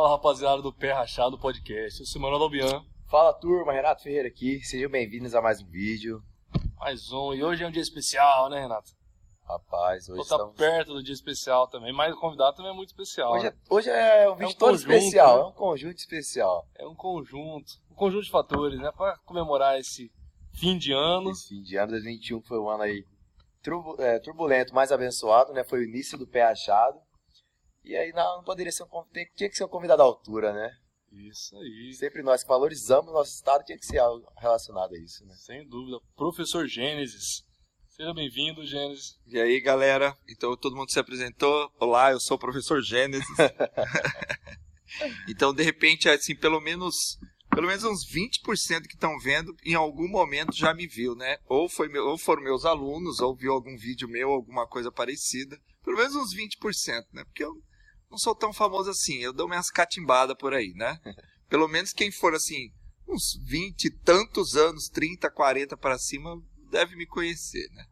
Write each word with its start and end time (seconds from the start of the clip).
Fala 0.00 0.12
rapaziada 0.12 0.62
do 0.62 0.72
Pé 0.72 0.94
Rachado 0.94 1.38
Podcast. 1.38 2.00
Eu 2.00 2.06
sou 2.06 2.18
o 2.18 2.22
Manuel 2.22 2.44
Albian. 2.44 2.82
Fala 3.10 3.34
turma, 3.34 3.70
Renato 3.70 4.02
Ferreira 4.02 4.28
aqui. 4.28 4.58
Sejam 4.60 4.88
bem-vindos 4.88 5.34
a 5.34 5.42
mais 5.42 5.60
um 5.60 5.66
vídeo. 5.66 6.22
Mais 6.78 7.12
um. 7.12 7.34
E 7.34 7.44
hoje 7.44 7.62
é 7.62 7.66
um 7.66 7.70
dia 7.70 7.82
especial, 7.82 8.48
né, 8.48 8.62
Renato? 8.62 8.92
Rapaz, 9.46 10.08
hoje 10.08 10.22
Tô 10.22 10.26
tá 10.26 10.36
estamos... 10.36 10.56
perto 10.56 10.94
do 10.94 11.02
dia 11.02 11.12
especial 11.12 11.68
também, 11.68 11.92
mas 11.92 12.14
o 12.14 12.18
convidado 12.18 12.56
também 12.56 12.72
é 12.72 12.74
muito 12.74 12.88
especial. 12.88 13.34
Hoje 13.34 13.44
né? 13.44 13.50
é, 13.50 13.74
hoje 13.74 13.90
é 13.90 14.30
um 14.30 14.36
vídeo 14.36 14.52
um 14.52 14.54
todo 14.54 14.70
conjunto, 14.70 14.90
especial, 14.90 15.36
né? 15.36 15.42
é 15.42 15.44
um 15.44 15.52
conjunto 15.52 15.98
especial. 15.98 16.68
É 16.78 16.86
um 16.86 16.94
conjunto. 16.94 17.72
Um 17.90 17.94
conjunto 17.94 18.24
de 18.24 18.30
fatores, 18.30 18.80
né? 18.80 18.90
Pra 18.92 19.18
comemorar 19.26 19.78
esse 19.78 20.10
fim 20.54 20.78
de 20.78 20.92
ano. 20.92 21.30
Esse 21.30 21.48
fim 21.48 21.60
de 21.60 21.76
ano 21.76 21.90
2021 21.90 22.40
foi 22.40 22.58
um 22.58 22.70
ano 22.70 22.84
aí 22.84 23.04
é, 23.98 24.18
turbulento, 24.18 24.74
mais 24.74 24.90
abençoado, 24.90 25.52
né? 25.52 25.62
Foi 25.62 25.80
o 25.80 25.84
início 25.84 26.16
do 26.16 26.26
pé 26.26 26.44
achado. 26.44 26.98
E 27.84 27.96
aí 27.96 28.12
não, 28.12 28.38
não 28.38 28.44
poderia 28.44 28.72
ser 28.72 28.84
um 28.84 28.88
conv- 28.88 29.08
tem- 29.12 29.28
tinha 29.34 29.48
que 29.48 29.56
ser 29.56 29.64
um 29.64 29.68
convidado 29.68 30.02
à 30.02 30.04
altura, 30.04 30.52
né? 30.52 30.70
Isso 31.12 31.56
aí. 31.56 31.92
Sempre 31.94 32.22
nós 32.22 32.42
que 32.42 32.48
valorizamos 32.48 33.10
o 33.10 33.14
nosso 33.14 33.34
estado 33.34 33.64
tinha 33.64 33.78
que 33.78 33.86
ser 33.86 33.98
algo 33.98 34.24
relacionado 34.38 34.94
a 34.94 34.98
isso, 34.98 35.24
né? 35.26 35.34
Sem 35.36 35.66
dúvida. 35.66 35.98
Professor 36.14 36.66
Gênesis. 36.66 37.42
Seja 37.88 38.14
bem-vindo, 38.14 38.64
Gênesis. 38.64 39.18
E 39.26 39.38
aí, 39.40 39.60
galera? 39.60 40.16
Então, 40.28 40.56
todo 40.56 40.76
mundo 40.76 40.90
se 40.90 41.00
apresentou. 41.00 41.70
Olá, 41.80 42.12
eu 42.12 42.20
sou 42.20 42.36
o 42.36 42.40
professor 42.40 42.80
Gênesis. 42.80 43.26
então, 45.28 45.52
de 45.52 45.62
repente, 45.62 46.08
assim, 46.08 46.34
pelo 46.34 46.60
menos, 46.60 47.18
pelo 47.50 47.66
menos 47.66 47.84
uns 47.84 48.06
20% 48.06 48.86
que 48.86 48.94
estão 48.94 49.18
vendo, 49.18 49.54
em 49.64 49.74
algum 49.74 50.08
momento 50.08 50.54
já 50.54 50.72
me 50.72 50.86
viu, 50.86 51.14
né? 51.14 51.38
Ou, 51.46 51.68
foi 51.68 51.88
meu, 51.88 52.06
ou 52.06 52.18
foram 52.18 52.42
meus 52.42 52.64
alunos, 52.64 53.20
ou 53.20 53.36
viu 53.36 53.52
algum 53.52 53.76
vídeo 53.76 54.08
meu, 54.08 54.30
alguma 54.30 54.66
coisa 54.66 54.90
parecida. 54.92 55.58
Pelo 55.84 55.96
menos 55.96 56.14
uns 56.14 56.34
20%, 56.34 57.06
né? 57.12 57.24
Porque 57.24 57.44
eu 57.44 57.52
não 58.10 58.18
sou 58.18 58.34
tão 58.34 58.52
famoso 58.52 58.90
assim. 58.90 59.18
Eu 59.18 59.32
dou 59.32 59.48
minhas 59.48 59.70
catimbadas 59.70 60.36
por 60.38 60.52
aí, 60.52 60.72
né? 60.74 60.98
Pelo 61.48 61.68
menos 61.68 61.92
quem 61.92 62.10
for, 62.12 62.34
assim, 62.34 62.70
uns 63.08 63.38
20 63.44 63.84
e 63.84 63.90
tantos 63.90 64.56
anos, 64.56 64.88
30, 64.88 65.30
40 65.30 65.76
para 65.76 65.98
cima, 65.98 66.40
deve 66.70 66.96
me 66.96 67.06
conhecer, 67.06 67.68
né? 67.72 67.84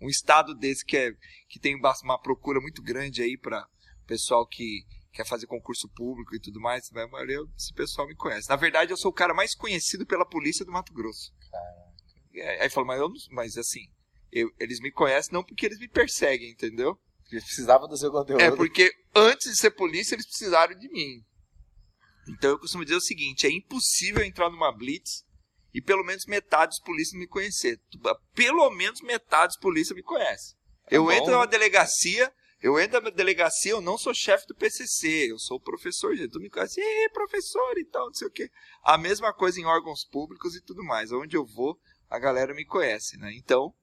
um 0.00 0.08
estado 0.08 0.54
desse 0.54 0.84
que, 0.84 0.96
é, 0.96 1.12
que 1.48 1.58
tem 1.58 1.74
uma 1.76 2.20
procura 2.20 2.60
muito 2.60 2.82
grande 2.82 3.22
aí 3.22 3.38
para 3.38 3.66
pessoal 4.06 4.46
que 4.46 4.84
quer 5.12 5.26
fazer 5.26 5.46
concurso 5.46 5.88
público 5.94 6.34
e 6.34 6.40
tudo 6.40 6.60
mais, 6.60 6.90
a 6.94 7.06
maioria 7.08 7.42
desse 7.46 7.72
pessoal 7.72 8.06
me 8.06 8.14
conhece. 8.14 8.48
Na 8.48 8.56
verdade, 8.56 8.92
eu 8.92 8.96
sou 8.96 9.10
o 9.10 9.14
cara 9.14 9.32
mais 9.32 9.54
conhecido 9.54 10.04
pela 10.06 10.26
polícia 10.28 10.64
do 10.64 10.72
Mato 10.72 10.92
Grosso. 10.92 11.32
É, 12.34 12.62
aí 12.62 12.68
fala, 12.70 12.86
mas, 12.86 13.00
eu 13.00 13.10
mas 13.30 13.56
assim, 13.56 13.80
eu- 14.30 14.50
eles 14.60 14.78
me 14.80 14.92
conhecem 14.92 15.32
não 15.32 15.42
porque 15.42 15.64
eles 15.64 15.78
me 15.78 15.88
perseguem, 15.88 16.50
entendeu? 16.50 17.00
Eles 17.30 17.44
precisavam 17.44 17.88
do 17.88 17.96
seu 17.96 18.10
conteúdo. 18.10 18.40
É 18.40 18.50
porque 18.50 18.92
antes 19.14 19.50
de 19.50 19.56
ser 19.56 19.70
polícia, 19.70 20.14
eles 20.14 20.26
precisaram 20.26 20.76
de 20.78 20.88
mim. 20.88 21.24
Então 22.28 22.50
eu 22.50 22.58
costumo 22.58 22.84
dizer 22.84 22.96
o 22.96 23.00
seguinte: 23.00 23.46
é 23.46 23.50
impossível 23.50 24.22
entrar 24.24 24.50
numa 24.50 24.72
blitz 24.72 25.24
e 25.74 25.82
pelo 25.82 26.04
menos 26.04 26.24
metade 26.26 26.70
dos 26.70 26.80
polícias 26.80 27.18
me 27.18 27.26
conhecer. 27.26 27.80
Pelo 28.34 28.70
menos 28.70 29.00
metade 29.02 29.48
dos 29.48 29.58
polícias 29.58 29.94
me 29.94 30.02
conhece. 30.02 30.54
eu 30.90 31.04
bom, 31.04 31.12
entro 31.12 31.26
né? 31.26 31.32
numa 31.32 31.46
delegacia, 31.46 32.32
eu 32.62 32.80
entro 32.80 33.00
na 33.00 33.10
delegacia, 33.10 33.72
eu 33.72 33.80
não 33.80 33.98
sou 33.98 34.14
chefe 34.14 34.46
do 34.46 34.54
PCC, 34.54 35.30
eu 35.30 35.38
sou 35.38 35.60
professor, 35.60 36.16
gente. 36.16 36.30
Tu 36.30 36.40
me 36.40 36.48
conhece, 36.48 36.80
Ê, 36.80 37.08
professor 37.10 37.76
e 37.76 37.84
tal, 37.84 38.06
não 38.06 38.14
sei 38.14 38.28
o 38.28 38.30
quê. 38.30 38.50
A 38.82 38.96
mesma 38.96 39.34
coisa 39.34 39.60
em 39.60 39.66
órgãos 39.66 40.04
públicos 40.04 40.56
e 40.56 40.62
tudo 40.62 40.82
mais. 40.82 41.12
Onde 41.12 41.36
eu 41.36 41.44
vou, 41.44 41.78
a 42.08 42.18
galera 42.18 42.54
me 42.54 42.64
conhece, 42.64 43.18
né? 43.18 43.32
Então, 43.34 43.74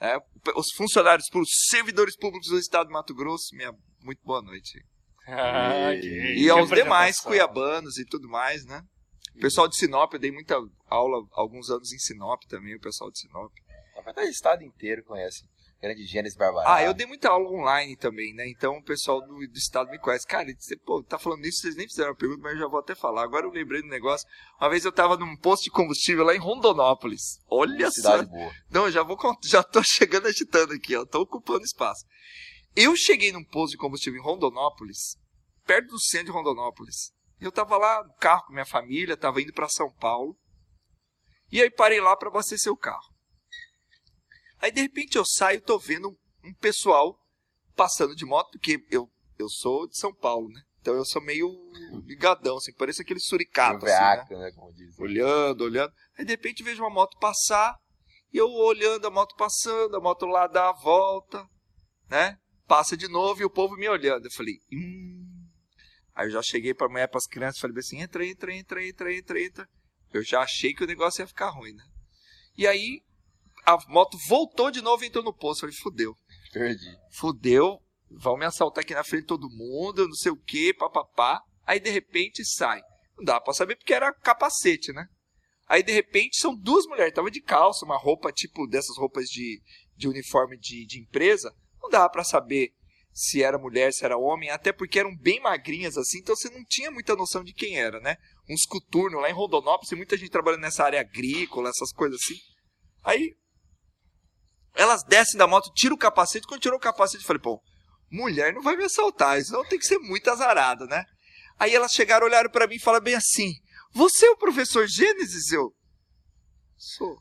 é, 0.00 0.16
os 0.56 0.66
funcionários 0.76 1.28
públicos, 1.30 1.54
servidores 1.70 2.16
públicos 2.16 2.48
do 2.48 2.58
estado 2.58 2.88
do 2.88 2.92
Mato 2.92 3.14
Grosso, 3.14 3.54
minha 3.54 3.72
muito 4.02 4.20
boa 4.24 4.42
noite. 4.42 4.72
Ah, 5.26 5.94
E- 5.94 6.42
E 6.44 6.50
aos 6.50 6.68
demais 6.84 7.16
cuiabanos 7.30 7.96
e 7.96 8.04
tudo 8.04 8.28
mais, 8.28 8.62
né? 8.66 8.82
O 9.34 9.40
pessoal 9.40 9.66
de 9.66 9.74
Sinop, 9.76 10.12
eu 10.12 10.18
dei 10.20 10.30
muita 10.30 10.54
aula 10.86 11.26
alguns 11.32 11.70
anos 11.70 11.90
em 11.94 11.98
Sinop 11.98 12.42
também, 12.46 12.74
o 12.76 12.80
pessoal 12.80 13.10
de 13.10 13.18
Sinop. 13.20 13.50
Na 13.96 14.02
verdade, 14.02 14.28
o 14.28 14.30
estado 14.30 14.62
inteiro 14.62 15.02
conhece. 15.02 15.42
Grande 15.84 16.06
Gênesis 16.06 16.34
Barbará. 16.34 16.76
Ah, 16.76 16.82
eu 16.82 16.94
dei 16.94 17.06
muita 17.06 17.28
aula 17.28 17.46
online 17.50 17.94
também, 17.94 18.32
né? 18.32 18.48
Então 18.48 18.78
o 18.78 18.82
pessoal 18.82 19.20
do, 19.20 19.36
do 19.36 19.58
estado 19.58 19.90
me 19.90 19.98
conhece. 19.98 20.26
Cara, 20.26 20.46
você, 20.58 20.74
pô, 20.78 21.02
tá 21.02 21.18
falando 21.18 21.44
isso, 21.44 21.60
vocês 21.60 21.76
nem 21.76 21.86
fizeram 21.86 22.12
a 22.12 22.14
pergunta, 22.14 22.40
mas 22.40 22.54
eu 22.54 22.60
já 22.60 22.68
vou 22.68 22.80
até 22.80 22.94
falar. 22.94 23.22
Agora 23.22 23.44
eu 23.44 23.50
lembrei 23.50 23.82
do 23.82 23.88
negócio. 23.88 24.26
Uma 24.58 24.70
vez 24.70 24.82
eu 24.86 24.90
tava 24.90 25.18
num 25.18 25.36
posto 25.36 25.64
de 25.64 25.70
combustível 25.70 26.24
lá 26.24 26.34
em 26.34 26.38
Rondonópolis. 26.38 27.38
Olha 27.50 27.90
só. 27.90 27.96
Cidade 27.96 28.30
boa. 28.30 28.50
Não, 28.70 28.90
já 28.90 29.02
vou 29.02 29.18
já 29.44 29.62
tô 29.62 29.82
chegando 29.84 30.26
agitando 30.26 30.72
aqui, 30.72 30.96
ó, 30.96 31.04
tô 31.04 31.20
ocupando 31.20 31.64
espaço. 31.64 32.06
Eu 32.74 32.96
cheguei 32.96 33.30
num 33.30 33.44
posto 33.44 33.72
de 33.72 33.76
combustível 33.76 34.18
em 34.18 34.24
Rondonópolis, 34.24 35.18
perto 35.66 35.88
do 35.88 36.00
centro 36.00 36.26
de 36.26 36.32
Rondonópolis. 36.32 37.12
Eu 37.38 37.52
tava 37.52 37.76
lá 37.76 38.02
no 38.02 38.14
carro 38.14 38.46
com 38.46 38.54
minha 38.54 38.64
família, 38.64 39.18
tava 39.18 39.42
indo 39.42 39.52
para 39.52 39.68
São 39.68 39.92
Paulo. 39.92 40.34
E 41.52 41.60
aí 41.60 41.70
parei 41.70 42.00
lá 42.00 42.16
para 42.16 42.30
abastecer 42.30 42.72
o 42.72 42.76
carro. 42.76 43.13
Aí 44.64 44.72
de 44.72 44.80
repente 44.80 45.18
eu 45.18 45.26
saio, 45.26 45.60
tô 45.60 45.78
vendo 45.78 46.08
um, 46.08 46.48
um 46.48 46.54
pessoal 46.54 47.20
passando 47.76 48.16
de 48.16 48.24
moto, 48.24 48.52
porque 48.52 48.82
eu 48.90 49.06
eu 49.38 49.46
sou 49.46 49.86
de 49.86 49.98
São 49.98 50.14
Paulo, 50.14 50.48
né? 50.48 50.62
Então 50.80 50.94
eu 50.94 51.04
sou 51.04 51.20
meio 51.20 51.50
ligadão, 52.06 52.56
assim, 52.56 52.72
parece 52.72 53.02
aquele 53.02 53.20
suricato, 53.20 53.84
Um 53.84 53.88
assim, 53.88 54.34
né? 54.34 54.40
né? 54.40 54.52
Como 54.52 54.72
dizem. 54.72 55.04
olhando, 55.04 55.64
olhando. 55.64 55.92
Aí 56.16 56.24
de 56.24 56.30
repente 56.30 56.62
vejo 56.62 56.82
uma 56.82 56.88
moto 56.88 57.18
passar, 57.18 57.76
e 58.32 58.38
eu 58.38 58.48
olhando 58.48 59.06
a 59.06 59.10
moto 59.10 59.36
passando, 59.36 59.94
a 59.96 60.00
moto 60.00 60.24
lá 60.24 60.46
dá 60.46 60.70
a 60.70 60.72
volta, 60.72 61.46
né? 62.08 62.38
Passa 62.66 62.96
de 62.96 63.06
novo 63.06 63.42
e 63.42 63.44
o 63.44 63.50
povo 63.50 63.76
me 63.76 63.86
olhando. 63.86 64.24
Eu 64.24 64.32
falei, 64.32 64.54
hum. 64.72 65.46
Aí 66.14 66.28
eu 66.28 66.30
já 66.30 66.42
cheguei 66.42 66.72
pra 66.72 66.88
mulher, 66.88 67.08
pras 67.08 67.26
crianças, 67.26 67.60
falei 67.60 67.76
assim: 67.76 68.00
entra, 68.00 68.24
entra, 68.24 68.54
entra, 68.54 68.82
entra, 68.82 69.14
entra, 69.14 69.42
entra. 69.42 69.68
Eu 70.10 70.22
já 70.22 70.40
achei 70.40 70.72
que 70.72 70.84
o 70.84 70.86
negócio 70.86 71.20
ia 71.20 71.26
ficar 71.26 71.50
ruim, 71.50 71.74
né? 71.74 71.84
E 72.56 72.66
aí 72.66 73.02
a 73.64 73.76
moto 73.88 74.18
voltou 74.28 74.70
de 74.70 74.82
novo 74.82 75.04
e 75.04 75.06
entrou 75.08 75.24
no 75.24 75.32
posto. 75.32 75.64
Eu 75.64 75.72
falei, 75.72 75.82
fudeu 75.82 76.16
Perdi. 76.52 76.96
fudeu, 77.12 77.80
vão 78.10 78.36
me 78.36 78.44
assaltar 78.44 78.84
aqui 78.84 78.94
na 78.94 79.04
frente 79.04 79.22
de 79.22 79.28
todo 79.28 79.50
mundo, 79.50 80.06
não 80.06 80.14
sei 80.14 80.32
o 80.32 80.36
que, 80.36 80.74
papapá. 80.74 81.42
Aí 81.66 81.80
de 81.80 81.90
repente 81.90 82.44
sai. 82.44 82.80
Não 83.16 83.24
dá 83.24 83.40
pra 83.40 83.54
saber 83.54 83.76
porque 83.76 83.94
era 83.94 84.12
capacete, 84.12 84.92
né? 84.92 85.06
Aí 85.66 85.82
de 85.82 85.92
repente 85.92 86.36
são 86.38 86.54
duas 86.54 86.84
mulheres, 86.86 87.14
tava 87.14 87.30
de 87.30 87.40
calça, 87.40 87.84
uma 87.84 87.96
roupa 87.96 88.32
tipo 88.32 88.66
dessas 88.66 88.96
roupas 88.98 89.26
de, 89.26 89.62
de 89.96 90.08
uniforme 90.08 90.58
de, 90.58 90.84
de 90.86 91.00
empresa. 91.00 91.54
Não 91.82 91.88
dava 91.88 92.10
pra 92.10 92.24
saber 92.24 92.74
se 93.12 93.42
era 93.42 93.56
mulher, 93.56 93.92
se 93.92 94.04
era 94.04 94.18
homem, 94.18 94.50
até 94.50 94.72
porque 94.72 94.98
eram 94.98 95.16
bem 95.16 95.40
magrinhas 95.40 95.96
assim, 95.96 96.18
então 96.18 96.34
você 96.34 96.50
não 96.50 96.64
tinha 96.64 96.90
muita 96.90 97.14
noção 97.14 97.44
de 97.44 97.54
quem 97.54 97.78
era, 97.78 98.00
né? 98.00 98.16
Uns 98.50 98.66
coturnos 98.66 99.22
lá 99.22 99.30
em 99.30 99.32
Rondonópolis, 99.32 99.88
tem 99.88 99.96
muita 99.96 100.16
gente 100.16 100.30
trabalhando 100.30 100.62
nessa 100.62 100.84
área 100.84 101.00
agrícola, 101.00 101.70
essas 101.70 101.92
coisas 101.92 102.20
assim. 102.20 102.34
Aí 103.04 103.36
elas 104.74 105.02
descem 105.04 105.38
da 105.38 105.46
moto, 105.46 105.72
tiram 105.72 105.94
o 105.94 105.98
capacete. 105.98 106.46
Quando 106.46 106.60
tirou 106.60 106.78
o 106.78 106.80
capacete, 106.80 107.22
eu 107.22 107.26
falei, 107.26 107.40
pô, 107.40 107.62
mulher 108.10 108.52
não 108.52 108.62
vai 108.62 108.76
me 108.76 108.84
assaltar, 108.84 109.38
isso 109.38 109.52
não 109.52 109.64
tem 109.64 109.78
que 109.78 109.86
ser 109.86 109.98
muito 109.98 110.28
azarada, 110.30 110.86
né? 110.86 111.04
Aí 111.58 111.74
elas 111.74 111.92
chegaram, 111.92 112.26
olharam 112.26 112.50
pra 112.50 112.66
mim 112.66 112.76
e 112.76 112.80
falaram 112.80 113.04
bem 113.04 113.14
assim: 113.14 113.54
Você 113.92 114.26
é 114.26 114.30
o 114.30 114.36
professor 114.36 114.86
Gênesis? 114.86 115.52
Eu. 115.52 115.72
Sou. 116.76 117.16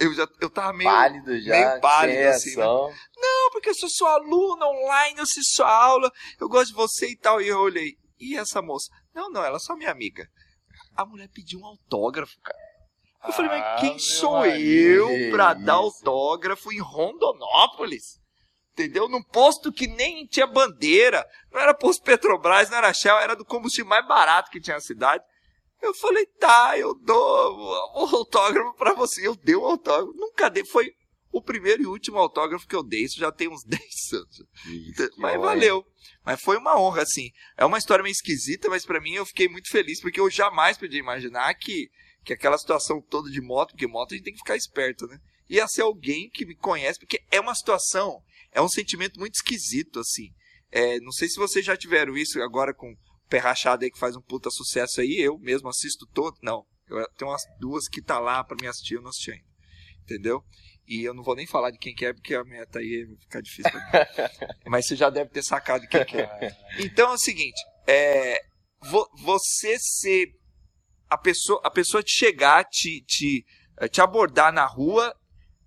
Eu 0.00 0.12
já 0.14 0.26
eu 0.40 0.50
tava 0.50 0.72
meio. 0.72 0.90
Pálido 0.90 1.40
já. 1.40 1.50
meio 1.52 1.80
pálido, 1.80 2.28
assim, 2.28 2.56
né? 2.56 2.64
Não, 2.64 3.50
porque 3.52 3.70
eu 3.70 3.74
sou 3.74 3.88
sua 3.88 4.14
aluna 4.14 4.66
online, 4.66 5.18
eu 5.18 5.22
assisto 5.22 5.56
sua 5.56 5.70
aula, 5.70 6.10
eu 6.40 6.48
gosto 6.48 6.68
de 6.68 6.74
você 6.74 7.10
e 7.10 7.16
tal. 7.16 7.40
E 7.40 7.48
eu 7.48 7.58
olhei, 7.58 7.94
e 8.18 8.36
essa 8.36 8.60
moça? 8.62 8.90
Não, 9.14 9.30
não, 9.30 9.44
ela 9.44 9.56
é 9.56 9.60
só 9.60 9.76
minha 9.76 9.90
amiga. 9.90 10.26
A 10.96 11.04
mulher 11.04 11.28
pediu 11.32 11.60
um 11.60 11.66
autógrafo, 11.66 12.34
cara. 12.42 12.65
Eu 13.26 13.32
falei, 13.32 13.50
mas 13.50 13.62
Ah, 13.62 13.76
quem 13.80 13.90
meu 13.90 13.98
sou 13.98 14.46
eu 14.46 15.10
isso. 15.16 15.36
dar 15.36 15.74
autógrafo 15.74 16.72
em 16.72 16.80
Rondonópolis? 16.80 18.18
Entendeu? 18.72 19.08
Num 19.08 19.22
posto 19.22 19.72
que 19.72 19.86
nem 19.86 20.26
tinha 20.26 20.46
bandeira. 20.46 21.26
Não 21.50 21.60
era 21.60 21.72
posto 21.74 22.02
Petrobras, 22.02 22.68
não 22.68 22.76
era 22.78 22.92
Shell, 22.92 23.16
era 23.18 23.34
do 23.34 23.44
combustível 23.44 23.88
mais 23.88 24.06
barato 24.06 24.50
que 24.50 24.60
tinha 24.60 24.74
na 24.76 24.80
cidade. 24.80 25.24
Eu 25.80 25.94
falei, 25.94 26.26
tá, 26.38 26.76
eu 26.78 26.94
dou 26.94 27.56
o 27.58 28.16
autógrafo 28.16 28.74
pra 28.74 28.92
você. 28.94 29.26
Eu 29.26 29.34
dei 29.36 29.54
o 29.56 29.64
autógrafo. 29.64 30.12
Nunca 30.18 30.48
dei. 30.50 30.64
Foi 30.64 30.90
o 31.32 31.40
primeiro 31.42 31.82
e 31.82 31.86
último 31.86 32.18
autógrafo 32.18 32.66
que 32.66 32.74
eu 32.76 32.82
dei. 32.82 33.02
Isso 33.04 33.18
já 33.18 33.30
tem 33.32 33.48
uns 33.48 33.62
10 33.66 33.80
anos. 34.12 34.42
Isso, 34.66 35.10
Mas 35.18 35.40
valeu. 35.40 35.84
Mas 36.24 36.40
foi 36.40 36.56
uma 36.58 36.78
honra, 36.78 37.02
assim. 37.02 37.30
É 37.56 37.64
uma 37.64 37.78
história 37.78 38.02
meio 38.02 38.12
esquisita, 38.12 38.68
mas 38.68 38.84
pra 38.84 39.00
mim 39.00 39.12
eu 39.14 39.24
fiquei 39.26 39.48
muito 39.48 39.70
feliz, 39.70 40.00
porque 40.00 40.20
eu 40.20 40.30
jamais 40.30 40.76
podia 40.76 40.98
imaginar 41.00 41.54
que, 41.54 41.88
que 42.26 42.32
aquela 42.32 42.58
situação 42.58 43.00
toda 43.00 43.30
de 43.30 43.40
moto, 43.40 43.70
porque 43.70 43.86
moto 43.86 44.12
a 44.12 44.16
gente 44.16 44.24
tem 44.24 44.32
que 44.34 44.40
ficar 44.40 44.56
esperto, 44.56 45.06
né? 45.06 45.18
Ia 45.48 45.66
ser 45.68 45.82
alguém 45.82 46.28
que 46.28 46.44
me 46.44 46.56
conhece, 46.56 46.98
porque 46.98 47.22
é 47.30 47.40
uma 47.40 47.54
situação, 47.54 48.20
é 48.52 48.60
um 48.60 48.68
sentimento 48.68 49.18
muito 49.20 49.36
esquisito, 49.36 50.00
assim. 50.00 50.30
É, 50.72 50.98
não 51.00 51.12
sei 51.12 51.28
se 51.28 51.36
vocês 51.36 51.64
já 51.64 51.76
tiveram 51.76 52.16
isso 52.16 52.42
agora 52.42 52.74
com 52.74 52.90
o 52.90 52.96
Pé 53.28 53.38
Rachado 53.38 53.84
aí, 53.84 53.90
que 53.90 53.98
faz 53.98 54.16
um 54.16 54.20
puta 54.20 54.50
sucesso 54.50 55.00
aí, 55.00 55.20
eu 55.20 55.38
mesmo 55.38 55.68
assisto 55.68 56.04
todo. 56.12 56.36
Não, 56.42 56.66
eu 56.88 57.08
tenho 57.16 57.30
umas 57.30 57.42
duas 57.60 57.88
que 57.88 58.02
tá 58.02 58.18
lá 58.18 58.42
pra 58.42 58.56
me 58.60 58.66
assistir, 58.66 58.94
eu 58.94 59.02
não 59.02 59.10
assisti 59.10 59.30
ainda. 59.30 59.46
Entendeu? 60.02 60.42
E 60.88 61.02
eu 61.04 61.14
não 61.14 61.22
vou 61.22 61.36
nem 61.36 61.46
falar 61.46 61.70
de 61.70 61.78
quem 61.78 61.94
que 61.94 62.04
é, 62.06 62.12
porque 62.12 62.34
a 62.34 62.44
meta 62.44 62.80
aí 62.80 63.04
vai 63.06 63.16
ficar 63.18 63.40
difícil 63.40 63.70
pra 63.70 63.80
mim. 63.80 64.50
Mas 64.66 64.86
você 64.86 64.96
já 64.96 65.10
deve 65.10 65.30
ter 65.30 65.42
sacado 65.44 65.82
de 65.82 65.88
quem 65.88 66.04
que 66.04 66.16
é. 66.18 66.56
Então 66.80 67.10
é 67.10 67.14
o 67.14 67.18
seguinte, 67.18 67.60
é, 67.86 68.40
vo- 68.82 69.08
você 69.18 69.76
ser 69.78 70.26
a 71.08 71.18
pessoa, 71.18 71.60
a 71.64 71.70
pessoa 71.70 72.02
te 72.02 72.12
chegar, 72.12 72.64
te, 72.64 73.02
te, 73.02 73.44
eh, 73.78 73.88
te 73.88 74.00
abordar 74.00 74.52
na 74.52 74.66
rua, 74.66 75.14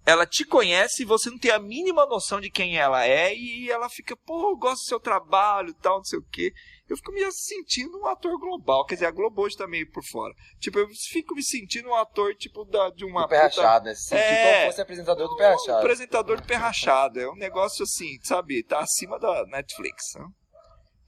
ela 0.06 0.26
te 0.26 0.44
conhece 0.44 1.04
e 1.04 1.06
você 1.06 1.30
não 1.30 1.38
tem 1.38 1.52
a 1.52 1.60
mínima 1.60 2.06
noção 2.06 2.42
de 2.42 2.50
quem 2.50 2.78
ela 2.78 3.06
é 3.06 3.36
e 3.36 3.70
ela 3.70 3.90
fica, 3.90 4.16
pô, 4.18 4.50
eu 4.50 4.58
gosto 4.58 4.82
do 4.82 4.88
seu 4.88 5.00
trabalho, 5.00 5.74
tal, 5.76 5.98
não 5.98 6.04
sei 6.04 6.18
o 6.18 6.26
quê. 6.32 6.52
Eu 6.90 6.98
fico 6.98 7.12
me 7.12 7.32
sentindo 7.32 8.00
um 8.00 8.08
ator 8.08 8.36
global, 8.40 8.86
quer 8.86 8.96
dizer, 8.96 9.06
a 9.06 9.12
Globo 9.12 9.44
hoje 9.44 9.56
tá 9.56 9.68
meio 9.68 9.90
por 9.92 10.04
fora. 10.04 10.34
Tipo, 10.60 10.80
eu 10.80 10.88
fico 11.12 11.36
me 11.36 11.44
sentindo 11.44 11.90
um 11.90 11.96
ator, 11.96 12.34
tipo, 12.36 12.66
da, 12.66 12.90
de 12.90 13.06
uma 13.06 13.24
Do 13.24 13.30
pé 13.30 13.44
rachado, 13.44 13.86
né? 13.86 13.94
É. 14.12 14.66
fosse 14.66 14.82
apresentador 14.82 15.28
do 15.28 15.38
pé 15.38 15.50
um 15.50 15.52
rachado. 15.52 15.78
apresentador 15.78 16.42
de 16.42 16.48
pé 16.48 16.56
rachado. 16.56 17.20
É 17.20 17.30
um 17.30 17.36
negócio 17.36 17.84
assim, 17.84 18.18
sabe? 18.24 18.64
Tá 18.64 18.80
acima 18.80 19.20
da 19.20 19.46
Netflix. 19.46 20.16
né? 20.16 20.26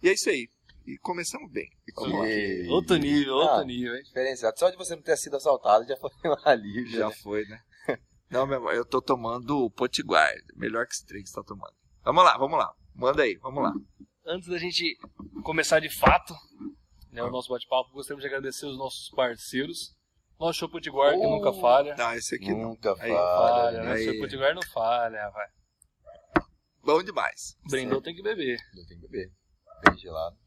E 0.04 0.10
é 0.10 0.14
isso 0.14 0.30
aí. 0.30 0.48
E 0.92 0.98
começamos 0.98 1.50
bem. 1.52 1.70
E- 2.28 2.68
Outro 2.70 2.98
nível, 2.98 3.36
outro 3.36 3.56
Ah. 3.62 3.64
nível, 3.64 3.96
hein? 3.96 4.04
Diferenciado. 4.04 4.60
Só 4.60 4.70
de 4.70 4.76
você 4.76 4.94
não 4.96 5.02
ter 5.02 5.16
sido 5.16 5.38
assaltado 5.38 5.86
já 5.88 5.96
foi 5.96 6.10
um 6.26 6.36
alívio. 6.44 6.98
Já 7.00 7.08
né? 7.08 7.16
foi, 7.24 7.46
né? 7.46 7.62
Não, 8.30 8.46
meu 8.46 8.58
irmão, 8.58 8.72
eu 8.74 8.86
tô 8.86 9.02
tomando 9.02 9.58
o 9.66 9.72
Potiguar. 9.72 10.32
Melhor 10.56 10.86
que 10.86 10.94
esse 10.94 11.06
trem 11.06 11.22
que 11.24 11.30
você 11.30 11.36
tá 11.36 11.44
tomando. 11.44 11.74
Vamos 12.04 12.24
lá, 12.24 12.38
vamos 12.38 12.58
lá. 12.58 12.74
Manda 12.94 13.24
aí, 13.24 13.36
vamos 13.38 13.64
lá. 13.64 13.74
Antes 14.26 14.50
da 14.50 14.58
gente 14.58 14.98
começar 15.44 15.80
de 15.80 15.90
fato 15.90 16.34
né, 17.12 17.24
o 17.24 17.30
nosso 17.32 17.50
bate-papo, 17.50 17.92
gostaríamos 17.92 18.22
de 18.22 18.28
agradecer 18.28 18.66
os 18.66 18.78
nossos 18.78 19.10
parceiros. 19.12 19.96
Nosso 20.40 20.60
Show 20.60 20.70
Potiguar, 20.70 21.14
que 21.14 21.26
Oh. 21.26 21.30
nunca 21.38 21.54
falha. 21.54 21.96
Não, 21.96 22.14
esse 22.14 22.36
aqui 22.36 22.50
não. 22.52 22.70
Nunca 22.70 22.92
Aí, 23.00 23.12
falha. 23.12 23.18
Falha, 23.18 23.84
né? 23.84 23.92
aí. 23.94 24.08
O 24.10 24.12
Show 24.12 24.20
Potiguar 24.22 24.56
não 24.56 24.64
falha, 24.74 25.30
vai. 25.30 25.48
Bom 26.84 27.04
demais. 27.04 27.56
Brindou 27.70 28.02
tem 28.02 28.16
que 28.16 28.24
beber. 28.24 28.58
Não 28.74 28.86
tem 28.86 28.98
que 29.00 29.08
beber. 29.08 29.32
Bem 29.88 29.98
gelado. 29.98 30.38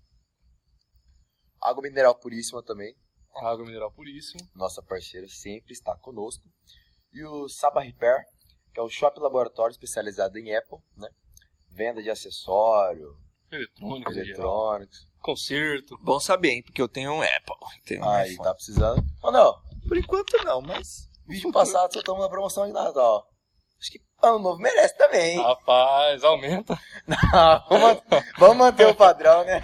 Água 1.65 1.83
mineral 1.83 2.15
puríssima 2.15 2.63
também. 2.63 2.95
Água 3.37 3.65
mineral 3.65 3.91
puríssima. 3.93 4.41
Nossa 4.55 4.83
parceira 4.83 5.27
sempre 5.29 5.73
está 5.73 5.97
conosco. 5.97 6.45
E 7.13 7.25
o 7.25 7.49
Saba 7.49 7.81
Repair, 7.81 8.23
que 8.73 8.79
é 8.79 8.83
um 8.83 8.89
shopping 8.89 9.21
laboratório 9.21 9.73
especializado 9.73 10.39
em 10.39 10.55
Apple, 10.55 10.79
né? 10.97 11.09
Venda 11.71 12.03
de 12.03 12.11
acessório, 12.11 13.09
geral. 13.51 14.07
eletrônicos. 14.13 15.09
Concerto. 15.21 15.97
Bom 16.03 16.21
saber, 16.21 16.51
hein? 16.51 16.63
Porque 16.63 16.83
eu 16.83 16.89
tenho 16.89 17.13
um 17.13 17.23
Apple. 17.23 17.57
Tenho 17.87 18.03
um 18.05 18.09
Aí, 18.09 18.33
iPhone. 18.33 18.49
tá 18.49 18.55
precisando. 18.55 19.03
Ou 19.23 19.33
não, 19.33 19.55
Por 19.89 19.97
enquanto 19.97 20.37
não, 20.45 20.61
mas. 20.61 21.09
vídeo 21.27 21.51
passado 21.51 21.93
soltamos 21.95 22.21
uma 22.23 22.29
promoção 22.29 22.67
de 22.67 22.73
Natal. 22.73 23.27
Acho 23.81 23.91
que 23.91 24.01
ano 24.23 24.39
novo 24.39 24.59
merece 24.61 24.97
também, 24.97 25.37
hein? 25.39 25.43
Rapaz, 25.43 26.23
aumenta. 26.23 26.79
Vamos, 27.69 27.83
man- 27.83 28.03
vamos 28.39 28.57
manter 28.57 28.87
o 28.87 28.95
padrão, 28.95 29.45
né? 29.45 29.61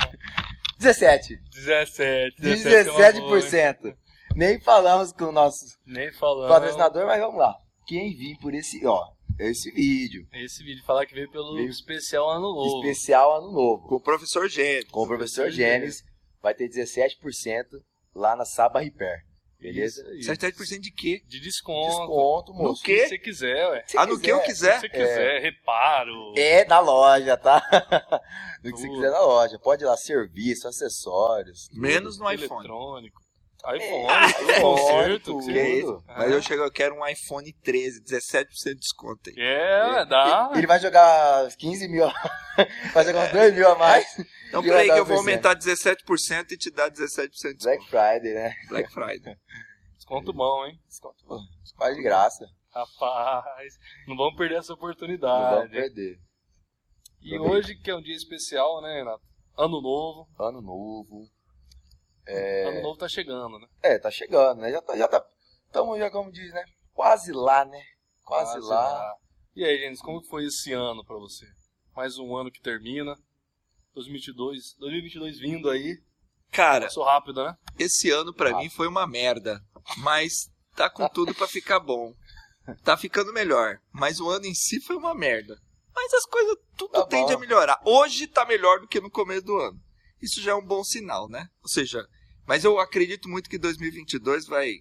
17. 0.81 1.37
17. 1.53 2.41
17. 2.41 2.91
17%. 2.91 3.97
Nem 4.35 4.59
falamos 4.61 5.13
com 5.13 5.27
o 5.27 5.33
nosso 5.33 5.65
Nem 5.87 6.11
falando. 6.15 6.49
patrocinador, 6.49 7.07
mas 7.07 7.21
vamos 7.21 7.39
lá. 7.39 7.55
Quem 7.87 8.17
vir 8.17 8.39
por 8.39 8.55
esse, 8.55 8.85
ó, 8.87 9.05
esse 9.39 9.71
vídeo, 9.73 10.27
Esse 10.33 10.63
vídeo 10.65 10.83
falar 10.85 11.05
que 11.07 11.15
veio 11.15 11.31
pelo 11.31 11.55
Veio. 11.57 11.69
especial 11.69 12.31
ano 12.31 12.53
novo. 12.55 12.85
especial 12.87 13.39
ano 13.39 13.53
novo, 13.53 13.89
Com 13.89 13.97
o 13.97 14.01
professor 14.01 14.49
Gênio. 14.49 14.87
com 14.91 15.03
o 15.03 15.07
professor 15.07 15.51
Gênesis, 15.51 16.03
vai 16.41 16.55
ter 16.55 16.69
17% 16.69 17.83
lá 18.15 18.35
na 18.37 18.45
Saba 18.45 18.81
Repair. 18.81 19.25
Beleza? 19.61 20.03
Isso 20.15 20.31
aí. 20.31 20.37
77% 20.37 20.81
de 20.81 20.91
quê? 20.91 21.23
De 21.27 21.39
desconto. 21.41 21.89
Desconto, 21.99 22.53
No 22.53 22.59
moço. 22.59 22.83
quê? 22.83 23.01
Se 23.03 23.09
você 23.11 23.19
quiser, 23.19 23.69
ué. 23.69 23.85
Se 23.87 23.99
ah, 23.99 24.07
no 24.07 24.19
que 24.19 24.31
eu 24.33 24.39
Se 24.41 24.47
quiser. 24.47 24.81
você 24.81 24.89
quiser, 24.89 25.41
reparo. 25.43 26.33
É 26.37 26.65
na 26.65 26.81
loja, 26.81 27.37
tá? 27.37 27.61
no 28.65 28.73
que 28.73 28.79
você 28.79 28.87
Tudo. 28.87 28.95
quiser 28.97 29.11
na 29.11 29.21
loja. 29.21 29.59
Pode 29.59 29.85
ir 29.85 29.87
lá, 29.87 29.97
serviço, 29.97 30.67
acessórios. 30.67 31.69
tudo. 31.69 31.81
Menos 31.81 32.19
no 32.19 32.31
iPhone. 32.33 32.61
Eletrônico. 32.61 33.21
iPhone, 33.77 34.07
É, 34.09 34.33
tudo 34.33 34.61
concerto. 34.63 35.25
tudo. 35.25 35.47
que 35.47 35.53
Que 35.53 35.59
é 35.59 35.69
isso? 35.81 36.03
Ah. 36.09 36.15
Mas 36.21 36.31
eu 36.33 36.41
chego, 36.43 36.63
eu 36.63 36.71
quero 36.73 36.95
um 36.95 37.07
iPhone 37.07 37.53
13, 37.63 38.03
17% 38.03 38.47
de 38.65 38.75
desconto 38.77 39.29
aí. 39.29 39.35
É, 39.37 40.07
dá. 40.07 40.51
Ele 40.55 40.67
vai 40.67 40.81
jogar 40.81 41.47
15 41.59 41.87
mil, 41.89 42.07
vai 42.95 43.05
jogar 43.05 43.27
uns 43.27 43.33
2 43.33 43.55
mil 43.55 43.69
a 43.71 43.75
mais. 43.75 44.07
Então, 44.51 44.63
peraí 44.65 44.89
que 44.89 44.99
eu 44.99 45.05
vou 45.05 45.17
1%. 45.17 45.21
aumentar 45.21 45.57
17% 45.57 46.51
e 46.51 46.57
te 46.59 46.71
dar 46.73 46.91
17% 46.91 47.29
de 47.29 47.31
desconto. 47.31 47.63
Black 47.63 47.85
Friday, 47.89 48.35
né? 48.35 48.55
Black 48.69 48.93
Friday. 48.93 49.37
Desconto 49.97 50.33
bom, 50.33 50.67
hein? 50.67 50.77
Desconto 50.89 51.25
bom. 51.25 51.39
Faz 51.79 51.97
de 51.97 52.03
graça. 52.03 52.45
Rapaz, 52.75 53.75
não 54.09 54.17
vamos 54.17 54.37
perder 54.37 54.59
essa 54.59 54.73
Não 54.73 54.79
vamos 54.81 54.97
oportunidade. 54.97 55.71
perder. 55.71 56.19
E 57.21 57.39
hoje, 57.39 57.77
que 57.77 57.91
é 57.91 57.95
um 57.95 58.03
dia 58.03 58.17
especial, 58.17 58.83
né, 58.83 58.93
Renato? 58.99 59.23
Ano 59.57 59.81
novo. 59.81 60.29
Ano 60.39 60.61
novo. 60.61 61.29
Ano 62.27 62.83
novo 62.83 62.99
tá 62.99 63.09
chegando, 63.09 63.59
né? 63.59 63.67
É, 63.83 63.99
tá 63.99 64.11
chegando, 64.11 64.61
né? 64.61 64.73
Já 64.73 64.83
tá, 64.83 64.97
já 64.97 65.07
tá. 65.07 65.25
Tamo 65.71 65.97
já, 65.97 66.11
como 66.11 66.33
diz, 66.33 66.53
né? 66.53 66.65
Quase 66.93 67.33
lá, 67.33 67.65
né? 67.65 67.83
Quase, 68.25 68.59
lá. 68.61 69.15
E 69.55 69.65
aí, 69.65 69.79
Gênesis, 69.79 70.03
como 70.03 70.23
foi 70.25 70.45
esse 70.47 70.73
ano 70.73 71.05
pra 71.05 71.17
você? 71.17 71.47
Mais 71.95 72.19
um 72.19 72.37
ano 72.37 72.51
que 72.51 72.61
termina. 72.61 73.15
2022, 73.95 74.75
2022 74.79 75.39
vindo 75.39 75.69
aí. 75.71 75.99
Cara, 76.51 76.87
Passou 76.87 77.05
rápido, 77.05 77.45
né? 77.45 77.55
esse 77.79 78.11
ano 78.11 78.35
pra 78.35 78.51
Ah. 78.51 78.59
mim 78.59 78.69
foi 78.69 78.89
uma 78.89 79.07
merda. 79.07 79.61
Mas 79.99 80.51
tá 80.75 80.91
com 80.91 81.09
tudo 81.09 81.35
pra 81.35 81.47
ficar 81.47 81.81
bom. 81.81 82.13
Tá 82.85 82.97
ficando 82.97 83.33
melhor. 83.33 83.79
Mas 83.93 84.21
o 84.21 84.29
ano 84.29 84.47
em 84.47 84.55
si 84.55 84.81
foi 84.81 84.97
uma 84.97 85.15
merda. 85.15 85.61
Mas 85.95 86.13
as 86.15 86.25
coisas 86.27 86.57
tudo 86.77 86.93
Tá 86.93 87.07
tende 87.07 87.33
bom. 87.33 87.39
a 87.39 87.41
melhorar. 87.41 87.81
Hoje 87.85 88.27
tá 88.27 88.45
melhor 88.45 88.81
do 88.81 88.89
que 88.89 89.01
no 89.01 89.11
começo 89.11 89.43
do 89.45 89.57
ano. 89.57 89.81
Isso 90.21 90.41
já 90.43 90.53
é 90.53 90.55
um 90.55 90.65
bom 90.65 90.83
sinal, 90.85 91.29
né? 91.29 91.49
Ou 91.63 91.69
seja, 91.69 92.07
mas 92.47 92.65
eu 92.65 92.79
acredito 92.79 93.29
muito 93.29 93.49
que 93.51 93.59
2022 93.59 94.47
vai 94.47 94.73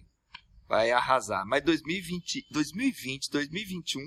vai 0.68 0.90
arrasar. 0.92 1.44
Mas 1.46 1.64
2020, 1.64 2.46
2020, 2.52 3.28
2021, 3.30 4.00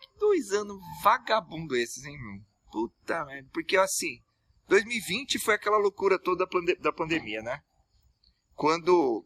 que 0.00 0.18
dois 0.18 0.50
anos 0.52 0.78
vagabundo 1.02 1.76
esses, 1.76 2.02
hein, 2.04 2.16
meu? 2.18 2.40
Puta 2.72 3.24
merda. 3.26 3.48
Porque 3.52 3.76
assim, 3.76 4.18
2020 4.68 5.38
foi 5.38 5.54
aquela 5.54 5.76
loucura 5.76 6.18
toda 6.18 6.44
da 6.44 6.46
pande- 6.46 6.76
da 6.76 6.92
pandemia, 6.92 7.42
né? 7.42 7.60
Quando 8.54 9.24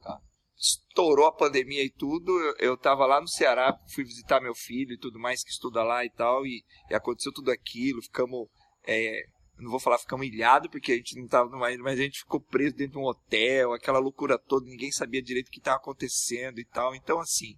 estourou 0.59 1.27
a 1.27 1.33
pandemia 1.33 1.85
e 1.85 1.91
tudo, 1.91 2.33
eu, 2.59 2.77
tava 2.77 3.07
lá 3.07 3.21
no 3.21 3.29
Ceará, 3.29 3.79
fui 3.95 4.05
visitar 4.05 4.41
meu 4.41 4.55
filho 4.55 4.95
e 4.95 4.99
tudo 4.99 5.19
mais, 5.19 5.45
que 5.45 5.51
estuda 5.51 5.83
lá 5.83 6.05
e 6.05 6.11
tal, 6.11 6.47
e, 6.47 6.65
e 6.91 6.95
aconteceu 6.95 7.33
tudo 7.33 7.51
aquilo, 7.51 8.03
ficamos, 8.03 8.49
é, 8.87 9.27
não 9.59 9.71
vou 9.71 9.79
falar 9.79 9.99
ficamos 9.99 10.27
ilhados, 10.27 10.71
porque 10.71 10.93
a 10.93 10.97
gente 10.97 11.21
não 11.21 11.29
tava 11.29 11.51
numa 11.51 11.71
ilha, 11.71 11.83
mas 11.83 12.01
a 12.01 12.03
gente 12.03 12.21
ficou 12.21 12.41
preso 12.41 12.75
dentro 12.75 12.95
de 12.95 12.99
um 12.99 13.07
hotel, 13.07 13.73
aquela 13.75 13.99
loucura 13.99 14.39
toda, 14.39 14.67
ninguém 14.67 14.91
sabia 14.91 15.23
direito 15.23 15.49
o 15.49 15.51
que 15.51 15.59
estava 15.59 15.77
acontecendo 15.77 16.59
e 16.59 16.65
tal, 16.65 16.95
então 16.95 17.21
assim, 17.21 17.55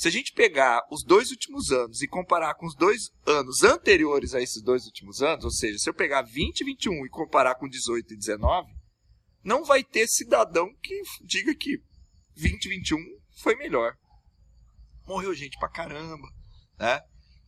se 0.00 0.08
a 0.08 0.10
gente 0.10 0.32
pegar 0.32 0.80
os 0.90 1.04
dois 1.04 1.30
últimos 1.30 1.70
anos 1.70 2.00
e 2.00 2.08
comparar 2.08 2.54
com 2.54 2.64
os 2.64 2.74
dois 2.74 3.10
anos 3.26 3.62
anteriores 3.62 4.34
a 4.34 4.40
esses 4.40 4.62
dois 4.62 4.86
últimos 4.86 5.20
anos, 5.20 5.44
ou 5.44 5.50
seja, 5.50 5.78
se 5.78 5.90
eu 5.90 5.92
pegar 5.92 6.22
20 6.22 6.60
e 6.60 6.64
21 6.64 7.04
e 7.04 7.10
comparar 7.10 7.54
com 7.56 7.68
18 7.68 8.14
e 8.14 8.16
19, 8.16 8.66
não 9.44 9.62
vai 9.62 9.84
ter 9.84 10.06
cidadão 10.08 10.66
que 10.82 11.02
diga 11.22 11.54
que 11.54 11.76
2021 12.34 12.96
foi 13.42 13.54
melhor. 13.56 13.92
Morreu 15.06 15.34
gente 15.34 15.58
pra 15.58 15.68
caramba, 15.68 16.26
né? 16.78 17.00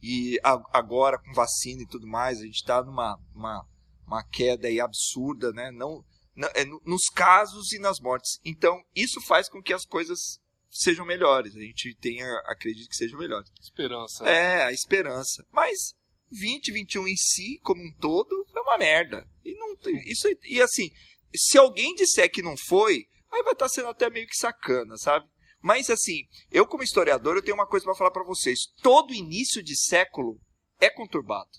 E 0.03 0.39
agora 0.75 1.19
com 1.19 1.33
vacina 1.33 1.81
e 1.83 1.87
tudo 1.87 2.07
mais, 2.07 2.39
a 2.39 2.45
gente 2.45 2.63
tá 2.65 2.83
numa 2.83 3.17
uma, 3.35 3.65
uma 4.07 4.23
queda 4.29 4.69
aí 4.69 4.79
absurda, 4.79 5.53
né? 5.53 5.71
Não, 5.71 6.05
não- 6.37 6.51
é 6.55 6.67
no- 6.67 6.83
nos 6.85 7.07
casos 7.09 7.73
e 7.73 7.79
nas 7.79 7.99
mortes. 7.99 8.39
Então, 8.45 8.79
isso 8.95 9.23
faz 9.23 9.49
com 9.49 9.63
que 9.63 9.73
as 9.73 9.87
coisas 9.87 10.39
sejam 10.73 11.05
melhores. 11.05 11.55
A 11.55 11.61
gente 11.61 11.95
tenha, 12.01 12.27
acredito 12.47 12.89
que 12.89 12.97
sejam 12.97 13.19
melhores. 13.19 13.51
Esperança. 13.61 14.27
É, 14.27 14.65
a 14.65 14.73
esperança. 14.73 15.47
Mas 15.53 15.95
2021 16.31 17.07
em 17.07 17.17
si, 17.17 17.61
como 17.63 17.83
um 17.83 17.93
todo, 18.01 18.47
é 18.57 18.61
uma 18.61 18.79
merda. 18.79 19.29
E 19.45 19.55
não 19.55 19.77
isso 20.07 20.29
e 20.45 20.63
assim, 20.63 20.91
se 21.35 21.59
alguém 21.59 21.95
disser 21.95 22.31
que 22.31 22.43
não 22.43 22.57
foi, 22.57 23.07
aí 23.31 23.43
vai 23.43 23.53
estar 23.53 23.69
sendo 23.69 23.89
até 23.89 24.09
meio 24.09 24.27
que 24.27 24.37
sacana, 24.37 24.97
sabe? 24.97 25.29
Mas 25.61 25.91
assim, 25.91 26.25
eu 26.51 26.67
como 26.67 26.83
historiador, 26.83 27.37
eu 27.37 27.43
tenho 27.43 27.57
uma 27.57 27.67
coisa 27.67 27.85
para 27.85 27.95
falar 27.95 28.11
para 28.11 28.25
vocês. 28.25 28.67
Todo 28.83 29.15
início 29.15 29.63
de 29.63 29.77
século 29.77 30.41
é 30.81 30.89
conturbado. 30.89 31.51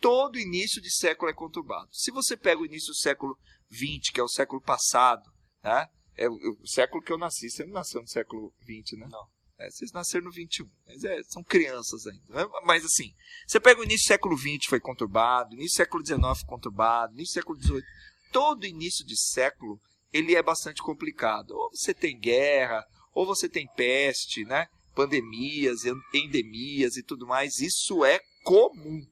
Todo 0.00 0.38
início 0.38 0.80
de 0.80 0.90
século 0.90 1.30
é 1.30 1.34
conturbado. 1.34 1.88
Se 1.92 2.10
você 2.10 2.36
pega 2.36 2.60
o 2.60 2.66
início 2.66 2.88
do 2.88 2.96
século 2.96 3.36
20, 3.68 4.12
que 4.12 4.20
é 4.20 4.22
o 4.22 4.28
século 4.28 4.60
passado, 4.60 5.28
né? 5.62 5.88
É 6.18 6.28
o, 6.28 6.58
século 6.66 7.02
que 7.02 7.12
eu 7.12 7.16
nasci. 7.18 7.48
Você 7.48 7.64
não 7.64 7.74
nasceu 7.74 8.02
no 8.02 8.08
século 8.08 8.52
20, 8.66 8.96
né? 8.96 9.06
Não. 9.08 9.26
É, 9.58 9.70
vocês 9.70 9.92
nasceram 9.92 10.26
no 10.26 10.30
21. 10.32 10.68
Mas 10.86 11.04
é, 11.04 11.22
são 11.22 11.42
crianças 11.42 12.06
ainda. 12.06 12.48
Mas 12.64 12.84
assim, 12.84 13.14
você 13.46 13.58
pega 13.58 13.80
o 13.80 13.84
início 13.84 14.04
do 14.04 14.08
século 14.08 14.36
20 14.36 14.68
foi 14.68 14.80
conturbado, 14.80 15.54
início 15.54 15.74
do 15.74 15.76
século 15.76 16.02
19 16.02 16.40
foi 16.40 16.48
conturbado, 16.48 17.14
início 17.14 17.32
do 17.32 17.40
século 17.40 17.58
18. 17.58 17.86
Todo 18.32 18.66
início 18.66 19.04
de 19.06 19.16
século, 19.16 19.80
ele 20.12 20.34
é 20.34 20.42
bastante 20.42 20.82
complicado. 20.82 21.52
Ou 21.52 21.70
você 21.72 21.94
tem 21.94 22.18
guerra, 22.18 22.84
ou 23.14 23.24
você 23.26 23.48
tem 23.48 23.66
peste, 23.74 24.44
né? 24.44 24.66
Pandemias, 24.94 25.84
en- 25.84 26.00
endemias 26.14 26.96
e 26.96 27.02
tudo 27.02 27.26
mais. 27.26 27.58
Isso 27.60 28.04
é 28.04 28.20
comum. 28.44 29.06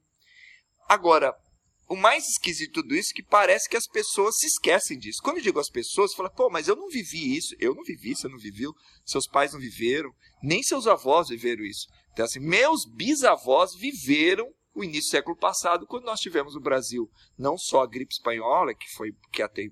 Agora, 0.89 1.35
o 1.89 1.95
mais 1.95 2.29
esquisito 2.29 2.67
de 2.67 2.73
tudo 2.73 2.97
isso 2.97 3.11
é 3.13 3.17
que 3.17 3.23
parece 3.23 3.69
que 3.69 3.77
as 3.77 3.87
pessoas 3.87 4.37
se 4.39 4.47
esquecem 4.47 4.99
disso. 4.99 5.21
Quando 5.23 5.37
eu 5.37 5.43
digo 5.43 5.61
as 5.61 5.71
pessoas, 5.71 6.15
fala, 6.15 6.29
pô, 6.29 6.51
mas 6.51 6.67
eu 6.67 6.75
não 6.75 6.89
vivi 6.89 7.37
isso. 7.37 7.55
Eu 7.61 7.75
não 7.75 7.85
vivi, 7.85 8.15
você 8.15 8.29
não 8.29 8.39
viveu, 8.39 8.73
seus 9.05 9.27
pais 9.27 9.53
não 9.53 9.61
viveram, 9.61 10.13
nem 10.43 10.63
seus 10.63 10.87
avós 10.87 11.29
viveram 11.29 11.65
isso. 11.65 11.87
Então, 12.13 12.25
assim, 12.25 12.41
meus 12.41 12.85
bisavós 12.87 13.75
viveram 13.75 14.53
o 14.75 14.85
início 14.85 15.09
do 15.09 15.13
século 15.13 15.37
passado, 15.37 15.87
quando 15.87 16.05
nós 16.05 16.21
tivemos 16.21 16.55
no 16.55 16.61
Brasil 16.61 17.11
não 17.39 17.57
só 17.57 17.83
a 17.83 17.87
gripe 17.87 18.13
espanhola, 18.13 18.75
que 18.75 18.91
foi 18.95 19.13
que 19.33 19.41
até, 19.41 19.63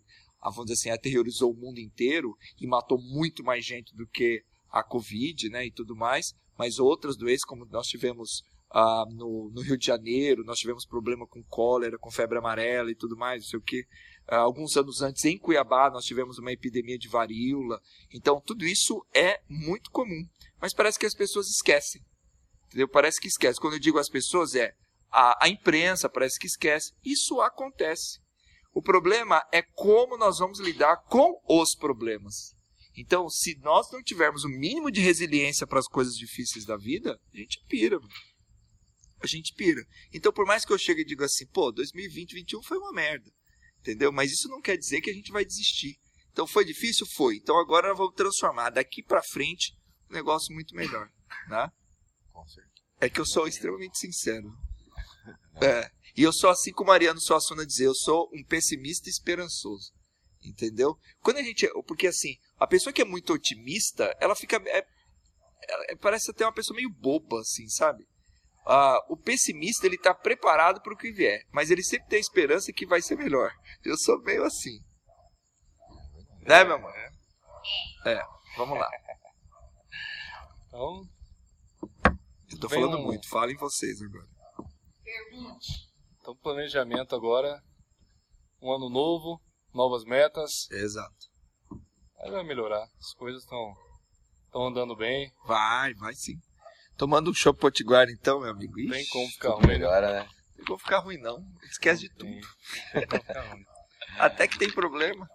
vamos 0.43 0.67
dizer 0.67 0.75
assim, 0.75 0.91
aterrorizou 0.91 1.53
o 1.53 1.57
mundo 1.57 1.79
inteiro 1.79 2.35
e 2.59 2.67
matou 2.67 2.99
muito 2.99 3.45
mais 3.45 3.65
gente 3.65 3.95
do 3.95 4.07
que 4.07 4.43
a 4.71 4.83
Covid, 4.83 5.51
né, 5.51 5.67
e 5.67 5.71
tudo 5.71 5.95
mais, 5.95 6.33
mas 6.59 6.79
outras 6.79 7.17
doenças, 7.17 7.45
como 7.45 7.67
nós 7.67 7.87
tivemos 7.87 8.43
ah, 8.77 9.05
no, 9.09 9.53
no, 9.55 9.63
Rio 9.63 9.79
de 9.79 9.87
Janeiro, 9.87 10.43
nós 10.43 10.59
tivemos 10.59 10.85
problema 10.85 11.25
com 11.29 11.41
cólera, 11.45 11.97
com 11.97 12.11
febre 12.11 12.39
amarela 12.39 12.91
e 12.91 12.97
tudo 12.97 13.17
mais, 13.17 13.45
não 13.45 13.49
sei 13.49 13.59
o 13.61 13.63
que. 13.63 13.87
Ah, 14.27 14.39
alguns 14.39 14.77
anos 14.77 15.01
antes, 15.01 15.25
em 15.25 15.39
Cuiabá, 15.39 15.89
nós 15.91 16.05
tivemos 16.05 16.39
uma 16.39 16.51
epidemia 16.51 16.99
de 16.99 17.07
varíola. 17.07 17.81
Então, 18.13 18.41
tudo 18.45 18.67
isso 18.67 19.07
é 19.15 19.41
muito 19.49 19.93
comum. 19.93 20.27
Mas 20.61 20.75
parece 20.75 20.99
que 20.99 21.07
as 21.07 21.15
pessoas 21.15 21.47
esquecem. 21.47 22.03
Entendeu? 22.67 22.89
Parece 22.89 23.21
que 23.21 23.29
esquece. 23.29 23.61
Quando 23.61 23.75
eu 23.75 23.79
digo 23.79 23.97
as 23.97 24.09
pessoas, 24.09 24.57
é 24.57 24.75
a, 25.09 25.45
a 25.45 25.49
imprensa 25.49 26.09
parece 26.09 26.37
que 26.37 26.49
esquece. 26.49 26.93
Isso 27.05 27.41
acontece. 27.41 28.19
O 28.75 28.83
problema 28.83 29.41
é 29.53 29.63
como 29.63 30.19
nós 30.19 30.41
vamos 30.41 30.59
lidar 30.59 30.97
com 31.09 31.41
os 31.49 31.77
problemas. 31.77 32.57
Então, 32.97 33.29
se 33.29 33.57
nós 33.61 33.89
não 33.93 34.03
tivermos 34.03 34.43
o 34.43 34.49
mínimo 34.49 34.91
de 34.91 35.01
resiliência 35.01 35.65
para 35.65 35.79
as 35.79 35.87
coisas 35.87 36.17
difíceis 36.17 36.65
da 36.65 36.77
vida, 36.77 37.21
a 37.33 37.37
gente 37.37 37.65
pira. 37.69 38.01
Mano 38.01 38.34
a 39.25 39.29
gente 39.29 39.55
pira. 39.55 39.85
Então, 40.13 40.33
por 40.33 40.47
mais 40.47 40.65
que 40.65 40.73
eu 40.73 40.79
chegue 40.79 41.03
e 41.03 41.05
diga 41.05 41.25
assim, 41.25 41.47
pô, 41.47 41.71
2020, 41.73 42.31
2021 42.33 42.63
foi 42.63 42.79
uma 42.79 42.93
merda. 42.93 43.31
Entendeu? 43.81 44.13
Mas 44.13 44.33
isso 44.33 44.49
não 44.49 44.61
quer 44.61 44.77
dizer 44.77 45.01
que 45.01 45.11
a 45.11 45.15
gente 45.15 45.33
vai 45.33 45.45
desistir. 45.45 45.99
Então, 46.33 46.47
foi 46.47 46.65
difícil? 46.65 47.07
Foi. 47.15 47.37
Então, 47.37 47.59
agora 47.59 47.89
nós 47.89 47.99
vamos 47.99 48.15
transformar 48.15 48.71
daqui 48.71 49.03
para 49.03 49.23
frente 49.23 49.73
um 50.11 50.15
negócio 50.15 50.53
muito 50.55 50.75
melhor. 50.75 51.09
Né? 51.49 51.71
Com 52.33 52.47
certeza. 52.47 52.75
É 53.01 53.09
que 53.09 53.21
eu 53.21 53.27
sou 53.27 53.47
extremamente 53.47 53.99
sincero. 53.99 54.51
É. 55.61 55.91
E 56.17 56.23
eu 56.23 56.33
sou 56.33 56.51
assim 56.51 56.73
como 56.73 56.89
Mariano 56.89 57.21
Suassuna 57.21 57.67
dizer, 57.67 57.87
eu 57.87 57.95
sou 57.95 58.31
um 58.33 58.45
pessimista 58.45 59.09
esperançoso. 59.09 59.93
Entendeu? 60.43 60.97
Quando 61.21 61.39
a 61.39 61.43
gente. 61.43 61.67
Porque 61.87 62.07
assim, 62.07 62.37
a 62.59 62.67
pessoa 62.67 62.93
que 62.93 63.01
é 63.01 63.05
muito 63.05 63.33
otimista, 63.33 64.15
ela 64.21 64.37
fica. 64.37 64.57
É, 64.67 64.87
ela 65.69 65.97
parece 66.01 66.31
até 66.31 66.45
uma 66.45 66.53
pessoa 66.53 66.77
meio 66.77 66.91
boba, 66.91 67.41
assim, 67.41 67.67
sabe? 67.69 68.07
Uh, 68.67 69.13
o 69.13 69.17
pessimista 69.17 69.87
ele 69.87 69.97
está 69.97 70.15
preparado 70.15 70.81
para 70.81 70.95
o 70.95 70.97
que 70.97 71.13
vier, 71.13 71.47
mas 71.53 71.71
ele 71.71 71.83
sempre 71.83 72.09
tem 72.09 72.17
a 72.17 72.21
esperança 72.21 72.73
que 72.73 72.87
vai 72.87 73.03
ser 73.03 73.17
melhor. 73.17 73.53
Eu 73.85 73.97
sou 73.99 74.19
meio 74.23 74.43
assim. 74.43 74.81
Né, 76.41 76.65
meu 76.65 76.77
amor? 76.77 76.95
É, 78.07 78.23
vamos 78.57 78.79
lá. 78.79 78.89
Então. 80.67 81.03
Eu 82.51 82.59
tô 82.61 82.69
falando 82.69 82.99
um... 82.99 83.03
muito, 83.03 83.29
falem 83.29 83.57
vocês 83.57 84.01
agora. 84.01 84.29
Então, 86.21 86.35
planejamento 86.37 87.15
agora. 87.15 87.63
Um 88.63 88.73
ano 88.73 88.89
novo, 88.89 89.43
novas 89.75 90.05
metas. 90.05 90.71
Exato. 90.71 91.27
Aí 92.21 92.31
vai 92.31 92.43
melhorar. 92.45 92.89
As 92.99 93.13
coisas 93.15 93.43
estão 93.43 93.75
andando 94.55 94.97
bem. 94.97 95.31
Vai, 95.47 95.93
vai 95.95 96.15
sim. 96.15 96.41
Tomando 96.97 97.31
um 97.31 97.35
chopp 97.35 97.59
potiguar 97.59 98.09
então, 98.09 98.41
meu 98.41 98.51
amigo. 98.51 98.79
Ixi, 98.79 98.91
tem 98.91 99.07
como 99.07 99.29
ficar 99.29 99.51
ruim. 99.51 99.67
Melhora, 99.67 100.13
né? 100.13 100.29
Tem 100.57 100.65
como 100.65 100.79
ficar 100.79 100.99
ruim, 100.99 101.19
não. 101.19 101.45
Esquece 101.65 102.03
de 102.03 102.15
tudo. 102.15 102.47
Até 104.19 104.47
que 104.47 104.59
tem 104.59 104.71
problema. 104.73 105.29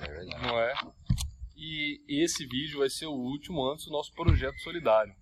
É. 0.00 0.24
Não 0.24 0.58
é? 0.58 0.74
E 1.56 2.22
esse 2.22 2.46
vídeo 2.46 2.80
vai 2.80 2.90
ser 2.90 3.06
o 3.06 3.12
último 3.12 3.64
antes 3.70 3.86
do 3.86 3.90
nosso 3.90 4.12
projeto 4.12 4.58
solidário. 4.60 5.14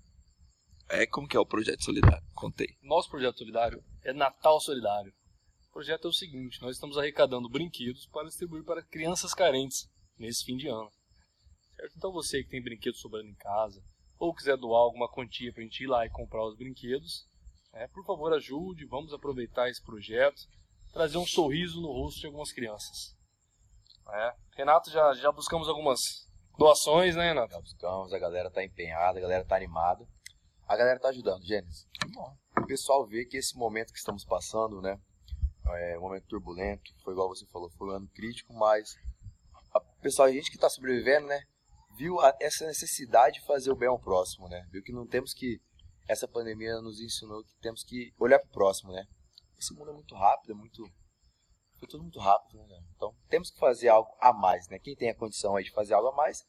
É, 0.89 1.07
como 1.07 1.27
que 1.27 1.37
é 1.37 1.41
o 1.41 1.47
projeto 1.47 1.83
solidário? 1.83 2.27
Contei. 2.35 2.69
Nosso 2.83 3.09
projeto 3.09 3.39
solidário 3.39 3.83
é 4.03 4.13
Natal 4.13 4.61
Solidário. 4.61 5.13
O 5.71 5.73
projeto 5.73 6.07
é 6.07 6.11
o 6.11 6.13
seguinte, 6.13 6.61
nós 6.63 6.77
estamos 6.77 6.97
arrecadando 6.97 7.49
brinquedos 7.49 8.07
para 8.07 8.29
distribuir 8.29 8.63
para 8.65 8.85
crianças 8.85 9.35
carentes 9.35 9.89
nesse 10.19 10.45
fim 10.45 10.57
de 10.57 10.69
ano. 10.69 10.91
Certo? 11.77 11.95
Então 11.97 12.13
você 12.13 12.43
que 12.45 12.51
tem 12.51 12.63
brinquedos 12.63 13.01
sobrando 13.01 13.29
em 13.29 13.35
casa, 13.35 13.83
ou 14.25 14.35
quiser 14.35 14.57
doar 14.57 14.81
alguma 14.81 15.09
quantia 15.09 15.53
para 15.53 15.61
a 15.61 15.65
gente 15.65 15.85
ir 15.85 15.87
lá 15.87 16.07
e 16.07 16.11
comprar 16.11 16.45
os 16.47 16.57
brinquedos, 16.57 17.29
né, 17.73 17.87
por 17.89 18.05
favor 18.05 18.33
ajude, 18.33 18.87
vamos 18.87 19.13
aproveitar 19.13 19.69
esse 19.69 19.83
projeto, 19.83 20.41
trazer 20.93 21.19
um 21.19 21.27
sorriso 21.27 21.81
no 21.81 21.93
rosto 21.93 22.21
de 22.21 22.27
algumas 22.27 22.53
crianças. 22.53 23.17
É. 24.11 24.35
Renato, 24.57 24.91
já, 24.91 25.15
já 25.15 25.33
buscamos 25.33 25.69
algumas 25.69 25.99
doações, 26.57 27.17
né, 27.17 27.29
Renato? 27.29 27.53
Já 27.53 27.61
buscamos, 27.61 28.13
a 28.13 28.19
galera 28.19 28.51
tá 28.51 28.65
empenhada, 28.65 29.19
a 29.19 29.23
galera 29.23 29.45
tá 29.45 29.57
animada. 29.57 30.07
A 30.67 30.77
galera 30.77 30.99
tá 30.99 31.09
ajudando, 31.09 31.45
Gênesis. 31.45 31.87
O 32.59 32.67
pessoal 32.67 33.07
vê 33.07 33.27
que 33.27 33.37
esse 33.37 33.57
momento 33.59 33.93
que 33.93 33.99
estamos 33.99 34.25
passando, 34.25 34.81
né, 34.81 34.99
é 35.67 35.99
um 35.99 36.03
momento 36.03 36.27
turbulento, 36.27 36.91
foi 37.03 37.13
igual 37.13 37.29
você 37.29 37.47
falou, 37.47 37.71
foi 37.71 37.89
um 37.89 37.97
ano 37.97 38.09
crítico, 38.15 38.55
mas 38.55 38.95
a 39.75 39.81
pessoal, 40.01 40.29
a 40.29 40.33
gente 40.33 40.51
que 40.51 40.57
está 40.57 40.71
sobrevivendo, 40.71 41.27
né, 41.27 41.43
viu 41.97 42.21
a, 42.21 42.35
essa 42.41 42.67
necessidade 42.67 43.41
de 43.41 43.47
fazer 43.47 43.71
o 43.71 43.77
bem 43.77 43.89
ao 43.89 43.99
próximo, 43.99 44.49
né? 44.49 44.67
Viu 44.71 44.83
que 44.83 44.93
não 44.93 45.07
temos 45.07 45.33
que 45.33 45.59
essa 46.09 46.29
pandemia 46.29 46.81
nos 46.81 47.01
ensinou 47.01 47.43
que 47.43 47.57
temos 47.61 47.83
que 47.83 48.13
olhar 48.19 48.39
para 48.39 48.49
o 48.49 48.53
próximo, 48.53 48.93
né? 48.93 49.05
Esse 49.59 49.75
mundo 49.75 49.91
é 49.91 49.95
muito 49.95 50.15
rápido, 50.15 50.53
é 50.53 50.55
muito 50.55 50.83
foi 51.79 51.89
tudo 51.89 52.03
muito 52.03 52.19
rápido, 52.19 52.59
né? 52.67 52.79
Então 52.95 53.15
temos 53.29 53.51
que 53.51 53.59
fazer 53.59 53.89
algo 53.89 54.11
a 54.21 54.33
mais, 54.33 54.69
né? 54.69 54.79
Quem 54.79 54.95
tem 54.95 55.11
a 55.11 55.17
condição 55.17 55.57
aí 55.57 55.65
de 55.65 55.73
fazer 55.73 55.95
algo 55.95 56.09
a 56.09 56.17
mais, 56.17 56.43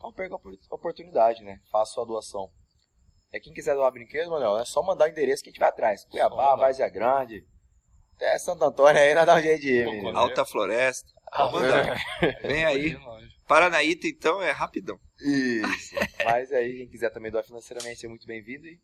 não 0.00 0.12
perca 0.12 0.34
a 0.34 0.74
oportunidade, 0.74 1.42
né? 1.42 1.58
Faça 1.70 1.92
sua 1.92 2.06
doação. 2.06 2.50
É 3.32 3.40
quem 3.40 3.52
quiser 3.52 3.74
doar 3.74 3.90
brinquedo, 3.90 4.30
mano, 4.30 4.58
é 4.58 4.64
só 4.64 4.82
mandar 4.82 5.06
o 5.06 5.08
endereço 5.08 5.42
que 5.42 5.48
a 5.48 5.52
gente 5.52 5.60
vai 5.60 5.70
atrás. 5.70 6.04
Cuiabá, 6.04 6.54
Várzea 6.54 6.88
Grande, 6.88 7.46
até 8.16 8.38
Santo 8.38 8.64
Antônio 8.64 9.00
aí, 9.00 9.14
nós 9.14 9.26
dá 9.26 9.36
um 9.36 9.40
jeito 9.40 9.62
de 9.62 9.72
ir, 9.72 9.86
menino. 9.86 10.18
Alta 10.18 10.44
Floresta. 10.44 11.10
Ah, 11.32 11.48
Vem 12.42 12.64
aí. 12.64 12.96
Paranaíta, 13.52 14.08
então, 14.08 14.40
é 14.40 14.50
rapidão. 14.50 14.98
Isso. 15.20 15.94
Mas 16.24 16.50
aí, 16.52 16.78
quem 16.78 16.88
quiser 16.88 17.10
também 17.10 17.30
doar 17.30 17.44
financeiramente 17.44 18.06
é 18.06 18.08
muito 18.08 18.26
bem-vindo 18.26 18.66
e 18.66 18.80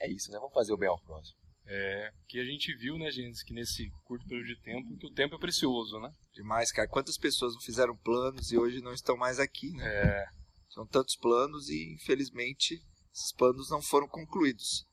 é 0.00 0.10
isso, 0.10 0.32
né? 0.32 0.38
Vamos 0.40 0.52
fazer 0.52 0.72
o 0.72 0.76
bem 0.76 0.88
ao 0.88 1.00
próximo. 1.00 1.38
É, 1.64 2.10
que 2.26 2.40
a 2.40 2.44
gente 2.44 2.74
viu, 2.74 2.98
né, 2.98 3.08
gente, 3.12 3.44
que 3.44 3.54
nesse 3.54 3.88
curto 4.02 4.26
período 4.26 4.48
de 4.48 4.60
tempo, 4.62 4.96
que 4.98 5.06
o 5.06 5.12
tempo 5.12 5.36
é 5.36 5.38
precioso, 5.38 6.00
né? 6.00 6.10
Demais, 6.32 6.72
cara. 6.72 6.88
Quantas 6.88 7.16
pessoas 7.16 7.54
não 7.54 7.60
fizeram 7.60 7.96
planos 7.98 8.50
e 8.50 8.58
hoje 8.58 8.82
não 8.82 8.92
estão 8.92 9.16
mais 9.16 9.38
aqui, 9.38 9.70
né? 9.76 9.86
É. 9.86 10.24
São 10.70 10.84
tantos 10.84 11.14
planos 11.14 11.68
e, 11.68 11.94
infelizmente, 11.94 12.74
esses 13.14 13.32
planos 13.32 13.70
não 13.70 13.80
foram 13.80 14.08
concluídos. 14.08 14.84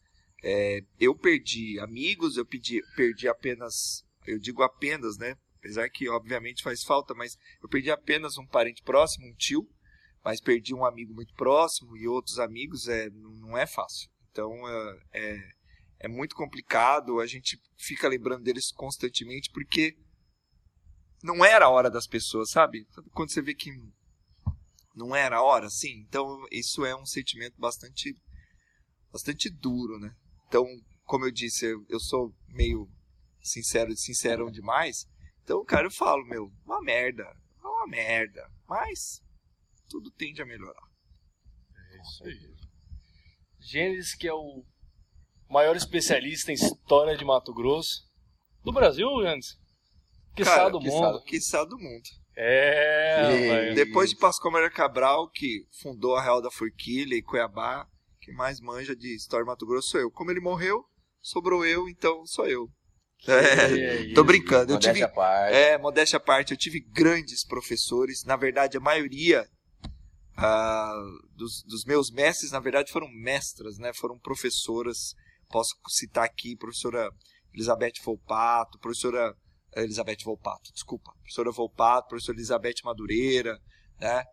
É, 0.44 0.82
eu 1.00 1.16
perdi 1.16 1.80
amigos, 1.80 2.38
eu 2.38 2.46
pedi, 2.46 2.80
perdi 2.96 3.28
apenas, 3.28 4.04
eu 4.28 4.38
digo 4.38 4.62
apenas, 4.62 5.18
né? 5.18 5.36
Apesar 5.62 5.88
que, 5.92 6.10
obviamente, 6.10 6.64
faz 6.64 6.84
falta, 6.84 7.14
mas 7.14 7.38
eu 7.62 7.70
perdi 7.70 7.92
apenas 7.92 8.36
um 8.36 8.48
parente 8.48 8.82
próximo, 8.82 9.28
um 9.28 9.36
tio, 9.36 9.70
mas 10.26 10.42
perdi 10.42 10.74
um 10.74 10.84
amigo 10.84 11.14
muito 11.14 11.36
próximo 11.36 11.96
e 11.96 12.08
outros 12.08 12.40
amigos, 12.40 12.88
é, 12.88 13.12
não 13.12 13.56
é 13.56 13.68
fácil. 13.68 14.10
Então, 14.32 14.52
é, 14.68 15.00
é, 15.14 15.52
é 16.00 16.08
muito 16.08 16.36
complicado, 16.36 17.20
a 17.20 17.28
gente 17.28 17.62
fica 17.78 18.08
lembrando 18.08 18.44
deles 18.44 18.72
constantemente, 18.72 19.52
porque 19.52 19.96
não 21.24 21.46
era 21.46 21.66
a 21.66 21.70
hora 21.70 21.92
das 21.92 22.08
pessoas, 22.08 22.50
sabe? 22.50 22.88
Quando 23.14 23.32
você 23.32 23.42
vê 23.42 23.54
que 23.54 23.70
não 24.96 25.16
era 25.16 25.38
a 25.38 25.44
hora, 25.44 25.70
sim. 25.70 26.04
Então, 26.08 26.44
isso 26.52 26.84
é 26.84 26.96
um 26.96 27.06
sentimento 27.06 27.60
bastante, 27.60 28.16
bastante 29.12 29.48
duro, 29.48 30.00
né? 30.00 30.12
Então, 30.48 30.66
como 31.06 31.26
eu 31.26 31.32
disse, 31.32 31.68
eu, 31.68 31.86
eu 31.88 32.00
sou 32.00 32.34
meio 32.48 32.90
sincero, 33.42 33.96
sincerão 33.96 34.50
demais. 34.50 35.08
Então, 35.44 35.64
cara, 35.66 35.88
eu 35.88 35.92
falo, 35.92 36.26
meu, 36.26 36.52
uma 36.66 36.82
merda, 36.82 37.36
uma 37.64 37.88
merda, 37.88 38.50
mas 38.68 39.22
tudo 39.90 40.12
tende 40.12 40.42
a 40.42 40.46
melhorar. 40.46 40.88
É 41.92 42.02
isso 42.02 42.24
aí. 42.24 42.52
Gênesis, 43.60 44.16
que 44.16 44.28
é 44.28 44.34
o 44.34 44.64
maior 45.50 45.76
especialista 45.76 46.52
em 46.52 46.56
história 46.56 47.18
de 47.18 47.26
Mato 47.26 47.54
Grosso 47.54 48.10
do 48.64 48.72
Brasil, 48.72 49.08
Gênesis. 49.22 49.60
Que 50.36 50.44
do 50.70 50.80
mundo. 50.80 51.24
Que 51.24 51.38
do 51.66 51.78
mundo. 51.78 52.10
É, 52.34 53.74
Depois 53.74 54.10
de 54.10 54.16
Pascoal 54.16 54.54
Maria 54.54 54.70
Cabral, 54.70 55.30
que 55.30 55.68
fundou 55.82 56.16
a 56.16 56.24
Real 56.24 56.42
da 56.42 56.50
Forquilha 56.50 57.16
e 57.16 57.22
Cuiabá, 57.22 57.86
que 58.22 58.32
mais 58.32 58.62
manja 58.62 58.96
de 58.96 59.14
história 59.14 59.44
de 59.44 59.50
Mato 59.50 59.66
Grosso 59.66 59.90
sou 59.90 60.00
eu. 60.00 60.10
Como 60.10 60.32
ele 60.32 60.40
morreu, 60.40 60.86
sobrou 61.22 61.66
eu, 61.66 61.90
então 61.90 62.26
sou 62.26 62.48
eu. 62.48 62.70
É, 63.28 64.14
tô 64.14 64.24
brincando. 64.24 64.72
Eu 64.72 64.76
modéstia 64.76 65.06
tive, 65.06 65.16
parte. 65.16 65.56
É, 65.56 65.78
modéstia 65.78 66.18
à 66.18 66.20
parte. 66.20 66.52
Eu 66.52 66.58
tive 66.58 66.80
grandes 66.80 67.46
professores. 67.46 68.24
Na 68.26 68.36
verdade, 68.36 68.78
a 68.78 68.80
maioria 68.80 69.48
uh, 70.38 71.28
dos, 71.36 71.64
dos, 71.64 71.86
meus 71.86 72.12
mestres, 72.12 72.52
na 72.52 72.60
verdade, 72.60 72.92
foram 72.92 73.08
mestras, 73.10 73.78
né? 73.78 73.92
Foram 73.94 74.18
professoras. 74.18 75.14
Posso 75.50 75.76
citar 75.90 76.24
aqui, 76.24 76.56
professora 76.56 77.10
Elizabeth 77.54 77.94
Volpato, 78.04 78.80
professora 78.80 79.36
Elizabeth 79.76 80.24
Volpato, 80.24 80.72
desculpa, 80.74 81.12
professora 81.22 81.52
Volpato, 81.52 82.10
professora 82.10 82.38
Elizabeth 82.38 82.76
Madureira, 82.84 83.58
né? 84.00 84.24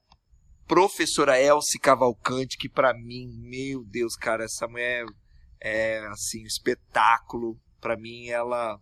Professora 0.66 1.40
Elsie 1.40 1.80
Cavalcante, 1.80 2.58
que 2.58 2.68
para 2.68 2.92
mim, 2.92 3.28
meu 3.40 3.84
Deus, 3.84 4.14
cara, 4.16 4.44
essa 4.44 4.68
mulher 4.68 5.06
é 5.60 5.98
assim, 6.08 6.42
um 6.42 6.46
espetáculo. 6.46 7.58
Para 7.80 7.96
mim, 7.96 8.28
ela 8.28 8.78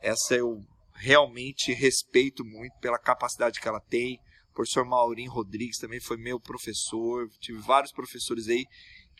essa 0.00 0.34
eu 0.34 0.60
realmente 0.94 1.72
respeito 1.72 2.44
muito 2.44 2.78
pela 2.80 2.98
capacidade 2.98 3.60
que 3.60 3.68
ela 3.68 3.80
tem. 3.80 4.18
O 4.50 4.54
professor 4.54 4.84
Maurinho 4.84 5.30
Rodrigues 5.30 5.78
também 5.78 6.00
foi 6.00 6.16
meu 6.16 6.40
professor. 6.40 7.28
Tive 7.40 7.58
vários 7.58 7.92
professores 7.92 8.48
aí 8.48 8.64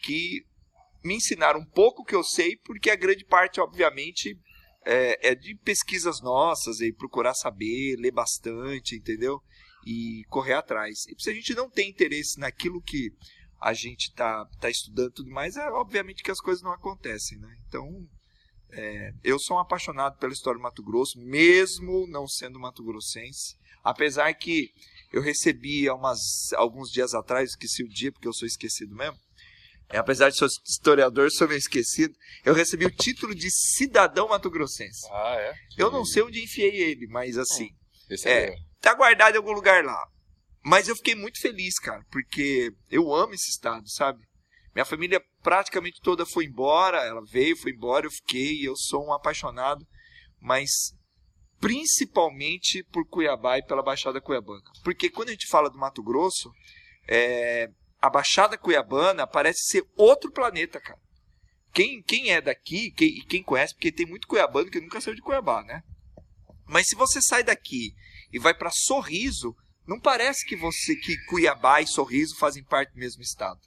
que 0.03 0.45
me 1.03 1.15
ensinaram 1.15 1.61
um 1.61 1.67
pouco 1.67 2.05
que 2.05 2.15
eu 2.15 2.23
sei, 2.23 2.57
porque 2.65 2.91
a 2.91 2.97
grande 2.97 3.25
parte, 3.25 3.61
obviamente, 3.61 4.39
é, 4.85 5.31
é 5.31 5.35
de 5.35 5.55
pesquisas 5.57 6.21
nossas 6.21 6.81
e 6.81 6.93
procurar 6.93 7.35
saber, 7.35 7.97
ler 7.97 8.13
bastante, 8.13 8.97
entendeu? 8.97 9.41
E 9.87 10.25
correr 10.29 10.55
atrás. 10.55 11.07
E 11.07 11.23
se 11.23 11.31
a 11.31 11.35
gente 11.35 11.55
não 11.55 11.71
tem 11.71 11.89
interesse 11.89 12.39
naquilo 12.39 12.83
que 12.83 13.11
a 13.61 13.73
gente 13.73 14.09
está 14.09 14.45
tá 14.59 14.71
estudando 14.71 15.13
tudo 15.13 15.31
mais, 15.31 15.57
é 15.57 15.71
obviamente 15.71 16.23
que 16.23 16.31
as 16.31 16.41
coisas 16.41 16.63
não 16.63 16.73
acontecem, 16.73 17.39
né? 17.39 17.57
Então, 17.67 17.87
é, 18.73 19.13
eu 19.23 19.39
sou 19.39 19.57
um 19.57 19.61
apaixonado 19.61 20.19
pela 20.19 20.33
história 20.33 20.59
do 20.59 20.63
Mato 20.63 20.83
Grosso, 20.83 21.19
mesmo 21.19 22.07
não 22.09 22.27
sendo 22.27 22.59
mato-grossense. 22.59 23.57
Apesar 23.83 24.33
que 24.35 24.71
eu 25.13 25.23
recebi 25.23 25.89
há 25.89 25.95
umas, 25.95 26.53
alguns 26.55 26.91
dias 26.91 27.15
atrás, 27.15 27.51
esqueci 27.51 27.83
o 27.83 27.89
dia 27.89 28.13
porque 28.13 28.29
eu 28.29 28.33
sou 28.33 28.47
esquecido 28.47 28.95
mesmo. 28.95 29.19
É, 29.89 29.99
apesar 29.99 30.31
de 30.31 30.37
ser 30.37 30.47
historiador, 30.65 31.31
sou 31.33 31.49
meio 31.49 31.59
esquecido. 31.59 32.15
Eu 32.45 32.55
recebi 32.55 32.87
o 32.87 32.91
título 32.91 33.35
de 33.35 33.51
cidadão 33.51 34.29
mato-grossense. 34.29 35.07
Ah, 35.11 35.35
é? 35.37 35.53
Eu 35.77 35.91
não 35.91 36.05
sei 36.05 36.23
onde 36.23 36.43
enfiei 36.43 36.77
ele, 36.77 37.09
mas 37.09 37.37
assim. 37.37 37.71
Esse 38.09 38.29
É, 38.29 38.55
tá 38.81 38.95
guardado 38.95 39.35
em 39.35 39.39
algum 39.39 39.53
lugar 39.53 39.85
lá. 39.85 40.07
Mas 40.63 40.89
eu 40.89 40.95
fiquei 40.95 41.15
muito 41.15 41.41
feliz, 41.41 41.79
cara, 41.79 42.05
porque 42.11 42.71
eu 42.91 43.13
amo 43.13 43.35
esse 43.35 43.51
estado, 43.51 43.89
sabe? 43.91 44.21
Minha 44.75 44.85
família 44.85 45.21
praticamente 45.43 46.01
toda 46.01 46.27
foi 46.27 46.45
embora, 46.45 47.05
ela 47.05 47.23
veio, 47.25 47.57
foi 47.57 47.73
embora, 47.73 48.07
eu 48.07 48.11
fiquei, 48.11 48.67
eu 48.67 48.77
sou 48.77 49.07
um 49.07 49.13
apaixonado, 49.13 49.87
mas 50.41 50.71
principalmente 51.59 52.83
por 52.85 53.07
Cuiabá 53.07 53.59
e 53.59 53.65
pela 53.65 53.83
Baixada 53.83 54.21
Cuiabana. 54.21 54.63
Porque 54.83 55.11
quando 55.11 55.29
a 55.29 55.33
gente 55.33 55.47
fala 55.47 55.71
do 55.71 55.79
Mato 55.79 56.03
Grosso, 56.03 56.51
é, 57.07 57.69
a 58.01 58.09
Baixada 58.09 58.57
Cuiabana 58.57 59.27
parece 59.27 59.65
ser 59.65 59.85
outro 59.97 60.33
planeta, 60.33 60.81
cara. 60.81 60.99
Quem, 61.73 62.03
quem 62.03 62.31
é 62.31 62.41
daqui, 62.41 62.91
quem, 62.93 63.09
e 63.09 63.25
quem 63.27 63.43
conhece, 63.43 63.75
porque 63.75 63.93
tem 63.93 64.07
muito 64.07 64.27
cuiabano 64.27 64.71
que 64.71 64.81
nunca 64.81 65.01
saiu 65.01 65.15
de 65.15 65.23
Cuiabá, 65.23 65.63
né? 65.63 65.83
Mas 66.67 66.89
se 66.89 66.97
você 66.97 67.23
sai 67.23 67.45
daqui 67.45 67.93
e 68.33 68.39
vai 68.41 68.55
para 68.55 68.71
Sorriso, 68.73 69.55
não 69.87 70.01
parece 70.01 70.45
que 70.45 70.57
você 70.57 70.97
que 70.97 71.17
Cuiabá 71.27 71.81
e 71.81 71.87
Sorriso 71.87 72.37
fazem 72.39 72.65
parte 72.65 72.93
do 72.93 72.99
mesmo 72.99 73.23
estado. 73.23 73.61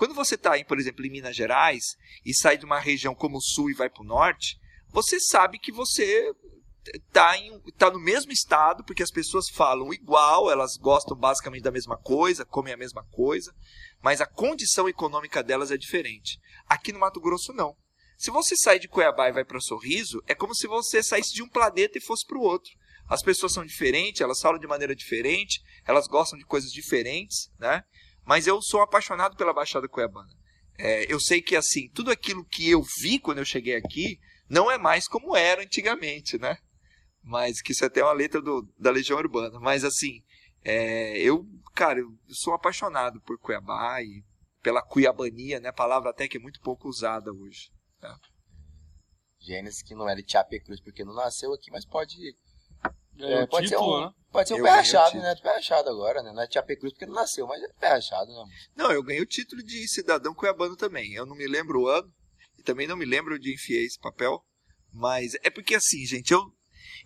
Quando 0.00 0.14
você 0.14 0.34
está, 0.34 0.52
por 0.64 0.80
exemplo, 0.80 1.04
em 1.04 1.10
Minas 1.10 1.36
Gerais 1.36 1.94
e 2.24 2.34
sai 2.34 2.56
de 2.56 2.64
uma 2.64 2.78
região 2.78 3.14
como 3.14 3.36
o 3.36 3.42
Sul 3.42 3.68
e 3.68 3.74
vai 3.74 3.90
para 3.90 4.00
o 4.00 4.06
Norte, 4.06 4.58
você 4.88 5.20
sabe 5.20 5.58
que 5.58 5.70
você 5.70 6.34
está 6.94 7.34
tá 7.76 7.90
no 7.90 8.00
mesmo 8.00 8.32
estado, 8.32 8.82
porque 8.82 9.02
as 9.02 9.10
pessoas 9.10 9.50
falam 9.50 9.92
igual, 9.92 10.50
elas 10.50 10.78
gostam 10.78 11.14
basicamente 11.14 11.64
da 11.64 11.70
mesma 11.70 11.98
coisa, 11.98 12.46
comem 12.46 12.72
a 12.72 12.78
mesma 12.78 13.04
coisa, 13.10 13.54
mas 14.00 14.22
a 14.22 14.26
condição 14.26 14.88
econômica 14.88 15.42
delas 15.42 15.70
é 15.70 15.76
diferente. 15.76 16.40
Aqui 16.66 16.92
no 16.92 16.98
Mato 16.98 17.20
Grosso, 17.20 17.52
não. 17.52 17.76
Se 18.16 18.30
você 18.30 18.56
sai 18.56 18.78
de 18.78 18.88
Cuiabá 18.88 19.28
e 19.28 19.32
vai 19.32 19.44
para 19.44 19.60
Sorriso, 19.60 20.22
é 20.26 20.34
como 20.34 20.54
se 20.54 20.66
você 20.66 21.02
saísse 21.02 21.34
de 21.34 21.42
um 21.42 21.48
planeta 21.48 21.98
e 21.98 22.02
fosse 22.02 22.26
para 22.26 22.38
o 22.38 22.42
outro. 22.42 22.72
As 23.06 23.22
pessoas 23.22 23.52
são 23.52 23.66
diferentes, 23.66 24.22
elas 24.22 24.40
falam 24.40 24.58
de 24.58 24.66
maneira 24.66 24.96
diferente, 24.96 25.60
elas 25.84 26.06
gostam 26.06 26.38
de 26.38 26.46
coisas 26.46 26.72
diferentes, 26.72 27.50
né? 27.58 27.84
Mas 28.30 28.46
eu 28.46 28.62
sou 28.62 28.80
apaixonado 28.80 29.36
pela 29.36 29.52
Baixada 29.52 29.88
Cuiabana. 29.88 30.32
É, 30.78 31.12
eu 31.12 31.18
sei 31.18 31.42
que, 31.42 31.56
assim, 31.56 31.88
tudo 31.88 32.12
aquilo 32.12 32.44
que 32.44 32.70
eu 32.70 32.80
vi 33.02 33.18
quando 33.18 33.38
eu 33.38 33.44
cheguei 33.44 33.74
aqui 33.74 34.20
não 34.48 34.70
é 34.70 34.78
mais 34.78 35.08
como 35.08 35.36
era 35.36 35.62
antigamente, 35.62 36.38
né? 36.38 36.56
Mas 37.24 37.60
que 37.60 37.72
isso 37.72 37.82
é 37.82 37.88
até 37.88 38.04
uma 38.04 38.12
letra 38.12 38.40
do, 38.40 38.72
da 38.78 38.92
Legião 38.92 39.18
Urbana. 39.18 39.58
Mas, 39.58 39.82
assim, 39.82 40.22
é, 40.62 41.18
eu, 41.18 41.44
cara, 41.74 41.98
eu 41.98 42.08
sou 42.28 42.54
apaixonado 42.54 43.20
por 43.22 43.36
Cuiabá 43.36 44.00
e 44.00 44.22
pela 44.62 44.80
cuiabania, 44.80 45.58
né? 45.58 45.72
Palavra 45.72 46.10
até 46.10 46.28
que 46.28 46.36
é 46.36 46.40
muito 46.40 46.60
pouco 46.60 46.88
usada 46.88 47.32
hoje. 47.32 47.72
Gênesis 49.40 49.82
que 49.82 49.92
não 49.92 50.08
é 50.08 50.14
de 50.14 50.24
Chapecruz 50.24 50.80
porque 50.80 51.04
não 51.04 51.14
nasceu 51.14 51.52
aqui, 51.52 51.68
mas 51.72 51.84
pode. 51.84 52.14
É, 53.24 53.32
É, 53.42 53.46
pode 53.46 53.68
ser 53.68 53.74
título, 53.76 53.96
um- 53.98 54.00
né? 54.06 54.12
Pode 54.32 54.48
ser 54.48 54.54
um 54.54 54.58
Eu 54.58 54.64
pé 54.64 54.70
rachado, 54.70 55.16
né? 55.18 55.34
Pé 55.42 55.54
rachado 55.54 55.88
agora, 55.90 56.22
né? 56.22 56.32
Não 56.32 56.42
é 56.42 56.46
de 56.46 56.54
Chapecruz 56.54 56.92
porque 56.92 57.06
não 57.06 57.14
nasceu, 57.14 57.46
mas 57.46 57.62
é 57.62 57.68
pé 57.80 57.88
rachado, 57.88 58.30
né? 58.32 58.44
Não, 58.76 58.92
eu 58.92 59.02
ganhei 59.02 59.20
o 59.22 59.26
título 59.26 59.62
de 59.62 59.88
cidadão 59.88 60.34
cuiabano 60.34 60.76
também. 60.76 61.12
Eu 61.14 61.26
não 61.26 61.34
me 61.36 61.46
lembro 61.48 61.80
o 61.82 61.88
ano 61.88 62.12
e 62.58 62.62
também 62.62 62.86
não 62.86 62.96
me 62.96 63.04
lembro 63.04 63.34
onde 63.34 63.52
enfiei 63.52 63.84
esse 63.84 63.98
papel. 63.98 64.40
Mas 64.92 65.34
é 65.42 65.50
porque 65.50 65.74
assim, 65.74 66.04
gente, 66.06 66.32
eu, 66.32 66.42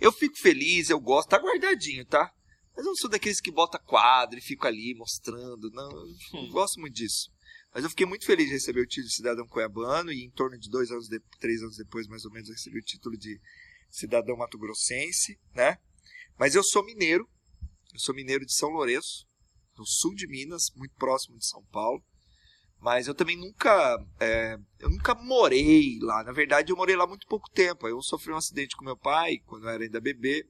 eu 0.00 0.12
fico 0.12 0.38
feliz, 0.38 0.90
eu 0.90 1.00
gosto, 1.00 1.29
tá 1.31 1.38
guardadinho, 1.38 2.05
tá? 2.07 2.31
Mas 2.77 2.85
eu 2.85 2.90
não 2.90 2.96
sou 2.96 3.09
daqueles 3.09 3.40
que 3.40 3.50
bota 3.53 3.79
quadro 3.79 4.38
e 4.38 4.42
fico 4.42 4.66
ali 4.66 4.94
mostrando. 4.96 5.70
Não, 5.70 5.90
eu 5.90 6.07
não 6.42 6.48
gosto 6.50 6.81
muito 6.81 6.94
disso. 6.94 7.31
Mas 7.74 7.85
eu 7.85 7.90
fiquei 7.90 8.07
muito 8.07 8.24
feliz 8.27 8.46
de 8.46 8.53
receber 8.53 8.81
o 8.83 8.87
título 8.87 9.09
de 9.09 9.14
cidadão 9.14 9.46
cuiabano 9.48 10.12
e 10.12 10.24
em 10.24 10.31
torno 10.31 10.59
de 10.59 10.68
dois 10.70 10.90
anos, 10.90 11.09
de, 11.09 11.18
três 11.40 11.61
anos 11.62 11.77
depois, 11.77 12.07
mais 12.07 12.24
ou 12.24 12.31
menos, 12.33 12.48
eu 12.48 12.55
recebi 12.55 12.79
o 12.79 12.85
título 12.85 13.16
de 13.16 13.40
cidadão 13.90 14.37
mato-grossense, 14.37 15.38
né? 15.55 15.79
Mas 16.38 16.55
eu 16.55 16.62
sou 16.62 16.85
mineiro, 16.85 17.29
eu 17.92 18.01
sou 18.01 18.14
mineiro 18.14 18.44
de 18.44 18.55
São 18.55 18.70
Lourenço, 18.70 19.27
no 19.77 19.87
sul 19.87 20.14
de 20.14 20.27
Minas, 20.27 20.70
muito 20.77 20.94
próximo 20.97 21.38
de 21.38 21.47
São 21.47 21.64
Paulo. 21.66 22.03
Mas 22.81 23.07
eu 23.07 23.14
também 23.14 23.37
nunca, 23.37 23.97
é, 24.20 24.59
eu 24.79 24.90
nunca 24.90 25.14
morei 25.14 25.99
lá. 26.03 26.23
Na 26.23 26.33
verdade, 26.33 26.70
eu 26.70 26.77
morei 26.77 26.94
lá 26.94 27.07
muito 27.07 27.27
pouco 27.27 27.51
tempo. 27.51 27.88
Eu 27.88 28.03
sofri 28.03 28.31
um 28.33 28.37
acidente 28.37 28.77
com 28.77 28.85
meu 28.85 28.97
pai 28.97 29.38
quando 29.47 29.64
eu 29.64 29.70
era 29.70 29.83
ainda 29.83 30.01
bebê 30.01 30.47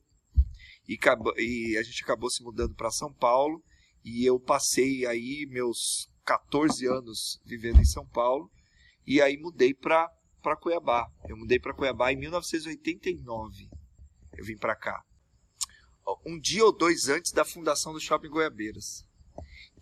e, 0.89 0.99
e 1.39 1.77
a 1.79 1.83
gente 1.83 2.03
acabou 2.03 2.29
se 2.29 2.43
mudando 2.43 2.75
para 2.75 2.91
São 2.91 3.13
Paulo 3.13 3.63
e 4.05 4.29
eu 4.29 4.39
passei 4.39 5.07
aí 5.07 5.47
meus 5.49 6.11
14 6.25 6.87
anos 6.87 7.41
vivendo 7.45 7.81
em 7.81 7.85
São 7.85 8.07
Paulo 8.07 8.51
e 9.07 9.21
aí 9.21 9.37
mudei 9.39 9.73
para 9.73 10.11
para 10.43 10.57
Cuiabá. 10.57 11.07
Eu 11.27 11.39
mudei 11.39 11.59
para 11.59 11.73
Cuiabá 11.73 12.13
em 12.13 12.17
1989. 12.17 13.67
Eu 14.37 14.45
vim 14.45 14.59
para 14.59 14.77
cá. 14.77 15.03
Um 16.27 16.39
dia 16.39 16.65
ou 16.65 16.73
dois 16.73 17.09
antes 17.09 17.33
da 17.33 17.45
fundação 17.45 17.93
do 17.93 18.01
Shopping 18.01 18.29
Goiabeiras 18.29 19.05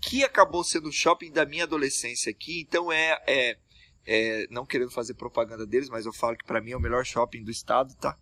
que 0.02 0.24
acabou 0.24 0.64
sendo 0.64 0.88
o 0.88 0.92
shopping 0.92 1.30
da 1.30 1.46
minha 1.46 1.62
adolescência 1.62 2.28
aqui, 2.28 2.61
então 2.61 2.90
é, 2.90 3.22
é, 3.26 3.58
é, 4.04 4.46
não 4.50 4.66
querendo 4.66 4.90
fazer 4.90 5.14
propaganda 5.14 5.64
deles, 5.64 5.88
mas 5.88 6.04
eu 6.04 6.12
falo 6.12 6.37
que 6.37 6.44
para 6.44 6.61
mim 6.61 6.72
é 6.72 6.76
o 6.76 6.80
melhor 6.80 7.06
shopping 7.06 7.44
do 7.44 7.52
estado, 7.52 7.94
tá? 7.94 8.18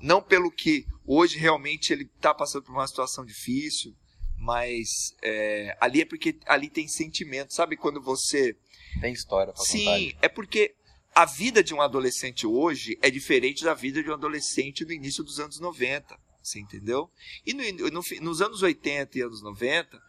Não 0.00 0.22
pelo 0.22 0.50
que 0.50 0.86
hoje 1.04 1.38
realmente 1.38 1.92
ele 1.92 2.06
tá 2.20 2.32
passando 2.32 2.62
por 2.64 2.72
uma 2.72 2.86
situação 2.86 3.24
difícil, 3.24 3.94
mas 4.38 5.14
é, 5.22 5.76
ali 5.78 6.00
é 6.00 6.04
porque 6.06 6.38
ali 6.46 6.70
tem 6.70 6.88
sentimento, 6.88 7.52
sabe 7.52 7.76
quando 7.76 8.00
você 8.00 8.56
Tem 9.00 9.12
história 9.12 9.52
pra. 9.52 9.62
Sim, 9.62 10.14
é 10.22 10.28
porque 10.28 10.74
a 11.14 11.26
vida 11.26 11.62
de 11.62 11.74
um 11.74 11.82
adolescente 11.82 12.46
hoje 12.46 12.96
é 13.02 13.10
diferente 13.10 13.62
da 13.62 13.74
vida 13.74 14.02
de 14.02 14.08
um 14.08 14.14
adolescente 14.14 14.86
no 14.86 14.92
início 14.92 15.22
dos 15.22 15.38
anos 15.38 15.60
90. 15.60 16.18
Você 16.42 16.60
entendeu? 16.60 17.10
E 17.44 17.52
no- 17.52 17.90
no 17.90 18.02
nos 18.22 18.40
anos 18.40 18.62
80 18.62 19.18
e 19.18 19.22
anos 19.22 19.42
90, 19.42 20.00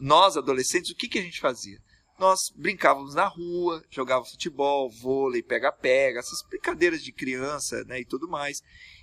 nós 0.00 0.36
adolescentes, 0.36 0.90
o 0.90 0.94
que, 0.96 1.08
que 1.08 1.18
a 1.18 1.22
gente 1.22 1.40
fazia? 1.40 1.80
Nós 2.18 2.50
brincávamos 2.54 3.14
na 3.14 3.26
rua, 3.26 3.84
jogávamos 3.90 4.30
futebol, 4.30 4.90
vôlei, 4.90 5.42
pega-pega, 5.42 6.18
essas 6.18 6.42
brincadeiras 6.48 7.02
de 7.02 7.12
criança 7.12 7.84
né, 7.84 8.00
e 8.00 8.04
tudo 8.04 8.26
mais. 8.28 8.62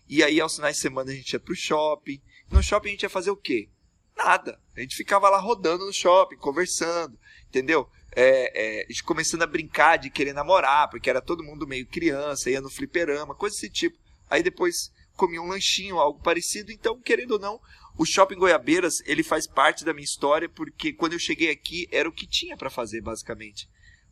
E 0.09 0.23
aí, 0.23 0.41
aos 0.41 0.55
finais 0.55 0.75
de 0.75 0.81
semana, 0.81 1.11
a 1.11 1.15
gente 1.15 1.31
ia 1.31 1.39
pro 1.39 1.55
shopping. 1.55 2.19
No 2.49 2.61
shopping, 2.61 2.89
a 2.89 2.91
gente 2.91 3.03
ia 3.03 3.09
fazer 3.09 3.31
o 3.31 3.37
quê? 3.37 3.69
Nada. 4.17 4.59
A 4.75 4.81
gente 4.81 4.95
ficava 4.95 5.29
lá 5.29 5.39
rodando 5.39 5.85
no 5.85 5.93
shopping, 5.93 6.37
conversando, 6.37 7.17
entendeu? 7.47 7.87
É, 8.15 8.79
é, 8.79 8.83
a 8.83 8.87
gente 8.87 9.03
começando 9.03 9.43
a 9.43 9.47
brincar 9.47 9.97
de 9.97 10.09
querer 10.09 10.33
namorar, 10.33 10.89
porque 10.89 11.09
era 11.09 11.21
todo 11.21 11.43
mundo 11.43 11.67
meio 11.67 11.87
criança, 11.87 12.49
ia 12.49 12.61
no 12.61 12.69
fliperama, 12.69 13.35
coisa 13.35 13.55
desse 13.55 13.69
tipo. 13.69 13.97
Aí 14.29 14.41
depois 14.43 14.91
comia 15.15 15.41
um 15.41 15.47
lanchinho, 15.47 15.99
algo 15.99 16.19
parecido. 16.19 16.71
Então, 16.71 16.99
querendo 16.99 17.31
ou 17.31 17.39
não, 17.39 17.59
o 17.97 18.05
Shopping 18.05 18.35
Goiabeiras, 18.35 18.95
ele 19.05 19.23
faz 19.23 19.47
parte 19.47 19.85
da 19.85 19.93
minha 19.93 20.03
história, 20.03 20.49
porque 20.49 20.93
quando 20.93 21.13
eu 21.13 21.19
cheguei 21.19 21.51
aqui, 21.51 21.87
era 21.91 22.09
o 22.09 22.13
que 22.13 22.27
tinha 22.27 22.57
para 22.57 22.69
fazer, 22.69 23.01
basicamente. 23.01 23.69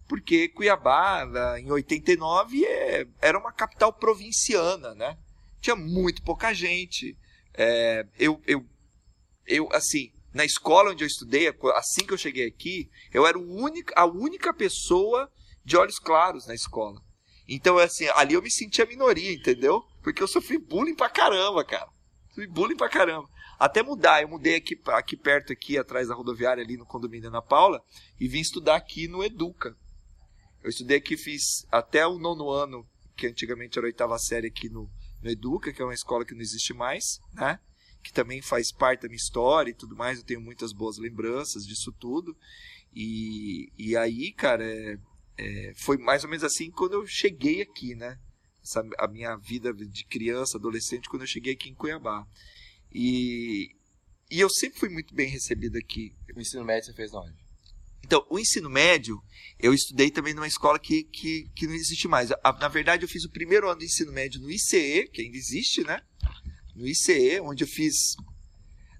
Porque 0.07 0.49
Cuiabá, 0.49 1.25
em 1.59 1.71
89, 1.71 2.65
é, 2.65 3.07
era 3.21 3.37
uma 3.37 3.51
capital 3.51 3.93
provinciana, 3.93 4.93
né? 4.93 5.17
Tinha 5.59 5.75
muito 5.75 6.21
pouca 6.23 6.53
gente. 6.53 7.17
É, 7.53 8.05
eu, 8.19 8.41
eu, 8.45 8.65
eu, 9.47 9.69
assim, 9.71 10.11
na 10.33 10.45
escola 10.45 10.91
onde 10.91 11.03
eu 11.03 11.07
estudei, 11.07 11.47
assim 11.75 12.05
que 12.05 12.13
eu 12.13 12.17
cheguei 12.17 12.47
aqui, 12.47 12.89
eu 13.13 13.25
era 13.25 13.37
único, 13.37 13.91
a 13.95 14.05
única 14.05 14.53
pessoa 14.53 15.31
de 15.63 15.77
olhos 15.77 15.99
claros 15.99 16.45
na 16.45 16.55
escola. 16.55 17.01
Então, 17.47 17.77
assim, 17.77 18.07
ali 18.15 18.33
eu 18.33 18.41
me 18.41 18.51
sentia 18.51 18.85
minoria, 18.85 19.31
entendeu? 19.31 19.83
Porque 20.01 20.21
eu 20.21 20.27
sofri 20.27 20.57
bullying 20.57 20.95
pra 20.95 21.09
caramba, 21.09 21.63
cara. 21.63 21.87
Sofri 22.29 22.47
bullying 22.47 22.77
pra 22.77 22.89
caramba. 22.89 23.27
Até 23.59 23.83
mudar, 23.83 24.21
eu 24.21 24.27
mudei 24.27 24.55
aqui, 24.55 24.79
aqui 24.87 25.15
perto, 25.15 25.53
aqui 25.53 25.77
atrás 25.77 26.07
da 26.07 26.15
rodoviária, 26.15 26.63
ali 26.63 26.77
no 26.77 26.85
condomínio 26.85 27.29
Ana 27.29 27.41
Paula, 27.41 27.79
e 28.19 28.27
vim 28.27 28.39
estudar 28.39 28.75
aqui 28.75 29.07
no 29.07 29.23
Educa. 29.23 29.75
Eu 30.63 30.69
estudei 30.69 30.97
aqui, 30.97 31.15
fiz 31.15 31.65
até 31.71 32.05
o 32.07 32.17
nono 32.17 32.49
ano, 32.49 32.87
que 33.15 33.27
antigamente 33.27 33.77
era 33.77 33.85
a 33.85 33.89
oitava 33.89 34.17
série 34.17 34.47
aqui 34.47 34.67
no, 34.69 34.89
no 35.21 35.29
Educa, 35.29 35.71
que 35.71 35.81
é 35.81 35.85
uma 35.85 35.93
escola 35.93 36.25
que 36.25 36.33
não 36.33 36.41
existe 36.41 36.73
mais, 36.73 37.19
né? 37.33 37.59
Que 38.03 38.11
também 38.11 38.41
faz 38.41 38.71
parte 38.71 39.01
da 39.01 39.07
minha 39.07 39.17
história 39.17 39.69
e 39.69 39.75
tudo 39.75 39.95
mais. 39.95 40.17
Eu 40.17 40.25
tenho 40.25 40.41
muitas 40.41 40.73
boas 40.73 40.97
lembranças 40.97 41.63
disso 41.63 41.91
tudo. 41.99 42.35
E, 42.93 43.71
e 43.77 43.95
aí, 43.95 44.33
cara, 44.33 44.65
é, 44.65 44.97
é, 45.37 45.73
foi 45.75 45.97
mais 45.97 46.23
ou 46.23 46.29
menos 46.29 46.43
assim 46.43 46.71
quando 46.71 46.93
eu 46.93 47.05
cheguei 47.05 47.61
aqui, 47.61 47.93
né? 47.95 48.17
Essa, 48.63 48.83
a 48.97 49.07
minha 49.07 49.35
vida 49.35 49.73
de 49.73 50.05
criança, 50.05 50.57
adolescente, 50.57 51.09
quando 51.09 51.23
eu 51.23 51.27
cheguei 51.27 51.53
aqui 51.53 51.69
em 51.69 51.75
Cuiabá. 51.75 52.25
E, 52.93 53.71
e 54.29 54.39
eu 54.39 54.49
sempre 54.49 54.79
fui 54.79 54.89
muito 54.89 55.13
bem 55.13 55.29
recebido 55.29 55.77
aqui. 55.77 56.13
O 56.35 56.39
ensino 56.39 56.63
médio 56.63 56.85
você 56.85 56.93
fez 56.93 57.13
onde? 57.13 57.35
Então, 58.03 58.25
o 58.29 58.37
ensino 58.37 58.69
médio, 58.69 59.21
eu 59.59 59.73
estudei 59.73 60.11
também 60.11 60.33
numa 60.33 60.47
escola 60.47 60.77
que, 60.77 61.03
que, 61.03 61.49
que 61.55 61.65
não 61.65 61.73
existe 61.73 62.07
mais. 62.07 62.31
A, 62.43 62.53
na 62.59 62.67
verdade, 62.67 63.05
eu 63.05 63.09
fiz 63.09 63.23
o 63.23 63.31
primeiro 63.31 63.69
ano 63.69 63.79
de 63.79 63.85
ensino 63.85 64.11
médio 64.11 64.41
no 64.41 64.51
ICE, 64.51 65.09
que 65.13 65.21
ainda 65.21 65.37
existe, 65.37 65.83
né? 65.83 66.01
No 66.75 66.87
ICE, 66.87 67.39
onde 67.41 67.63
eu 67.63 67.67
fiz 67.67 68.15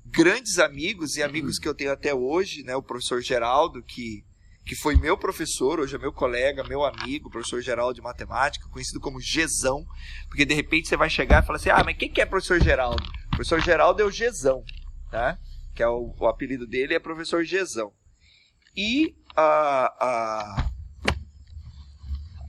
grandes 0.05 0.59
amigos 0.59 1.15
e 1.15 1.23
amigos 1.23 1.57
que 1.57 1.67
eu 1.67 1.75
tenho 1.75 1.91
até 1.91 2.13
hoje, 2.13 2.63
né? 2.63 2.75
O 2.75 2.83
professor 2.83 3.21
Geraldo, 3.21 3.83
que, 3.83 4.23
que 4.71 4.75
foi 4.77 4.95
meu 4.95 5.17
professor, 5.17 5.81
hoje 5.81 5.97
é 5.97 5.99
meu 5.99 6.13
colega, 6.13 6.63
meu 6.63 6.85
amigo, 6.85 7.29
professor 7.29 7.61
Geraldo 7.61 7.95
de 7.95 8.01
matemática, 8.01 8.69
conhecido 8.69 9.01
como 9.01 9.19
Gezão, 9.19 9.85
porque 10.29 10.45
de 10.45 10.53
repente 10.53 10.87
você 10.87 10.95
vai 10.95 11.09
chegar 11.09 11.43
e 11.43 11.45
falar 11.45 11.57
assim: 11.57 11.69
ah, 11.69 11.83
mas 11.83 11.97
quem 11.97 12.09
que 12.09 12.21
é 12.21 12.25
professor 12.25 12.57
Geraldo? 12.57 13.03
O 13.03 13.29
professor 13.31 13.59
Geraldo 13.59 14.01
é 14.01 14.05
o 14.05 14.09
Gezão, 14.09 14.63
né? 15.11 15.37
Que 15.75 15.83
é 15.83 15.87
o, 15.89 16.15
o 16.17 16.25
apelido 16.25 16.65
dele 16.65 16.93
é 16.93 16.99
professor 16.99 17.43
Gezão. 17.43 17.91
E 18.73 19.13
a, 19.35 19.93
a 19.99 20.71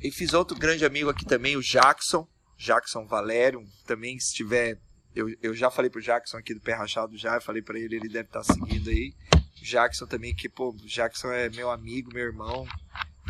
e 0.01 0.13
fiz 0.13 0.33
outro 0.33 0.57
grande 0.57 0.85
amigo 0.85 1.11
aqui 1.11 1.25
também, 1.25 1.57
o 1.57 1.61
Jackson, 1.61 2.25
Jackson 2.57 3.05
Valério, 3.05 3.65
também 3.85 4.17
se 4.21 4.33
tiver 4.33 4.79
eu, 5.13 5.27
eu 5.43 5.57
já 5.57 5.73
falei 5.73 5.91
pro 5.91 6.01
Jackson 6.01 6.37
aqui 6.37 6.55
do 6.55 6.61
Pé 6.61 6.75
Rachado 6.75 7.19
já, 7.19 7.35
eu 7.35 7.43
falei 7.43 7.63
para 7.63 7.81
ele, 7.81 7.97
ele 7.97 8.09
deve 8.09 8.29
estar 8.29 8.45
tá 8.45 8.55
seguindo 8.55 8.91
aí. 8.91 9.13
Jackson 9.63 10.07
também, 10.07 10.35
que, 10.35 10.49
pô, 10.49 10.75
Jackson 10.85 11.33
é 11.33 11.49
meu 11.49 11.71
amigo, 11.71 12.13
meu 12.13 12.25
irmão. 12.25 12.67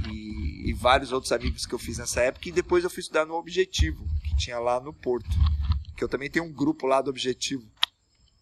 E, 0.09 0.71
e, 0.71 0.73
vários 0.73 1.13
outros 1.13 1.33
amigos 1.33 1.67
que 1.67 1.75
eu 1.75 1.79
fiz 1.79 1.99
nessa 1.99 2.23
época. 2.23 2.49
E 2.49 2.53
depois 2.53 2.83
eu 2.83 2.91
fui 2.91 3.01
estudar 3.01 3.25
no 3.25 3.35
Objetivo, 3.35 4.07
que 4.25 4.37
tinha 4.37 4.59
lá 4.59 4.81
no 4.81 4.93
Porto. 4.93 5.29
Que 5.97 6.03
eu 6.03 6.09
também 6.09 6.31
tenho 6.31 6.45
um 6.45 6.53
grupo 6.53 6.87
lá 6.87 7.01
do 7.01 7.11
Objetivo. 7.11 7.63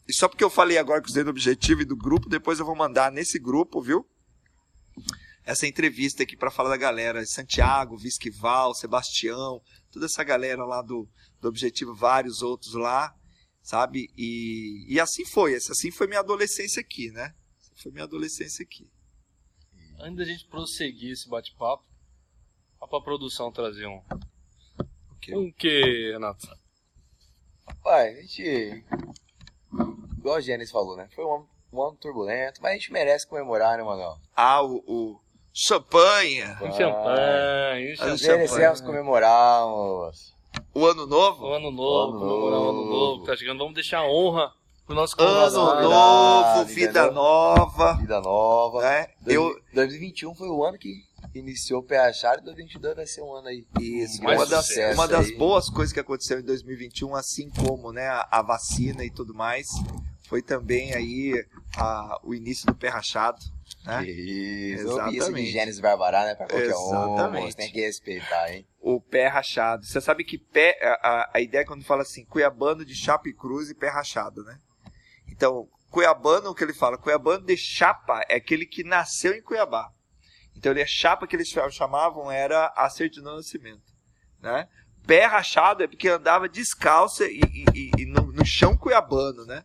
E 0.09 0.15
só 0.15 0.29
porque 0.29 0.45
eu 0.45 0.51
falei 0.51 0.79
agora 0.79 1.03
que 1.03 1.09
usei 1.09 1.23
do 1.23 1.31
Objetivo 1.31 1.83
e 1.83 1.85
do 1.85 1.97
grupo, 1.97 2.29
depois 2.29 2.59
eu 2.59 2.67
vou 2.67 2.75
mandar 2.75 3.13
nesse 3.13 3.39
grupo, 3.39 3.83
viu? 3.83 4.07
Essa 5.45 5.67
entrevista 5.67 6.23
aqui 6.23 6.37
para 6.37 6.51
falar 6.51 6.71
da 6.71 6.77
galera. 6.77 7.25
Santiago, 7.27 7.97
Visquival, 7.97 8.75
Sebastião, 8.75 9.61
toda 9.91 10.07
essa 10.07 10.25
galera 10.25 10.65
lá 10.65 10.81
do, 10.83 11.09
do 11.41 11.49
Objetivo, 11.49 11.95
vários 11.95 12.43
outros 12.43 12.75
lá 12.75 13.15
sabe? 13.63 14.11
E, 14.17 14.87
e 14.89 14.99
assim 14.99 15.25
foi, 15.25 15.55
assim 15.55 15.91
foi 15.91 16.07
minha 16.07 16.21
adolescência 16.21 16.81
aqui, 16.81 17.11
né? 17.11 17.35
Foi 17.83 17.91
minha 17.93 18.05
adolescência 18.05 18.63
aqui. 18.63 18.89
Antes 19.99 20.17
da 20.17 20.25
gente 20.25 20.47
prosseguir 20.47 21.13
esse 21.13 21.29
bate-papo, 21.29 21.85
só 22.79 22.87
pra 22.87 23.01
produção 23.01 23.51
trazer 23.53 23.87
um. 23.87 24.03
O 24.79 25.15
quê? 25.21 25.37
Um 25.37 25.51
que, 25.53 26.13
Renato? 26.13 26.47
Pai, 27.83 28.19
a 28.19 28.21
gente. 28.23 28.85
Igual 30.19 30.37
a 30.37 30.41
Gênesis 30.41 30.73
falou, 30.73 30.97
né? 30.97 31.09
Foi 31.15 31.25
um 31.25 31.35
ano, 31.37 31.49
um 31.73 31.83
ano 31.83 31.97
turbulento, 31.97 32.61
mas 32.63 32.73
a 32.73 32.75
gente 32.75 32.93
merece 32.93 33.27
comemorar, 33.27 33.79
né, 33.79 33.85
Magal? 33.85 34.19
Ah, 34.35 34.63
o. 34.63 34.83
o... 34.87 35.21
Champanha! 35.53 36.59
Um 36.63 36.73
champanhe, 36.73 37.93
um 37.93 37.97
champanhe. 37.97 38.21
Merecemos 38.39 38.81
comemorar, 38.81 39.67
moço. 39.67 40.35
O 40.73 40.87
ano 40.87 41.07
novo? 41.07 41.45
O 41.45 41.53
ano 41.53 41.71
novo, 41.73 42.17
Ano 42.17 42.21
comemorar 42.21 42.61
o 42.61 42.69
ano 42.71 42.85
novo. 42.85 42.91
novo. 42.91 43.25
Tá 43.25 43.37
chegando, 43.37 43.59
vamos 43.59 43.75
deixar 43.75 43.99
a 43.99 44.09
honra 44.09 44.55
pro 44.91 44.97
nosso 44.97 45.15
Ano 45.21 45.89
novo, 45.89 46.65
vida 46.65 47.11
nova. 47.13 47.93
Vida 47.95 48.21
nova. 48.21 48.83
Né? 48.83 49.07
Eu, 49.25 49.57
2021 49.73 50.35
foi 50.35 50.49
o 50.49 50.65
ano 50.65 50.77
que 50.77 51.05
iniciou 51.33 51.81
o 51.81 51.83
pé 51.85 51.99
rachado 51.99 52.41
e 52.41 52.45
2022 52.45 52.97
vai 52.97 53.07
ser 53.07 53.23
um 53.23 53.33
ano 53.33 53.47
aí. 53.47 53.65
Isso, 53.81 54.21
uma, 54.21 54.45
das, 54.45 54.69
uma 54.95 55.07
das 55.07 55.27
aí. 55.27 55.37
boas 55.37 55.71
coisas 55.71 55.93
que 55.93 56.01
aconteceu 56.01 56.41
em 56.41 56.43
2021, 56.43 57.15
assim 57.15 57.49
como 57.51 57.93
né, 57.93 58.09
a, 58.09 58.27
a 58.33 58.43
vacina 58.43 59.05
e 59.05 59.11
tudo 59.11 59.33
mais, 59.33 59.69
foi 60.29 60.43
também 60.43 60.93
aí 60.93 61.41
a- 61.77 62.19
o 62.25 62.35
início 62.35 62.67
do 62.67 62.75
pé 62.75 62.89
rachado. 62.89 63.39
Né? 63.87 64.03
Isso, 64.07 64.09
vi 64.09 64.83
isso 64.83 65.05
de 65.05 65.17
Exatamente. 65.19 65.51
Gênesis 65.53 65.81
Barbará, 65.81 66.25
né? 66.25 66.35
Pra 66.35 66.49
qualquer 66.49 66.75
um, 66.75 66.89
Exatamente. 66.89 67.45
moço, 67.45 67.57
tem 67.57 67.71
que 67.71 67.81
respeitar, 67.81 68.53
hein? 68.53 68.67
O 68.81 69.01
pé 69.01 69.29
rachado. 69.29 69.87
Você 69.87 70.01
sabe 70.01 70.25
que 70.25 70.37
pé, 70.37 70.77
a, 71.01 71.31
a, 71.35 71.41
ideia 71.41 71.63
é 71.63 71.65
quando 71.65 71.85
fala 71.85 72.03
assim, 72.03 72.25
Cuiabano 72.25 72.85
de 72.85 72.97
chapa 72.97 73.29
e 73.29 73.33
cruz 73.33 73.71
e 73.71 73.75
pé 73.75 73.89
rachado, 73.89 74.43
né? 74.43 74.59
Então, 75.41 75.67
Cuiabano, 75.91 76.51
o 76.51 76.55
que 76.55 76.63
ele 76.63 76.75
fala? 76.75 76.99
Cuiabano 76.99 77.47
de 77.47 77.57
chapa 77.57 78.21
é 78.29 78.35
aquele 78.35 78.67
que 78.67 78.85
nasceu 78.85 79.33
em 79.35 79.41
Cuiabá. 79.41 79.91
Então, 80.55 80.71
ele 80.71 80.83
é 80.83 80.87
chapa 80.87 81.27
que 81.27 81.35
eles 81.35 81.49
chamavam 81.71 82.31
era 82.31 82.67
a 82.77 82.91
certidão 82.91 83.31
de 83.33 83.37
nascimento, 83.39 83.91
né? 84.39 84.69
Pé 85.07 85.25
rachado 85.25 85.83
é 85.83 85.87
porque 85.89 86.09
andava 86.11 86.47
descalço 86.47 87.25
e, 87.25 87.41
e- 87.41 87.65
e- 87.75 87.91
e 88.03 88.05
no, 88.07 88.31
no 88.31 88.45
chão 88.45 88.77
cuiabano, 88.77 89.47
né? 89.47 89.65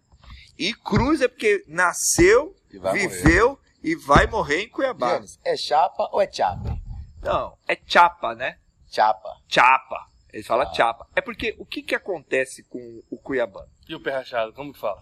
E 0.57 0.73
cruz 0.73 1.19
é 1.21 1.27
porque 1.27 1.65
nasceu, 1.67 2.55
E 2.71 2.79
vai 2.79 2.93
morrer. 2.93 3.07
viveu 3.09 3.59
e 3.83 3.95
vai 3.97 4.27
morrer 4.27 4.61
em 4.61 4.69
Cuiabá. 4.69 5.21
É 5.43 5.57
chapa 5.57 6.07
ou 6.13 6.21
é 6.21 6.31
chapa? 6.31 6.77
Não, 7.21 7.57
é 7.67 7.77
chapa, 7.85 8.33
né? 8.33 8.57
Chapa. 8.87 9.41
Chapa. 9.49 10.07
Ele 10.31 10.41
fala 10.43 10.63
Ah. 10.63 10.73
chapa. 10.73 11.05
É 11.13 11.19
porque 11.19 11.53
o 11.59 11.65
que, 11.65 11.83
que 11.83 11.93
acontece 11.95 12.63
com 12.63 13.03
o 13.11 13.17
cuiabano? 13.17 13.67
E 13.89 13.93
o 13.93 13.99
pé 13.99 14.11
rachado, 14.11 14.53
como 14.53 14.71
que 14.71 14.79
fala? 14.79 14.99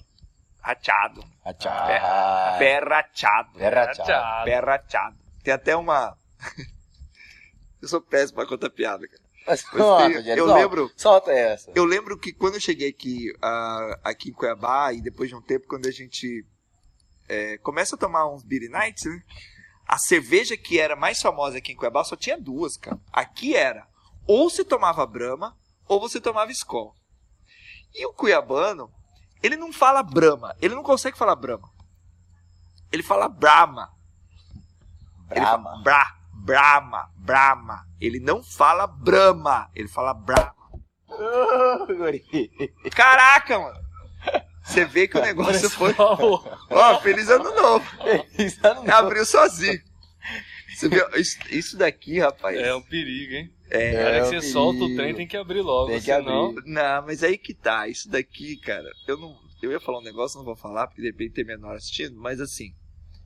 Rachado. 0.63 1.23
A 1.43 1.53
chapa. 1.53 2.57
Pé 2.57 2.79
rachado. 2.79 3.59
Pé 3.59 3.69
rachado. 3.69 4.45
Pé 4.45 4.59
rachado. 4.59 5.17
Tem 5.43 5.53
até 5.53 5.75
uma. 5.75 6.17
eu 7.81 7.87
sou 7.87 8.01
péssimo 8.01 8.37
pra 8.37 8.47
contar 8.47 8.69
piada, 8.69 9.05
cara. 9.07 9.21
Mas 9.45 9.61
Mas 9.63 9.71
conta, 9.71 10.05
tem- 10.23 10.37
eu 10.37 10.45
solta- 10.47 10.61
lembro- 10.61 10.91
Solta 10.95 11.31
essa. 11.33 11.71
Eu 11.75 11.83
lembro 11.83 12.17
que 12.17 12.31
quando 12.31 12.53
eu 12.55 12.61
cheguei 12.61 12.89
aqui, 12.89 13.33
ah, 13.41 13.99
aqui 14.05 14.29
em 14.29 14.33
Cuiabá, 14.33 14.93
e 14.93 15.01
depois 15.01 15.27
de 15.29 15.35
um 15.35 15.41
tempo, 15.41 15.67
quando 15.67 15.85
a 15.85 15.91
gente 15.91 16.45
é, 17.27 17.57
começa 17.57 17.95
a 17.95 17.99
tomar 17.99 18.27
uns 18.33 18.43
beer 18.43 18.69
nights, 18.69 19.03
né? 19.05 19.21
A 19.85 19.97
cerveja 19.97 20.55
que 20.55 20.79
era 20.79 20.95
mais 20.95 21.21
famosa 21.21 21.57
aqui 21.57 21.73
em 21.73 21.75
Cuiabá 21.75 22.05
só 22.05 22.15
tinha 22.15 22.39
duas, 22.39 22.77
cara. 22.77 22.97
Aqui 23.11 23.53
era, 23.53 23.85
ou 24.25 24.49
você 24.49 24.63
tomava 24.63 25.05
Brahma, 25.05 25.57
ou 25.89 25.99
você 25.99 26.21
tomava 26.21 26.51
Skol. 26.53 26.95
E 27.93 28.05
o 28.05 28.13
cuiabano, 28.13 28.89
ele 29.43 29.55
não 29.57 29.71
fala 29.71 30.01
Brahma, 30.01 30.55
ele 30.61 30.73
não 30.73 30.81
consegue 30.83 31.17
falar 31.17 31.35
Brahma. 31.35 31.69
Ele 32.91 33.03
fala 33.03 33.27
Brahma. 33.27 33.89
Ele 35.31 35.41
fala 35.45 35.57
Brahma. 35.57 35.83
Bra, 35.83 36.15
Brahma, 36.33 37.11
Brahma. 37.15 37.87
Ele 37.99 38.19
não 38.19 38.43
fala 38.43 38.87
Brahma, 38.87 39.69
ele 39.75 39.87
fala 39.87 40.13
Brahma. 40.13 40.55
Caraca, 42.95 43.59
mano. 43.59 43.83
Você 44.63 44.85
vê 44.85 45.07
que 45.07 45.17
o 45.17 45.21
negócio 45.21 45.69
foi. 45.69 45.93
Ó, 45.97 46.99
feliz 47.01 47.29
ano 47.29 47.53
novo. 47.53 47.85
Isso 48.37 48.59
eu 48.65 48.75
não- 48.75 48.93
Abriu 48.95 49.25
sozinho. 49.25 49.79
Você 50.73 50.89
isso 51.49 51.77
daqui, 51.77 52.19
rapaz. 52.19 52.57
É 52.57 52.73
um 52.73 52.81
perigo, 52.81 53.33
hein? 53.33 53.52
É, 53.69 54.19
que 54.19 54.25
você 54.25 54.29
perigo. 54.35 54.53
solta 54.53 54.83
o 54.83 54.95
trem, 54.95 55.15
tem 55.15 55.27
que 55.27 55.37
abrir 55.37 55.61
logo. 55.61 55.87
Tem 55.87 55.99
que 55.99 56.05
senão... 56.05 56.49
abrir. 56.49 56.63
Não, 56.65 57.05
mas 57.05 57.23
aí 57.23 57.37
que 57.37 57.53
tá. 57.53 57.87
Isso 57.87 58.09
daqui, 58.09 58.57
cara, 58.57 58.89
eu 59.07 59.17
não. 59.17 59.35
Eu 59.61 59.71
ia 59.71 59.79
falar 59.79 59.99
um 59.99 60.03
negócio, 60.03 60.37
não 60.37 60.45
vou 60.45 60.55
falar, 60.57 60.87
porque 60.87 61.01
de 61.01 61.07
repente 61.07 61.35
tem 61.35 61.45
menor 61.45 61.75
assistindo, 61.75 62.17
mas 62.17 62.41
assim, 62.41 62.73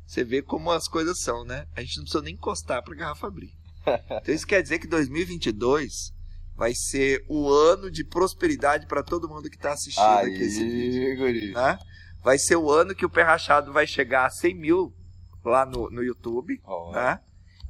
você 0.06 0.24
vê 0.24 0.42
como 0.42 0.72
as 0.72 0.88
coisas 0.88 1.20
são, 1.20 1.44
né? 1.44 1.66
A 1.76 1.82
gente 1.82 1.98
não 1.98 2.04
precisa 2.04 2.24
nem 2.24 2.36
encostar 2.36 2.84
pra 2.84 2.96
garrafa 2.96 3.28
abrir. 3.28 3.52
Então 4.22 4.36
isso 4.36 4.46
quer 4.46 4.62
dizer 4.62 4.80
que 4.80 4.88
2022 4.88 6.14
vai 6.56 6.74
ser 6.74 7.24
o 7.30 7.48
ano 7.50 7.90
de 7.90 8.04
prosperidade 8.04 8.86
pra 8.88 9.02
todo 9.02 9.30
mundo 9.30 9.50
que 9.50 9.58
tá 9.58 9.72
assistindo 9.72 10.04
aqui 10.04 10.42
esse 10.42 10.68
vídeo. 10.68 11.08
Aí, 11.08 11.16
guri. 11.16 11.52
né? 11.54 11.80
Vai 12.24 12.38
ser 12.38 12.58
o 12.58 12.70
ano 12.70 12.94
que 12.96 13.06
o 13.06 13.10
Pé 13.10 13.24
Rachado 13.24 13.72
vai 13.72 13.88
chegar 13.88 14.26
a 14.26 14.30
100 14.30 14.56
mil 14.56 14.94
lá 15.46 15.66
no, 15.66 15.90
no 15.90 16.04
YouTube, 16.04 16.60
Ó, 16.66 16.92
né? 16.92 17.22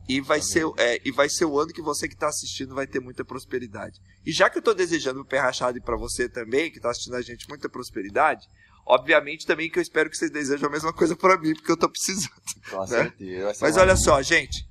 E 0.08 0.22
vai, 0.22 0.42
ser, 0.42 0.66
é, 0.78 1.02
e 1.04 1.12
vai 1.12 1.28
ser 1.28 1.46
o 1.46 1.60
ano 1.60 1.74
que 1.74 1.82
você 1.82 2.08
que 2.08 2.14
está 2.14 2.28
assistindo 2.28 2.74
vai 2.74 2.88
ter 2.88 3.02
muita 3.02 3.26
prosperidade. 3.26 4.00
E 4.26 4.32
já 4.32 4.50
que 4.50 4.58
eu 4.58 4.62
estou 4.62 4.74
desejando 4.74 5.22
o 5.22 5.26
Pé 5.26 5.40
Rachado 5.40 5.78
e 5.78 5.82
para 5.82 5.98
você 5.98 6.30
também, 6.30 6.72
que 6.72 6.78
está 6.78 6.90
assistindo 6.90 7.16
a 7.16 7.22
gente, 7.22 7.50
muita 7.50 7.68
prosperidade, 7.68 8.48
obviamente 8.86 9.46
também 9.46 9.70
que 9.70 9.80
eu 9.80 9.84
espero 9.84 10.10
que 10.10 10.18
vocês 10.18 10.32
desejam 10.32 10.70
a 10.70 10.72
mesma 10.72 10.94
coisa 10.94 11.16
para 11.16 11.38
mim, 11.38 11.54
porque 11.54 11.72
eu 11.72 11.76
estou 11.76 11.90
precisando. 11.90 12.32
Com 12.72 12.80
né? 12.82 12.88
certeza. 12.88 13.58
Mas 13.60 13.76
olha 13.76 13.98
só, 13.98 14.22
gente. 14.22 14.66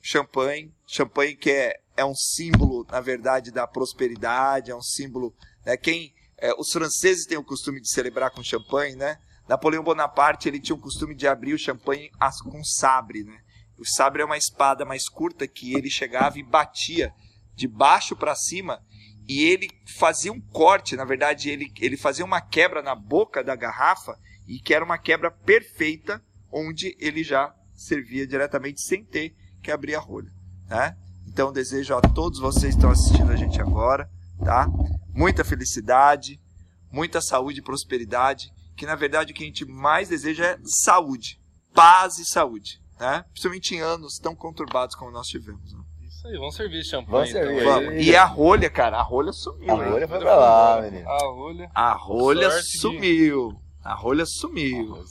Champanhe. 0.00 0.70
Champanhe 0.86 1.34
que 1.36 1.50
é, 1.50 1.80
é 1.96 2.04
um 2.04 2.14
símbolo, 2.14 2.86
na 2.90 3.00
verdade, 3.00 3.50
da 3.50 3.66
prosperidade, 3.66 4.70
é 4.70 4.76
um 4.76 4.82
símbolo 4.82 5.34
Né? 5.64 5.76
Quem, 5.76 6.12
é, 6.36 6.52
os 6.58 6.70
franceses 6.70 7.24
têm 7.24 7.38
o 7.38 7.44
costume 7.44 7.80
de 7.80 7.90
celebrar 7.90 8.30
com 8.30 8.42
champanhe, 8.42 8.94
né? 8.94 9.18
Napoleão 9.48 9.82
Bonaparte 9.82 10.48
ele 10.48 10.60
tinha 10.60 10.76
o 10.76 10.80
costume 10.80 11.14
de 11.14 11.26
abrir 11.26 11.54
o 11.54 11.58
champanhe 11.58 12.10
com 12.44 12.62
sabre, 12.64 13.24
né? 13.24 13.38
O 13.82 13.84
sabre 13.84 14.22
é 14.22 14.24
uma 14.24 14.36
espada 14.36 14.84
mais 14.84 15.08
curta 15.08 15.44
que 15.48 15.74
ele 15.74 15.90
chegava 15.90 16.38
e 16.38 16.42
batia 16.44 17.12
de 17.52 17.66
baixo 17.66 18.14
para 18.14 18.32
cima 18.36 18.80
e 19.28 19.42
ele 19.42 19.68
fazia 19.98 20.32
um 20.32 20.40
corte, 20.40 20.94
na 20.94 21.04
verdade 21.04 21.50
ele, 21.50 21.72
ele 21.80 21.96
fazia 21.96 22.24
uma 22.24 22.40
quebra 22.40 22.80
na 22.80 22.94
boca 22.94 23.42
da 23.42 23.56
garrafa 23.56 24.16
e 24.46 24.60
que 24.60 24.72
era 24.72 24.84
uma 24.84 24.98
quebra 24.98 25.32
perfeita 25.32 26.22
onde 26.52 26.96
ele 27.00 27.24
já 27.24 27.52
servia 27.74 28.24
diretamente 28.24 28.80
sem 28.82 29.04
ter 29.04 29.34
que 29.60 29.72
abrir 29.72 29.96
a 29.96 30.00
rolha, 30.00 30.32
né? 30.68 30.96
Então 31.26 31.52
desejo 31.52 31.96
a 31.96 32.00
todos 32.00 32.38
vocês 32.38 32.74
que 32.74 32.78
estão 32.78 32.90
assistindo 32.90 33.32
a 33.32 33.36
gente 33.36 33.60
agora, 33.60 34.08
tá? 34.44 34.68
Muita 35.12 35.42
felicidade, 35.42 36.40
muita 36.88 37.20
saúde 37.20 37.58
e 37.58 37.64
prosperidade, 37.64 38.52
que 38.76 38.86
na 38.86 38.94
verdade 38.94 39.32
o 39.32 39.34
que 39.34 39.42
a 39.42 39.46
gente 39.46 39.64
mais 39.64 40.08
deseja 40.08 40.44
é 40.44 40.58
saúde, 40.84 41.40
paz 41.74 42.20
e 42.20 42.24
saúde, 42.24 42.80
né? 43.02 43.24
Principalmente 43.32 43.74
em 43.74 43.80
anos 43.80 44.18
tão 44.18 44.34
conturbados 44.34 44.94
como 44.94 45.10
nós 45.10 45.26
tivemos. 45.26 45.72
né? 45.72 45.80
Isso 46.06 46.26
aí, 46.28 46.34
vamos 46.38 46.54
servir 46.54 46.84
champanhe. 46.84 47.10
Vamos 47.10 47.30
servir. 47.32 47.60
então. 47.62 47.74
Vamos. 47.84 48.06
E 48.06 48.14
a 48.16 48.24
rolha, 48.24 48.70
cara, 48.70 48.98
a 48.98 49.02
rolha 49.02 49.32
sumiu. 49.32 49.70
A 49.70 49.74
rolha 49.88 50.06
foi 50.08 50.18
pra 50.20 50.36
lá, 50.36 50.80
menino. 50.82 51.08
A 51.08 51.18
rolha 51.24 51.70
A 51.74 51.92
rolha 51.92 52.50
sumiu. 52.62 53.56
A 53.84 53.94
rolha 53.94 54.24
sumiu. 54.24 55.02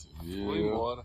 foi 0.45 0.59
embora. 0.61 1.03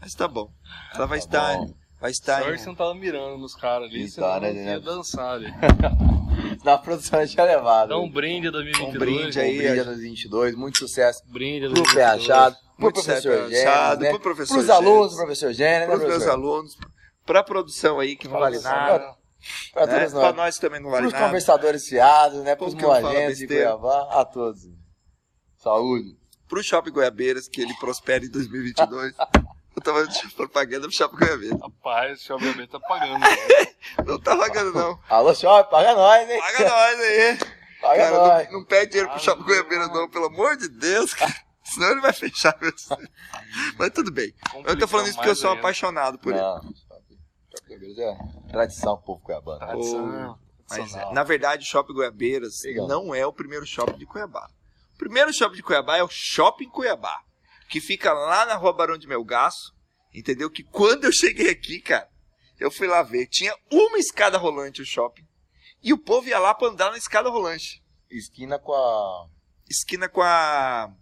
Mas 0.00 0.14
tá 0.14 0.28
bom. 0.28 0.50
Ela 0.94 1.06
vai 1.06 1.18
Tá 1.20 1.24
estar, 1.24 1.56
bom. 1.58 1.74
vai 2.00 2.10
estar 2.10 2.38
Sorte 2.40 2.50
em- 2.50 2.56
que 2.56 2.60
você 2.62 2.68
não 2.68 2.74
tava 2.74 2.94
mirando 2.94 3.38
nos 3.38 3.54
caras 3.54 3.88
ali, 3.88 4.08
senão 4.10 4.28
tá, 4.28 4.40
né, 4.40 4.52
né? 4.52 4.78
dançar 4.80 5.34
ali. 5.36 5.46
Na 6.64 6.76
produção 6.76 7.18
a 7.20 7.24
gente 7.24 7.34
tinha 7.34 7.46
levado. 7.46 7.90
Dá 7.90 7.98
um 7.98 8.10
brinde 8.10 8.48
a 8.48 8.50
2022. 8.50 8.94
Um 8.94 8.98
brinde 8.98 9.40
aí, 9.40 9.54
Um 9.54 9.58
brinde 9.62 9.80
a 9.80 9.84
2022, 9.84 10.54
muito 10.54 10.78
sucesso 10.78 11.22
Brinde 11.28 11.66
a 11.66 11.70
pro 11.70 11.82
pé 11.82 12.06
2022. 12.06 12.30
achado, 12.30 12.56
pro 12.56 12.71
Muito 12.82 12.94
professor 13.02 13.48
Gênesis, 13.50 13.98
né? 14.00 14.10
pro 14.10 14.20
professor 14.20 14.54
pros 14.54 14.70
alunos 14.70 14.94
Gênesis. 14.96 15.12
do 15.16 15.16
professor 15.22 15.52
Gênesis, 15.52 15.80
né, 15.80 15.86
para 15.86 15.96
os 15.96 16.08
meus 16.08 16.26
alunos, 16.26 16.78
para 17.24 17.40
a 17.40 17.44
produção 17.44 17.98
aí 18.00 18.16
que 18.16 18.28
não 18.28 18.38
vale 18.38 18.58
nada, 18.60 19.14
Pra 19.72 19.86
né? 19.86 19.98
todos 20.00 20.12
para 20.12 20.22
nós. 20.28 20.36
nós 20.36 20.58
também 20.58 20.80
não 20.80 20.90
vale 20.90 21.02
Pros 21.02 21.12
nada. 21.14 21.24
conversadores 21.26 21.88
fiados, 21.88 22.42
né? 22.44 22.52
Eu 22.52 22.56
falo 22.70 22.76
moagenses 23.02 23.38
de? 23.38 23.46
Cuiabá, 23.48 24.08
a 24.20 24.24
todos. 24.24 24.62
Saúde. 25.58 26.16
Para 26.48 26.58
o 26.58 26.62
Shopping 26.62 26.90
Goiabeiras 26.92 27.48
que 27.48 27.60
ele 27.62 27.74
prospere 27.80 28.26
em 28.26 28.30
2022. 28.30 29.14
Eu 29.74 29.82
tava 29.82 30.06
de 30.06 30.28
propaganda 30.34 30.82
pro 30.86 30.94
Shopping 30.94 31.16
Goiabeiras. 31.16 31.60
Rapaz, 31.60 32.20
o 32.20 32.24
Shopping 32.24 32.50
Aberto 32.50 32.70
tá 32.72 32.80
pagando. 32.80 33.18
né? 33.18 33.26
Não 34.06 34.20
tá 34.20 34.36
pagando 34.36 34.72
não. 34.74 34.98
Alô, 35.08 35.34
shopping, 35.34 35.70
paga 35.70 35.94
nós, 35.94 36.28
hein? 36.30 36.38
Paga 36.38 36.68
nós 36.68 37.00
aí. 37.00 37.38
Paga 37.80 37.96
Cara, 38.04 38.16
nós. 38.16 38.44
não, 38.52 38.58
não 38.60 38.64
pede 38.64 38.92
dinheiro 38.92 39.10
pro 39.10 39.18
Shopping 39.18 39.42
Goiabeiras 39.42 39.88
não, 39.88 40.08
pelo 40.08 40.26
amor 40.26 40.56
de 40.56 40.68
Deus, 40.68 41.12
cara. 41.14 41.34
Senão 41.74 41.90
ele 41.90 42.00
vai 42.00 42.12
fechar. 42.12 42.56
meu. 42.60 42.72
Mas 43.78 43.90
tudo 43.90 44.10
bem. 44.10 44.34
Eu 44.64 44.78
tô 44.78 44.86
falando 44.86 45.06
isso 45.06 45.16
porque 45.16 45.30
eu 45.30 45.36
sou 45.36 45.50
ainda. 45.50 45.60
apaixonado 45.60 46.18
por 46.18 46.32
ele. 46.32 46.42
Não, 46.42 46.60
shopping 47.50 47.78
Goiabeiras 47.78 47.98
é 47.98 48.50
tradição 48.50 48.96
povo 48.98 49.20
cuiabano. 49.20 49.58
Tradição. 49.58 50.38
Mas, 50.70 50.94
é, 50.94 51.12
na 51.12 51.22
verdade, 51.22 51.64
o 51.64 51.66
Shopping 51.68 51.92
Goiabeiras 51.92 52.62
Legal. 52.62 52.88
não 52.88 53.14
é 53.14 53.26
o 53.26 53.32
primeiro 53.32 53.66
shopping 53.66 53.98
de 53.98 54.06
Cuiabá. 54.06 54.48
O 54.94 54.98
primeiro 54.98 55.32
shopping 55.32 55.56
de 55.56 55.62
Cuiabá 55.62 55.98
é 55.98 56.02
o 56.02 56.08
Shopping 56.08 56.70
Cuiabá, 56.70 57.22
que 57.68 57.80
fica 57.80 58.12
lá 58.12 58.46
na 58.46 58.54
rua 58.54 58.72
Barão 58.72 58.96
de 58.96 59.06
Melgaço, 59.06 59.74
entendeu? 60.14 60.50
Que 60.50 60.62
quando 60.62 61.04
eu 61.04 61.12
cheguei 61.12 61.50
aqui, 61.50 61.80
cara, 61.80 62.08
eu 62.58 62.70
fui 62.70 62.86
lá 62.86 63.02
ver, 63.02 63.26
tinha 63.26 63.54
uma 63.70 63.98
escada 63.98 64.38
rolante 64.38 64.80
o 64.80 64.86
shopping, 64.86 65.26
e 65.82 65.92
o 65.92 65.98
povo 65.98 66.28
ia 66.28 66.38
lá 66.38 66.54
pra 66.54 66.68
andar 66.68 66.90
na 66.90 66.96
escada 66.96 67.28
rolante. 67.28 67.82
Esquina 68.10 68.58
com 68.58 68.72
a. 68.72 69.26
Esquina 69.68 70.08
com 70.08 70.22
a... 70.22 70.94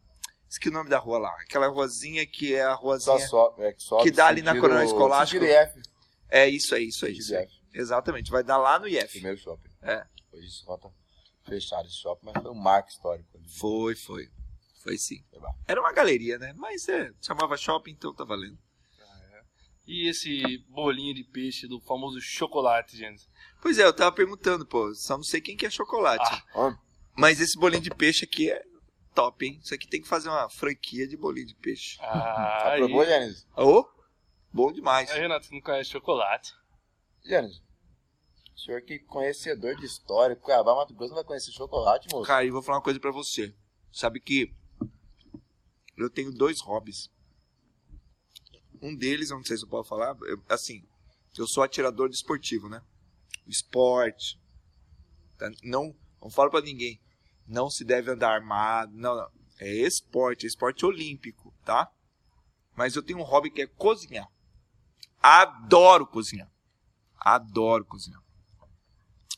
Esqueci 0.51 0.69
o 0.69 0.73
nome 0.73 0.91
da 0.91 0.99
rua 0.99 1.19
lá. 1.19 1.31
Aquela 1.41 1.69
ruazinha 1.69 2.27
que 2.27 2.55
é 2.55 2.65
a 2.65 2.75
Só 2.75 2.81
ruazinha... 2.83 3.19
sobe, 3.29 3.63
é, 3.63 3.73
que 3.73 3.83
sobe. 3.83 4.03
Que 4.03 4.11
dá 4.11 4.27
ali 4.27 4.43
na 4.43 4.59
Coronel 4.59 4.83
IF, 4.83 4.93
É 6.29 6.49
isso 6.49 6.75
aí, 6.75 6.89
isso 6.89 7.07
aí. 7.07 7.15
sentido 7.15 7.41
Isso 7.41 7.61
Exatamente, 7.73 8.33
vai 8.33 8.43
dar 8.43 8.57
lá 8.59 8.81
no 8.81 8.89
IF. 8.89 9.13
Primeiro 9.13 9.39
shopping. 9.39 9.71
É. 9.81 10.05
Hoje 10.33 10.49
isso 10.49 10.65
conta 10.67 10.91
fechado 11.45 11.87
esse 11.87 11.99
shopping, 11.99 12.27
mas 12.27 12.43
foi 12.43 12.51
um 12.51 12.55
marco 12.61 12.89
histórico. 12.89 13.29
ali. 13.39 13.49
Foi, 13.49 13.95
foi. 13.95 14.29
Foi 14.83 14.99
sim. 14.99 15.23
Era 15.69 15.81
uma 15.81 15.93
galeria, 15.93 16.37
né? 16.37 16.53
Mas 16.57 16.89
é, 16.89 17.13
chamava 17.21 17.57
shopping, 17.57 17.93
então 17.93 18.13
tá 18.13 18.25
valendo. 18.25 18.59
E 19.87 20.09
esse 20.09 20.59
bolinho 20.69 21.15
de 21.15 21.25
peixe 21.25 21.67
do 21.69 21.81
famoso 21.81 22.21
chocolate, 22.21 22.97
gente? 22.97 23.29
Pois 23.63 23.79
é, 23.79 23.85
eu 23.85 23.93
tava 23.93 24.13
perguntando, 24.13 24.67
pô, 24.67 24.93
só 24.95 25.17
não 25.17 25.25
sei 25.25 25.41
quem 25.41 25.57
que 25.57 25.67
é 25.67 25.71
chocolate. 25.71 26.45
Ah. 26.55 26.77
Mas 27.17 27.41
esse 27.41 27.59
bolinho 27.59 27.83
de 27.83 27.91
peixe 27.91 28.25
aqui 28.25 28.51
é 28.51 28.63
top, 29.21 29.45
hein? 29.47 29.61
Isso 29.63 29.75
aqui 29.75 29.87
tem 29.87 30.01
que 30.01 30.09
fazer 30.09 30.29
uma 30.29 30.49
franquia 30.49 31.07
de 31.07 31.17
bolinho 31.17 31.47
de 31.47 31.55
peixe. 31.55 31.99
Ah, 32.01 32.69
aí. 32.71 32.83
Aprovou, 32.83 33.05
Gênesis? 33.05 33.47
Ô, 33.57 33.85
bom 34.53 34.73
demais. 34.73 35.11
Aí, 35.11 35.21
Renato, 35.21 35.47
você 35.47 35.55
não 35.55 35.61
conhece 35.61 35.91
chocolate? 35.91 36.55
Gênesis, 37.25 37.61
o 38.55 38.59
senhor 38.59 38.81
que 38.83 38.95
é 38.95 38.99
conhecedor 39.01 39.77
de 39.77 39.85
história, 39.85 40.35
Cuiabá, 40.35 40.75
Mato 40.75 40.95
Grosso, 40.95 41.11
não 41.11 41.17
vai 41.17 41.25
conhecer 41.25 41.53
chocolate, 41.53 42.09
moço? 42.11 42.27
Cara, 42.27 42.45
e 42.45 42.51
vou 42.51 42.63
falar 42.63 42.79
uma 42.79 42.85
coisa 42.85 42.99
pra 42.99 43.11
você. 43.13 43.55
Sabe 43.93 44.21
que 44.21 44.55
eu 45.97 46.09
tenho 46.09 46.33
dois 46.33 46.61
hobbies. 46.63 47.11
Um 48.81 48.97
deles, 48.97 49.31
eu 49.31 49.37
não 49.37 49.45
sei 49.45 49.59
se 49.59 49.65
eu 49.65 49.69
posso 49.69 49.89
falar, 49.91 50.17
eu- 50.23 50.43
assim, 50.49 50.83
eu 51.37 51.47
sou 51.47 51.63
atirador 51.63 52.09
desportivo, 52.09 52.69
né? 52.71 52.81
Esporte. 53.47 54.41
tá? 55.37 55.51
Não, 55.63 55.95
não 56.23 56.31
falo 56.31 56.51
pra 56.51 56.61
ninguém. 56.63 56.99
Não 57.51 57.69
se 57.69 57.85
deve 57.85 58.11
andar 58.11 58.33
armado. 58.33 58.93
Não, 58.97 59.17
não. 59.17 59.29
É 59.59 59.69
esporte, 59.69 60.47
é 60.47 60.49
esporte 60.49 60.87
olímpico, 60.87 61.53
tá? 61.65 61.91
Mas 62.77 62.95
eu 62.97 63.03
tenho 63.03 63.19
um 63.19 63.23
hobby 63.25 63.51
que 63.51 63.61
é 63.63 63.67
cozinhar. 63.67 64.27
Adoro 65.21 66.07
cozinhar. 66.07 66.51
Adoro 67.19 67.85
cozinhar. 67.85 68.23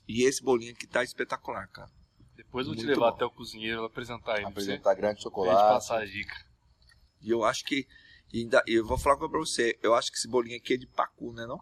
E 0.06 0.22
esse 0.24 0.42
bolinho 0.42 0.72
aqui 0.72 0.86
tá 0.86 1.02
espetacular, 1.02 1.66
cara. 1.68 1.90
Depois 2.36 2.66
eu 2.66 2.74
vou 2.74 2.80
te 2.80 2.86
levar 2.86 3.10
bom. 3.10 3.16
até 3.16 3.24
o 3.24 3.30
cozinheiro 3.30 3.84
apresentar 3.84 4.36
ele. 4.36 4.46
Apresentar 4.46 4.94
grande 4.94 5.14
Pra 5.14 5.22
chocolate. 5.22 5.60
passar 5.74 6.02
a 6.02 6.04
dica. 6.04 6.36
E 7.20 7.30
eu 7.30 7.42
acho 7.44 7.64
que. 7.64 7.86
e 8.32 8.40
Ainda, 8.40 8.62
eu 8.66 8.86
vou 8.86 8.98
falar 8.98 9.14
uma 9.16 9.20
coisa 9.20 9.32
pra 9.32 9.40
você. 9.40 9.78
Eu 9.82 9.94
acho 9.94 10.10
que 10.12 10.18
esse 10.18 10.28
bolinho 10.28 10.56
aqui 10.56 10.74
é 10.74 10.76
de 10.76 10.86
pacu, 10.86 11.32
né? 11.32 11.46
Não? 11.46 11.58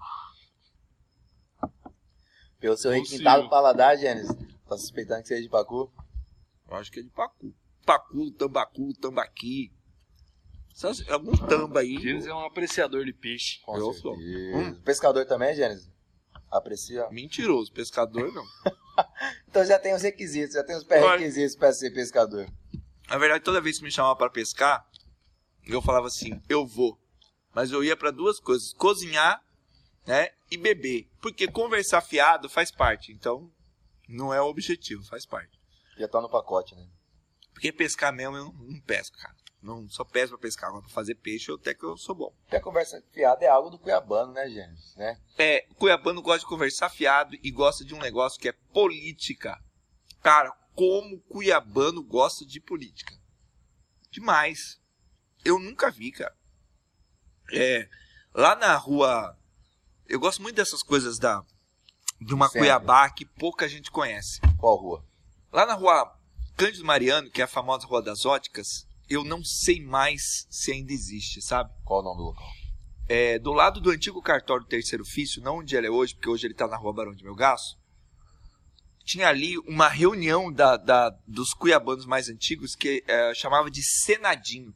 Pelo 2.58 2.76
seu 2.76 2.90
Possível. 2.90 3.10
requintado 3.10 3.48
paladar, 3.48 3.96
Gênesis, 3.96 4.36
tá 4.68 4.76
suspeitando 4.76 5.22
que 5.22 5.28
seja 5.28 5.42
de 5.42 5.48
Pacu? 5.48 5.90
Eu 6.70 6.76
acho 6.76 6.90
que 6.92 7.00
é 7.00 7.02
de 7.02 7.10
pacu. 7.10 7.52
Pacu, 7.84 8.30
tambacu, 8.32 8.94
tambaqui. 8.94 9.72
Algum 11.10 11.36
tamba 11.36 11.80
aí. 11.80 11.98
Gênesis 11.98 12.28
é 12.28 12.32
um 12.32 12.44
apreciador 12.44 13.04
de 13.04 13.12
peixe. 13.12 13.60
Com 13.60 13.76
Eu 13.76 13.92
certeza. 13.92 14.02
sou. 14.02 14.16
Hum. 14.16 14.74
Pescador 14.82 15.26
também, 15.26 15.54
Gênesis? 15.54 15.90
Aprecia? 16.50 17.08
Mentiroso. 17.10 17.72
Pescador 17.72 18.32
não. 18.32 18.44
Então 19.48 19.64
já 19.64 19.78
tem 19.78 19.94
os 19.94 20.02
requisitos, 20.02 20.54
já 20.54 20.62
tem 20.62 20.76
os 20.76 20.84
pré-requisitos 20.84 21.56
pra 21.56 21.72
ser 21.72 21.90
pescador. 21.90 22.46
Na 23.08 23.16
verdade, 23.16 23.42
toda 23.42 23.60
vez 23.60 23.78
que 23.78 23.84
me 23.84 23.90
chamava 23.90 24.14
pra 24.14 24.28
pescar, 24.28 24.86
eu 25.66 25.80
falava 25.80 26.06
assim: 26.06 26.40
eu 26.48 26.66
vou. 26.66 26.98
Mas 27.54 27.72
eu 27.72 27.82
ia 27.82 27.96
pra 27.96 28.10
duas 28.10 28.38
coisas: 28.38 28.72
cozinhar 28.74 29.42
né, 30.06 30.30
e 30.50 30.56
beber. 30.56 31.08
Porque 31.20 31.48
conversar 31.48 32.02
fiado 32.02 32.48
faz 32.48 32.70
parte. 32.70 33.10
Então, 33.12 33.50
não 34.08 34.34
é 34.34 34.40
o 34.42 34.46
objetivo, 34.46 35.02
faz 35.04 35.24
parte. 35.24 35.59
Já 36.00 36.08
tá 36.08 36.20
no 36.20 36.30
pacote, 36.30 36.74
né? 36.74 36.88
Porque 37.52 37.70
pescar 37.70 38.10
mesmo 38.10 38.36
eu 38.36 38.44
não, 38.46 38.52
não 38.52 38.80
pesco, 38.80 39.18
cara. 39.18 39.36
Não 39.62 39.86
só 39.90 40.02
pesco 40.02 40.30
pra 40.30 40.38
pescar, 40.38 40.70
agora 40.70 40.82
pra 40.82 40.90
fazer 40.90 41.14
peixe 41.16 41.50
eu 41.50 41.56
até 41.56 41.74
que 41.74 41.84
eu 41.84 41.94
sou 41.98 42.14
bom. 42.14 42.34
Até 42.46 42.58
conversa 42.58 43.02
fiada 43.12 43.44
é 43.44 43.48
algo 43.48 43.68
do 43.68 43.78
cuiabano, 43.78 44.32
né, 44.32 44.48
Gênesis? 44.48 44.96
Né? 44.96 45.20
É, 45.36 45.66
Cuiabano 45.74 46.22
gosta 46.22 46.40
de 46.40 46.46
conversar 46.46 46.88
fiado 46.88 47.36
e 47.42 47.50
gosta 47.50 47.84
de 47.84 47.94
um 47.94 47.98
negócio 47.98 48.40
que 48.40 48.48
é 48.48 48.52
política. 48.72 49.62
Cara, 50.22 50.50
como 50.74 51.20
Cuiabano 51.28 52.02
gosta 52.02 52.46
de 52.46 52.58
política. 52.58 53.14
Demais. 54.10 54.80
Eu 55.44 55.58
nunca 55.58 55.90
vi, 55.90 56.10
cara. 56.12 56.34
É, 57.52 57.86
lá 58.34 58.56
na 58.56 58.74
rua. 58.76 59.36
Eu 60.08 60.18
gosto 60.18 60.40
muito 60.40 60.56
dessas 60.56 60.82
coisas 60.82 61.18
da 61.18 61.44
de 62.20 62.34
uma 62.34 62.46
Sempre. 62.46 62.60
Cuiabá 62.60 63.10
que 63.10 63.24
pouca 63.24 63.68
gente 63.68 63.90
conhece. 63.90 64.40
Qual 64.58 64.76
rua? 64.76 65.09
Lá 65.52 65.66
na 65.66 65.74
rua 65.74 66.16
Cândido 66.56 66.84
Mariano, 66.84 67.30
que 67.30 67.40
é 67.40 67.44
a 67.44 67.48
famosa 67.48 67.86
Rua 67.86 68.02
das 68.02 68.24
Óticas, 68.24 68.86
eu 69.08 69.24
não 69.24 69.42
sei 69.42 69.80
mais 69.84 70.46
se 70.50 70.70
ainda 70.72 70.92
existe, 70.92 71.42
sabe? 71.42 71.72
Qual 71.84 72.00
o 72.00 72.02
nome 72.04 72.18
do 72.18 72.22
local? 72.24 72.48
É, 73.08 73.38
do 73.40 73.52
lado 73.52 73.80
do 73.80 73.90
antigo 73.90 74.22
cartório 74.22 74.64
do 74.64 74.68
terceiro 74.68 75.02
ofício, 75.02 75.42
não 75.42 75.58
onde 75.58 75.74
ele 75.74 75.88
é 75.88 75.90
hoje, 75.90 76.14
porque 76.14 76.28
hoje 76.28 76.46
ele 76.46 76.54
está 76.54 76.68
na 76.68 76.76
rua 76.76 76.92
Barão 76.92 77.12
de 77.14 77.24
Melgaço, 77.24 77.76
tinha 79.04 79.28
ali 79.28 79.58
uma 79.58 79.88
reunião 79.88 80.52
da, 80.52 80.76
da- 80.76 81.10
dos 81.26 81.52
cuiabanos 81.52 82.06
mais 82.06 82.28
antigos 82.28 82.76
que 82.76 83.02
é, 83.08 83.34
chamava 83.34 83.68
de 83.68 83.82
Senadinho. 83.82 84.72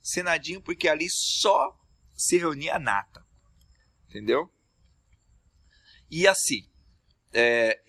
Senadinho 0.00 0.62
porque 0.62 0.88
ali 0.88 1.08
só 1.10 1.76
se 2.14 2.38
reunia 2.38 2.76
a 2.76 2.78
nata. 2.78 3.26
Entendeu? 4.08 4.48
E 6.08 6.28
assim, 6.28 6.68
é, 7.32 7.80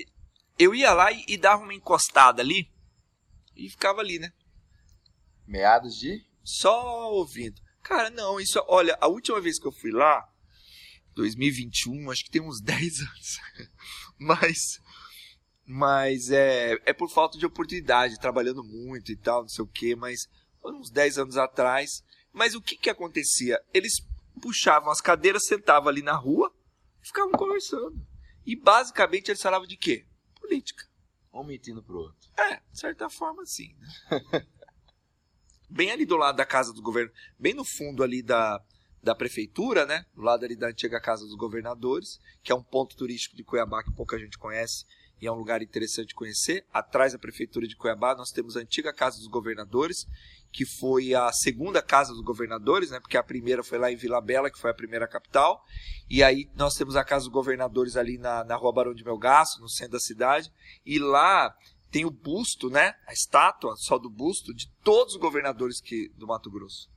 eu 0.58 0.74
ia 0.74 0.94
lá 0.94 1.12
e, 1.12 1.24
e 1.28 1.38
dava 1.38 1.64
uma 1.64 1.74
encostada 1.74 2.42
ali 2.42 2.72
e 3.56 3.70
ficava 3.70 4.02
ali, 4.02 4.20
né? 4.20 4.32
Meados 5.48 5.98
de? 5.98 6.26
Só 6.44 7.12
ouvindo. 7.12 7.62
Cara, 7.82 8.10
não, 8.10 8.40
isso, 8.40 8.64
olha, 8.68 8.98
a 9.02 9.08
última 9.08 9.40
vez 9.42 9.60
que 9.60 9.68
eu 9.68 9.72
fui 9.72 9.92
lá, 9.92 10.28
2021, 11.16 12.10
acho 12.12 12.24
que 12.24 12.32
tem 12.32 12.42
uns 12.42 12.60
10 12.64 13.00
anos. 13.02 13.40
mas 14.18 14.80
mas 15.66 16.30
é, 16.30 16.78
é 16.86 16.94
por 16.94 17.10
falta 17.10 17.38
de 17.38 17.46
oportunidade, 17.46 18.20
trabalhando 18.20 18.64
muito 18.64 19.12
e 19.12 19.16
tal, 19.16 19.44
não 19.44 19.50
sei 19.50 19.64
o 19.64 19.68
que, 19.68 19.96
mas 19.96 20.28
uns 20.64 20.90
10 20.90 21.20
anos 21.20 21.38
atrás. 21.38 22.04
Mas 22.34 22.56
o 22.56 22.62
que 22.62 22.76
que 22.76 22.90
acontecia? 22.90 23.62
Eles 23.74 23.94
puxavam 24.42 24.92
as 24.92 25.00
cadeiras, 25.00 25.46
sentavam 25.46 25.88
ali 25.88 26.02
na 26.02 26.16
rua 26.16 26.54
e 27.02 27.08
ficavam 27.08 27.32
conversando. 27.32 27.96
E 28.46 28.56
basicamente 28.56 29.30
eles 29.30 29.42
falavam 29.42 29.68
de 29.68 29.78
quê? 29.78 30.06
Política. 30.54 30.86
Um 31.34 31.44
mentindo 31.44 31.82
pro 31.82 31.98
outro. 31.98 32.30
É, 32.38 32.58
de 32.72 32.80
certa 32.80 33.10
forma 33.10 33.44
sim. 33.44 33.76
Né? 33.80 34.46
bem 35.68 35.90
ali 35.90 36.06
do 36.06 36.16
lado 36.16 36.36
da 36.36 36.46
casa 36.46 36.72
do 36.72 36.80
governo, 36.80 37.12
bem 37.40 37.56
no 37.56 37.66
fundo 37.66 38.04
ali 38.04 38.22
da, 38.22 38.64
da 39.02 39.16
prefeitura, 39.16 39.84
né? 39.84 40.06
Do 40.14 40.22
lado 40.22 40.46
ali 40.46 40.56
da 40.56 40.68
antiga 40.68 41.02
casa 41.02 41.26
dos 41.26 41.34
governadores, 41.34 42.20
que 42.44 42.52
é 42.52 42.56
um 42.56 42.62
ponto 42.62 42.96
turístico 42.96 43.36
de 43.36 43.44
Cuiabá 43.44 43.84
que 43.84 43.92
pouca 43.94 44.20
gente 44.20 44.38
conhece 44.38 44.86
e 45.22 45.28
é 45.28 45.32
um 45.32 45.36
lugar 45.36 45.62
interessante 45.62 46.10
de 46.10 46.16
conhecer. 46.16 46.66
Atrás 46.74 47.14
da 47.14 47.20
prefeitura 47.20 47.68
de 47.68 47.76
Cuiabá 47.76 48.16
nós 48.16 48.32
temos 48.32 48.58
a 48.58 48.60
antiga 48.60 48.94
casa 48.94 49.18
dos 49.18 49.28
governadores, 49.28 50.06
que 50.52 50.66
foi 50.66 51.16
a 51.16 51.32
segunda 51.32 51.82
casa 51.82 52.12
dos 52.12 52.22
governadores, 52.22 52.92
né? 52.92 53.00
Porque 53.00 53.18
a 53.18 53.24
primeira 53.24 53.64
foi 53.64 53.78
lá 53.78 53.92
em 53.92 53.96
Vila 53.96 54.22
Bela, 54.22 54.52
que 54.52 54.60
foi 54.60 54.70
a 54.70 54.74
primeira 54.74 55.08
capital. 55.08 55.64
E 56.10 56.22
aí 56.22 56.50
nós 56.56 56.76
temos 56.76 56.96
a 56.96 57.04
casa 57.04 57.26
dos 57.26 57.34
governadores 57.34 57.98
ali 57.98 58.18
na, 58.18 58.44
na 58.44 58.56
Rua 58.56 58.74
Barão 58.74 58.94
de 58.94 59.04
Melgaço, 59.04 59.62
no 59.62 59.70
centro 59.70 59.94
da 59.94 60.00
cidade. 60.00 60.52
E 60.86 61.00
lá 61.00 61.56
tem 61.90 62.06
o 62.06 62.12
busto, 62.12 62.70
né? 62.70 62.96
A 63.08 63.14
estátua 63.14 63.76
só 63.78 63.98
do 63.98 64.10
busto 64.10 64.54
de 64.54 64.70
todos 64.84 65.16
os 65.16 65.20
governadores 65.20 65.80
que, 65.80 66.10
do 66.18 66.28
Mato 66.28 66.52
Grosso. 66.52 66.92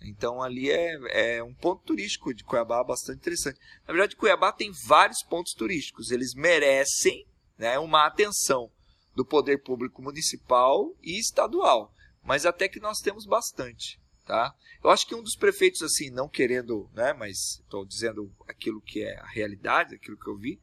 Então 0.00 0.42
ali 0.42 0.70
é, 0.70 1.36
é 1.36 1.42
um 1.42 1.54
ponto 1.54 1.82
turístico 1.82 2.32
de 2.34 2.44
Cuiabá 2.44 2.84
bastante 2.84 3.18
interessante. 3.18 3.58
Na 3.86 3.92
verdade, 3.92 4.16
Cuiabá 4.16 4.52
tem 4.52 4.70
vários 4.70 5.22
pontos 5.22 5.54
turísticos. 5.54 6.10
Eles 6.10 6.34
merecem 6.34 7.26
né, 7.58 7.78
uma 7.78 8.06
atenção 8.06 8.70
do 9.14 9.24
poder 9.24 9.62
público 9.62 10.02
municipal 10.02 10.94
e 11.02 11.18
estadual 11.18 11.94
mas 12.24 12.46
até 12.46 12.68
que 12.68 12.80
nós 12.80 12.98
temos 13.00 13.26
bastante, 13.26 14.00
tá? 14.24 14.54
Eu 14.82 14.90
acho 14.90 15.06
que 15.06 15.14
um 15.14 15.22
dos 15.22 15.36
prefeitos, 15.36 15.82
assim, 15.82 16.10
não 16.10 16.28
querendo, 16.28 16.88
né, 16.94 17.12
mas 17.12 17.60
estou 17.60 17.84
dizendo 17.84 18.32
aquilo 18.48 18.80
que 18.80 19.02
é 19.02 19.18
a 19.20 19.26
realidade, 19.26 19.94
aquilo 19.94 20.16
que 20.16 20.28
eu 20.28 20.36
vi, 20.36 20.58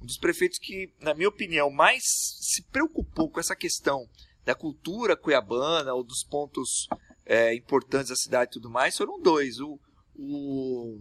um 0.00 0.06
dos 0.06 0.18
prefeitos 0.18 0.58
que, 0.58 0.92
na 1.00 1.14
minha 1.14 1.28
opinião, 1.28 1.70
mais 1.70 2.02
se 2.04 2.62
preocupou 2.64 3.30
com 3.30 3.40
essa 3.40 3.56
questão 3.56 4.08
da 4.44 4.54
cultura 4.54 5.16
cuiabana 5.16 5.92
ou 5.92 6.04
dos 6.04 6.22
pontos 6.22 6.86
é, 7.24 7.54
importantes 7.54 8.10
da 8.10 8.16
cidade 8.16 8.50
e 8.50 8.54
tudo 8.54 8.70
mais, 8.70 8.96
foram 8.96 9.20
dois. 9.20 9.58
O, 9.58 9.78
o, 10.14 11.00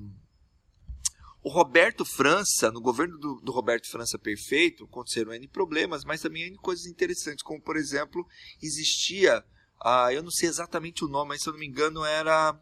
o 1.48 1.50
Roberto 1.50 2.04
França, 2.04 2.70
no 2.72 2.82
governo 2.82 3.18
do, 3.18 3.40
do, 3.42 3.52
Roberto 3.52 3.90
França 3.90 4.20
perfeito, 4.20 4.84
aconteceram 4.84 5.34
N 5.34 5.48
problemas, 5.48 6.04
mas 6.04 6.22
também 6.22 6.44
N 6.44 6.58
coisas 6.58 6.86
interessantes, 6.86 7.42
como, 7.42 7.62
por 7.62 7.78
exemplo, 7.78 8.28
existia 8.62 9.44
ah, 9.80 10.12
eu 10.12 10.24
não 10.24 10.32
sei 10.32 10.50
exatamente 10.50 11.06
o 11.06 11.08
nome, 11.08 11.30
mas 11.30 11.42
se 11.42 11.50
eu 11.50 11.54
não 11.54 11.60
me 11.60 11.68
engano 11.68 12.04
era. 12.04 12.60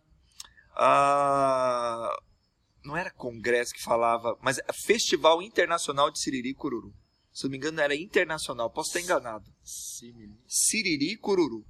Ah, 0.76 2.15
não 2.84 2.95
era 2.95 3.10
congresso 3.10 3.74
que 3.74 3.82
falava, 3.82 4.38
mas 4.41 4.60
é 4.60 4.74
Festival 4.74 5.41
Internacional 5.41 6.12
de 6.12 6.19
Siriri 6.19 6.54
Cururu. 6.54 6.93
Se 7.34 7.45
eu 7.45 7.48
não 7.48 7.52
me 7.52 7.58
engano, 7.58 7.82
era 7.82 7.95
internacional, 7.95 8.69
posso 8.69 8.89
estar 8.89 9.02
enganado. 9.02 9.52
Siriri 10.48 11.13
e 11.13 11.17
Cururu. 11.17 11.65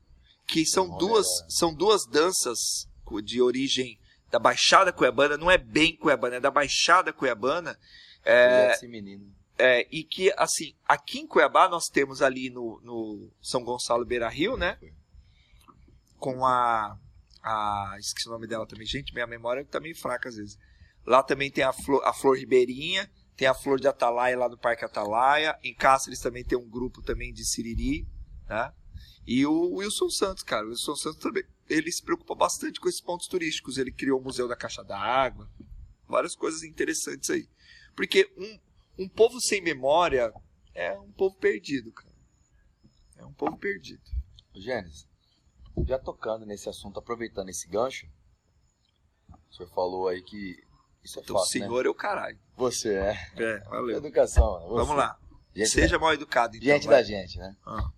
Que 0.48 0.66
são 0.66 0.96
duas, 0.98 1.26
são 1.50 1.74
duas 1.74 2.06
danças 2.06 2.60
de 3.24 3.42
origem 3.42 4.00
da 4.32 4.40
Baixada 4.40 4.92
Cuiabana, 4.92 5.38
não 5.38 5.50
é 5.50 5.58
bem 5.58 5.96
Cuiabana, 5.96 6.36
é 6.38 6.40
da 6.40 6.52
Baixada 6.52 7.14
Cuiabana. 7.14 7.78
É, 8.24 8.72
esse 8.72 8.88
menino. 8.88 9.34
É, 9.58 9.88
e 9.90 10.04
que, 10.04 10.34
assim, 10.38 10.76
aqui 10.86 11.20
em 11.20 11.28
Cuiabá 11.28 11.70
nós 11.70 11.88
temos 11.88 12.22
ali 12.22 12.50
no, 12.50 12.82
no 12.84 13.30
São 13.42 13.64
Gonçalo 13.64 14.06
Beira 14.06 14.28
Rio, 14.28 14.58
né? 14.58 14.78
com 16.26 16.44
a, 16.44 16.98
a. 17.44 17.96
Esqueci 18.00 18.28
o 18.28 18.32
nome 18.32 18.48
dela 18.48 18.66
também. 18.66 18.88
Gente, 18.88 19.14
minha 19.14 19.28
memória 19.28 19.64
tá 19.64 19.80
meio 19.80 19.96
fraca 19.96 20.30
às 20.30 20.36
vezes. 20.36 20.58
Lá 21.06 21.22
também 21.22 21.52
tem 21.52 21.64
a 21.64 21.72
flor, 21.72 22.04
a 22.04 22.12
flor 22.12 22.36
ribeirinha, 22.36 23.08
tem 23.38 23.48
a 23.48 23.54
flor 23.54 23.80
de 23.80 23.88
Atalaia 23.88 24.36
lá 24.36 24.48
do 24.48 24.58
Parque 24.58 24.84
Atalaia. 24.84 25.56
Em 25.64 25.74
Cáceres 25.74 26.20
também 26.20 26.44
tem 26.44 26.58
um 26.58 26.68
grupo 26.68 27.04
também 27.04 27.32
de 27.32 27.46
Siriri, 27.46 28.08
né? 28.50 28.74
E 29.28 29.46
o 29.46 29.76
Wilson 29.76 30.10
Santos, 30.10 30.44
cara, 30.44 30.66
o 30.66 30.70
Wilson 30.70 30.96
Santos 30.96 31.20
também, 31.20 31.44
ele 31.70 31.92
se 31.92 32.04
preocupa 32.04 32.36
bastante 32.36 32.80
com 32.80 32.88
esses 32.88 33.02
pontos 33.02 33.28
turísticos. 33.28 33.78
Ele 33.78 33.92
criou 33.92 34.20
o 34.20 34.24
Museu 34.24 34.48
da 34.48 34.56
Caixa 34.56 34.84
d'Água, 34.84 35.50
várias 36.08 36.36
coisas 36.36 36.64
interessantes 36.64 37.30
aí. 37.30 37.48
Porque 37.96 38.30
um, 38.38 39.04
um 39.04 39.10
povo 39.10 39.42
sem 39.42 39.62
memória 39.62 40.32
é 40.74 40.92
um 41.00 41.12
povo 41.12 41.36
perdido, 41.38 41.92
cara. 41.92 42.14
É 43.18 43.26
um 43.26 43.34
povo 43.34 43.58
perdido. 43.58 44.04
Gênesis, 44.54 45.08
já 45.86 45.98
tocando 45.98 46.46
nesse 46.46 46.70
assunto, 46.70 47.00
aproveitando 47.00 47.50
esse 47.50 47.68
gancho, 47.68 48.08
o 49.50 49.54
senhor 49.54 49.70
falou 49.70 50.08
aí 50.08 50.22
que 50.22 50.64
isso 51.04 51.20
é 51.20 51.22
então, 51.22 51.36
fácil, 51.36 51.62
o 51.62 51.64
senhor 51.64 51.84
né? 51.84 51.88
é 51.88 51.92
o 51.92 51.96
caralho. 51.96 52.40
Você 52.56 52.94
é. 52.94 53.30
É, 53.36 53.60
valeu. 53.60 53.98
Educação. 53.98 54.60
Você. 54.62 54.76
Vamos 54.76 54.96
lá. 54.96 55.20
Gente 55.54 55.70
Seja 55.70 55.94
da... 55.94 56.00
mal 56.00 56.14
educado, 56.14 56.56
então. 56.56 56.68
Gente 56.68 56.88
vai. 56.88 56.96
da 56.98 57.04
gente, 57.04 57.38
né? 57.38 57.56
Ah. 57.66 57.90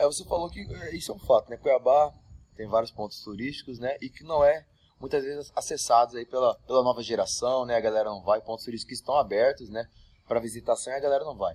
É, 0.00 0.06
você 0.06 0.24
falou 0.24 0.48
que 0.48 0.62
isso 0.94 1.12
é 1.12 1.14
um 1.14 1.18
fato, 1.18 1.50
né? 1.50 1.58
Cuiabá 1.58 2.10
tem 2.56 2.66
vários 2.66 2.90
pontos 2.90 3.22
turísticos, 3.22 3.78
né? 3.78 3.98
E 4.00 4.08
que 4.08 4.24
não 4.24 4.42
é 4.42 4.66
muitas 4.98 5.22
vezes 5.22 5.52
acessados 5.54 6.14
aí 6.14 6.24
pela, 6.24 6.54
pela 6.60 6.82
nova 6.82 7.02
geração, 7.02 7.66
né? 7.66 7.76
A 7.76 7.80
galera 7.80 8.08
não 8.08 8.22
vai, 8.22 8.40
pontos 8.40 8.64
turísticos 8.64 8.88
que 8.88 8.98
estão 8.98 9.14
abertos, 9.16 9.68
né? 9.68 9.86
Para 10.26 10.40
visitação 10.40 10.90
e 10.90 10.96
a 10.96 11.00
galera 11.00 11.22
não 11.22 11.36
vai. 11.36 11.54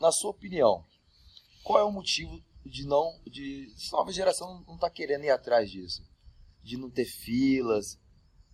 Na 0.00 0.12
sua 0.12 0.30
opinião, 0.30 0.84
qual 1.64 1.80
é 1.80 1.82
o 1.82 1.90
motivo 1.90 2.40
de 2.64 2.86
não. 2.86 3.20
de 3.26 3.66
a 3.92 3.96
nova 3.96 4.12
geração 4.12 4.62
não 4.64 4.76
está 4.76 4.88
querendo 4.88 5.24
ir 5.24 5.30
atrás 5.30 5.68
disso. 5.68 6.08
De 6.62 6.76
não 6.76 6.88
ter 6.88 7.04
filas 7.06 7.98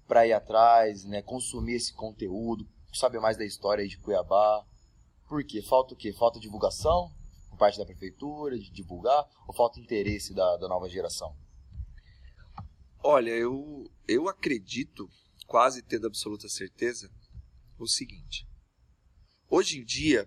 para 0.09 0.27
ir 0.27 0.33
atrás, 0.33 1.05
né? 1.05 1.21
Consumir 1.21 1.75
esse 1.75 1.93
conteúdo, 1.93 2.67
saber 2.95 3.21
mais 3.21 3.37
da 3.37 3.45
história 3.45 3.87
de 3.87 3.99
Cuiabá. 3.99 4.65
Por 5.29 5.45
quê? 5.45 5.61
Falta 5.61 5.93
o 5.93 5.97
quê? 5.99 6.15
Falta 6.15 6.41
divulgação 6.41 7.13
por 7.53 7.59
parte 7.59 7.79
da 7.79 7.85
prefeitura, 7.85 8.59
de 8.59 8.71
divulgar, 8.71 9.25
ou 9.47 9.55
falta 9.55 9.79
interesse 9.79 10.35
da, 10.35 10.57
da 10.57 10.67
nova 10.67 10.89
geração? 10.89 11.37
Olha, 13.05 13.31
eu, 13.31 13.91
eu 14.09 14.29
acredito, 14.29 15.09
quase 15.47 15.83
tendo 15.83 16.07
absoluta 16.07 16.49
certeza, 16.49 17.11
o 17.79 17.87
seguinte. 17.87 18.49
Hoje 19.51 19.79
em 19.79 19.85
dia, 19.85 20.27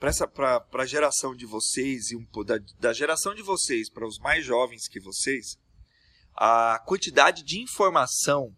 para 0.00 0.66
a 0.72 0.86
geração 0.86 1.34
de 1.34 1.46
vocês 1.46 2.10
e 2.10 2.16
um, 2.16 2.26
da, 2.44 2.58
da 2.80 2.92
geração 2.92 3.34
de 3.34 3.42
vocês 3.42 3.88
para 3.88 4.06
os 4.06 4.18
mais 4.18 4.44
jovens 4.44 4.88
que 4.88 4.98
vocês, 4.98 5.56
a 6.34 6.82
quantidade 6.86 7.44
de 7.44 7.60
informação 7.60 8.56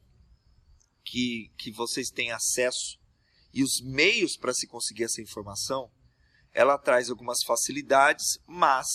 que, 1.04 1.52
que 1.58 1.70
vocês 1.70 2.08
têm 2.08 2.30
acesso 2.32 2.98
e 3.52 3.62
os 3.62 3.80
meios 3.82 4.36
para 4.36 4.54
se 4.54 4.66
conseguir 4.66 5.04
essa 5.04 5.20
informação, 5.20 5.90
ela 6.52 6.78
traz 6.78 7.10
algumas 7.10 7.42
facilidades, 7.44 8.38
mas 8.46 8.86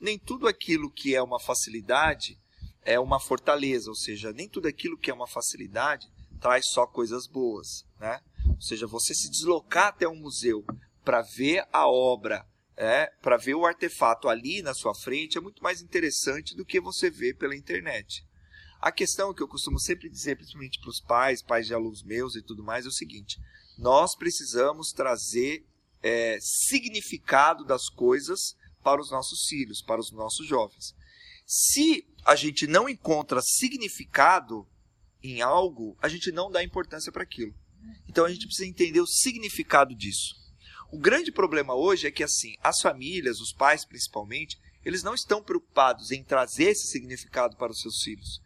nem 0.00 0.18
tudo 0.18 0.46
aquilo 0.46 0.90
que 0.90 1.14
é 1.14 1.22
uma 1.22 1.40
facilidade 1.40 2.38
é 2.82 2.98
uma 2.98 3.20
fortaleza, 3.20 3.90
ou 3.90 3.96
seja, 3.96 4.32
nem 4.32 4.48
tudo 4.48 4.68
aquilo 4.68 4.96
que 4.96 5.10
é 5.10 5.14
uma 5.14 5.26
facilidade 5.26 6.06
traz 6.40 6.66
só 6.68 6.86
coisas 6.86 7.26
boas, 7.26 7.84
né? 7.98 8.20
Ou 8.48 8.60
seja, 8.60 8.86
você 8.86 9.12
se 9.14 9.28
deslocar 9.28 9.88
até 9.88 10.08
um 10.08 10.16
museu 10.16 10.64
para 11.04 11.20
ver 11.20 11.66
a 11.72 11.88
obra, 11.88 12.46
é, 12.76 13.06
para 13.20 13.36
ver 13.36 13.54
o 13.54 13.66
artefato 13.66 14.28
ali 14.28 14.62
na 14.62 14.72
sua 14.72 14.94
frente 14.94 15.36
é 15.36 15.40
muito 15.40 15.62
mais 15.62 15.82
interessante 15.82 16.56
do 16.56 16.64
que 16.64 16.80
você 16.80 17.10
ver 17.10 17.34
pela 17.34 17.56
internet. 17.56 18.24
A 18.80 18.92
questão 18.92 19.34
que 19.34 19.42
eu 19.42 19.48
costumo 19.48 19.80
sempre 19.80 20.08
dizer, 20.08 20.36
principalmente 20.36 20.78
para 20.80 20.90
os 20.90 21.00
pais, 21.00 21.42
pais 21.42 21.66
de 21.66 21.74
alunos 21.74 22.04
meus 22.04 22.36
e 22.36 22.42
tudo 22.42 22.62
mais, 22.62 22.84
é 22.84 22.88
o 22.88 22.92
seguinte: 22.92 23.36
nós 23.76 24.16
precisamos 24.16 24.92
trazer 24.92 25.66
é, 26.02 26.38
significado 26.40 27.64
das 27.64 27.88
coisas 27.88 28.56
para 28.82 29.00
os 29.00 29.10
nossos 29.10 29.46
filhos, 29.46 29.82
para 29.82 30.00
os 30.00 30.10
nossos 30.10 30.46
jovens. 30.46 30.94
Se 31.46 32.06
a 32.24 32.34
gente 32.34 32.66
não 32.66 32.88
encontra 32.88 33.40
significado 33.42 34.66
em 35.22 35.40
algo, 35.40 35.96
a 36.00 36.08
gente 36.08 36.30
não 36.30 36.50
dá 36.50 36.62
importância 36.62 37.10
para 37.10 37.22
aquilo. 37.22 37.54
Então 38.08 38.24
a 38.24 38.30
gente 38.30 38.46
precisa 38.46 38.68
entender 38.68 39.00
o 39.00 39.06
significado 39.06 39.94
disso. 39.94 40.36
O 40.90 40.98
grande 40.98 41.30
problema 41.30 41.74
hoje 41.74 42.06
é 42.06 42.10
que 42.10 42.22
assim, 42.22 42.54
as 42.62 42.80
famílias, 42.80 43.40
os 43.40 43.52
pais 43.52 43.84
principalmente, 43.84 44.58
eles 44.84 45.02
não 45.02 45.14
estão 45.14 45.42
preocupados 45.42 46.10
em 46.10 46.22
trazer 46.22 46.70
esse 46.70 46.86
significado 46.88 47.56
para 47.56 47.72
os 47.72 47.80
seus 47.80 48.02
filhos. 48.02 48.40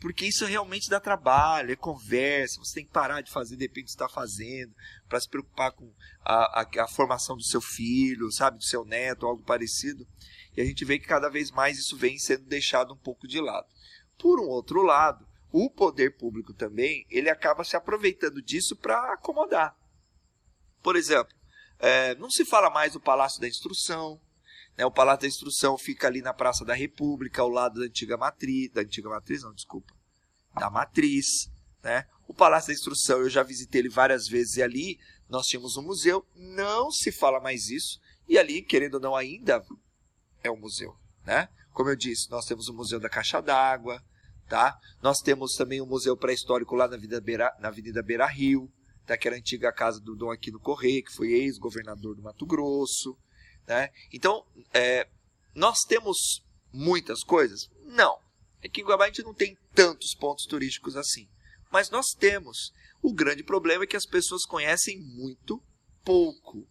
Porque 0.00 0.26
isso 0.26 0.46
realmente 0.46 0.88
dá 0.88 1.00
trabalho, 1.00 1.72
é 1.72 1.76
conversa, 1.76 2.60
você 2.60 2.74
tem 2.76 2.84
que 2.84 2.92
parar 2.92 3.20
de 3.20 3.30
fazer, 3.30 3.56
de 3.56 3.64
repente 3.64 3.88
está 3.88 4.08
fazendo, 4.08 4.72
para 5.08 5.20
se 5.20 5.28
preocupar 5.28 5.72
com 5.72 5.92
a, 6.24 6.60
a, 6.60 6.84
a, 6.84 6.88
formação 6.88 7.36
do 7.36 7.42
seu 7.42 7.60
filho, 7.60 8.30
sabe, 8.30 8.58
do 8.58 8.64
seu 8.64 8.84
neto, 8.84 9.26
algo 9.26 9.42
parecido. 9.42 10.06
E 10.56 10.60
a 10.60 10.64
gente 10.64 10.84
vê 10.84 10.98
que 10.98 11.06
cada 11.06 11.28
vez 11.28 11.50
mais 11.50 11.78
isso 11.78 11.96
vem 11.96 12.16
sendo 12.16 12.44
deixado 12.44 12.94
um 12.94 12.96
pouco 12.96 13.26
de 13.26 13.40
lado. 13.40 13.66
Por 14.16 14.38
um 14.40 14.48
outro 14.48 14.82
lado, 14.82 15.26
o 15.50 15.68
poder 15.68 16.16
público 16.16 16.52
também, 16.52 17.04
ele 17.10 17.28
acaba 17.28 17.64
se 17.64 17.76
aproveitando 17.76 18.40
disso 18.40 18.76
para 18.76 19.14
acomodar. 19.14 19.76
Por 20.80 20.94
exemplo, 20.94 21.34
é, 21.78 22.14
não 22.16 22.30
se 22.30 22.44
fala 22.44 22.70
mais 22.70 22.92
do 22.92 23.00
Palácio 23.00 23.40
da 23.40 23.48
Instrução, 23.48 24.20
né? 24.78 24.86
O 24.86 24.90
Palácio 24.92 25.22
da 25.22 25.26
Instrução 25.26 25.76
fica 25.76 26.06
ali 26.06 26.22
na 26.22 26.32
Praça 26.32 26.64
da 26.64 26.72
República, 26.72 27.42
ao 27.42 27.48
lado 27.48 27.80
da 27.80 27.86
antiga 27.86 28.16
matriz, 28.16 28.70
da 28.70 28.82
antiga 28.82 29.08
matriz, 29.08 29.42
não, 29.42 29.52
desculpa, 29.52 29.92
da 30.54 30.70
matriz, 30.70 31.50
né? 31.82 32.06
O 32.28 32.32
Palácio 32.32 32.68
da 32.68 32.74
Instrução, 32.74 33.18
eu 33.18 33.28
já 33.28 33.42
visitei 33.42 33.80
ele 33.80 33.88
várias 33.88 34.28
vezes 34.28 34.56
e 34.56 34.62
ali 34.62 35.00
nós 35.28 35.46
tínhamos 35.46 35.76
um 35.76 35.82
museu, 35.82 36.24
não 36.36 36.90
se 36.92 37.10
fala 37.10 37.40
mais 37.40 37.68
isso, 37.68 37.98
e 38.28 38.38
ali, 38.38 38.62
querendo 38.62 38.94
ou 38.94 39.00
não, 39.00 39.16
ainda 39.16 39.64
é 40.44 40.50
um 40.50 40.56
museu, 40.56 40.94
né? 41.26 41.48
Como 41.72 41.90
eu 41.90 41.96
disse, 41.96 42.30
nós 42.30 42.44
temos 42.44 42.68
o 42.68 42.74
Museu 42.74 42.98
da 42.98 43.08
Caixa 43.08 43.40
d'Água, 43.40 44.02
tá? 44.48 44.76
Nós 45.02 45.20
temos 45.20 45.54
também 45.54 45.80
um 45.80 45.86
museu 45.86 46.16
pré-histórico 46.16 46.74
lá 46.74 46.88
na 46.88 46.96
Avenida 46.96 47.20
Beira, 47.20 47.54
na 47.60 47.68
Avenida 47.68 48.02
Beira 48.02 48.26
Rio, 48.26 48.70
daquela 49.06 49.36
antiga 49.36 49.72
casa 49.72 50.00
do 50.00 50.16
Dom 50.16 50.30
Aquino 50.30 50.58
Correia, 50.58 51.02
que 51.02 51.12
foi 51.12 51.28
ex-governador 51.28 52.16
do 52.16 52.22
Mato 52.22 52.44
Grosso, 52.44 53.16
né? 53.68 53.90
Então, 54.12 54.44
é, 54.72 55.06
nós 55.54 55.80
temos 55.86 56.42
muitas 56.72 57.22
coisas? 57.22 57.70
Não. 57.84 58.18
É 58.62 58.68
que 58.68 58.80
em 58.80 58.84
Guabá 58.84 59.04
a 59.04 59.06
gente 59.08 59.22
não 59.22 59.34
tem 59.34 59.56
tantos 59.74 60.14
pontos 60.14 60.46
turísticos 60.46 60.96
assim. 60.96 61.28
Mas 61.70 61.90
nós 61.90 62.06
temos. 62.18 62.72
O 63.00 63.12
grande 63.12 63.44
problema 63.44 63.84
é 63.84 63.86
que 63.86 63.96
as 63.96 64.06
pessoas 64.06 64.44
conhecem 64.44 64.98
muito 64.98 65.62
pouco. 66.02 66.66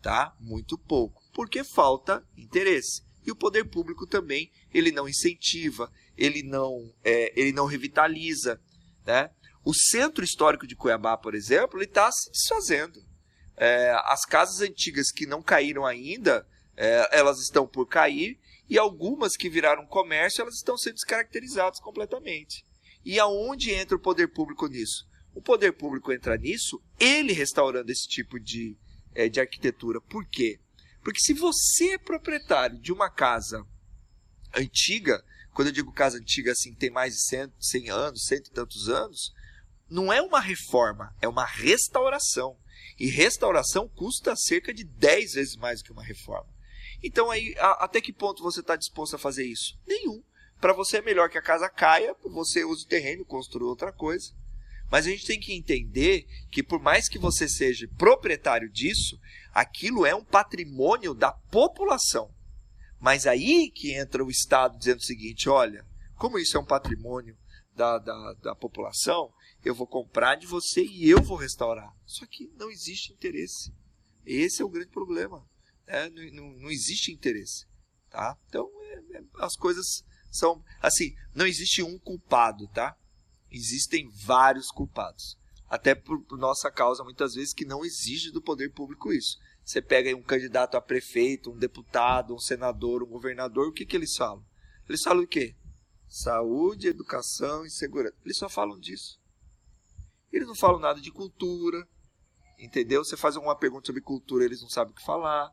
Tá? 0.00 0.34
Muito 0.40 0.78
pouco. 0.78 1.22
Porque 1.34 1.64
falta 1.64 2.24
interesse. 2.36 3.02
E 3.26 3.30
o 3.30 3.36
poder 3.36 3.64
público 3.64 4.06
também, 4.06 4.50
ele 4.72 4.90
não 4.90 5.08
incentiva, 5.08 5.92
ele 6.16 6.42
não, 6.42 6.94
é, 7.04 7.38
ele 7.38 7.52
não 7.52 7.66
revitaliza. 7.66 8.58
Né? 9.04 9.30
O 9.64 9.74
centro 9.74 10.24
histórico 10.24 10.66
de 10.66 10.76
Cuiabá, 10.76 11.16
por 11.16 11.34
exemplo, 11.34 11.78
ele 11.78 11.84
está 11.84 12.10
se 12.10 12.30
desfazendo. 12.30 13.04
É, 13.58 13.90
as 14.04 14.24
casas 14.24 14.60
antigas 14.60 15.10
que 15.10 15.26
não 15.26 15.42
caíram 15.42 15.84
ainda, 15.84 16.46
é, 16.76 17.18
elas 17.18 17.40
estão 17.40 17.66
por 17.66 17.86
cair, 17.86 18.38
e 18.68 18.78
algumas 18.78 19.36
que 19.36 19.48
viraram 19.48 19.86
comércio, 19.86 20.42
elas 20.42 20.54
estão 20.54 20.76
sendo 20.76 20.94
descaracterizadas 20.94 21.80
completamente. 21.80 22.64
E 23.04 23.18
aonde 23.18 23.72
entra 23.72 23.96
o 23.96 24.00
poder 24.00 24.28
público 24.28 24.66
nisso? 24.68 25.08
O 25.34 25.42
poder 25.42 25.72
público 25.72 26.12
entra 26.12 26.36
nisso, 26.36 26.82
ele 26.98 27.32
restaurando 27.32 27.90
esse 27.90 28.06
tipo 28.06 28.38
de, 28.38 28.76
é, 29.14 29.28
de 29.28 29.40
arquitetura. 29.40 30.00
Por 30.00 30.26
quê? 30.26 30.60
Porque 31.02 31.20
se 31.20 31.32
você 31.32 31.94
é 31.94 31.98
proprietário 31.98 32.78
de 32.78 32.92
uma 32.92 33.10
casa 33.10 33.66
antiga, 34.54 35.24
quando 35.52 35.68
eu 35.68 35.72
digo 35.72 35.92
casa 35.92 36.18
antiga 36.18 36.52
assim, 36.52 36.74
tem 36.74 36.90
mais 36.90 37.14
de 37.14 37.22
100, 37.28 37.52
100 37.58 37.90
anos, 37.90 38.24
cento 38.26 38.48
e 38.48 38.52
tantos 38.52 38.88
anos, 38.88 39.32
não 39.88 40.12
é 40.12 40.20
uma 40.20 40.40
reforma, 40.40 41.14
é 41.20 41.26
uma 41.26 41.44
restauração. 41.44 42.56
E 42.98 43.08
restauração 43.08 43.88
custa 43.88 44.34
cerca 44.36 44.72
de 44.72 44.84
10 44.84 45.32
vezes 45.34 45.56
mais 45.56 45.80
do 45.80 45.84
que 45.84 45.92
uma 45.92 46.04
reforma. 46.04 46.48
Então 47.02 47.30
aí, 47.30 47.54
a, 47.58 47.84
até 47.84 48.00
que 48.00 48.12
ponto 48.12 48.42
você 48.42 48.60
está 48.60 48.76
disposto 48.76 49.14
a 49.14 49.18
fazer 49.18 49.46
isso? 49.46 49.78
Nenhum. 49.86 50.22
Para 50.60 50.72
você 50.72 50.98
é 50.98 51.02
melhor 51.02 51.30
que 51.30 51.38
a 51.38 51.42
casa 51.42 51.68
caia, 51.68 52.16
você 52.24 52.64
use 52.64 52.84
o 52.84 52.88
terreno, 52.88 53.24
construa 53.24 53.68
outra 53.68 53.92
coisa. 53.92 54.32
Mas 54.90 55.06
a 55.06 55.10
gente 55.10 55.26
tem 55.26 55.38
que 55.38 55.54
entender 55.54 56.26
que 56.50 56.62
por 56.62 56.80
mais 56.80 57.08
que 57.08 57.18
você 57.18 57.48
seja 57.48 57.88
proprietário 57.96 58.70
disso, 58.70 59.18
aquilo 59.52 60.06
é 60.06 60.14
um 60.14 60.24
patrimônio 60.24 61.14
da 61.14 61.30
população. 61.30 62.34
Mas 62.98 63.26
aí 63.26 63.70
que 63.70 63.92
entra 63.94 64.24
o 64.24 64.30
Estado 64.30 64.78
dizendo 64.78 64.98
o 64.98 65.04
seguinte: 65.04 65.48
olha, 65.48 65.86
como 66.16 66.38
isso 66.38 66.56
é 66.56 66.60
um 66.60 66.64
patrimônio 66.64 67.36
da, 67.74 67.98
da, 67.98 68.34
da 68.42 68.54
população, 68.54 69.32
eu 69.64 69.74
vou 69.74 69.86
comprar 69.86 70.36
de 70.36 70.46
você 70.46 70.84
e 70.84 71.08
eu 71.08 71.22
vou 71.22 71.36
restaurar. 71.36 71.94
Só 72.06 72.26
que 72.26 72.50
não 72.56 72.70
existe 72.70 73.12
interesse. 73.12 73.72
Esse 74.24 74.62
é 74.62 74.64
o 74.64 74.68
grande 74.68 74.90
problema. 74.90 75.44
É, 75.86 76.08
não, 76.10 76.22
não, 76.32 76.58
não, 76.58 76.70
existe 76.70 77.12
interesse. 77.12 77.66
Tá? 78.10 78.36
Então, 78.46 78.70
é, 78.82 79.18
é, 79.18 79.22
as 79.38 79.56
coisas 79.56 80.04
são. 80.30 80.62
Assim, 80.80 81.14
não 81.34 81.46
existe 81.46 81.82
um 81.82 81.98
culpado, 81.98 82.68
tá? 82.68 82.96
Existem 83.50 84.08
vários 84.24 84.70
culpados. 84.70 85.38
Até 85.68 85.94
por, 85.94 86.22
por 86.24 86.38
nossa 86.38 86.70
causa, 86.70 87.02
muitas 87.04 87.34
vezes, 87.34 87.54
que 87.54 87.64
não 87.64 87.84
exige 87.84 88.30
do 88.30 88.42
poder 88.42 88.72
público 88.72 89.12
isso. 89.12 89.38
Você 89.64 89.82
pega 89.82 90.14
um 90.16 90.22
candidato 90.22 90.76
a 90.76 90.80
prefeito, 90.80 91.50
um 91.50 91.58
deputado, 91.58 92.34
um 92.34 92.38
senador, 92.38 93.02
um 93.02 93.06
governador, 93.06 93.68
o 93.68 93.72
que, 93.72 93.84
que 93.84 93.96
eles 93.96 94.16
falam? 94.16 94.42
Eles 94.88 95.02
falam 95.02 95.24
o 95.24 95.26
quê? 95.26 95.54
Saúde, 96.08 96.88
educação 96.88 97.66
e 97.66 97.70
segurança. 97.70 98.16
Eles 98.24 98.38
só 98.38 98.48
falam 98.48 98.78
disso. 98.78 99.20
Eles 100.32 100.46
não 100.46 100.54
falam 100.54 100.80
nada 100.80 101.00
de 101.00 101.10
cultura, 101.10 101.86
entendeu? 102.58 103.04
Você 103.04 103.16
faz 103.16 103.36
alguma 103.36 103.56
pergunta 103.56 103.86
sobre 103.86 104.02
cultura, 104.02 104.44
eles 104.44 104.60
não 104.60 104.68
sabem 104.68 104.92
o 104.92 104.96
que 104.96 105.04
falar, 105.04 105.52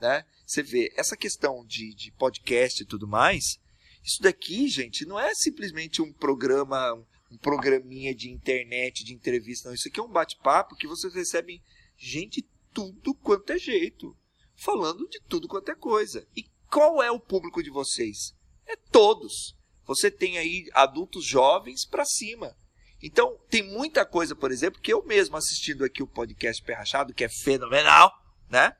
né? 0.00 0.24
Você 0.46 0.62
vê, 0.62 0.92
essa 0.96 1.16
questão 1.16 1.64
de, 1.64 1.94
de 1.94 2.12
podcast 2.12 2.82
e 2.82 2.86
tudo 2.86 3.08
mais, 3.08 3.58
isso 4.02 4.22
daqui, 4.22 4.68
gente, 4.68 5.06
não 5.06 5.18
é 5.18 5.34
simplesmente 5.34 6.02
um 6.02 6.12
programa, 6.12 6.92
um 7.30 7.38
programinha 7.38 8.14
de 8.14 8.30
internet, 8.30 9.02
de 9.02 9.14
entrevista, 9.14 9.68
não. 9.68 9.74
Isso 9.74 9.88
aqui 9.88 9.98
é 9.98 10.02
um 10.02 10.12
bate-papo 10.12 10.76
que 10.76 10.86
vocês 10.86 11.14
recebem 11.14 11.62
gente 11.96 12.46
tudo 12.72 13.14
quanto 13.14 13.50
é 13.50 13.58
jeito, 13.58 14.14
falando 14.54 15.08
de 15.08 15.20
tudo 15.28 15.48
quanto 15.48 15.70
é 15.70 15.74
coisa. 15.74 16.26
E 16.36 16.44
qual 16.70 17.02
é 17.02 17.10
o 17.10 17.20
público 17.20 17.62
de 17.62 17.70
vocês? 17.70 18.34
É 18.66 18.76
todos. 18.76 19.56
Você 19.86 20.10
tem 20.10 20.38
aí 20.38 20.68
adultos 20.72 21.24
jovens 21.24 21.84
para 21.86 22.04
cima. 22.04 22.56
Então, 23.06 23.38
tem 23.50 23.62
muita 23.62 24.06
coisa, 24.06 24.34
por 24.34 24.50
exemplo, 24.50 24.80
que 24.80 24.90
eu 24.90 25.04
mesmo 25.04 25.36
assistindo 25.36 25.84
aqui 25.84 26.02
o 26.02 26.06
podcast 26.06 26.62
Pé 26.62 26.72
Rachado, 26.72 27.12
que 27.12 27.22
é 27.22 27.28
fenomenal, 27.28 28.10
né? 28.48 28.74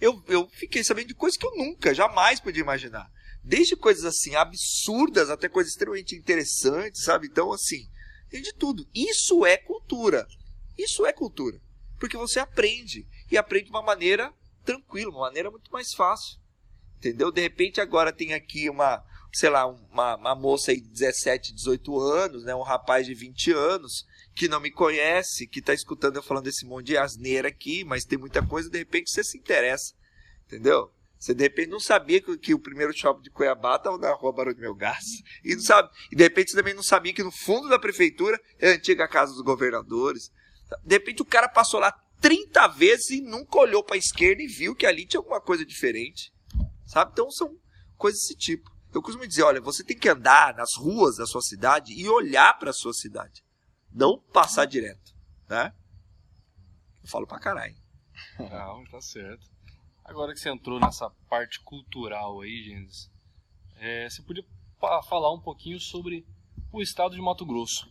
Eu, 0.00 0.22
eu 0.28 0.48
fiquei 0.50 0.84
sabendo 0.84 1.08
de 1.08 1.14
coisas 1.14 1.36
que 1.36 1.44
eu 1.44 1.56
nunca, 1.56 1.92
jamais 1.92 2.38
podia 2.38 2.62
imaginar. 2.62 3.10
Desde 3.42 3.74
coisas 3.74 4.04
assim 4.04 4.36
absurdas 4.36 5.30
até 5.30 5.48
coisas 5.48 5.72
extremamente 5.72 6.14
interessantes, 6.14 7.02
sabe? 7.02 7.26
Então, 7.26 7.52
assim, 7.52 7.90
tem 8.30 8.40
de 8.40 8.52
tudo. 8.52 8.88
Isso 8.94 9.44
é 9.44 9.56
cultura. 9.56 10.24
Isso 10.78 11.04
é 11.04 11.12
cultura. 11.12 11.60
Porque 11.98 12.16
você 12.16 12.38
aprende. 12.38 13.04
E 13.32 13.36
aprende 13.36 13.64
de 13.64 13.70
uma 13.72 13.82
maneira 13.82 14.32
tranquila, 14.64 15.10
uma 15.10 15.22
maneira 15.22 15.50
muito 15.50 15.72
mais 15.72 15.92
fácil. 15.92 16.38
Entendeu? 16.98 17.32
De 17.32 17.40
repente 17.40 17.80
agora 17.80 18.12
tem 18.12 18.32
aqui 18.32 18.70
uma, 18.70 19.04
sei 19.32 19.48
lá, 19.48 19.66
uma, 19.66 20.16
uma 20.16 20.34
moça 20.34 20.70
aí 20.70 20.80
de 20.80 20.88
17, 20.88 21.54
18 21.54 22.00
anos, 22.00 22.44
né, 22.44 22.54
um 22.54 22.62
rapaz 22.62 23.06
de 23.06 23.14
20 23.14 23.52
anos, 23.52 24.06
que 24.34 24.48
não 24.48 24.60
me 24.60 24.70
conhece, 24.70 25.46
que 25.46 25.60
está 25.60 25.72
escutando 25.72 26.16
eu 26.16 26.22
falando 26.22 26.46
esse 26.46 26.66
monte 26.66 26.88
de 26.88 26.96
asneira 26.96 27.48
aqui, 27.48 27.84
mas 27.84 28.04
tem 28.04 28.18
muita 28.18 28.44
coisa, 28.46 28.68
de 28.68 28.78
repente 28.78 29.10
você 29.10 29.24
se 29.24 29.38
interessa, 29.38 29.94
entendeu? 30.46 30.90
Você 31.22 31.34
de 31.34 31.44
repente 31.44 31.70
não 31.70 31.78
sabia 31.78 32.20
que, 32.20 32.36
que 32.36 32.52
o 32.52 32.58
primeiro 32.58 32.92
shopping 32.92 33.22
de 33.22 33.30
Cuiabá 33.30 33.76
estava 33.76 33.96
na 33.96 34.12
rua 34.12 34.32
Barão 34.32 34.52
de 34.52 34.60
Melgaço. 34.60 35.22
E, 35.44 35.54
não 35.54 35.62
sabe, 35.62 35.88
e 36.10 36.16
de 36.16 36.24
repente 36.24 36.50
você 36.50 36.56
também 36.56 36.74
não 36.74 36.82
sabia 36.82 37.14
que 37.14 37.22
no 37.22 37.30
fundo 37.30 37.68
da 37.68 37.78
prefeitura 37.78 38.40
é 38.58 38.72
a 38.72 38.74
antiga 38.74 39.06
casa 39.06 39.32
dos 39.32 39.42
governadores. 39.42 40.32
De 40.84 40.96
repente 40.96 41.22
o 41.22 41.24
cara 41.24 41.48
passou 41.48 41.78
lá 41.78 41.92
30 42.20 42.66
vezes 42.68 43.10
e 43.10 43.20
nunca 43.20 43.56
olhou 43.56 43.84
para 43.84 43.94
a 43.94 43.98
esquerda 43.98 44.42
e 44.42 44.48
viu 44.48 44.74
que 44.74 44.84
ali 44.84 45.06
tinha 45.06 45.20
alguma 45.20 45.40
coisa 45.40 45.64
diferente. 45.64 46.32
Sabe? 46.86 47.12
Então 47.12 47.30
são 47.30 47.56
coisas 47.96 48.20
desse 48.20 48.34
tipo. 48.34 48.71
Eu 48.92 49.02
costumo 49.02 49.26
dizer, 49.26 49.42
olha, 49.42 49.60
você 49.60 49.82
tem 49.82 49.98
que 49.98 50.08
andar 50.08 50.54
nas 50.54 50.74
ruas 50.76 51.16
da 51.16 51.26
sua 51.26 51.40
cidade 51.40 51.92
e 51.94 52.08
olhar 52.08 52.58
para 52.58 52.70
a 52.70 52.74
sua 52.74 52.92
cidade, 52.92 53.42
não 53.90 54.18
passar 54.18 54.66
direto, 54.66 55.14
né? 55.48 55.74
Eu 57.02 57.08
falo 57.08 57.26
pra 57.26 57.38
caralho. 57.38 57.76
Não, 58.38 58.84
tá 58.84 59.00
certo. 59.00 59.50
Agora 60.04 60.32
que 60.32 60.40
você 60.40 60.50
entrou 60.50 60.78
nessa 60.78 61.08
parte 61.28 61.60
cultural 61.60 62.40
aí, 62.42 62.62
Gênesis, 62.62 63.10
é, 63.76 64.08
você 64.08 64.22
podia 64.22 64.44
falar 65.08 65.32
um 65.32 65.40
pouquinho 65.40 65.80
sobre 65.80 66.26
o 66.70 66.82
estado 66.82 67.14
de 67.14 67.20
Mato 67.22 67.46
Grosso. 67.46 67.90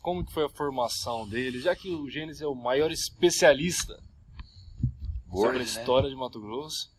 Como 0.00 0.24
que 0.24 0.32
foi 0.32 0.44
a 0.44 0.50
formação 0.50 1.28
dele, 1.28 1.60
já 1.60 1.74
que 1.74 1.90
o 1.90 2.08
Gênesis 2.08 2.42
é 2.42 2.46
o 2.46 2.54
maior 2.54 2.90
especialista 2.92 3.94
Gordo, 5.26 5.46
sobre 5.46 5.56
a 5.56 5.58
né? 5.58 5.64
história 5.64 6.08
né? 6.08 6.14
de 6.14 6.20
Mato 6.20 6.40
Grosso. 6.40 6.93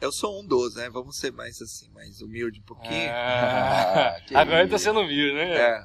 Eu 0.00 0.10
sou 0.10 0.40
um 0.40 0.46
dos, 0.46 0.76
né? 0.76 0.88
Vamos 0.88 1.18
ser 1.18 1.30
mais 1.30 1.60
assim, 1.60 1.90
mais 1.90 2.22
humilde 2.22 2.60
um 2.60 2.64
pouquinho. 2.64 3.10
Ah, 3.10 4.16
agora 4.34 4.62
ele 4.62 4.70
tá 4.70 4.78
sendo 4.78 5.00
humilde, 5.00 5.34
né? 5.34 5.54
É. 5.54 5.84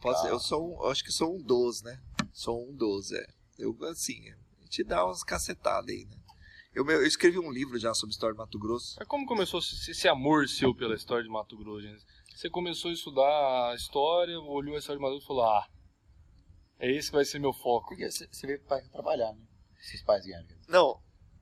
Posso, 0.00 0.26
ah. 0.26 0.30
Eu 0.30 0.40
sou 0.40 0.68
um, 0.68 0.84
eu 0.84 0.90
acho 0.90 1.04
que 1.04 1.12
sou 1.12 1.36
um 1.36 1.40
dos, 1.40 1.80
né? 1.82 1.96
Sou 2.32 2.68
um 2.68 2.74
dos, 2.74 3.12
é. 3.12 3.24
Eu, 3.56 3.76
assim, 3.84 4.30
a 4.30 4.64
gente 4.64 4.82
dá 4.82 5.04
umas 5.04 5.22
cacetadas 5.22 5.88
aí, 5.88 6.04
né? 6.06 6.16
Eu, 6.74 6.84
eu, 6.90 7.06
escrevi 7.06 7.38
um 7.38 7.52
livro 7.52 7.78
já 7.78 7.94
sobre 7.94 8.12
a 8.12 8.14
história 8.14 8.34
de 8.34 8.38
Mato 8.38 8.58
Grosso. 8.58 8.96
Mas 8.98 9.06
como 9.06 9.26
começou 9.26 9.60
esse, 9.60 10.08
amor 10.08 10.48
seu 10.48 10.74
pela 10.74 10.96
história 10.96 11.22
de 11.22 11.30
Mato 11.30 11.56
Grosso, 11.56 11.82
gente? 11.82 12.04
Você 12.34 12.50
começou 12.50 12.90
a 12.90 12.94
estudar 12.94 13.70
a 13.70 13.74
história, 13.76 14.40
olhou 14.40 14.74
a 14.74 14.78
história 14.78 14.98
de 14.98 15.02
Mato 15.04 15.22
e 15.22 15.26
falou: 15.26 15.44
Ah, 15.44 15.68
é 16.80 16.90
esse 16.90 17.10
que 17.10 17.16
vai 17.16 17.24
ser 17.24 17.38
meu 17.38 17.52
foco. 17.52 17.88
Porque 17.88 18.10
você, 18.10 18.26
você 18.26 18.46
veio 18.46 18.64
para 18.64 18.82
trabalhar, 18.88 19.32
né? 19.34 19.46
Seus 19.82 20.02
pais 20.02 20.24
vieram. 20.24 20.46
Não, 20.66 21.00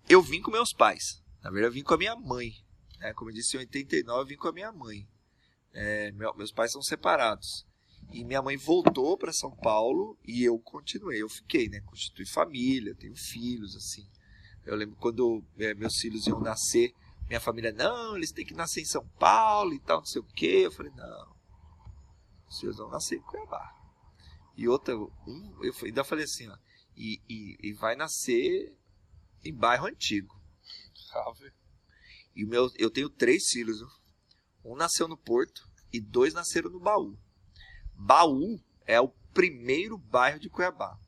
eu 0.08 0.20
vim 0.20 0.42
com 0.42 0.50
meus 0.50 0.72
pais. 0.72 1.19
Na 1.42 1.50
verdade, 1.50 1.70
eu 1.70 1.72
vim 1.72 1.82
com 1.82 1.94
a 1.94 1.98
minha 1.98 2.16
mãe. 2.16 2.52
né? 2.98 3.12
como 3.14 3.30
eu 3.30 3.34
disse, 3.34 3.56
em 3.56 3.60
89 3.60 4.20
eu 4.22 4.26
vim 4.26 4.36
com 4.36 4.48
a 4.48 4.52
minha 4.52 4.72
mãe. 4.72 5.08
É, 5.72 6.12
meu- 6.12 6.34
meus 6.34 6.52
pais 6.52 6.72
são 6.72 6.82
separados. 6.82 7.66
E 8.12 8.24
minha 8.24 8.42
mãe 8.42 8.56
voltou 8.56 9.16
para 9.16 9.32
São 9.32 9.54
Paulo 9.56 10.18
e 10.26 10.42
eu 10.42 10.58
continuei. 10.58 11.22
Eu 11.22 11.28
fiquei, 11.28 11.68
né? 11.68 11.80
Constituí 11.82 12.26
família, 12.26 12.94
tenho 12.94 13.14
filhos, 13.16 13.76
assim. 13.76 14.06
Eu 14.66 14.76
lembro 14.76 14.96
quando 14.96 15.42
é, 15.58 15.74
meus 15.74 15.96
filhos 15.98 16.26
iam 16.26 16.40
nascer, 16.40 16.92
minha 17.28 17.40
família, 17.40 17.72
não, 17.72 18.16
eles 18.16 18.32
têm 18.32 18.44
que 18.44 18.52
nascer 18.54 18.80
em 18.82 18.84
São 18.84 19.06
Paulo 19.18 19.72
e 19.72 19.78
tal, 19.80 19.98
não 19.98 20.04
sei 20.04 20.20
o 20.20 20.24
quê. 20.24 20.62
Eu 20.64 20.72
falei, 20.72 20.92
não, 20.94 21.36
os 22.48 22.58
filhos 22.58 22.76
vão 22.76 22.90
nascer 22.90 23.16
em 23.18 23.22
Cuiabá. 23.22 23.72
E 24.56 24.68
outra, 24.68 24.96
um, 24.98 25.58
eu 25.62 25.72
ainda 25.84 26.04
falei 26.04 26.24
assim, 26.24 26.48
ó, 26.48 26.56
e, 26.96 27.22
e, 27.28 27.56
e 27.68 27.72
vai 27.72 27.94
nascer 27.96 28.76
em 29.44 29.54
bairro 29.54 29.86
antigo. 29.86 30.38
Velho. 31.38 31.52
E 32.34 32.44
meu, 32.44 32.70
eu 32.76 32.90
tenho 32.90 33.08
três 33.08 33.48
filhos. 33.50 33.80
Um 34.64 34.76
nasceu 34.76 35.08
no 35.08 35.16
Porto 35.16 35.68
e 35.92 36.00
dois 36.00 36.34
nasceram 36.34 36.70
no 36.70 36.80
Baú. 36.80 37.18
Baú 37.94 38.60
é 38.86 39.00
o 39.00 39.08
primeiro 39.32 39.98
bairro 39.98 40.38
de 40.38 40.48
Cuiabá. 40.48 40.98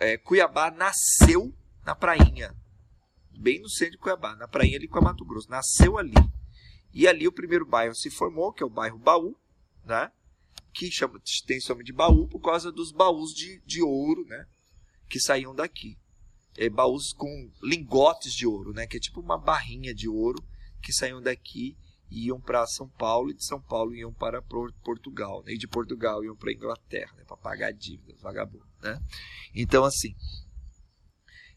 É, 0.00 0.16
Cuiabá 0.16 0.70
nasceu 0.70 1.54
na 1.84 1.94
prainha, 1.94 2.54
bem 3.38 3.60
no 3.60 3.68
centro 3.68 3.92
de 3.92 3.98
Cuiabá, 3.98 4.34
na 4.36 4.48
prainha 4.48 4.76
ali 4.76 4.88
com 4.88 4.98
a 4.98 5.02
Mato 5.02 5.24
Grosso. 5.24 5.50
Nasceu 5.50 5.98
ali. 5.98 6.14
E 6.92 7.06
ali 7.06 7.28
o 7.28 7.32
primeiro 7.32 7.66
bairro 7.66 7.94
se 7.94 8.10
formou, 8.10 8.52
que 8.52 8.62
é 8.62 8.66
o 8.66 8.70
bairro 8.70 8.98
Baú, 8.98 9.36
né? 9.84 10.10
que 10.72 10.90
chama, 10.90 11.20
tem 11.46 11.58
nome 11.68 11.84
de 11.84 11.92
Baú 11.92 12.28
por 12.28 12.40
causa 12.40 12.70
dos 12.70 12.92
baús 12.92 13.32
de, 13.32 13.60
de 13.64 13.82
ouro 13.82 14.26
né? 14.26 14.46
que 15.08 15.18
saíam 15.18 15.54
daqui 15.54 15.98
é, 16.56 16.68
baús 16.68 17.12
com 17.12 17.50
lingotes 17.62 18.32
de 18.32 18.46
ouro, 18.46 18.72
né? 18.72 18.86
Que 18.86 18.96
é 18.96 19.00
tipo 19.00 19.20
uma 19.20 19.38
barrinha 19.38 19.94
de 19.94 20.08
ouro 20.08 20.42
que 20.82 20.92
saíam 20.92 21.20
daqui 21.20 21.76
e 22.10 22.26
iam 22.26 22.40
para 22.40 22.66
São 22.66 22.88
Paulo 22.88 23.30
e 23.30 23.34
de 23.34 23.44
São 23.44 23.60
Paulo 23.60 23.94
iam 23.94 24.12
para 24.12 24.40
Por- 24.40 24.72
Portugal, 24.84 25.42
né? 25.44 25.52
E 25.52 25.58
de 25.58 25.66
Portugal 25.66 26.24
iam 26.24 26.36
para 26.36 26.52
Inglaterra, 26.52 27.12
né? 27.16 27.24
Para 27.24 27.36
pagar 27.36 27.72
dívidas, 27.72 28.20
vagabundo, 28.20 28.66
né? 28.82 28.98
Então 29.54 29.84
assim, 29.84 30.14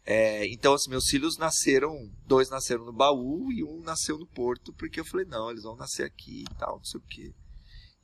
é, 0.06 0.48
então 0.48 0.74
assim, 0.74 0.90
meus 0.90 1.06
filhos 1.06 1.38
nasceram, 1.38 2.12
dois 2.26 2.50
nasceram 2.50 2.86
no 2.86 2.94
baú 2.94 3.52
e 3.52 3.64
um 3.64 3.82
nasceu 3.82 4.18
no 4.18 4.26
Porto, 4.26 4.74
porque 4.74 5.00
eu 5.00 5.06
falei 5.06 5.26
não, 5.26 5.52
eles 5.52 5.64
vão 5.64 5.76
nascer 5.76 6.04
aqui 6.04 6.44
e 6.50 6.56
tal, 6.56 6.78
não 6.78 6.84
sei 6.84 7.00
o 7.00 7.04
quê. 7.04 7.34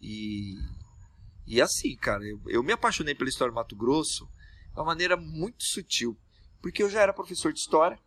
E 0.02 0.56
e 1.48 1.62
assim, 1.62 1.96
cara, 1.96 2.24
eu, 2.26 2.42
eu 2.48 2.64
me 2.64 2.74
apaixonei 2.74 3.14
pela 3.14 3.30
história 3.30 3.52
do 3.52 3.56
Mato 3.56 3.76
Grosso 3.76 4.26
de 4.74 4.80
uma 4.80 4.86
maneira 4.86 5.16
muito 5.16 5.64
sutil 5.64 6.18
porque 6.66 6.82
eu 6.82 6.90
já 6.90 7.00
era 7.00 7.14
professor 7.14 7.54
de 7.54 7.60
história. 7.60 8.00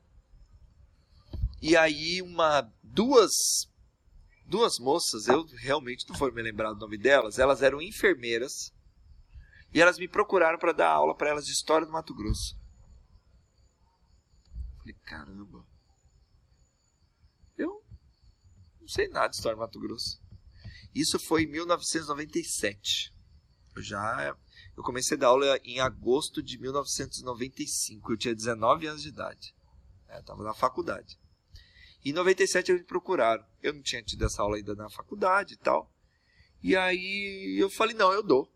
E 1.63 1.77
aí 1.77 2.21
uma 2.21 2.63
duas 2.83 3.31
duas 4.45 4.81
moças, 4.81 5.29
eu 5.29 5.47
realmente 5.59 6.05
não 6.09 6.17
vou 6.19 6.33
me 6.33 6.43
lembrar 6.43 6.73
do 6.73 6.81
nome 6.81 6.99
delas, 6.99 7.39
elas 7.39 7.63
eram 7.63 7.81
enfermeiras 7.81 8.75
e 9.73 9.81
elas 9.81 9.97
me 9.97 10.09
procuraram 10.09 10.59
para 10.59 10.73
dar 10.73 10.91
aula 10.91 11.17
para 11.17 11.29
elas 11.29 11.47
de 11.47 11.53
história 11.53 11.87
do 11.87 11.93
Mato 11.93 12.13
Grosso. 12.13 12.59
Falei, 14.79 14.95
caramba. 15.05 15.65
Eu 17.57 17.81
não 18.81 18.89
sei 18.89 19.07
nada 19.07 19.29
de 19.29 19.37
história 19.37 19.55
do 19.55 19.61
Mato 19.61 19.79
Grosso. 19.79 20.21
Isso 20.93 21.17
foi 21.21 21.45
em 21.45 21.47
1997. 21.53 23.15
Eu 23.77 23.83
já 23.83 24.37
eu 24.79 24.85
comecei 24.85 25.17
a 25.17 25.21
dar 25.21 25.27
aula 25.27 25.59
em 25.65 25.81
agosto 25.81 26.41
de 26.41 26.57
1995. 26.57 28.13
Eu 28.13 28.17
tinha 28.17 28.33
19 28.33 28.87
anos 28.87 29.03
de 29.03 29.09
idade. 29.09 29.53
É, 30.09 30.21
Estava 30.21 30.45
na 30.45 30.55
faculdade. 30.55 31.19
Em 32.05 32.13
97 32.13 32.71
eles 32.71 32.83
me 32.83 32.87
procuraram. 32.87 33.45
Eu 33.61 33.75
não 33.75 33.83
tinha 33.83 34.01
tido 34.05 34.25
essa 34.25 34.41
aula 34.41 34.57
ainda 34.57 34.77
na 34.77 34.89
faculdade 34.89 35.55
e 35.55 35.57
tal. 35.57 35.93
E 36.63 36.77
aí 36.77 37.57
eu 37.61 37.69
falei, 37.69 37.93
não, 37.93 38.13
eu 38.13 38.23
dou. 38.23 38.49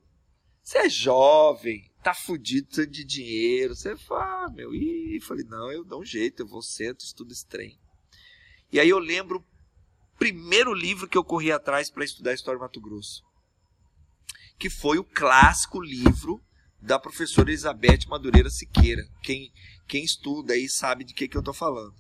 Você 0.62 0.78
é 0.78 0.88
jovem, 0.88 1.90
tá 2.04 2.14
fudido, 2.14 2.86
de 2.86 3.04
dinheiro. 3.04 3.74
Você 3.74 3.96
fala, 3.96 4.44
ah, 4.44 4.50
meu, 4.50 4.72
e 4.72 5.20
falei, 5.22 5.44
não, 5.44 5.72
eu 5.72 5.82
dou 5.82 6.02
um 6.02 6.04
jeito, 6.04 6.44
eu 6.44 6.46
vou 6.46 6.62
centro, 6.62 7.04
estudo 7.04 7.32
esse 7.32 7.44
trem. 7.44 7.80
E 8.70 8.78
aí 8.78 8.88
eu 8.88 9.00
lembro 9.00 9.38
o 9.40 10.18
primeiro 10.18 10.72
livro 10.72 11.08
que 11.08 11.18
eu 11.18 11.24
corri 11.24 11.50
atrás 11.50 11.90
para 11.90 12.04
estudar 12.04 12.32
história 12.32 12.60
do 12.60 12.62
Mato 12.62 12.80
Grosso 12.80 13.24
que 14.62 14.70
foi 14.70 14.96
o 14.96 15.02
clássico 15.02 15.80
livro 15.80 16.40
da 16.80 16.96
professora 16.96 17.50
Elizabeth 17.50 18.06
Madureira 18.06 18.48
Siqueira. 18.48 19.02
Quem, 19.20 19.52
quem 19.88 20.04
estuda 20.04 20.54
aí 20.54 20.68
sabe 20.68 21.02
de 21.02 21.12
que, 21.12 21.26
que 21.26 21.36
eu 21.36 21.40
estou 21.40 21.52
falando. 21.52 21.96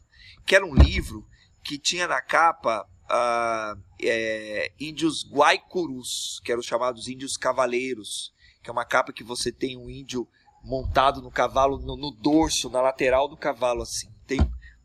Que 0.46 0.54
era 0.54 0.64
um 0.64 0.72
livro 0.72 1.26
que 1.64 1.76
tinha 1.76 2.06
na 2.06 2.22
capa 2.22 2.88
ah, 3.10 3.74
é, 4.00 4.72
índios 4.78 5.28
guaicurus, 5.28 6.40
que 6.44 6.52
eram 6.52 6.60
os 6.60 6.66
chamados 6.66 7.08
índios 7.08 7.36
cavaleiros, 7.36 8.32
que 8.62 8.70
é 8.70 8.72
uma 8.72 8.84
capa 8.84 9.12
que 9.12 9.24
você 9.24 9.50
tem 9.50 9.76
um 9.76 9.90
índio 9.90 10.28
montado 10.62 11.20
no 11.20 11.32
cavalo, 11.32 11.80
no, 11.80 11.96
no 11.96 12.12
dorso, 12.12 12.70
na 12.70 12.80
lateral 12.80 13.28
do 13.28 13.36
cavalo, 13.36 13.82
assim. 13.82 14.08
Tem, 14.24 14.38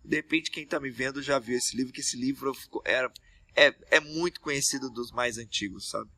de 0.04 0.16
repente, 0.16 0.50
quem 0.50 0.64
está 0.64 0.80
me 0.80 0.90
vendo 0.90 1.22
já 1.22 1.38
viu 1.38 1.56
esse 1.56 1.78
livro, 1.78 1.94
que 1.94 2.02
esse 2.02 2.18
livro 2.18 2.52
era, 2.84 3.14
é, 3.56 3.72
é 3.92 4.00
muito 4.00 4.42
conhecido 4.42 4.90
dos 4.90 5.12
mais 5.12 5.38
antigos, 5.38 5.92
sabe? 5.92 6.17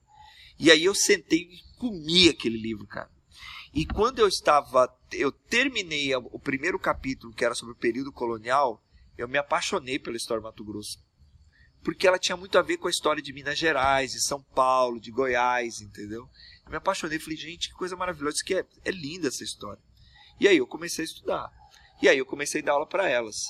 E 0.60 0.70
aí 0.70 0.84
eu 0.84 0.94
sentei 0.94 1.40
e 1.40 1.78
comi 1.78 2.28
aquele 2.28 2.58
livro, 2.58 2.86
cara. 2.86 3.10
E 3.74 3.86
quando 3.86 4.20
eu 4.20 4.28
estava, 4.28 4.94
eu 5.14 5.32
terminei 5.32 6.14
o 6.16 6.40
primeiro 6.40 6.78
capítulo, 6.78 7.34
que 7.34 7.46
era 7.46 7.56
sobre 7.56 7.74
o 7.74 7.78
período 7.78 8.12
colonial, 8.12 8.84
eu 9.18 9.28
me 9.28 9.38
apaixonei 9.38 9.98
pela 9.98 10.18
história 10.18 10.42
do 10.42 10.46
Mato 10.46 10.64
Grosso. 10.66 10.98
Porque 11.84 12.08
ela 12.08 12.20
tinha 12.20 12.36
muito 12.36 12.58
a 12.58 12.62
ver 12.62 12.78
com 12.78 12.88
a 12.88 12.92
história 12.92 13.22
de 13.22 13.32
Minas 13.32 13.58
Gerais, 13.58 14.12
de 14.12 14.22
São 14.22 14.42
Paulo, 14.42 15.00
de 15.00 15.12
Goiás, 15.12 15.80
entendeu? 15.80 16.30
Eu 16.66 16.72
me 16.72 16.78
apaixonei, 16.78 17.20
falei, 17.20 17.38
gente, 17.38 17.70
que 17.70 17.76
coisa 17.76 17.96
maravilhosa, 17.96 18.36
isso 18.36 18.54
é, 18.54 18.66
é 18.84 18.92
linda 18.92 19.30
essa 19.30 19.44
história. 19.44 19.82
E 20.40 20.48
aí 20.48 20.58
eu 20.58 20.68
comecei 20.68 21.04
a 21.04 21.08
estudar. 21.08 21.52
E 22.02 22.10
aí 22.10 22.18
eu 22.18 22.26
comecei 22.26 22.62
a 22.62 22.66
dar 22.66 22.72
aula 22.74 22.88
para 22.88 23.08
elas. 23.08 23.46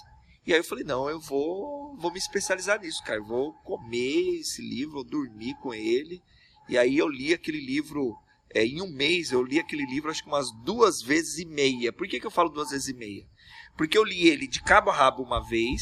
E 0.45 0.53
aí 0.53 0.60
eu 0.60 0.64
falei, 0.64 0.84
não, 0.84 1.10
eu 1.10 1.20
vou, 1.20 1.95
vou 1.97 2.12
me 2.12 2.20
especializar 2.20 2.80
nisso, 2.80 3.03
cara. 3.03 3.20
Eu 3.20 3.26
vou 3.26 3.53
comer 3.64 4.39
esse 4.39 4.62
livro, 4.62 4.95
vou 4.95 5.03
dormir 5.03 5.55
com 5.62 5.74
ele. 5.74 6.22
E 6.70 6.78
aí 6.78 6.98
eu 6.98 7.08
li 7.08 7.34
aquele 7.34 7.60
livro, 7.60 8.16
é, 8.54 8.64
em 8.64 8.82
um 8.82 8.92
mês 8.92 9.32
eu 9.32 9.44
li 9.44 9.60
aquele 9.60 9.86
livro 9.86 10.12
acho 10.12 10.24
que 10.24 10.30
umas 10.30 10.52
duas 10.64 11.02
vezes 11.02 11.40
e 11.40 11.46
meia. 11.46 11.92
Por 11.92 12.08
que, 12.08 12.20
que 12.20 12.28
eu 12.28 12.32
falo 12.32 12.50
duas 12.50 12.70
vezes 12.70 12.88
e 12.88 12.94
meia? 12.94 13.26
Porque 13.76 13.98
eu 13.98 14.04
li 14.04 14.28
ele 14.28 14.48
de 14.48 14.62
cabo 14.62 14.92
a 14.92 14.94
rabo 14.94 15.24
uma 15.24 15.40
vez, 15.48 15.82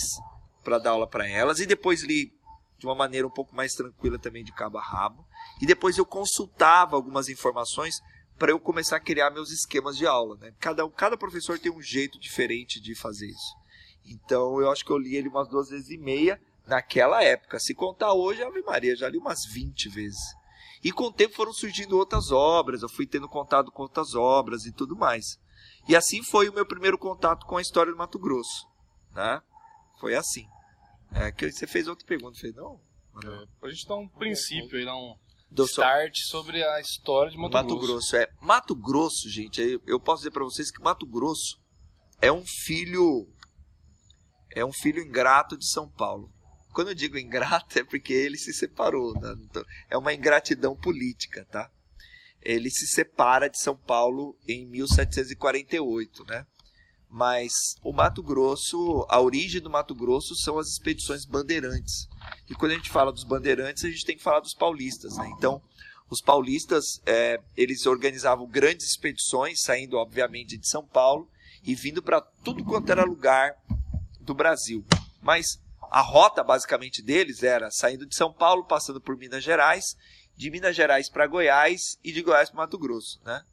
para 0.63 0.79
dar 0.79 0.91
aula 0.91 1.07
para 1.07 1.27
elas, 1.27 1.59
e 1.59 1.65
depois 1.65 2.03
li 2.03 2.33
de 2.77 2.85
uma 2.85 2.95
maneira 2.95 3.27
um 3.27 3.31
pouco 3.31 3.55
mais 3.55 3.73
tranquila 3.73 4.17
também 4.17 4.43
de 4.43 4.53
cabo 4.53 4.77
a 4.77 4.81
rabo. 4.81 5.25
E 5.61 5.65
depois 5.65 5.97
eu 5.97 6.05
consultava 6.05 6.95
algumas 6.95 7.27
informações 7.27 8.01
para 8.37 8.51
eu 8.51 8.59
começar 8.59 8.97
a 8.97 9.01
criar 9.01 9.31
meus 9.31 9.51
esquemas 9.51 9.97
de 9.97 10.05
aula. 10.05 10.37
Né? 10.37 10.53
Cada, 10.59 10.87
cada 10.91 11.17
professor 11.17 11.59
tem 11.59 11.71
um 11.71 11.81
jeito 11.81 12.19
diferente 12.19 12.79
de 12.79 12.93
fazer 12.95 13.27
isso. 13.27 13.55
Então 14.05 14.61
eu 14.61 14.71
acho 14.71 14.85
que 14.85 14.91
eu 14.91 14.97
li 14.97 15.15
ele 15.15 15.27
umas 15.27 15.49
duas 15.49 15.69
vezes 15.69 15.89
e 15.89 15.97
meia 15.97 16.39
naquela 16.65 17.23
época. 17.23 17.59
Se 17.59 17.73
contar 17.73 18.13
hoje, 18.13 18.43
Ave 18.43 18.61
Maria, 18.61 18.95
já 18.95 19.09
li 19.09 19.17
umas 19.17 19.45
20 19.45 19.89
vezes. 19.89 20.36
E 20.83 20.91
com 20.91 21.05
o 21.05 21.11
tempo 21.11 21.35
foram 21.35 21.51
surgindo 21.53 21.97
outras 21.97 22.31
obras, 22.31 22.81
eu 22.81 22.89
fui 22.89 23.05
tendo 23.07 23.27
contato 23.27 23.71
com 23.71 23.83
outras 23.83 24.13
obras 24.15 24.65
e 24.65 24.71
tudo 24.71 24.95
mais. 24.95 25.39
E 25.87 25.95
assim 25.95 26.21
foi 26.23 26.49
o 26.49 26.53
meu 26.53 26.65
primeiro 26.65 26.97
contato 26.97 27.45
com 27.45 27.57
a 27.57 27.61
história 27.61 27.91
do 27.91 27.97
Mato 27.97 28.19
Grosso. 28.19 28.67
Né? 29.13 29.41
Foi 29.99 30.15
assim. 30.15 30.45
É, 31.11 31.31
que 31.31 31.51
você 31.51 31.65
fez 31.65 31.87
outra 31.87 32.05
pergunta, 32.05 32.37
fez 32.39 32.53
não? 32.55 32.79
É, 33.23 33.45
pra 33.59 33.69
gente 33.71 33.87
dar 33.87 33.95
um 33.95 34.07
princípio 34.07 34.77
aí, 34.77 34.85
dar 34.85 34.95
um 34.95 35.15
Do 35.49 35.63
so- 35.65 35.81
start 35.81 36.15
sobre 36.27 36.63
a 36.63 36.79
história 36.79 37.31
de 37.31 37.37
Mato, 37.37 37.53
Mato, 37.53 37.67
Grosso. 37.77 37.87
Grosso. 37.87 38.15
é. 38.17 38.29
Mato 38.41 38.75
Grosso, 38.75 39.29
gente, 39.29 39.61
eu- 39.61 39.81
eu 39.87 39.99
posso 39.99 40.19
dizer 40.21 40.31
para 40.31 40.43
vocês 40.43 40.69
que 40.69 40.81
Mato 40.83 41.05
Grosso 41.07 41.59
é 42.21 42.31
um 42.31 42.43
filho 42.45 43.27
é 44.55 44.65
um 44.65 44.73
filho 44.73 45.01
ingrato 45.01 45.57
de 45.57 45.67
São 45.67 45.87
Paulo. 45.89 46.31
Quando 46.77 46.89
eu 46.89 46.93
digo 46.93 47.17
ingrato 47.17 47.79
é 47.79 47.83
porque 47.83 48.13
ele 48.13 48.37
se 48.37 48.53
separou, 48.53 49.19
né? 49.19 49.33
Então, 49.49 49.65
é 49.89 49.97
uma 49.97 50.13
ingratidão 50.13 50.75
política, 50.75 51.43
tá? 51.49 51.71
Ele 52.39 52.69
se 52.69 52.85
separa 52.85 53.49
de 53.49 53.59
São 53.59 53.75
Paulo 53.75 54.37
em 54.47 54.63
1748, 54.67 56.23
né? 56.25 56.45
Mas 57.09 57.51
o 57.83 57.91
Mato 57.91 58.21
Grosso, 58.21 59.07
a 59.09 59.19
origem 59.19 59.59
do 59.59 59.71
Mato 59.71 59.95
Grosso 59.95 60.35
são 60.35 60.59
as 60.59 60.67
expedições 60.67 61.25
bandeirantes. 61.25 62.07
E 62.47 62.53
quando 62.53 62.73
a 62.73 62.75
gente 62.75 62.91
fala 62.91 63.11
dos 63.11 63.23
bandeirantes, 63.23 63.83
a 63.83 63.89
gente 63.89 64.05
tem 64.05 64.15
que 64.15 64.21
falar 64.21 64.41
dos 64.41 64.53
paulistas, 64.53 65.17
né? 65.17 65.27
Então, 65.35 65.59
os 66.11 66.21
paulistas, 66.21 67.01
é, 67.07 67.41
eles 67.55 67.87
organizavam 67.87 68.45
grandes 68.45 68.85
expedições, 68.85 69.61
saindo, 69.61 69.97
obviamente, 69.97 70.55
de 70.55 70.69
São 70.69 70.85
Paulo 70.85 71.27
e 71.63 71.73
vindo 71.73 72.03
para 72.03 72.21
tudo 72.21 72.63
quanto 72.63 72.91
era 72.91 73.03
lugar 73.03 73.55
do 74.21 74.35
Brasil. 74.35 74.85
Mas 75.23 75.57
a 75.89 76.01
rota, 76.01 76.43
basicamente, 76.43 77.01
deles 77.01 77.43
era 77.43 77.71
saindo 77.71 78.05
de 78.05 78.15
São 78.15 78.31
Paulo, 78.31 78.65
passando 78.65 79.01
por 79.01 79.17
Minas 79.17 79.43
Gerais 79.43 79.95
de 80.37 80.51
Minas 80.51 80.75
Gerais 80.75 81.09
para 81.09 81.25
Goiás 81.25 81.97
e 82.03 82.13
de 82.13 82.21
Goiás 82.21 82.49
para 82.49 82.61
Mato 82.61 82.77
Grosso, 82.77 83.19
né? 83.25 83.43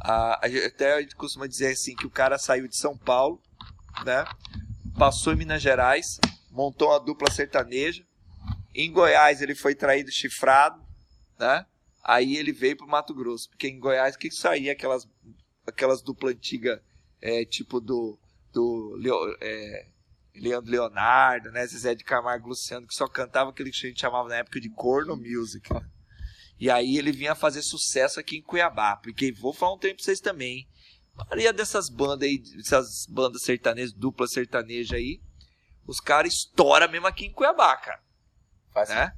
A, 0.00 0.34
até 0.66 0.94
a 0.94 1.00
gente 1.00 1.16
costuma 1.16 1.48
dizer 1.48 1.72
assim 1.72 1.96
que 1.96 2.06
o 2.06 2.10
cara 2.10 2.38
saiu 2.38 2.68
de 2.68 2.76
São 2.76 2.96
Paulo, 2.96 3.42
né? 4.04 4.24
Passou 4.96 5.32
em 5.32 5.36
Minas 5.36 5.60
Gerais, 5.60 6.20
montou 6.52 6.90
uma 6.90 7.00
dupla 7.00 7.28
sertaneja. 7.32 8.06
Em 8.72 8.92
Goiás 8.92 9.42
ele 9.42 9.56
foi 9.56 9.74
traído 9.74 10.12
chifrado, 10.12 10.80
né? 11.36 11.66
Aí 12.04 12.36
ele 12.36 12.52
veio 12.52 12.76
para 12.76 12.86
Mato 12.86 13.12
Grosso, 13.12 13.48
porque 13.50 13.66
em 13.66 13.80
Goiás 13.80 14.16
que 14.16 14.30
saía 14.30 14.72
aquelas 14.72 15.08
aquelas 15.66 16.00
duplas 16.00 16.34
antigas, 16.34 16.80
é, 17.20 17.44
tipo 17.44 17.80
do 17.80 18.16
do 18.52 18.96
é, 19.40 19.88
Leandro 20.42 20.70
Leonardo, 20.70 21.50
né? 21.50 21.66
Zezé 21.66 21.94
de 21.94 22.04
Camargo 22.04 22.48
Luciano, 22.48 22.86
que 22.86 22.94
só 22.94 23.06
cantava 23.06 23.50
aquele 23.50 23.70
que 23.70 23.86
a 23.86 23.88
gente 23.88 24.00
chamava 24.00 24.28
na 24.28 24.36
época 24.36 24.60
de 24.60 24.70
corno 24.70 25.16
music. 25.16 25.72
Né? 25.72 25.80
E 26.58 26.70
aí 26.70 26.96
ele 26.96 27.12
vinha 27.12 27.34
fazer 27.34 27.62
sucesso 27.62 28.18
aqui 28.18 28.38
em 28.38 28.42
Cuiabá. 28.42 28.96
Porque 28.96 29.32
vou 29.32 29.52
falar 29.52 29.74
um 29.74 29.78
tempo 29.78 29.96
pra 29.96 30.04
vocês 30.04 30.20
também. 30.20 30.68
A 31.16 31.24
maioria 31.24 31.52
dessas 31.52 31.88
bandas 31.88 32.28
aí, 32.28 32.38
dessas 32.38 33.06
bandas 33.08 33.42
sertanejas, 33.42 33.92
dupla 33.92 34.26
sertaneja 34.26 34.96
aí, 34.96 35.20
os 35.86 36.00
caras 36.00 36.32
estouram 36.32 36.88
mesmo 36.88 37.06
aqui 37.06 37.26
em 37.26 37.32
Cuiabá, 37.32 37.76
cara. 37.76 38.00
Faz 38.72 38.88
Né? 38.88 39.12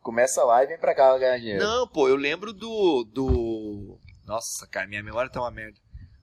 Começa 0.00 0.42
lá 0.44 0.62
e 0.62 0.66
vem 0.66 0.78
pra 0.78 0.94
cá 0.94 1.16
ganhar 1.18 1.38
dinheiro. 1.38 1.64
Não, 1.64 1.86
pô, 1.86 2.08
eu 2.08 2.16
lembro 2.16 2.52
do. 2.52 3.04
do. 3.04 3.98
Nossa, 4.24 4.66
cara, 4.68 4.86
minha 4.86 5.02
memória 5.02 5.30
tá 5.30 5.40
uma 5.40 5.50
merda. 5.50 5.78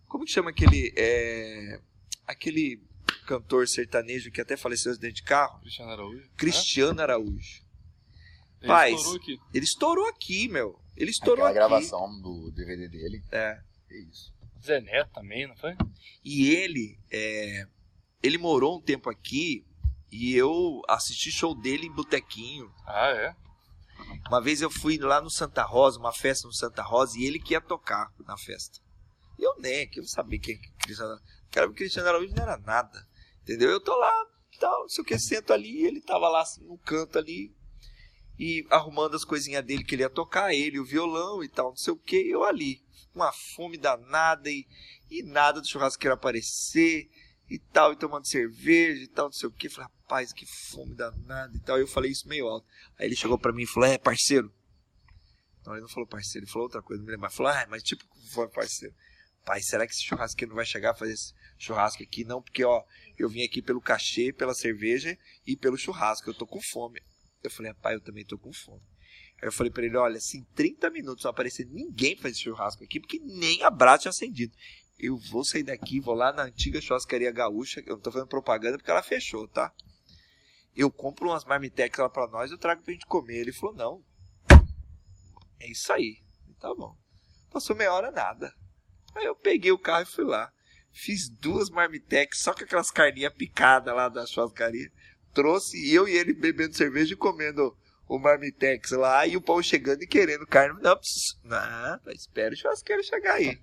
Como 0.08 0.24
que 0.24 0.32
chama 0.32 0.52
aquele. 0.52 0.94
É... 0.98 1.82
Aquele 2.26 2.82
cantor 3.40 3.68
sertanejo 3.68 4.32
que 4.32 4.42
até 4.42 4.56
faleceu 4.56 4.92
acidente 4.92 5.16
de 5.16 5.24
carro? 5.24 5.60
Cristiano 5.60 5.92
Araújo. 5.92 6.30
Cristiano 6.38 7.02
Araújo. 7.02 7.64
Ele 8.62 8.68
Paz. 8.68 8.94
estourou 8.94 9.18
aqui. 9.22 9.40
Ele 9.54 9.66
estourou 9.66 10.08
aqui, 10.08 10.48
meu. 10.48 10.80
Ele 10.96 11.12
estourou 11.12 11.46
Aquela 11.46 11.66
aqui. 11.78 11.88
gravação 11.88 12.22
do 12.22 12.52
DVD 12.52 12.88
dele. 12.88 13.24
É. 13.32 13.60
É 13.90 13.98
isso. 14.10 14.34
Zé 14.64 14.80
Neto 14.80 15.12
também, 15.14 15.48
não 15.48 15.56
foi? 15.58 15.76
E 16.24 16.50
ele, 16.52 16.98
é, 17.12 17.66
ele 18.22 18.38
morou 18.38 18.78
um 18.78 18.82
tempo 18.82 19.10
aqui 19.10 19.66
e 20.12 20.34
eu 20.36 20.82
assisti 20.88 21.32
show 21.32 21.54
dele 21.54 21.88
em 21.88 21.92
botequinho. 21.92 22.72
Ah, 22.86 23.10
é? 23.10 23.36
Uma 24.28 24.42
vez 24.42 24.62
eu 24.62 24.70
fui 24.70 24.98
lá 24.98 25.22
no 25.22 25.30
Santa 25.30 25.64
Rosa, 25.64 26.00
uma 26.00 26.14
festa 26.14 26.48
no 26.48 26.54
Santa 26.54 26.82
Rosa, 26.82 27.18
e 27.20 27.26
ele 27.26 27.40
que 27.40 27.54
ia 27.54 27.62
tocar 27.62 28.12
na 28.26 28.38
festa. 28.38 28.80
E 29.38 29.44
eu 29.44 29.56
nem, 29.60 29.88
que 29.90 30.00
eu 30.00 30.04
não 30.04 30.08
sabia 30.10 30.40
quem 30.40 30.58
que 30.58 30.72
Cristiano 30.74 31.20
Cara, 31.52 31.68
o 31.68 31.74
Cristiano 31.74 32.10
Araújo 32.10 32.34
não 32.36 32.44
era 32.44 32.58
nada. 32.58 33.08
Entendeu? 33.44 33.70
Eu 33.70 33.80
tô 33.80 33.96
lá, 33.96 34.26
tal, 34.60 34.82
não 34.82 34.90
sei 34.90 35.02
o 35.02 35.06
que, 35.06 35.20
sento 35.20 35.54
ali, 35.54 35.86
ele 35.86 36.02
tava 36.02 36.28
lá 36.30 36.42
assim, 36.42 36.64
no 36.64 36.78
canto 36.78 37.18
ali, 37.18 37.54
e 38.40 38.66
arrumando 38.70 39.16
as 39.16 39.24
coisinhas 39.24 39.64
dele 39.64 39.84
que 39.84 39.96
ele 39.96 40.04
ia 40.04 40.10
tocar, 40.10 40.54
ele, 40.54 40.80
o 40.80 40.86
violão 40.86 41.44
e 41.44 41.50
tal, 41.50 41.70
não 41.70 41.76
sei 41.76 41.94
o 41.94 41.98
que, 41.98 42.16
eu 42.16 42.44
ali, 42.44 42.82
uma 43.14 43.32
fome 43.32 43.78
danada 43.78 44.50
e, 44.50 44.66
e 45.10 45.24
nada 45.24 45.62
do 45.62 45.68
churrasqueiro 45.68 46.16
aparecer 46.16 47.10
e 47.50 47.60
tal, 47.60 47.94
e 47.94 47.96
tomando 47.96 48.28
cerveja 48.28 49.04
e 49.04 49.08
tal, 49.08 49.26
não 49.26 49.32
sei 49.32 49.48
o 49.48 49.52
que. 49.52 49.70
Falei, 49.70 49.90
rapaz, 50.02 50.34
que 50.34 50.46
fome 50.46 50.96
danada 50.96 51.56
e 51.56 51.60
tal. 51.60 51.78
Eu 51.78 51.88
falei 51.88 52.12
isso 52.12 52.28
meio 52.28 52.48
alto. 52.48 52.66
Aí 52.98 53.06
ele 53.06 53.16
chegou 53.16 53.38
pra 53.38 53.54
mim 53.54 53.64
e 53.64 53.68
falou, 53.68 53.90
é, 53.90 53.98
parceiro. 53.98 54.52
Não, 55.66 55.74
ele 55.74 55.82
não 55.82 55.90
falou 55.90 56.08
parceiro, 56.08 56.46
ele 56.46 56.52
falou 56.52 56.66
outra 56.66 56.82
coisa, 56.82 57.00
não 57.02 57.06
me 57.06 57.12
lembro. 57.12 57.28
Ele 57.28 57.36
falou, 57.36 57.52
ah, 57.52 57.68
mas 57.70 57.84
tipo, 57.84 58.04
foi 58.32 58.48
parceiro. 58.50 58.96
Pai, 59.46 59.62
será 59.62 59.86
que 59.86 59.94
esse 59.94 60.04
churrasqueiro 60.04 60.50
não 60.50 60.56
vai 60.56 60.66
chegar 60.66 60.92
a 60.92 60.96
fazer 60.96 61.14
churrasco 61.64 62.04
aqui? 62.04 62.24
Não, 62.24 62.42
porque, 62.42 62.64
ó, 62.64 62.84
eu 63.18 63.30
vim 63.30 63.44
aqui 63.44 63.62
pelo 63.62 63.82
cachê, 63.82 64.32
pela 64.32 64.54
cerveja 64.54 65.18
e 65.46 65.56
pelo 65.56 65.78
churrasco. 65.78 66.30
Eu 66.30 66.34
tô 66.34 66.46
com 66.46 66.62
fome. 66.62 67.02
Eu 67.44 67.52
falei, 67.52 67.72
rapaz, 67.72 67.96
eu 67.96 68.02
também 68.02 68.26
tô 68.26 68.38
com 68.38 68.54
fome. 68.54 68.82
Aí 69.42 69.48
eu 69.48 69.52
falei 69.52 69.72
pra 69.72 69.84
ele, 69.84 69.98
olha, 69.98 70.18
em 70.18 70.44
30 70.56 70.90
minutos 70.90 71.24
não 71.24 71.32
aparecer 71.32 71.66
ninguém 71.66 72.18
esse 72.24 72.40
churrasco 72.42 72.84
aqui, 72.84 73.00
porque 73.00 73.20
nem 73.20 73.62
a 73.64 73.70
brasa 73.70 74.04
tinha 74.04 74.10
acendido. 74.12 74.56
Eu 74.98 75.18
vou 75.18 75.44
sair 75.44 75.64
daqui, 75.64 76.00
vou 76.00 76.16
lá 76.16 76.32
na 76.32 76.44
antiga 76.44 76.80
churrascaria 76.80 77.32
gaúcha, 77.32 77.84
eu 77.86 77.96
não 77.96 78.02
tô 78.02 78.12
fazendo 78.12 78.30
propaganda 78.30 78.78
porque 78.78 78.90
ela 78.90 79.04
fechou, 79.04 79.48
tá? 79.48 79.74
Eu 80.76 80.90
compro 80.90 81.28
umas 81.28 81.44
marmitex 81.44 82.00
lá 82.00 82.10
pra 82.10 82.28
nós, 82.28 82.52
eu 82.52 82.58
trago 82.58 82.82
pra 82.84 82.94
gente 82.94 83.06
comer. 83.06 83.40
Ele 83.40 83.52
falou, 83.52 83.76
não. 83.76 84.04
É 85.60 85.70
isso 85.70 85.92
aí. 85.92 86.24
Tá 86.60 86.74
bom. 86.74 86.96
Passou 87.52 87.76
meia 87.76 87.94
hora, 87.94 88.12
nada. 88.12 88.54
Aí 89.14 89.26
eu 89.26 89.36
peguei 89.36 89.72
o 89.72 89.78
carro 89.78 90.04
e 90.04 90.12
fui 90.12 90.24
lá. 90.24 90.53
Fiz 90.94 91.28
duas 91.28 91.70
marmitex, 91.70 92.40
só 92.40 92.54
com 92.54 92.64
aquelas 92.64 92.92
carninhas 92.92 93.34
picadas 93.34 93.94
lá 93.94 94.08
da 94.08 94.26
churrascaria. 94.28 94.92
Trouxe 95.34 95.76
e 95.76 95.94
eu 95.94 96.08
e 96.08 96.16
ele 96.16 96.34
bebendo 96.34 96.78
cerveja 96.78 97.14
e 97.14 97.18
comendo 97.18 97.76
o 98.08 98.20
marmitex 98.20 98.92
lá. 98.92 99.26
E 99.26 99.36
o 99.36 99.42
pão 99.42 99.62
chegando 99.62 100.04
e 100.04 100.08
querendo 100.08 100.46
carne. 100.46 100.80
Não, 100.82 100.96
preciso. 100.96 101.40
Não, 101.44 102.00
espera 102.14 102.54
o 102.54 102.58
churrasqueiro 102.58 103.04
chegar 103.04 103.34
aí. 103.34 103.60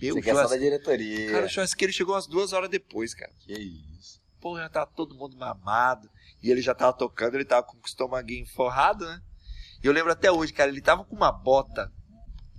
Meu 0.00 0.14
Você 0.14 0.22
quer 0.22 0.34
só 0.34 0.48
da 0.48 0.56
diretoria. 0.56 1.30
Cara, 1.30 1.46
o 1.46 1.48
churrasqueiro 1.48 1.92
chegou 1.92 2.14
umas 2.14 2.26
duas 2.26 2.52
horas 2.52 2.68
depois, 2.68 3.14
cara. 3.14 3.32
Que 3.38 3.52
isso. 3.52 4.20
Pô, 4.40 4.58
já 4.58 4.68
tava 4.68 4.90
todo 4.90 5.14
mundo 5.14 5.36
mamado. 5.36 6.10
E 6.42 6.50
ele 6.50 6.60
já 6.60 6.74
tava 6.74 6.92
tocando, 6.92 7.36
ele 7.36 7.44
tava 7.44 7.62
com 7.62 7.76
o 7.76 7.80
estomaguinho 7.86 8.44
forrado, 8.46 9.06
né? 9.06 9.22
E 9.82 9.86
eu 9.86 9.92
lembro 9.92 10.10
até 10.10 10.32
hoje, 10.32 10.52
cara, 10.52 10.68
ele 10.68 10.80
tava 10.80 11.04
com 11.04 11.14
uma 11.14 11.30
bota. 11.30 11.92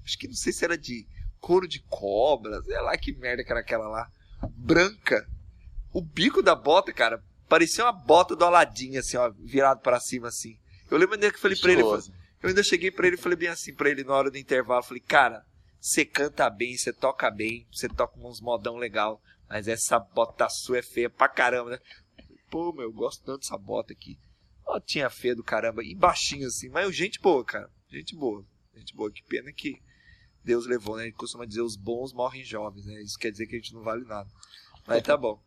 Acho 0.05 0.17
que 0.17 0.27
não 0.27 0.35
sei 0.35 0.53
se 0.53 0.63
era 0.63 0.77
de 0.77 1.05
couro 1.41 1.67
de 1.67 1.81
cobra, 1.89 2.61
sei 2.63 2.79
lá 2.79 2.97
que 2.97 3.11
merda 3.17 3.43
que 3.43 3.51
era 3.51 3.59
aquela 3.59 3.89
lá. 3.89 4.09
Branca. 4.49 5.27
O 5.91 6.01
bico 6.01 6.41
da 6.41 6.55
bota, 6.55 6.91
cara, 6.91 7.23
parecia 7.47 7.83
uma 7.83 7.91
bota 7.91 8.35
do 8.35 8.45
Aladim, 8.45 8.97
assim, 8.97 9.17
ó, 9.17 9.31
virado 9.39 9.81
para 9.81 9.99
cima, 9.99 10.27
assim. 10.27 10.57
Eu 10.89 10.97
lembro 10.97 11.15
ainda 11.15 11.29
que 11.29 11.37
eu 11.37 11.41
falei 11.41 11.57
pra 11.57 11.71
ele, 11.71 11.81
eu 11.81 12.49
ainda 12.49 12.63
cheguei 12.63 12.91
pra 12.91 13.07
ele 13.07 13.15
e 13.15 13.19
falei 13.19 13.37
bem 13.37 13.49
assim 13.49 13.73
pra 13.73 13.89
ele 13.89 14.03
na 14.03 14.13
hora 14.13 14.29
do 14.29 14.37
intervalo. 14.37 14.83
Falei, 14.83 15.01
cara, 15.01 15.45
você 15.79 16.05
canta 16.05 16.49
bem, 16.49 16.77
você 16.77 16.91
toca 16.91 17.29
bem, 17.31 17.67
você 17.71 17.87
toca 17.87 18.19
uns 18.19 18.41
modão 18.41 18.75
legal, 18.75 19.21
mas 19.47 19.67
essa 19.67 19.99
bota 19.99 20.49
sua 20.49 20.79
é 20.79 20.81
feia 20.81 21.09
pra 21.09 21.29
caramba, 21.29 21.71
né? 21.71 21.79
Pô, 22.49 22.73
meu, 22.73 22.83
eu 22.83 22.93
gosto 22.93 23.23
tanto 23.23 23.39
dessa 23.39 23.57
bota 23.57 23.93
aqui. 23.93 24.17
Ó, 24.65 24.79
tinha 24.79 25.09
feia 25.09 25.35
do 25.35 25.43
caramba, 25.43 25.83
e 25.83 25.95
baixinho 25.95 26.47
assim, 26.47 26.69
mas 26.69 26.95
gente 26.95 27.19
boa, 27.19 27.43
cara. 27.43 27.69
Gente 27.89 28.15
boa. 28.15 28.45
Gente 28.75 28.95
boa, 28.95 29.11
que 29.11 29.23
pena 29.23 29.51
que 29.51 29.81
Deus 30.43 30.65
levou, 30.65 30.97
né? 30.97 31.03
A 31.03 31.05
gente 31.05 31.15
costuma 31.15 31.45
dizer 31.45 31.61
os 31.61 31.75
bons 31.75 32.13
morrem 32.13 32.43
jovens, 32.43 32.85
né? 32.85 33.01
Isso 33.01 33.17
quer 33.17 33.31
dizer 33.31 33.47
que 33.47 33.55
a 33.55 33.59
gente 33.59 33.73
não 33.73 33.81
vale 33.81 34.03
nada. 34.05 34.29
Mas 34.85 35.03
tá 35.03 35.15
bom. 35.15 35.41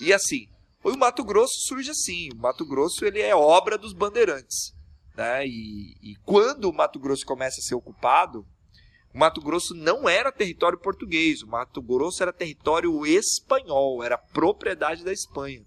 E 0.00 0.12
assim, 0.12 0.48
o 0.82 0.96
Mato 0.96 1.24
Grosso 1.24 1.54
surge 1.66 1.90
assim. 1.90 2.30
O 2.32 2.36
Mato 2.36 2.64
Grosso 2.64 3.04
ele 3.04 3.20
é 3.20 3.34
obra 3.34 3.76
dos 3.76 3.92
bandeirantes. 3.92 4.74
Né? 5.16 5.46
E, 5.46 5.96
e 6.02 6.16
quando 6.24 6.66
o 6.66 6.72
Mato 6.72 6.98
Grosso 7.00 7.24
começa 7.24 7.60
a 7.60 7.64
ser 7.64 7.74
ocupado, 7.74 8.46
o 9.12 9.18
Mato 9.18 9.40
Grosso 9.40 9.74
não 9.74 10.08
era 10.08 10.30
território 10.30 10.78
português. 10.78 11.42
O 11.42 11.48
Mato 11.48 11.80
Grosso 11.80 12.22
era 12.22 12.32
território 12.32 13.04
espanhol, 13.06 14.02
era 14.04 14.18
propriedade 14.18 15.02
da 15.02 15.12
Espanha. 15.12 15.64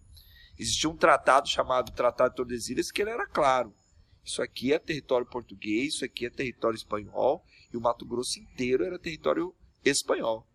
Existia 0.57 0.89
um 0.89 0.95
tratado 0.95 1.49
chamado 1.49 1.91
Tratado 1.91 2.29
de 2.29 2.35
Tordesilhas 2.35 2.91
que 2.91 3.01
ele 3.01 3.11
era 3.11 3.25
claro. 3.25 3.73
Isso 4.23 4.41
aqui 4.41 4.71
é 4.71 4.77
território 4.77 5.25
português, 5.25 5.95
isso 5.95 6.05
aqui 6.05 6.25
é 6.27 6.29
território 6.29 6.75
espanhol, 6.75 7.43
e 7.71 7.77
o 7.77 7.81
Mato 7.81 8.05
Grosso 8.05 8.39
inteiro 8.39 8.83
era 8.83 8.99
território 8.99 9.53
espanhol. 9.83 10.45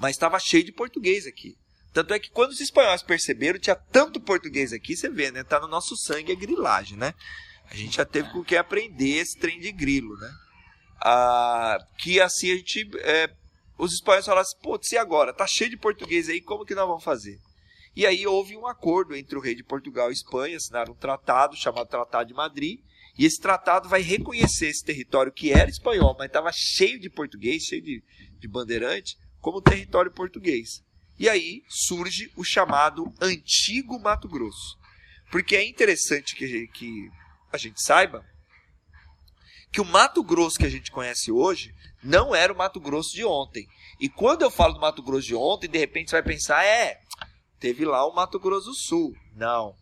Mas 0.00 0.12
estava 0.12 0.38
cheio 0.38 0.64
de 0.64 0.72
português 0.72 1.26
aqui. 1.26 1.56
Tanto 1.92 2.14
é 2.14 2.18
que 2.18 2.30
quando 2.30 2.50
os 2.50 2.60
espanhóis 2.60 3.02
perceberam, 3.02 3.58
tinha 3.58 3.74
tanto 3.74 4.20
português 4.20 4.72
aqui, 4.72 4.96
você 4.96 5.08
vê, 5.08 5.30
né? 5.30 5.42
Tá 5.42 5.58
no 5.58 5.66
nosso 5.66 5.96
sangue 5.96 6.32
a 6.32 6.36
grilagem, 6.36 6.96
né? 6.96 7.14
A 7.68 7.74
gente 7.74 7.96
já 7.96 8.04
teve 8.04 8.30
com 8.30 8.44
que 8.44 8.56
aprender 8.56 9.18
esse 9.18 9.38
trem 9.38 9.60
de 9.60 9.72
grilo, 9.72 10.16
né? 10.16 10.32
Ah, 11.00 11.78
que 11.98 12.20
assim 12.20 12.52
a 12.52 12.56
gente. 12.56 12.90
é, 12.98 13.34
os 13.78 13.94
espanhóis 13.94 14.24
falaram 14.24 14.42
assim, 14.42 14.58
pô, 14.62 14.78
e 14.92 14.96
agora? 14.96 15.32
Tá 15.32 15.46
cheio 15.46 15.70
de 15.70 15.76
português 15.76 16.28
aí, 16.28 16.40
como 16.40 16.64
que 16.64 16.74
nós 16.74 16.86
vamos 16.86 17.02
fazer? 17.02 17.38
E 17.96 18.06
aí 18.06 18.26
houve 18.26 18.56
um 18.56 18.66
acordo 18.66 19.16
entre 19.16 19.36
o 19.36 19.40
rei 19.40 19.54
de 19.54 19.64
Portugal 19.64 20.10
e 20.10 20.12
Espanha, 20.12 20.56
assinaram 20.56 20.92
um 20.92 20.96
tratado 20.96 21.56
chamado 21.56 21.88
Tratado 21.88 22.28
de 22.28 22.34
Madrid, 22.34 22.80
e 23.18 23.24
esse 23.24 23.40
tratado 23.40 23.88
vai 23.88 24.02
reconhecer 24.02 24.68
esse 24.68 24.84
território 24.84 25.32
que 25.32 25.52
era 25.52 25.70
espanhol, 25.70 26.14
mas 26.18 26.28
estava 26.28 26.50
cheio 26.52 26.98
de 26.98 27.10
português, 27.10 27.64
cheio 27.64 27.82
de, 27.82 28.02
de 28.38 28.48
bandeirante, 28.48 29.16
como 29.40 29.60
território 29.60 30.10
português. 30.10 30.82
E 31.18 31.28
aí 31.28 31.62
surge 31.68 32.30
o 32.36 32.44
chamado 32.44 33.12
Antigo 33.20 33.98
Mato 34.00 34.28
Grosso. 34.28 34.78
Porque 35.30 35.54
é 35.54 35.66
interessante 35.66 36.34
que, 36.34 36.66
que 36.68 37.10
a 37.52 37.58
gente 37.58 37.82
saiba 37.82 38.24
que 39.70 39.80
o 39.80 39.84
Mato 39.84 40.22
Grosso 40.24 40.58
que 40.58 40.66
a 40.66 40.70
gente 40.70 40.90
conhece 40.90 41.30
hoje 41.30 41.74
não 42.02 42.34
era 42.34 42.52
o 42.52 42.56
Mato 42.56 42.80
Grosso 42.80 43.14
de 43.14 43.24
ontem. 43.24 43.66
E 44.00 44.08
quando 44.08 44.42
eu 44.42 44.50
falo 44.50 44.74
do 44.74 44.80
Mato 44.80 45.02
Grosso 45.02 45.26
de 45.26 45.34
ontem, 45.34 45.68
de 45.68 45.78
repente 45.78 46.10
você 46.10 46.16
vai 46.16 46.22
pensar, 46.22 46.64
é, 46.64 46.98
teve 47.58 47.84
lá 47.84 48.06
o 48.06 48.14
Mato 48.14 48.40
Grosso 48.40 48.66
do 48.66 48.74
Sul. 48.74 49.14
Não. 49.34 49.76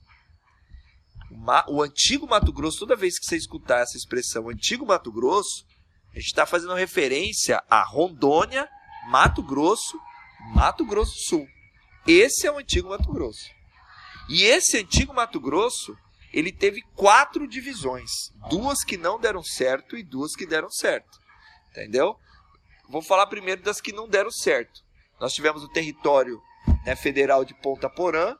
O, 1.68 1.82
antigo 1.82 2.26
Mato 2.26 2.52
Grosso, 2.52 2.80
toda 2.80 2.96
vez 2.96 3.18
que 3.18 3.26
você 3.26 3.36
escutar 3.36 3.80
essa 3.80 3.96
expressão 3.96 4.48
antigo 4.48 4.86
Mato 4.86 5.12
Grosso, 5.12 5.66
a 6.12 6.18
gente 6.18 6.28
está 6.28 6.46
fazendo 6.46 6.74
referência 6.74 7.62
a 7.68 7.82
Rondônia, 7.82 8.68
Mato 9.08 9.42
Grosso, 9.42 9.98
Mato 10.54 10.84
Grosso 10.84 11.12
do 11.12 11.20
Sul. 11.20 11.48
Esse 12.06 12.46
é 12.46 12.52
o 12.52 12.58
antigo 12.58 12.88
Mato 12.88 13.12
Grosso. 13.12 13.50
E 14.28 14.44
esse 14.44 14.78
antigo 14.78 15.14
Mato 15.14 15.38
Grosso, 15.40 15.96
ele 16.32 16.52
teve 16.52 16.82
quatro 16.94 17.46
divisões. 17.46 18.10
Duas 18.48 18.82
que 18.84 18.96
não 18.96 19.20
deram 19.20 19.42
certo 19.42 19.96
e 19.96 20.02
duas 20.02 20.34
que 20.34 20.46
deram 20.46 20.70
certo. 20.70 21.18
Entendeu? 21.70 22.16
Vou 22.88 23.02
falar 23.02 23.26
primeiro 23.26 23.62
das 23.62 23.80
que 23.80 23.92
não 23.92 24.08
deram 24.08 24.30
certo. 24.30 24.82
Nós 25.20 25.32
tivemos 25.34 25.62
o 25.62 25.68
território 25.68 26.40
né, 26.84 26.96
federal 26.96 27.44
de 27.44 27.54
Ponta 27.54 27.88
Porã, 27.88 28.36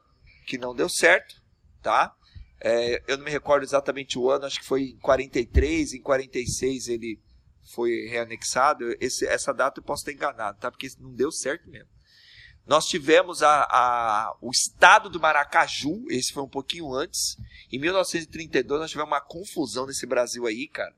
que 0.47 0.57
não 0.57 0.75
deu 0.75 0.89
certo, 0.89 1.35
tá? 1.83 2.15
É, 2.61 3.03
eu 3.07 3.17
não 3.17 3.25
me 3.25 3.31
recordo 3.31 3.63
exatamente 3.63 4.19
o 4.19 4.31
ano, 4.31 4.47
acho 4.47 4.61
que 4.61 4.67
foi 4.67 4.83
em 4.83 4.99
43, 4.99 5.95
em 5.95 6.01
46 6.01 6.89
ele 6.89 7.21
foi 7.73 8.07
reanexado. 8.09 8.85
Esse, 9.01 9.27
essa 9.27 9.53
data 9.53 9.81
eu 9.81 9.85
posso 9.85 10.03
estar 10.03 10.13
enganado, 10.13 10.59
tá? 10.59 10.71
Porque 10.71 10.89
não 10.99 11.15
deu 11.15 11.31
certo 11.31 11.69
mesmo. 11.69 11.89
Nós 12.67 12.87
tivemos 12.87 13.43
a, 13.43 13.63
a, 13.63 14.37
o 14.43 14.51
estado 14.51 15.09
do 15.09 15.19
Maracaju, 15.19 16.05
esse 16.11 16.33
foi 16.33 16.43
um 16.43 16.49
pouquinho 16.49 16.93
antes. 16.93 17.39
Em 17.73 17.79
1932 17.79 18.81
nós 18.81 18.91
tivemos 18.91 19.11
uma 19.11 19.23
confusão 19.23 19.87
nesse 19.87 20.07
Brasil 20.07 20.47
aí, 20.47 20.69
cara. 20.69 20.95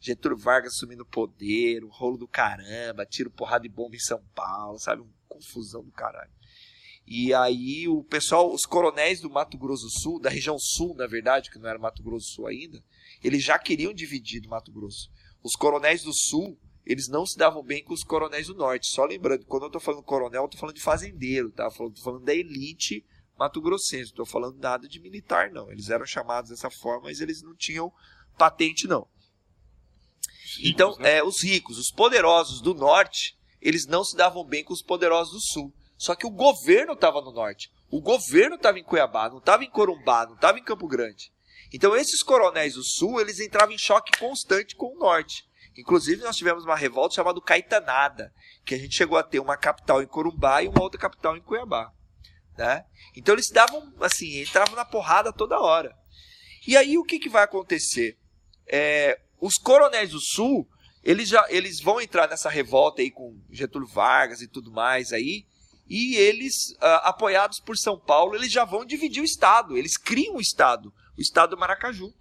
Getúlio 0.00 0.36
Vargas 0.36 0.74
assumindo 0.74 1.04
o 1.04 1.06
poder, 1.06 1.84
o 1.84 1.88
rolo 1.88 2.18
do 2.18 2.26
caramba, 2.26 3.06
tiro 3.06 3.30
porrada 3.30 3.62
de 3.62 3.68
bomba 3.68 3.94
em 3.94 4.00
São 4.00 4.20
Paulo, 4.34 4.80
sabe? 4.80 5.02
Uma 5.02 5.12
confusão 5.28 5.84
do 5.84 5.92
caralho. 5.92 6.30
E 7.06 7.34
aí 7.34 7.88
o 7.88 8.04
pessoal, 8.04 8.52
os 8.52 8.64
coronéis 8.64 9.20
do 9.20 9.30
Mato 9.30 9.58
Grosso 9.58 9.84
do 9.84 10.00
Sul, 10.00 10.20
da 10.20 10.30
região 10.30 10.56
sul, 10.58 10.94
na 10.94 11.06
verdade, 11.06 11.50
que 11.50 11.58
não 11.58 11.68
era 11.68 11.78
Mato 11.78 12.02
Grosso 12.02 12.26
do 12.26 12.34
Sul 12.34 12.46
ainda, 12.46 12.82
eles 13.22 13.42
já 13.42 13.58
queriam 13.58 13.92
dividir 13.92 14.40
do 14.40 14.48
Mato 14.48 14.72
Grosso. 14.72 15.10
Os 15.42 15.56
coronéis 15.56 16.02
do 16.02 16.14
sul, 16.14 16.56
eles 16.86 17.08
não 17.08 17.26
se 17.26 17.36
davam 17.36 17.62
bem 17.62 17.82
com 17.82 17.92
os 17.92 18.04
coronéis 18.04 18.46
do 18.46 18.54
norte. 18.54 18.88
Só 18.88 19.04
lembrando, 19.04 19.44
quando 19.46 19.64
eu 19.64 19.66
estou 19.66 19.80
falando 19.80 20.02
coronel, 20.02 20.42
eu 20.42 20.46
estou 20.46 20.60
falando 20.60 20.76
de 20.76 20.82
fazendeiro, 20.82 21.50
tá? 21.50 21.66
Estou 21.66 21.92
falando 21.96 22.24
da 22.24 22.34
elite 22.34 23.04
mato-grossense. 23.38 24.10
Estou 24.10 24.26
falando 24.26 24.58
nada 24.58 24.88
de 24.88 25.00
militar, 25.00 25.50
não. 25.50 25.70
Eles 25.70 25.90
eram 25.90 26.06
chamados 26.06 26.50
dessa 26.50 26.70
forma, 26.70 27.04
mas 27.04 27.20
eles 27.20 27.42
não 27.42 27.54
tinham 27.54 27.92
patente, 28.38 28.86
não. 28.86 29.06
Então, 30.62 30.96
né? 30.98 31.18
é, 31.18 31.24
os 31.24 31.42
ricos, 31.42 31.78
os 31.78 31.90
poderosos 31.90 32.60
do 32.60 32.74
norte, 32.74 33.36
eles 33.60 33.86
não 33.86 34.04
se 34.04 34.16
davam 34.16 34.44
bem 34.44 34.62
com 34.62 34.72
os 34.72 34.82
poderosos 34.82 35.32
do 35.32 35.40
sul. 35.40 35.74
Só 36.02 36.16
que 36.16 36.26
o 36.26 36.30
governo 36.30 36.94
estava 36.94 37.20
no 37.20 37.30
norte. 37.30 37.70
O 37.88 38.00
governo 38.00 38.56
estava 38.56 38.76
em 38.76 38.82
Cuiabá, 38.82 39.28
não 39.28 39.38
estava 39.38 39.62
em 39.62 39.70
Corumbá, 39.70 40.26
não 40.26 40.34
estava 40.34 40.58
em 40.58 40.64
Campo 40.64 40.88
Grande. 40.88 41.32
Então 41.72 41.94
esses 41.94 42.24
coronéis 42.24 42.74
do 42.74 42.82
sul, 42.82 43.20
eles 43.20 43.38
entravam 43.38 43.72
em 43.72 43.78
choque 43.78 44.18
constante 44.18 44.74
com 44.74 44.96
o 44.96 44.98
norte. 44.98 45.48
Inclusive 45.78 46.20
nós 46.24 46.36
tivemos 46.36 46.64
uma 46.64 46.74
revolta 46.74 47.14
chamada 47.14 47.40
Caetanada, 47.40 48.34
que 48.64 48.74
a 48.74 48.78
gente 48.78 48.96
chegou 48.96 49.16
a 49.16 49.22
ter 49.22 49.38
uma 49.38 49.56
capital 49.56 50.02
em 50.02 50.06
Corumbá 50.08 50.60
e 50.60 50.66
uma 50.66 50.82
outra 50.82 51.00
capital 51.00 51.36
em 51.36 51.40
Cuiabá. 51.40 51.92
Né? 52.58 52.84
Então 53.16 53.36
eles 53.36 53.48
davam 53.52 53.94
assim, 54.00 54.42
entravam 54.42 54.74
na 54.74 54.84
porrada 54.84 55.32
toda 55.32 55.60
hora. 55.60 55.96
E 56.66 56.76
aí 56.76 56.98
o 56.98 57.04
que, 57.04 57.20
que 57.20 57.28
vai 57.28 57.44
acontecer? 57.44 58.18
É, 58.66 59.20
os 59.40 59.54
coronéis 59.54 60.10
do 60.10 60.20
sul, 60.20 60.68
eles 61.04 61.28
já 61.28 61.46
eles 61.48 61.80
vão 61.80 62.00
entrar 62.00 62.28
nessa 62.28 62.50
revolta 62.50 63.02
aí 63.02 63.10
com 63.12 63.40
Getúlio 63.52 63.86
Vargas 63.86 64.40
e 64.40 64.48
tudo 64.48 64.72
mais 64.72 65.12
aí, 65.12 65.46
e 65.88 66.16
eles, 66.16 66.70
uh, 66.76 67.02
apoiados 67.04 67.60
por 67.60 67.76
São 67.76 67.98
Paulo, 67.98 68.34
eles 68.34 68.50
já 68.50 68.64
vão 68.64 68.84
dividir 68.84 69.20
o 69.20 69.26
estado, 69.26 69.76
eles 69.76 69.96
criam 69.96 70.36
o 70.36 70.40
estado, 70.40 70.92
o 71.16 71.20
estado 71.20 71.50
do 71.50 71.58
Maracaju. 71.58 72.12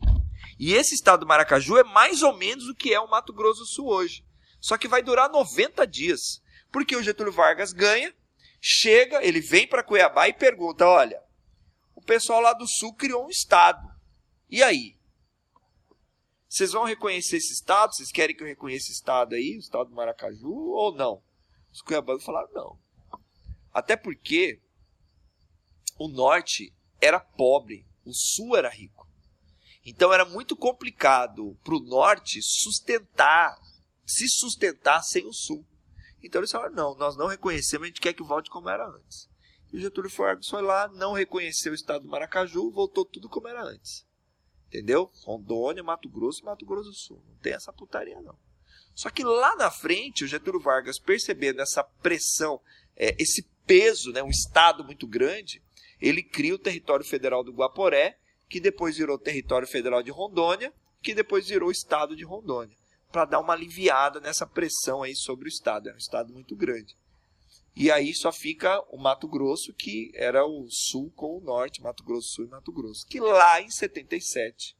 E 0.60 0.74
esse 0.74 0.94
estado 0.94 1.22
do 1.22 1.28
Maracaju 1.28 1.78
é 1.78 1.84
mais 1.84 2.22
ou 2.22 2.36
menos 2.36 2.68
o 2.68 2.76
que 2.76 2.94
é 2.94 3.00
o 3.00 3.10
Mato 3.10 3.34
Grosso 3.34 3.62
do 3.62 3.66
Sul 3.66 3.88
hoje. 3.88 4.26
Só 4.60 4.78
que 4.78 4.88
vai 4.88 5.02
durar 5.02 5.30
90 5.30 5.88
dias, 5.88 6.42
porque 6.72 6.96
o 6.96 7.02
Getúlio 7.02 7.34
Vargas 7.34 7.74
ganha, 7.74 8.14
chega, 8.60 9.26
ele 9.26 9.42
vem 9.42 9.68
para 9.68 9.84
Cuiabá 9.84 10.28
e 10.28 10.34
pergunta: 10.34 10.86
olha, 10.86 11.22
o 11.96 12.02
pessoal 12.02 12.42
lá 12.42 12.54
do 12.54 12.68
sul 12.68 12.94
criou 12.94 13.26
um 13.26 13.30
estado. 13.30 13.90
E 14.50 14.62
aí? 14.62 14.96
Vocês 16.48 16.74
vão 16.74 16.84
reconhecer 16.84 17.38
esse 17.38 17.54
estado? 17.54 17.96
Vocês 17.96 18.12
querem 18.12 18.36
que 18.36 18.44
eu 18.44 18.48
reconheça 18.48 18.88
esse 18.88 18.94
estado 18.94 19.36
aí, 19.36 19.56
o 19.56 19.60
estado 19.60 19.90
do 19.90 19.96
Maracaju, 19.96 20.52
ou 20.52 20.94
não? 20.94 21.24
Os 21.72 21.82
cuiabanos 21.82 22.24
falaram 22.24 22.50
não. 22.54 22.78
Até 23.74 23.96
porque 23.96 24.60
o 25.98 26.08
norte 26.08 26.74
era 27.00 27.20
pobre, 27.20 27.86
o 28.06 28.14
sul 28.14 28.56
era 28.58 28.70
rico. 28.70 29.08
Então 29.86 30.14
era 30.14 30.26
muito 30.26 30.56
complicado 30.56 31.58
para 31.64 31.76
o 31.76 31.80
norte 31.80 32.40
sustentar, 32.42 33.58
se 34.06 34.28
sustentar 34.28 35.02
sem 35.04 35.26
o 35.26 35.34
sul. 35.34 35.66
Então 36.22 36.40
eles 36.40 36.52
falaram: 36.52 36.76
não, 36.76 36.96
nós 36.96 37.18
não 37.18 37.28
reconhecemos, 37.28 37.86
a 37.86 37.88
gente 37.88 38.02
quer 38.02 38.14
que 38.14 38.24
volte 38.24 38.50
como 38.50 38.70
era 38.70 38.88
antes. 38.88 39.30
E 39.72 39.78
o 39.78 39.80
Getúlio 39.80 40.10
Vargas 40.10 40.48
foi 40.48 40.62
lá, 40.62 40.88
não 40.90 41.14
reconheceu 41.14 41.72
o 41.72 41.76
estado 41.76 42.04
do 42.04 42.10
Maracaju, 42.10 42.72
voltou 42.72 43.06
tudo 43.06 43.30
como 43.30 43.48
era 43.48 43.64
antes. 43.64 44.06
Entendeu? 44.68 45.12
Rondônia, 45.24 45.84
Mato 45.84 46.10
Grosso 46.10 46.42
e 46.42 46.46
Mato 46.46 46.66
Grosso 46.66 46.90
do 46.90 46.96
Sul. 46.96 47.24
Não 47.28 47.36
tem 47.38 47.54
essa 47.54 47.74
putaria, 47.74 48.22
não. 48.22 48.38
Só 48.94 49.10
que 49.10 49.24
lá 49.24 49.56
na 49.56 49.72
frente, 49.72 50.24
o 50.24 50.28
Getúlio 50.28 50.60
Vargas, 50.60 51.00
percebendo 51.00 51.62
essa 51.62 51.84
pressão, 51.84 52.62
é, 52.96 53.16
esse 53.22 53.44
peso, 53.66 54.12
né, 54.12 54.22
um 54.24 54.30
estado 54.30 54.84
muito 54.84 55.08
grande, 55.08 55.62
ele 56.00 56.24
cria 56.24 56.56
o 56.56 56.60
território 56.60 57.06
federal 57.06 57.44
do 57.44 57.54
Guaporé, 57.54 58.18
que 58.50 58.60
depois 58.60 58.98
virou 58.98 59.18
território 59.18 59.68
federal 59.68 60.04
de 60.04 60.12
Rondônia, 60.12 60.74
que 61.02 61.14
depois 61.14 61.48
virou 61.48 61.72
estado 61.72 62.16
de 62.16 62.24
Rondônia, 62.24 62.76
para 63.12 63.26
dar 63.26 63.40
uma 63.40 63.54
aliviada 63.54 64.20
nessa 64.20 64.46
pressão 64.46 65.04
aí 65.04 65.16
sobre 65.16 65.48
o 65.48 65.50
estado. 65.50 65.90
É 65.90 65.94
um 65.94 65.98
estado 65.98 66.34
muito 66.34 66.56
grande. 66.56 66.96
E 67.76 67.90
aí 67.90 68.14
só 68.14 68.32
fica 68.32 68.82
o 68.90 68.98
Mato 68.98 69.28
Grosso, 69.28 69.74
que 69.74 70.12
era 70.14 70.46
o 70.46 70.68
sul 70.70 71.12
com 71.16 71.38
o 71.38 71.42
norte, 71.42 71.82
Mato 71.82 72.04
Grosso 72.04 72.34
Sul 72.34 72.46
e 72.46 72.50
Mato 72.50 72.72
Grosso. 72.72 73.08
Que 73.08 73.20
lá 73.20 73.62
em 73.62 73.70
77 73.70 74.76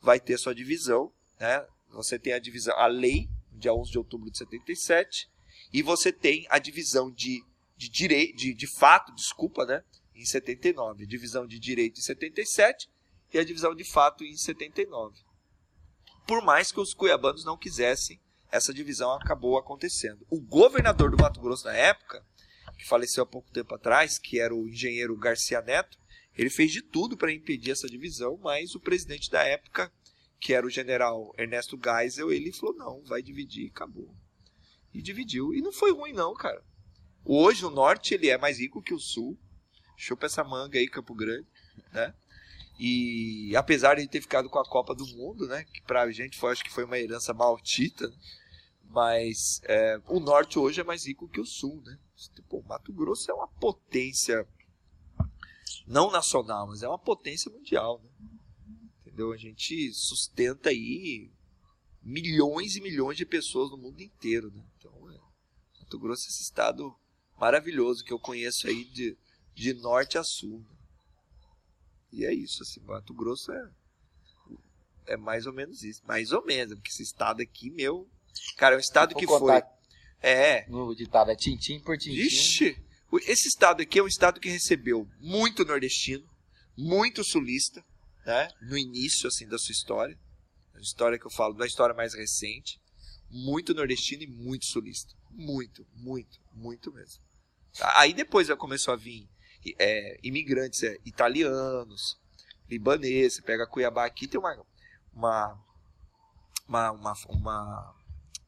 vai 0.00 0.18
ter 0.18 0.36
sua 0.38 0.54
divisão, 0.54 1.12
né? 1.38 1.64
Você 1.90 2.18
tem 2.18 2.32
a 2.32 2.40
divisão, 2.40 2.76
a 2.76 2.86
lei, 2.86 3.28
dia 3.52 3.72
11 3.72 3.92
de 3.92 3.98
outubro 3.98 4.30
de 4.30 4.38
77, 4.38 5.30
e 5.72 5.80
você 5.80 6.12
tem 6.12 6.44
a 6.50 6.58
divisão 6.58 7.10
de, 7.10 7.44
de 7.84 7.90
direito, 7.90 8.36
de, 8.36 8.54
de 8.54 8.66
fato, 8.66 9.14
desculpa, 9.14 9.64
né? 9.64 9.82
Em 10.14 10.24
79. 10.24 11.06
Divisão 11.06 11.46
de 11.46 11.58
direito 11.58 11.98
em 11.98 12.02
77 12.02 12.88
e 13.32 13.38
a 13.38 13.44
divisão 13.44 13.74
de 13.74 13.84
fato 13.84 14.24
em 14.24 14.36
79. 14.36 15.18
Por 16.26 16.42
mais 16.42 16.72
que 16.72 16.80
os 16.80 16.94
cuiabanos 16.94 17.44
não 17.44 17.56
quisessem 17.56 18.20
essa 18.54 18.72
divisão 18.72 19.10
acabou 19.10 19.58
acontecendo. 19.58 20.24
O 20.30 20.40
governador 20.40 21.10
do 21.10 21.20
Mato 21.20 21.40
Grosso 21.40 21.64
na 21.64 21.74
época, 21.74 22.24
que 22.78 22.86
faleceu 22.86 23.24
há 23.24 23.26
pouco 23.26 23.50
tempo 23.50 23.74
atrás, 23.74 24.16
que 24.16 24.38
era 24.38 24.54
o 24.54 24.68
engenheiro 24.68 25.16
Garcia 25.16 25.60
Neto, 25.60 25.98
ele 26.36 26.48
fez 26.48 26.70
de 26.70 26.80
tudo 26.80 27.16
para 27.16 27.32
impedir 27.32 27.72
essa 27.72 27.88
divisão, 27.88 28.38
mas 28.40 28.76
o 28.76 28.80
presidente 28.80 29.28
da 29.28 29.42
época, 29.42 29.92
que 30.38 30.54
era 30.54 30.64
o 30.64 30.70
general 30.70 31.34
Ernesto 31.36 31.76
Geisel, 31.82 32.32
ele 32.32 32.52
falou: 32.52 32.76
não, 32.76 33.02
vai 33.02 33.22
dividir, 33.22 33.70
acabou. 33.70 34.14
E 34.92 35.02
dividiu. 35.02 35.52
E 35.52 35.60
não 35.60 35.72
foi 35.72 35.92
ruim, 35.92 36.12
não, 36.12 36.32
cara. 36.32 36.62
Hoje 37.24 37.64
o 37.64 37.70
norte 37.70 38.14
ele 38.14 38.28
é 38.28 38.36
mais 38.36 38.58
rico 38.58 38.82
que 38.82 38.92
o 38.92 38.98
sul. 38.98 39.38
Chupa 39.96 40.26
essa 40.26 40.44
manga 40.44 40.78
aí, 40.78 40.88
Campo 40.88 41.14
Grande, 41.14 41.46
né? 41.92 42.14
E 42.78 43.54
apesar 43.56 43.94
de 43.94 44.08
ter 44.08 44.20
ficado 44.20 44.50
com 44.50 44.58
a 44.58 44.68
Copa 44.68 44.94
do 44.94 45.06
Mundo, 45.06 45.46
né? 45.46 45.64
Que 45.64 45.80
pra 45.82 46.10
gente 46.10 46.36
foi, 46.36 46.52
acho 46.52 46.64
que 46.64 46.72
foi 46.72 46.84
uma 46.84 46.98
herança 46.98 47.32
maldita, 47.32 48.08
né? 48.08 48.16
Mas 48.90 49.60
é, 49.64 50.00
o 50.06 50.20
norte 50.20 50.58
hoje 50.58 50.80
é 50.80 50.84
mais 50.84 51.06
rico 51.06 51.28
que 51.28 51.40
o 51.40 51.46
sul, 51.46 51.80
né? 51.82 51.98
Tipo, 52.34 52.58
o 52.58 52.64
Mato 52.64 52.92
Grosso 52.92 53.30
é 53.30 53.34
uma 53.34 53.48
potência 53.48 54.46
não 55.86 56.10
nacional, 56.10 56.66
mas 56.66 56.82
é 56.82 56.88
uma 56.88 56.98
potência 56.98 57.50
mundial, 57.50 58.00
né? 58.02 58.10
Entendeu? 59.00 59.32
A 59.32 59.36
gente 59.36 59.92
sustenta 59.92 60.70
aí 60.70 61.30
milhões 62.02 62.76
e 62.76 62.80
milhões 62.80 63.16
de 63.16 63.24
pessoas 63.24 63.70
no 63.70 63.78
mundo 63.78 64.00
inteiro, 64.00 64.50
né? 64.50 64.64
Então, 64.76 64.92
é, 65.10 65.18
Mato 65.80 65.98
Grosso 65.98 66.26
é 66.26 66.28
esse 66.28 66.42
estado 66.42 66.94
maravilhoso 67.38 68.04
que 68.04 68.12
eu 68.12 68.18
conheço 68.18 68.66
aí 68.66 68.84
de, 68.84 69.16
de 69.54 69.74
norte 69.74 70.18
a 70.18 70.24
sul. 70.24 70.64
E 72.12 72.24
é 72.24 72.32
isso, 72.32 72.62
assim, 72.62 72.80
Mato 72.80 73.12
Grosso 73.12 73.52
é 73.52 73.70
é 75.06 75.18
mais 75.18 75.44
ou 75.44 75.52
menos 75.52 75.82
isso, 75.82 76.00
mais 76.06 76.32
ou 76.32 76.42
menos, 76.46 76.74
porque 76.74 76.88
esse 76.88 77.02
estado 77.02 77.42
aqui, 77.42 77.68
meu, 77.70 78.08
Cara, 78.56 78.74
é 78.74 78.78
um 78.78 78.80
estado 78.80 79.14
que 79.14 79.26
foi. 79.26 79.62
É. 80.20 80.66
No 80.68 80.94
ditado 80.94 81.30
é 81.30 81.36
tintim 81.36 81.80
por 81.80 81.96
tintim. 81.98 82.16
Vixe! 82.16 82.76
Esse 83.26 83.46
estado 83.46 83.82
aqui 83.82 83.98
é 83.98 84.02
um 84.02 84.08
estado 84.08 84.40
que 84.40 84.48
recebeu 84.48 85.08
muito 85.20 85.64
nordestino, 85.64 86.28
muito 86.76 87.22
sulista, 87.22 87.84
né? 88.26 88.48
No 88.62 88.76
início, 88.76 89.28
assim, 89.28 89.46
da 89.46 89.58
sua 89.58 89.72
história. 89.72 90.18
A 90.74 90.80
história 90.80 91.18
que 91.18 91.26
eu 91.26 91.30
falo, 91.30 91.54
da 91.54 91.66
história 91.66 91.94
mais 91.94 92.14
recente. 92.14 92.80
Muito 93.36 93.74
nordestino 93.74 94.22
e 94.22 94.26
muito 94.28 94.64
sulista. 94.64 95.12
Muito, 95.30 95.84
muito, 95.96 96.40
muito 96.52 96.92
mesmo. 96.92 97.20
Aí 97.96 98.14
depois 98.14 98.48
começou 98.54 98.94
a 98.94 98.96
vir 98.96 99.28
é, 99.78 100.18
imigrantes 100.22 100.84
é, 100.84 100.96
italianos, 101.04 102.16
libaneses. 102.70 103.34
Você 103.34 103.42
pega 103.42 103.66
Cuiabá 103.66 104.04
aqui, 104.04 104.28
tem 104.28 104.38
uma, 104.38 104.64
uma, 105.12 105.58
uma, 106.68 106.90
uma, 106.92 107.14
uma 107.28 107.94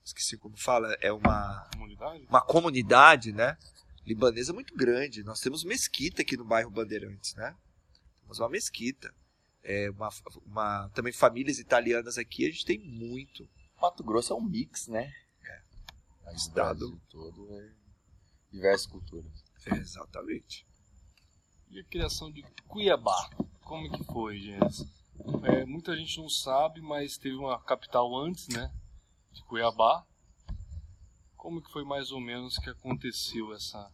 esqueci 0.04 0.36
como 0.36 0.56
fala, 0.56 0.96
é 1.00 1.12
uma 1.12 1.68
comunidade, 1.72 2.26
uma 2.28 2.40
comunidade 2.40 3.32
né, 3.32 3.58
libanesa 4.06 4.52
muito 4.52 4.72
grande. 4.76 5.24
Nós 5.24 5.40
temos 5.40 5.64
mesquita 5.64 6.22
aqui 6.22 6.36
no 6.36 6.44
bairro 6.44 6.70
Bandeirantes, 6.70 7.34
né? 7.34 7.56
Temos 8.20 8.38
uma 8.38 8.48
mesquita. 8.48 9.12
é, 9.66 9.90
uma, 9.90 10.08
uma, 10.46 10.88
também 10.90 11.12
famílias 11.12 11.58
italianas 11.58 12.16
aqui, 12.16 12.46
a 12.46 12.50
gente 12.50 12.64
tem 12.64 12.78
muito. 12.78 13.48
Mato 13.80 14.02
Grosso 14.02 14.32
é 14.32 14.36
um 14.36 14.42
mix, 14.42 14.88
né? 14.88 15.12
É. 15.44 16.30
O 16.30 16.34
Estado. 16.34 16.78
Brasil 16.78 17.00
todo 17.08 17.52
é 17.52 17.72
diversas 18.50 18.86
culturas. 18.86 19.44
exatamente. 19.66 20.66
E 21.70 21.80
a 21.80 21.84
criação 21.84 22.30
de 22.30 22.42
Cuiabá? 22.68 23.30
Como 23.62 23.90
que 23.90 24.04
foi, 24.04 24.38
gente? 24.38 24.88
É, 25.44 25.64
muita 25.64 25.96
gente 25.96 26.18
não 26.18 26.28
sabe, 26.28 26.80
mas 26.80 27.18
teve 27.18 27.36
uma 27.36 27.60
capital 27.60 28.16
antes, 28.16 28.48
né? 28.48 28.72
De 29.32 29.42
Cuiabá. 29.44 30.06
Como 31.36 31.60
que 31.60 31.70
foi 31.70 31.84
mais 31.84 32.10
ou 32.12 32.20
menos 32.20 32.56
que 32.58 32.70
aconteceu 32.70 33.52
essa 33.54 33.92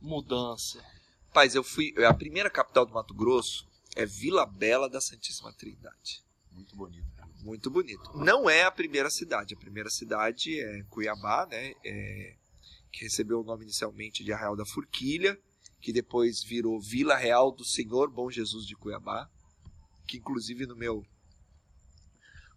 mudança? 0.00 0.84
Paz, 1.32 1.54
eu 1.54 1.62
fui. 1.62 1.94
A 2.04 2.14
primeira 2.14 2.50
capital 2.50 2.84
do 2.84 2.92
Mato 2.92 3.14
Grosso 3.14 3.66
é 3.96 4.04
Vila 4.04 4.44
Bela 4.44 4.88
da 4.88 5.00
Santíssima 5.00 5.52
Trindade. 5.52 6.22
Muito 6.50 6.76
bonito. 6.76 7.17
Muito 7.40 7.70
bonito. 7.70 8.10
Não 8.16 8.48
é 8.48 8.64
a 8.64 8.70
primeira 8.70 9.10
cidade. 9.10 9.54
A 9.54 9.58
primeira 9.58 9.90
cidade 9.90 10.58
é 10.60 10.82
Cuiabá, 10.84 11.46
né? 11.46 11.74
É, 11.84 12.36
que 12.92 13.04
recebeu 13.04 13.40
o 13.40 13.44
nome 13.44 13.64
inicialmente 13.64 14.24
de 14.24 14.32
Arraial 14.32 14.56
da 14.56 14.66
Forquilha, 14.66 15.38
que 15.80 15.92
depois 15.92 16.42
virou 16.42 16.80
Vila 16.80 17.16
Real 17.16 17.52
do 17.52 17.64
Senhor 17.64 18.10
Bom 18.10 18.30
Jesus 18.30 18.66
de 18.66 18.74
Cuiabá, 18.74 19.30
que 20.06 20.16
inclusive 20.16 20.66
no 20.66 20.76
meu 20.76 21.04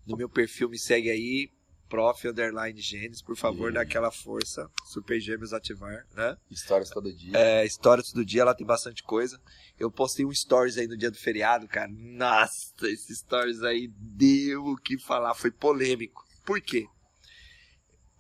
no 0.06 0.18
meu 0.18 0.28
perfil 0.28 0.68
me 0.68 0.80
segue 0.80 1.12
aí, 1.12 1.52
prof 1.92 2.26
underline 2.26 2.80
Gênesis, 2.82 3.22
por 3.22 3.36
favor, 3.36 3.70
E- 3.70 3.74
dá 3.74 3.82
aquela 3.82 4.10
força, 4.10 4.70
Super 4.86 5.20
Gêmeos 5.20 5.52
ativar, 5.52 6.08
né? 6.16 6.38
Histórias 6.50 6.90
todo 6.90 7.14
dia. 7.14 7.38
É, 7.38 7.66
história 7.66 8.02
todo 8.02 8.24
dia, 8.26 8.42
ela 8.44 8.56
tem 8.56 8.66
bastante 8.66 9.04
coisa. 9.04 9.38
Eu 9.78 9.92
postei 9.92 10.26
um 10.26 10.34
stories 10.34 10.78
aí 10.78 10.88
no 10.88 10.96
dia 10.98 11.12
do 11.12 11.18
feriado, 11.18 11.68
cara. 11.68 11.90
Nossa, 11.92 12.74
esse 12.88 13.14
stories 13.14 13.62
aí 13.62 13.90
deu 13.94 14.64
o 14.64 14.78
que 14.78 14.98
falar, 14.98 15.34
foi 15.36 15.52
polêmico. 15.52 16.24
Por 16.46 16.62
quê? 16.62 16.86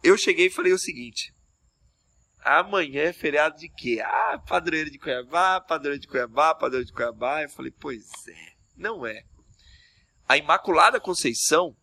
Eu 0.03 0.17
cheguei 0.17 0.47
e 0.47 0.51
falei 0.51 0.73
o 0.73 0.77
seguinte: 0.79 1.33
amanhã 2.43 3.03
é 3.03 3.13
feriado 3.13 3.57
de 3.57 3.69
quê? 3.69 4.01
Ah, 4.03 4.37
padroeiro 4.45 4.91
de 4.91 4.97
Cuiabá, 4.99 5.61
padroeiro 5.61 6.01
de 6.01 6.07
Cuiabá, 6.07 6.53
padroeiro 6.55 6.85
de 6.85 6.91
Cuiabá. 6.93 7.43
Eu 7.43 7.49
falei, 7.49 7.71
pois 7.71 8.03
é, 8.27 8.51
não 8.75 9.05
é. 9.05 9.23
A 10.27 10.37
Imaculada 10.37 10.99
Conceição, 10.99 11.75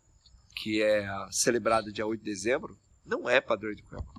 que 0.59 0.83
é 0.83 1.09
celebrada 1.31 1.93
dia 1.93 2.07
8 2.07 2.23
de 2.23 2.31
dezembro, 2.31 2.79
não 3.05 3.29
é 3.29 3.41
padroeiro 3.41 3.81
de 3.81 3.83
Cuiabá. 3.89 4.13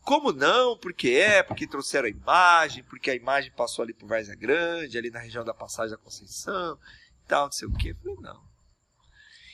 Como 0.00 0.32
não? 0.32 0.76
Porque 0.76 1.10
é, 1.10 1.42
porque 1.42 1.66
trouxeram 1.66 2.06
a 2.06 2.10
imagem, 2.10 2.84
porque 2.84 3.10
a 3.10 3.14
imagem 3.14 3.52
passou 3.52 3.82
ali 3.82 3.94
por 3.94 4.06
Várzea 4.06 4.34
Grande, 4.34 4.98
ali 4.98 5.10
na 5.10 5.18
região 5.18 5.44
da 5.44 5.54
Passagem 5.54 5.96
da 5.96 6.02
Conceição, 6.02 6.78
tal, 7.26 7.46
não 7.46 7.52
sei 7.52 7.68
o 7.68 7.72
quê. 7.72 7.90
Eu 7.90 7.96
falei, 7.96 8.16
não. 8.20 8.42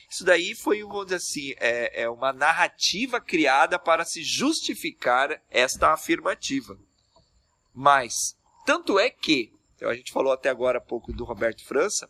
Isso 0.09 0.25
daí 0.25 0.53
foi, 0.53 0.81
vamos 0.81 1.05
dizer 1.05 1.15
assim, 1.15 1.53
é, 1.57 2.03
é 2.03 2.09
uma 2.09 2.33
narrativa 2.33 3.21
criada 3.21 3.79
para 3.79 4.03
se 4.03 4.23
justificar 4.23 5.41
esta 5.49 5.93
afirmativa. 5.93 6.77
Mas, 7.73 8.37
tanto 8.65 8.99
é 8.99 9.09
que, 9.09 9.53
então 9.75 9.89
a 9.89 9.95
gente 9.95 10.11
falou 10.11 10.33
até 10.33 10.49
agora 10.49 10.79
há 10.79 10.81
pouco 10.81 11.13
do 11.13 11.23
Roberto 11.23 11.63
França, 11.63 12.09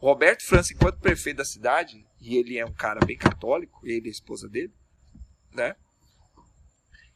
o 0.00 0.06
Roberto 0.06 0.44
França, 0.44 0.72
enquanto 0.72 1.00
prefeito 1.00 1.38
da 1.38 1.44
cidade, 1.44 2.06
e 2.22 2.36
ele 2.36 2.56
é 2.56 2.64
um 2.64 2.72
cara 2.72 3.04
bem 3.04 3.18
católico, 3.18 3.80
ele 3.84 4.06
e 4.06 4.08
a 4.08 4.12
esposa 4.12 4.48
dele, 4.48 4.72
né? 5.50 5.74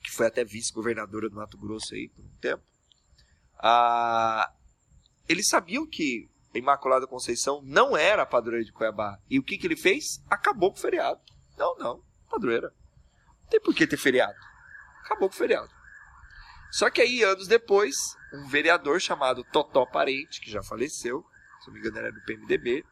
que 0.06 0.12
foi 0.12 0.26
até 0.26 0.44
vice-governadora 0.44 1.28
do 1.28 1.34
Mato 1.34 1.58
Grosso 1.58 1.94
aí 1.94 2.08
por 2.08 2.24
um 2.24 2.36
tempo, 2.40 2.62
ah, 3.58 4.52
eles 5.28 5.48
sabiam 5.48 5.86
que 5.86 6.30
a 6.54 6.58
Imaculada 6.58 7.06
Conceição 7.06 7.60
não 7.64 7.96
era 7.96 8.22
a 8.22 8.26
padroeira 8.26 8.64
de 8.64 8.72
Cuiabá. 8.72 9.18
E 9.28 9.38
o 9.38 9.42
que, 9.42 9.58
que 9.58 9.66
ele 9.66 9.76
fez? 9.76 10.22
Acabou 10.30 10.70
com 10.70 10.78
o 10.78 10.80
feriado. 10.80 11.20
Não, 11.58 11.76
não, 11.76 12.02
padroeira. 12.30 12.72
Não 13.42 13.48
tem 13.48 13.60
por 13.60 13.74
que 13.74 13.86
ter 13.86 13.96
feriado. 13.96 14.36
Acabou 15.04 15.28
com 15.28 15.34
o 15.34 15.38
feriado. 15.38 15.70
Só 16.70 16.88
que 16.90 17.00
aí, 17.00 17.22
anos 17.22 17.48
depois, 17.48 17.96
um 18.32 18.46
vereador 18.46 19.00
chamado 19.00 19.44
Totó 19.44 19.86
Parente, 19.86 20.40
que 20.40 20.50
já 20.50 20.62
faleceu, 20.62 21.24
se 21.60 21.66
não 21.66 21.74
me 21.74 21.80
engano 21.80 21.98
era 21.98 22.12
do 22.12 22.20
PMDB, 22.22 22.84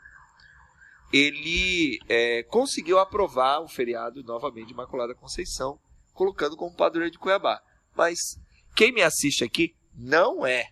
ele 1.13 1.99
é, 2.09 2.43
conseguiu 2.45 2.99
aprovar 2.99 3.61
o 3.61 3.69
feriado 3.69 4.23
novamente 4.23 4.69
de 4.69 4.73
Imaculada 4.73 5.15
Conceição, 5.15 5.79
colocando 6.13 6.57
como 6.57 6.75
padroeiro 6.75 7.13
de 7.13 7.19
Cuiabá. 7.19 7.63
Mas 7.95 8.19
quem 8.75 8.93
me 8.93 9.03
assiste 9.03 9.45
aqui 9.45 9.75
não 9.95 10.45
é, 10.45 10.71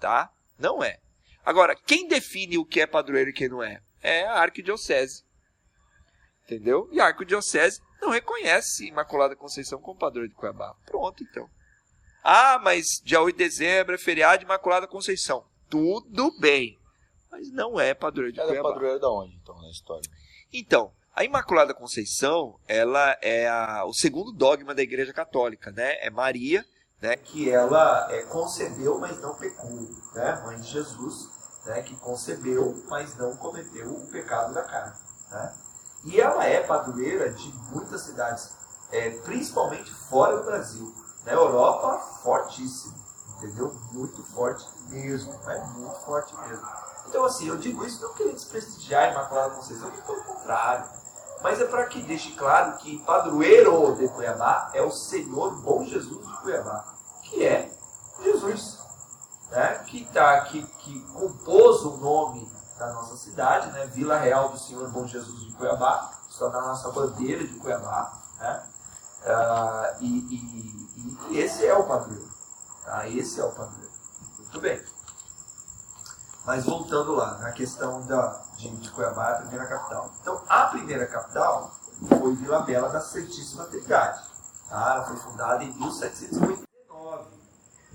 tá? 0.00 0.32
Não 0.58 0.82
é. 0.82 0.98
Agora, 1.44 1.74
quem 1.74 2.06
define 2.06 2.56
o 2.56 2.64
que 2.64 2.80
é 2.80 2.86
padroeiro 2.86 3.30
e 3.30 3.32
quem 3.32 3.48
não 3.48 3.62
é? 3.62 3.80
É 4.00 4.24
a 4.24 4.40
arquidiocese. 4.40 5.24
Entendeu? 6.44 6.88
E 6.92 7.00
a 7.00 7.06
arquidiocese 7.06 7.80
não 8.00 8.10
reconhece 8.10 8.86
Imaculada 8.86 9.36
Conceição 9.36 9.80
como 9.80 9.98
padroeiro 9.98 10.32
de 10.32 10.38
Cuiabá. 10.38 10.74
Pronto, 10.86 11.22
então. 11.22 11.48
Ah, 12.22 12.60
mas 12.62 13.00
dia 13.04 13.20
8 13.20 13.36
de 13.36 13.44
dezembro 13.44 13.94
é 13.94 13.98
feriado 13.98 14.38
de 14.38 14.44
Imaculada 14.44 14.86
Conceição. 14.86 15.44
Tudo 15.68 16.36
bem. 16.38 16.78
Mas 17.32 17.50
não 17.50 17.80
é 17.80 17.94
padroeiro 17.94 18.34
de 18.34 18.38
Ela 18.40 18.50
é 18.50 18.52
Cuiabá. 18.52 18.68
padroeira 18.72 19.00
da 19.00 19.10
onde, 19.10 19.34
então, 19.42 19.58
na 19.60 19.70
história? 19.70 20.08
Então, 20.52 20.92
a 21.16 21.24
Imaculada 21.24 21.72
Conceição, 21.72 22.58
ela 22.68 23.16
é 23.22 23.48
a- 23.48 23.84
o 23.86 23.94
segundo 23.94 24.30
dogma 24.32 24.74
da 24.74 24.82
Igreja 24.82 25.14
Católica, 25.14 25.70
né? 25.72 25.96
É 26.04 26.10
Maria, 26.10 26.62
né? 27.00 27.16
Que 27.16 27.50
ela 27.50 28.06
é, 28.12 28.22
concebeu, 28.24 28.98
mas 28.98 29.18
não 29.20 29.34
pecou, 29.34 29.70
né? 30.14 30.42
Mãe 30.44 30.60
de 30.60 30.68
Jesus, 30.68 31.30
né? 31.64 31.82
Que 31.82 31.96
concebeu, 31.96 32.84
mas 32.88 33.16
não 33.16 33.34
cometeu 33.36 33.90
o 33.90 34.06
pecado 34.08 34.52
da 34.52 34.62
carne, 34.62 34.94
né? 35.30 35.54
E 36.04 36.20
ela 36.20 36.44
é 36.44 36.62
padroeira 36.62 37.30
de 37.30 37.48
muitas 37.70 38.02
cidades, 38.02 38.52
é, 38.90 39.08
principalmente 39.20 39.90
fora 40.10 40.36
do 40.36 40.44
Brasil. 40.44 40.94
Na 41.24 41.32
Europa, 41.32 41.98
fortíssimo, 42.22 42.94
entendeu? 43.38 43.72
Muito 43.92 44.22
forte 44.34 44.66
mesmo, 44.90 45.32
é 45.48 45.64
muito 45.68 45.98
forte 46.00 46.34
mesmo. 46.36 46.66
Então, 47.12 47.26
assim, 47.26 47.46
eu 47.46 47.58
digo 47.58 47.84
isso 47.84 48.00
não 48.00 48.14
querendo 48.14 48.36
desprestigiar 48.36 49.04
a 49.04 49.12
Imaculada 49.12 49.50
Conceição, 49.54 49.90
muito 49.90 50.02
pelo 50.06 50.24
contrário. 50.24 50.88
Mas 51.42 51.60
é 51.60 51.66
para 51.66 51.84
que 51.84 52.00
deixe 52.00 52.32
claro 52.32 52.78
que 52.78 53.00
padroeiro 53.00 53.94
de 53.96 54.08
Cuiabá 54.08 54.70
é 54.72 54.80
o 54.80 54.90
Senhor 54.90 55.60
Bom 55.60 55.84
Jesus 55.84 56.26
de 56.26 56.32
Cuiabá, 56.40 56.86
que 57.24 57.44
é 57.44 57.70
Jesus, 58.22 58.78
né? 59.50 59.84
que, 59.88 60.06
tá, 60.06 60.40
que, 60.44 60.62
que 60.62 61.00
compôs 61.12 61.82
o 61.82 61.98
nome 61.98 62.50
da 62.78 62.90
nossa 62.94 63.14
cidade, 63.18 63.70
né? 63.72 63.84
Vila 63.88 64.16
Real 64.16 64.48
do 64.48 64.58
Senhor 64.58 64.88
Bom 64.88 65.06
Jesus 65.06 65.38
de 65.40 65.52
Cuiabá, 65.52 66.10
está 66.30 66.48
na 66.48 66.62
nossa 66.62 66.90
bandeira 66.92 67.46
de 67.46 67.58
Cuiabá. 67.58 68.10
Né? 68.38 68.62
Ah, 69.26 69.96
e, 70.00 70.06
e- 70.06 71.18
e 71.28 71.38
esse 71.40 71.66
é 71.66 71.74
o 71.76 71.84
padroeiro. 71.84 72.30
Tá? 72.82 73.06
Esse 73.06 73.38
é 73.38 73.44
o 73.44 73.52
padroeiro. 73.52 73.92
Muito 74.38 74.60
bem. 74.62 74.82
Mas 76.44 76.64
voltando 76.64 77.12
lá, 77.14 77.38
na 77.38 77.52
questão 77.52 78.04
da, 78.06 78.42
de, 78.56 78.68
de 78.68 78.90
Cuiabá, 78.90 79.30
a 79.30 79.36
primeira 79.42 79.66
capital. 79.66 80.12
Então, 80.20 80.44
a 80.48 80.66
primeira 80.66 81.06
capital 81.06 81.72
foi 82.08 82.34
Vila 82.34 82.62
Bela 82.62 82.88
da 82.88 83.00
Santíssima 83.00 83.64
Trindade. 83.66 84.20
Tá? 84.68 84.94
Ela 84.94 85.04
foi 85.06 85.16
fundada 85.18 85.62
em 85.62 85.72
1789. 85.72 87.28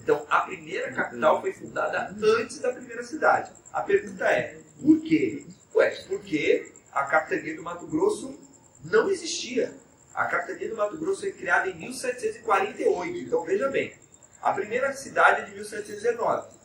Então, 0.02 0.26
a 0.30 0.42
primeira 0.42 0.94
capital 0.94 1.42
foi 1.42 1.54
fundada 1.54 2.16
antes 2.24 2.60
da 2.60 2.72
primeira 2.72 3.04
cidade. 3.04 3.52
A 3.74 3.82
pergunta 3.82 4.24
é, 4.26 4.62
por 4.82 5.02
quê? 5.02 5.46
Ué, 5.76 5.90
porque 6.08 6.74
a 6.94 7.04
capitania 7.04 7.56
do 7.56 7.64
Mato 7.64 7.86
Grosso 7.86 8.40
não 8.86 9.10
existia. 9.10 9.76
A 10.16 10.26
capitania 10.26 10.70
do 10.70 10.78
Mato 10.78 10.98
Grosso 10.98 11.22
foi 11.22 11.34
criada 11.34 11.70
em 11.70 11.76
1748. 11.78 13.18
Então, 13.18 13.44
veja 13.44 13.68
bem, 13.70 13.94
a 14.42 14.54
primeira 14.54 14.94
cidade 14.94 15.42
é 15.42 15.46
de 15.46 15.52
1719. 15.52 16.57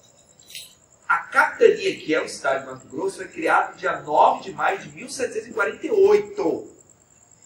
A 1.12 1.24
capitania, 1.24 1.94
que 2.00 2.14
é 2.14 2.22
o 2.22 2.24
estado 2.24 2.60
de 2.60 2.66
Mato 2.72 2.88
Grosso, 2.88 3.18
foi 3.18 3.28
criada 3.28 3.76
dia 3.76 4.00
9 4.00 4.44
de 4.44 4.52
maio 4.52 4.78
de 4.78 4.88
1748. 4.92 6.72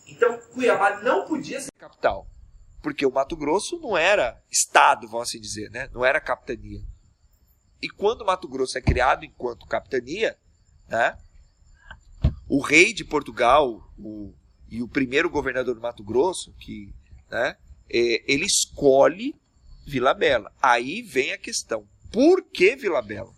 Então, 0.06 0.38
Cuiabá 0.54 1.02
não 1.02 1.26
podia 1.26 1.60
ser 1.60 1.72
capital. 1.76 2.28
Porque 2.80 3.04
o 3.04 3.10
Mato 3.10 3.36
Grosso 3.36 3.80
não 3.80 3.98
era 3.98 4.40
estado, 4.48 5.08
vamos 5.08 5.28
assim 5.28 5.40
dizer, 5.40 5.68
né? 5.72 5.90
não 5.92 6.04
era 6.04 6.20
capitania. 6.20 6.80
E 7.82 7.88
quando 7.88 8.20
o 8.20 8.24
Mato 8.24 8.46
Grosso 8.46 8.78
é 8.78 8.80
criado 8.80 9.24
enquanto 9.24 9.66
capitania, 9.66 10.38
né? 10.86 11.18
o 12.48 12.60
rei 12.60 12.92
de 12.92 13.04
Portugal 13.04 13.82
o, 13.98 14.32
e 14.70 14.80
o 14.80 14.86
primeiro 14.86 15.28
governador 15.28 15.74
do 15.74 15.80
Mato 15.80 16.04
Grosso, 16.04 16.54
que, 16.60 16.94
né? 17.28 17.56
é, 17.90 18.32
ele 18.32 18.44
escolhe 18.44 19.34
Vila 19.84 20.14
Bela. 20.14 20.52
Aí 20.62 21.02
vem 21.02 21.32
a 21.32 21.38
questão: 21.38 21.84
por 22.12 22.44
que 22.44 22.76
Vila 22.76 23.02
Bela? 23.02 23.34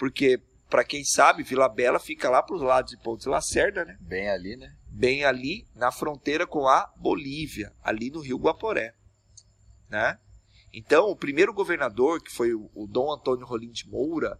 Porque, 0.00 0.40
para 0.68 0.82
quem 0.82 1.04
sabe, 1.04 1.44
Vila 1.44 1.68
Bela 1.68 2.00
fica 2.00 2.28
lá 2.28 2.42
para 2.42 2.56
os 2.56 2.62
lados 2.62 2.90
de 2.90 3.02
Pontes 3.02 3.26
Lacerda, 3.26 3.84
né? 3.84 3.96
Bem 4.00 4.30
ali, 4.30 4.56
né? 4.56 4.74
bem 4.90 5.24
ali 5.24 5.66
na 5.74 5.92
fronteira 5.92 6.46
com 6.46 6.66
a 6.66 6.92
Bolívia, 6.96 7.72
ali 7.82 8.10
no 8.10 8.20
Rio 8.20 8.38
Guaporé. 8.38 8.94
Né? 9.88 10.18
Então, 10.72 11.08
o 11.08 11.16
primeiro 11.16 11.52
governador, 11.52 12.22
que 12.22 12.30
foi 12.30 12.54
o, 12.54 12.70
o 12.74 12.86
Dom 12.86 13.12
Antônio 13.12 13.46
Rolim 13.46 13.70
de 13.70 13.88
Moura, 13.88 14.38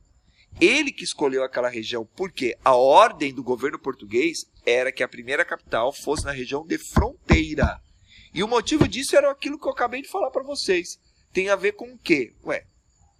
Ele 0.60 0.92
que 0.92 1.04
escolheu 1.04 1.44
aquela 1.44 1.68
região, 1.68 2.08
porque 2.16 2.56
a 2.64 2.74
ordem 2.74 3.32
do 3.32 3.42
governo 3.42 3.78
português 3.78 4.44
era 4.66 4.92
que 4.92 5.02
a 5.02 5.08
primeira 5.08 5.44
capital 5.44 5.92
fosse 5.92 6.24
na 6.24 6.32
região 6.32 6.66
de 6.66 6.78
fronteira. 6.78 7.80
E 8.34 8.42
o 8.42 8.48
motivo 8.48 8.86
disso 8.86 9.16
era 9.16 9.30
aquilo 9.30 9.58
que 9.58 9.66
eu 9.66 9.72
acabei 9.72 10.02
de 10.02 10.08
falar 10.08 10.30
para 10.30 10.42
vocês. 10.42 10.98
Tem 11.32 11.48
a 11.48 11.56
ver 11.56 11.72
com 11.72 11.92
o 11.92 11.98
quê? 11.98 12.32
Ué, 12.44 12.64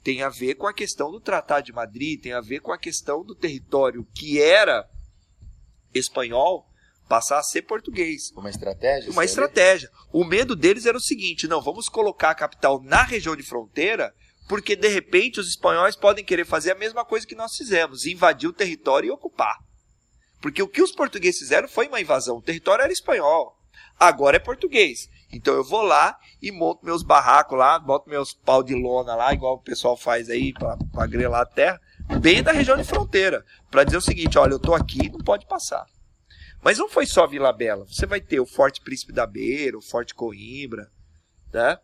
tem 0.03 0.23
a 0.23 0.29
ver 0.29 0.55
com 0.55 0.67
a 0.67 0.73
questão 0.73 1.11
do 1.11 1.21
Tratado 1.21 1.67
de 1.67 1.73
Madrid, 1.73 2.21
tem 2.21 2.33
a 2.33 2.41
ver 2.41 2.61
com 2.61 2.73
a 2.73 2.79
questão 2.79 3.25
do 3.25 3.35
território 3.35 4.07
que 4.15 4.41
era 4.41 4.89
espanhol 5.95 6.67
passar 7.09 7.39
a 7.39 7.43
ser 7.43 7.63
português. 7.63 8.31
Uma 8.37 8.51
estratégia? 8.51 9.11
Uma 9.11 9.25
estratégia. 9.25 9.91
O 10.13 10.25
medo 10.25 10.55
deles 10.55 10.87
era 10.87 10.97
o 10.97 11.03
seguinte: 11.03 11.49
não, 11.49 11.61
vamos 11.61 11.89
colocar 11.89 12.31
a 12.31 12.35
capital 12.35 12.81
na 12.83 13.03
região 13.03 13.35
de 13.35 13.43
fronteira, 13.43 14.15
porque 14.49 14.77
de 14.77 14.89
repente 14.89 15.41
os 15.41 15.49
espanhóis 15.49 15.97
podem 15.97 16.25
querer 16.25 16.47
fazer 16.47 16.71
a 16.71 16.79
mesma 16.79 17.05
coisa 17.05 17.27
que 17.27 17.35
nós 17.35 17.57
fizemos, 17.57 18.07
invadir 18.07 18.49
o 18.49 18.53
território 18.53 19.09
e 19.09 19.11
ocupar. 19.11 19.59
Porque 20.41 20.63
o 20.63 20.69
que 20.69 20.81
os 20.81 20.93
portugueses 20.93 21.41
fizeram 21.41 21.69
foi 21.69 21.89
uma 21.89 22.01
invasão. 22.01 22.39
O 22.39 22.43
território 22.43 22.83
era 22.83 22.93
espanhol, 22.93 23.59
agora 23.99 24.37
é 24.37 24.41
português. 24.41 25.09
Então 25.33 25.55
eu 25.55 25.65
vou 25.65 25.83
lá 25.83 26.19
e 26.43 26.51
monto 26.51 26.85
meus 26.85 27.03
barracos 27.03 27.57
lá, 27.57 27.79
boto 27.79 28.09
meus 28.11 28.33
pau 28.33 28.63
de 28.63 28.75
lona 28.75 29.15
lá, 29.15 29.33
igual 29.33 29.55
o 29.55 29.63
pessoal 29.63 29.97
faz 29.97 30.29
aí 30.29 30.53
para 30.53 31.07
grelar 31.07 31.43
a 31.43 31.47
terra, 31.47 31.81
bem 32.21 32.43
da 32.43 32.53
região 32.53 32.77
de 32.77 32.85
fronteira, 32.85 33.45
para 33.71 33.85
dizer 33.85 33.99
o 33.99 34.03
seguinte: 34.03 34.39
olha, 34.39 34.53
eu 34.53 34.59
tô 34.59 34.75
aqui, 34.75 35.09
não 35.09 35.21
pode 35.21 35.47
passar. 35.47 35.87
Mas 36.63 36.79
não 36.79 36.89
foi 36.89 37.07
só 37.07 37.27
Vila 37.27 37.53
Bela. 37.53 37.87
Você 37.87 38.05
vai 38.07 38.21
ter 38.21 38.41
o 38.41 38.47
Forte 38.47 38.81
Príncipe 38.83 39.13
da 39.13 39.27
Beira, 39.27 39.79
o 39.79 39.83
Forte 39.83 40.15
Coimbra, 40.15 40.91
né? 41.53 41.79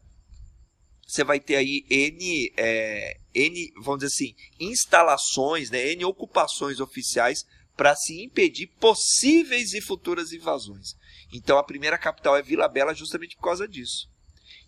Você 1.07 1.23
vai 1.23 1.39
ter 1.39 1.55
aí 1.57 1.87
N, 1.89 2.53
é, 2.57 3.17
N, 3.33 3.73
vamos 3.81 4.01
dizer 4.01 4.13
assim, 4.13 4.35
instalações, 4.59 5.71
né, 5.71 5.93
N 5.93 6.05
ocupações 6.05 6.81
oficiais 6.81 7.47
para 7.77 7.95
se 7.95 8.25
impedir 8.25 8.67
possíveis 8.81 9.73
e 9.73 9.81
futuras 9.81 10.33
invasões. 10.33 10.97
Então 11.37 11.59
a 11.59 11.63
primeira 11.63 11.99
capital 11.99 12.35
é 12.35 12.43
Vila 12.43 12.67
Bela 12.67 12.95
justamente 12.95 13.37
por 13.37 13.43
causa 13.43 13.69
disso. 13.69 14.09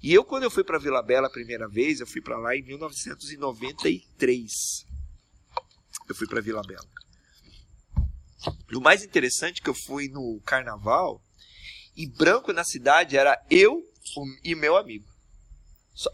E 0.03 0.13
eu 0.13 0.23
quando 0.23 0.43
eu 0.43 0.51
fui 0.51 0.63
para 0.63 0.79
Vila 0.79 1.03
Bela 1.03 1.29
a 1.29 1.31
primeira 1.31 1.67
vez, 1.67 2.01
eu 2.01 2.07
fui 2.07 2.21
para 2.21 2.37
lá 2.37 2.55
em 2.55 2.63
1993. 2.63 4.87
Eu 6.09 6.15
fui 6.15 6.27
para 6.27 6.43
Vila 6.43 6.63
Bela. 6.63 6.87
E 8.71 8.77
o 8.77 8.81
mais 8.81 9.03
interessante 9.03 9.61
é 9.61 9.65
que 9.65 9.71
eu 9.71 9.75
fui 9.75 10.09
no 10.09 10.41
carnaval 10.45 11.23
e 11.97 12.07
branco 12.07 12.53
na 12.53 12.65
cidade 12.65 13.17
era 13.17 13.43
eu 13.51 13.83
e 14.45 14.55
meu 14.55 14.77
amigo. 14.77 15.09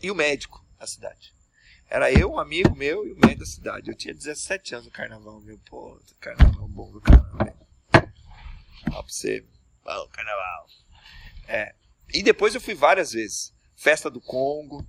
E 0.01 0.11
o 0.11 0.15
médico 0.15 0.65
da 0.79 0.87
cidade. 0.87 1.35
Era 1.91 2.11
eu, 2.13 2.31
um 2.31 2.39
amigo 2.39 2.75
meu 2.75 3.07
e 3.07 3.13
o 3.13 3.17
médico 3.17 3.41
da 3.41 3.47
cidade. 3.47 3.91
Eu 3.91 3.97
tinha 3.97 4.15
17 4.15 4.75
anos 4.75 4.87
no 4.87 4.93
carnaval, 4.93 5.41
meu. 5.41 5.59
Pô, 5.69 6.01
carnaval 6.21 6.69
bom 6.69 6.91
do 6.91 7.01
carnaval. 7.01 7.55
Ó 8.87 9.03
pra 9.03 9.03
você. 9.03 9.45
Bom, 9.85 10.09
carnaval. 10.09 10.67
É. 11.47 11.75
E 12.13 12.23
depois 12.23 12.55
eu 12.55 12.61
fui 12.61 12.75
várias 12.75 13.13
vezes. 13.13 13.53
Festa 13.77 14.11
do 14.11 14.21
Congo, 14.21 14.87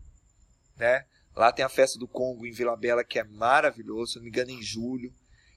né? 0.78 1.06
Lá 1.36 1.52
tem 1.52 1.66
a 1.66 1.70
festa 1.70 2.00
do 2.00 2.08
Congo 2.08 2.46
em 2.46 2.52
Vila 2.52 2.78
Bela 2.78 3.04
que 3.04 3.20
é 3.20 3.24
maravilhoso, 3.24 4.14
se 4.14 4.18
não 4.18 4.24
me 4.24 4.30
engano, 4.30 4.52
em 4.52 4.62
julho. 4.62 5.14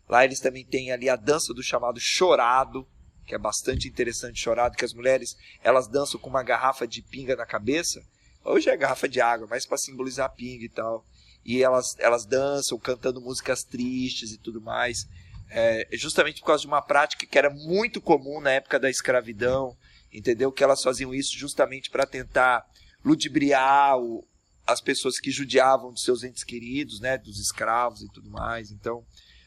Lá 0.08 0.24
eles 0.24 0.40
também 0.40 0.64
têm 0.64 0.90
ali 0.90 1.08
a 1.08 1.14
dança 1.14 1.54
do 1.54 1.62
chamado 1.62 2.00
chorado, 2.00 2.88
que 3.26 3.34
é 3.34 3.38
bastante 3.38 3.86
interessante 3.86 4.40
chorado, 4.40 4.76
que 4.76 4.84
as 4.84 4.94
mulheres 4.94 5.36
elas 5.62 5.86
dançam 5.86 6.18
com 6.18 6.30
uma 6.30 6.42
garrafa 6.42 6.88
de 6.88 7.02
pinga 7.02 7.36
na 7.36 7.46
cabeça. 7.46 8.02
Hoje 8.44 8.70
é 8.70 8.76
garrafa 8.76 9.08
de 9.08 9.20
água, 9.20 9.46
mas 9.48 9.66
para 9.66 9.76
simbolizar 9.76 10.26
a 10.26 10.30
pinga 10.30 10.64
e 10.64 10.68
tal. 10.68 11.04
E 11.44 11.62
elas, 11.62 11.94
elas 11.98 12.24
dançam 12.24 12.78
cantando 12.78 13.20
músicas 13.20 13.62
tristes 13.62 14.32
e 14.32 14.38
tudo 14.38 14.60
mais. 14.60 15.06
É, 15.50 15.88
justamente 15.92 16.40
por 16.40 16.48
causa 16.48 16.62
de 16.62 16.66
uma 16.66 16.82
prática 16.82 17.26
que 17.26 17.38
era 17.38 17.48
muito 17.48 18.00
comum 18.00 18.40
na 18.40 18.50
época 18.50 18.78
da 18.78 18.90
escravidão, 18.90 19.76
entendeu? 20.12 20.52
Que 20.52 20.62
elas 20.62 20.82
faziam 20.82 21.14
isso 21.14 21.36
justamente 21.38 21.90
para 21.90 22.06
tentar 22.06 22.66
ludibriar 23.04 23.98
o, 23.98 24.26
as 24.66 24.80
pessoas 24.80 25.18
que 25.18 25.30
judiavam 25.30 25.92
dos 25.92 26.02
seus 26.02 26.22
entes 26.22 26.44
queridos, 26.44 27.00
né, 27.00 27.16
dos 27.16 27.38
escravos 27.38 28.02
e 28.02 28.12
tudo 28.12 28.30
mais. 28.30 28.70
Então, 28.70 29.04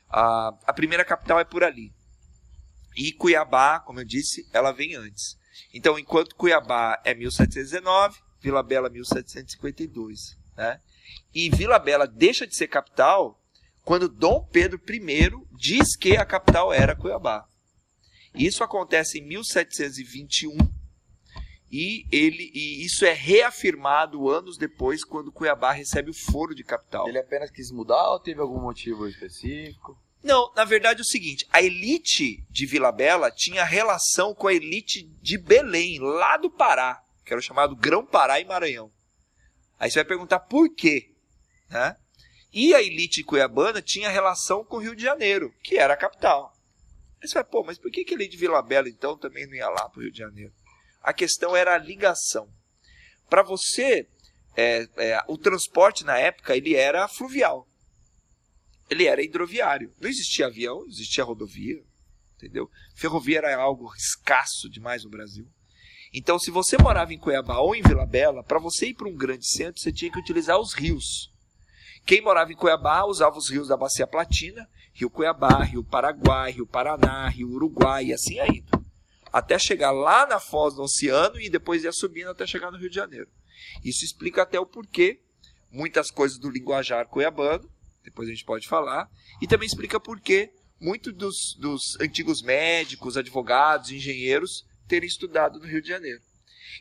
a, 0.10 0.54
a 0.66 0.74
primeira 0.74 1.06
capital 1.06 1.40
é 1.40 1.44
por 1.44 1.64
ali. 1.64 1.94
E 2.96 3.14
Cuiabá, 3.14 3.80
como 3.80 4.00
eu 4.00 4.06
disse, 4.06 4.48
ela 4.52 4.72
vem 4.72 4.96
antes. 4.96 5.38
Então, 5.74 5.98
enquanto 5.98 6.36
Cuiabá 6.36 7.00
é 7.06 7.14
1719, 7.14 8.20
Vila 8.42 8.64
Bela 8.64 8.90
1752, 8.90 10.38
né? 10.58 10.82
E 11.34 11.50
Vila 11.50 11.80
Bela 11.80 12.08
deixa 12.08 12.48
de 12.48 12.56
ser 12.56 12.68
capital 12.68 13.41
quando 13.84 14.08
Dom 14.08 14.48
Pedro 14.52 14.80
I 14.90 15.32
diz 15.58 15.96
que 15.98 16.16
a 16.16 16.26
capital 16.26 16.72
era 16.72 16.96
Cuiabá. 16.96 17.46
Isso 18.34 18.64
acontece 18.64 19.20
em 19.20 19.28
1721 19.28 20.58
e, 21.72 22.06
ele, 22.12 22.52
e 22.54 22.86
isso 22.86 23.06
é 23.06 23.14
reafirmado 23.14 24.30
anos 24.30 24.58
depois, 24.58 25.06
quando 25.06 25.32
Cuiabá 25.32 25.72
recebe 25.72 26.12
o 26.12 26.32
foro 26.32 26.54
de 26.54 26.66
capital. 26.66 27.08
Ele 27.08 27.18
apenas 27.18 27.50
quis 27.50 27.72
mudar 27.72 28.12
ou 28.12 28.20
teve 28.20 28.42
algum 28.42 28.60
motivo 28.60 29.08
específico? 29.08 29.98
Não, 30.22 30.52
na 30.54 30.66
verdade 30.66 31.00
é 31.00 31.04
o 31.04 31.06
seguinte: 31.06 31.48
a 31.50 31.62
elite 31.62 32.46
de 32.50 32.66
Vila 32.66 32.92
Bela 32.92 33.32
tinha 33.32 33.64
relação 33.64 34.36
com 34.36 34.48
a 34.48 34.54
elite 34.54 35.04
de 35.22 35.38
Belém, 35.38 35.98
lá 36.00 36.36
do 36.36 36.50
Pará, 36.50 37.02
que 37.26 37.32
era 37.32 37.40
o 37.40 37.44
chamado 37.44 37.76
Grão-Pará 37.76 38.42
e 38.42 38.46
Maranhão. 38.46 38.92
Aí 39.80 39.90
você 39.90 40.00
vai 40.00 40.06
perguntar 40.06 40.42
por 40.42 40.70
quê? 40.76 41.10
Né? 41.70 41.96
E 42.54 42.74
a 42.74 42.82
elite 42.82 43.24
cuiabana 43.24 43.82
tinha 43.82 44.10
relação 44.10 44.64
com 44.64 44.78
o 44.78 44.80
Rio 44.80 44.96
de 44.96 45.04
Janeiro, 45.04 45.54
que 45.64 45.78
era 45.78 45.94
a 45.94 45.98
capital. 45.98 46.54
Aí 47.22 47.28
você 47.28 47.36
vai, 47.36 47.44
pô, 47.44 47.64
mas 47.64 47.78
por 47.78 47.92
que, 47.92 48.04
que 48.04 48.14
a 48.14 48.18
elite 48.18 48.32
de 48.32 48.38
Vila 48.38 48.62
Bela 48.62 48.90
então 48.90 49.18
também 49.18 49.48
não 49.48 49.54
ia 49.54 49.70
lá 49.70 49.88
para 49.88 50.00
o 50.00 50.04
Rio 50.04 50.12
de 50.12 50.18
Janeiro? 50.18 50.54
A 51.02 51.14
questão 51.14 51.56
era 51.56 51.74
a 51.74 51.78
ligação. 51.78 52.52
Para 53.30 53.44
você, 53.44 54.08
é, 54.56 54.88
é, 54.98 55.24
o 55.28 55.38
transporte 55.38 56.04
na 56.04 56.18
época 56.18 56.56
ele 56.56 56.76
era 56.76 57.08
fluvial. 57.08 57.68
Ele 58.90 59.06
era 59.06 59.24
hidroviário. 59.24 59.94
Não 60.02 60.10
existia 60.10 60.48
avião, 60.48 60.86
existia 60.88 61.24
rodovia. 61.24 61.82
Entendeu? 62.36 62.70
Ferrovia 62.96 63.38
era 63.38 63.56
algo 63.56 63.94
escasso 63.96 64.70
demais 64.70 65.04
no 65.04 65.10
Brasil. 65.10 65.48
Então, 66.14 66.38
se 66.38 66.52
você 66.52 66.78
morava 66.78 67.14
em 67.14 67.18
Cuiabá 67.18 67.60
ou 67.60 67.74
em 67.74 67.82
Vila 67.82 68.06
Bela, 68.06 68.44
para 68.44 68.60
você 68.60 68.88
ir 68.88 68.96
para 68.96 69.08
um 69.08 69.16
grande 69.16 69.48
centro, 69.48 69.82
você 69.82 69.94
tinha 69.94 70.12
que 70.12 70.20
utilizar 70.20 70.60
os 70.60 70.74
rios. 70.74 71.32
Quem 72.06 72.22
morava 72.22 72.52
em 72.52 72.56
Cuiabá 72.56 73.06
usava 73.06 73.38
os 73.38 73.50
rios 73.50 73.68
da 73.68 73.78
Bacia 73.78 74.08
Platina, 74.08 74.68
Rio 74.94 75.10
Cuiabá, 75.10 75.64
Rio 75.64 75.84
Paraguai, 75.84 76.52
Rio 76.52 76.66
Paraná, 76.66 77.28
Rio 77.30 77.50
Uruguai 77.50 78.06
e 78.06 78.14
assim 78.14 78.40
aí 78.40 78.64
até 79.32 79.58
chegar 79.58 79.92
lá 79.92 80.26
na 80.26 80.40
foz 80.40 80.76
do 80.76 80.84
oceano 80.84 81.40
e 81.40 81.50
depois 81.50 81.84
ia 81.84 81.92
subindo 81.92 82.30
até 82.30 82.46
chegar 82.46 82.72
no 82.72 82.78
Rio 82.78 82.90
de 82.90 82.96
Janeiro. 82.96 83.30
Isso 83.84 84.04
explica 84.04 84.42
até 84.42 84.60
o 84.60 84.66
porquê 84.66 85.20
muitas 85.72 86.12
coisas 86.12 86.38
do 86.38 86.50
linguajar 86.50 87.08
cuiabano, 87.08 87.70
depois 88.04 88.28
a 88.28 88.32
gente 88.32 88.44
pode 88.44 88.68
falar, 88.68 89.10
e 89.42 89.48
também 89.48 89.66
explica 89.66 90.00
porquê 90.00 90.52
muitos 90.80 91.14
dos, 91.14 91.56
dos 91.58 92.00
antigos 92.02 92.42
médicos, 92.42 93.16
advogados, 93.16 93.92
engenheiros 93.92 94.66
terem 94.88 95.08
estudado 95.08 95.60
no 95.60 95.66
Rio 95.66 95.82
de 95.82 95.88
Janeiro. 95.88 96.22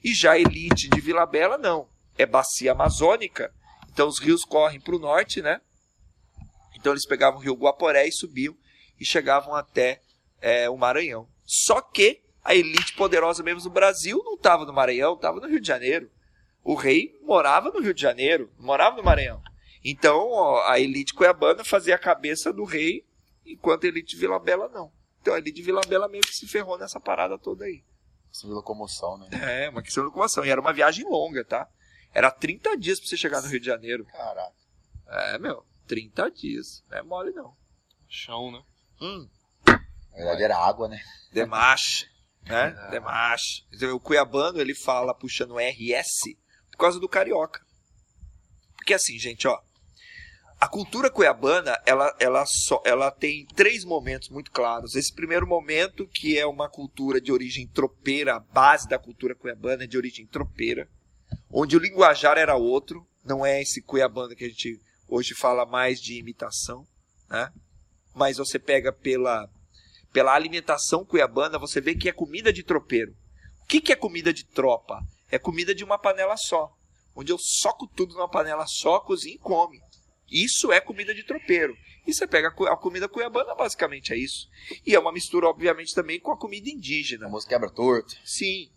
E 0.02 0.14
já 0.14 0.32
a 0.32 0.38
elite 0.38 0.88
de 0.88 1.00
Vila 1.00 1.26
Bela 1.26 1.56
não, 1.56 1.86
é 2.18 2.26
bacia 2.26 2.72
amazônica, 2.72 3.54
então 3.92 4.08
os 4.08 4.18
rios 4.18 4.44
correm 4.44 4.80
para 4.80 4.96
o 4.96 4.98
norte, 4.98 5.42
né? 5.42 5.60
Então 6.76 6.92
eles 6.92 7.06
pegavam 7.06 7.38
o 7.38 7.42
rio 7.42 7.54
Guaporé 7.54 8.06
e 8.06 8.12
subiam 8.12 8.56
e 8.98 9.04
chegavam 9.04 9.54
até 9.54 10.00
é, 10.40 10.68
o 10.70 10.76
Maranhão. 10.76 11.28
Só 11.44 11.80
que 11.80 12.22
a 12.44 12.54
elite 12.54 12.94
poderosa 12.94 13.42
mesmo 13.42 13.62
do 13.62 13.70
Brasil 13.70 14.22
não 14.24 14.34
estava 14.34 14.64
no 14.64 14.72
Maranhão, 14.72 15.14
estava 15.14 15.40
no 15.40 15.48
Rio 15.48 15.60
de 15.60 15.66
Janeiro. 15.66 16.10
O 16.62 16.74
rei 16.74 17.18
morava 17.22 17.70
no 17.70 17.80
Rio 17.80 17.94
de 17.94 18.00
Janeiro, 18.00 18.50
morava 18.58 18.96
no 18.96 19.02
Maranhão. 19.02 19.42
Então 19.84 20.56
a 20.66 20.78
elite 20.78 21.14
cuiabana 21.14 21.64
fazia 21.64 21.94
a 21.94 21.98
cabeça 21.98 22.52
do 22.52 22.64
rei, 22.64 23.04
enquanto 23.44 23.84
a 23.84 23.88
elite 23.88 24.16
Vila 24.16 24.38
Bela 24.38 24.68
não. 24.68 24.92
Então 25.20 25.34
a 25.34 25.38
elite 25.38 25.62
Vila 25.62 25.80
Bela 25.86 26.08
meio 26.08 26.22
que 26.22 26.34
se 26.34 26.46
ferrou 26.46 26.78
nessa 26.78 27.00
parada 27.00 27.38
toda 27.38 27.64
aí. 27.64 27.82
Questão 28.28 28.48
de 28.48 28.54
locomoção, 28.54 29.18
né? 29.18 29.28
É, 29.66 29.68
uma 29.70 29.82
questão 29.82 30.04
de 30.04 30.08
locomoção. 30.08 30.44
E 30.44 30.50
era 30.50 30.60
uma 30.60 30.72
viagem 30.72 31.04
longa, 31.04 31.44
tá? 31.44 31.68
Era 32.12 32.30
30 32.30 32.76
dias 32.76 32.98
pra 32.98 33.08
você 33.08 33.16
chegar 33.16 33.42
no 33.42 33.48
Rio 33.48 33.60
de 33.60 33.66
Janeiro. 33.66 34.04
Caraca. 34.06 34.54
É, 35.06 35.38
meu, 35.38 35.64
30 35.86 36.30
dias. 36.30 36.82
Não 36.90 36.98
é 36.98 37.02
mole, 37.02 37.32
não. 37.32 37.56
Chão, 38.08 38.50
né? 38.50 38.62
Hum. 39.00 39.28
Na 39.66 40.16
verdade 40.16 40.42
era 40.42 40.58
água, 40.58 40.88
né? 40.88 41.00
Demache 41.32 42.10
né? 42.44 42.76
É. 42.86 42.90
Demache. 42.90 43.64
O 43.92 44.00
cuiabano, 44.00 44.60
ele 44.60 44.74
fala 44.74 45.14
puxando 45.14 45.58
RS 45.58 46.34
por 46.70 46.78
causa 46.78 46.98
do 46.98 47.08
carioca. 47.08 47.60
Porque 48.76 48.94
assim, 48.94 49.18
gente, 49.18 49.46
ó, 49.46 49.58
a 50.60 50.68
cultura 50.68 51.10
cuiabana, 51.10 51.78
ela, 51.86 52.14
ela, 52.18 52.44
só, 52.46 52.82
ela 52.84 53.10
tem 53.10 53.46
três 53.54 53.84
momentos 53.84 54.28
muito 54.28 54.50
claros. 54.50 54.94
Esse 54.94 55.14
primeiro 55.14 55.46
momento, 55.46 56.08
que 56.08 56.38
é 56.38 56.46
uma 56.46 56.68
cultura 56.68 57.20
de 57.20 57.32
origem 57.32 57.66
tropeira, 57.68 58.36
a 58.36 58.40
base 58.40 58.88
da 58.88 58.98
cultura 58.98 59.34
cuiabana 59.34 59.84
é 59.84 59.86
de 59.86 59.96
origem 59.96 60.26
tropeira, 60.26 60.88
onde 61.50 61.76
o 61.76 61.80
linguajar 61.80 62.38
era 62.38 62.56
outro, 62.56 63.06
não 63.24 63.44
é 63.44 63.60
esse 63.60 63.82
cuiabano 63.82 64.34
que 64.34 64.44
a 64.44 64.48
gente 64.48 64.80
hoje 65.08 65.34
fala 65.34 65.66
mais 65.66 66.00
de 66.00 66.18
imitação, 66.18 66.86
né? 67.28 67.52
mas 68.14 68.36
você 68.36 68.58
pega 68.58 68.92
pela, 68.92 69.48
pela 70.12 70.34
alimentação 70.34 71.04
cuiabana, 71.04 71.58
você 71.58 71.80
vê 71.80 71.94
que 71.94 72.08
é 72.08 72.12
comida 72.12 72.52
de 72.52 72.62
tropeiro. 72.62 73.12
O 73.62 73.66
que, 73.66 73.80
que 73.80 73.92
é 73.92 73.96
comida 73.96 74.32
de 74.32 74.44
tropa? 74.44 75.00
É 75.30 75.38
comida 75.38 75.74
de 75.74 75.84
uma 75.84 75.98
panela 75.98 76.36
só, 76.36 76.72
onde 77.14 77.32
eu 77.32 77.38
soco 77.38 77.86
tudo 77.86 78.14
numa 78.14 78.28
panela 78.28 78.66
só, 78.66 79.00
cozinho 79.00 79.36
e 79.36 79.38
come. 79.38 79.80
Isso 80.30 80.70
é 80.72 80.80
comida 80.80 81.14
de 81.14 81.24
tropeiro. 81.24 81.76
E 82.06 82.14
você 82.14 82.26
pega 82.26 82.48
a 82.48 82.76
comida 82.76 83.08
cuiabana, 83.08 83.54
basicamente 83.54 84.12
é 84.12 84.16
isso. 84.16 84.48
E 84.86 84.94
é 84.94 84.98
uma 84.98 85.12
mistura, 85.12 85.48
obviamente, 85.48 85.94
também 85.94 86.20
com 86.20 86.32
a 86.32 86.38
comida 86.38 86.68
indígena. 86.68 87.26
Famoso 87.26 87.46
quebra-torto. 87.46 88.14
Sim. 88.24 88.70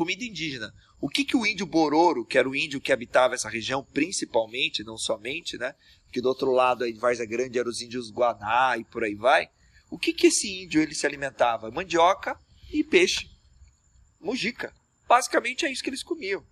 Comida 0.00 0.24
indígena. 0.24 0.72
O 0.98 1.10
que, 1.10 1.26
que 1.26 1.36
o 1.36 1.46
índio 1.46 1.66
Bororo, 1.66 2.24
que 2.24 2.38
era 2.38 2.48
o 2.48 2.56
índio 2.56 2.80
que 2.80 2.90
habitava 2.90 3.34
essa 3.34 3.50
região, 3.50 3.84
principalmente, 3.84 4.82
não 4.82 4.96
somente, 4.96 5.58
né? 5.58 5.74
Porque 6.04 6.22
do 6.22 6.28
outro 6.30 6.50
lado 6.52 6.84
aí 6.84 6.92
de 6.94 6.98
Varza 6.98 7.26
Grande 7.26 7.58
eram 7.58 7.68
os 7.68 7.82
índios 7.82 8.10
Guaná 8.10 8.78
e 8.78 8.84
por 8.84 9.04
aí 9.04 9.14
vai. 9.14 9.50
O 9.90 9.98
que, 9.98 10.14
que 10.14 10.28
esse 10.28 10.62
índio 10.62 10.80
ele 10.80 10.94
se 10.94 11.06
alimentava? 11.06 11.70
Mandioca 11.70 12.34
e 12.72 12.82
peixe. 12.82 13.28
Mujica. 14.18 14.72
Basicamente 15.06 15.66
é 15.66 15.70
isso 15.70 15.82
que 15.82 15.90
eles 15.90 16.02
comiam. 16.02 16.42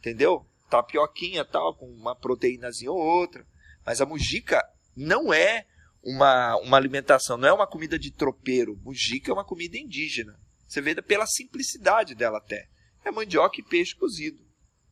Entendeu? 0.00 0.44
Tapioquinha 0.68 1.44
tal, 1.44 1.76
com 1.76 1.86
uma 1.86 2.16
proteínazinha 2.16 2.90
ou 2.90 2.98
outra. 2.98 3.46
Mas 3.84 4.00
a 4.00 4.04
mujica 4.04 4.60
não 4.96 5.32
é 5.32 5.64
uma, 6.02 6.56
uma 6.56 6.76
alimentação, 6.76 7.36
não 7.36 7.50
é 7.50 7.52
uma 7.52 7.68
comida 7.68 8.00
de 8.00 8.10
tropeiro. 8.10 8.76
Mujica 8.82 9.30
é 9.30 9.32
uma 9.32 9.44
comida 9.44 9.78
indígena. 9.78 10.36
Você 10.66 10.80
vê 10.80 11.00
pela 11.00 11.28
simplicidade 11.28 12.12
dela 12.12 12.38
até 12.38 12.68
é 13.08 13.12
mandioca 13.12 13.60
e 13.60 13.64
peixe 13.64 13.94
cozido. 13.94 14.38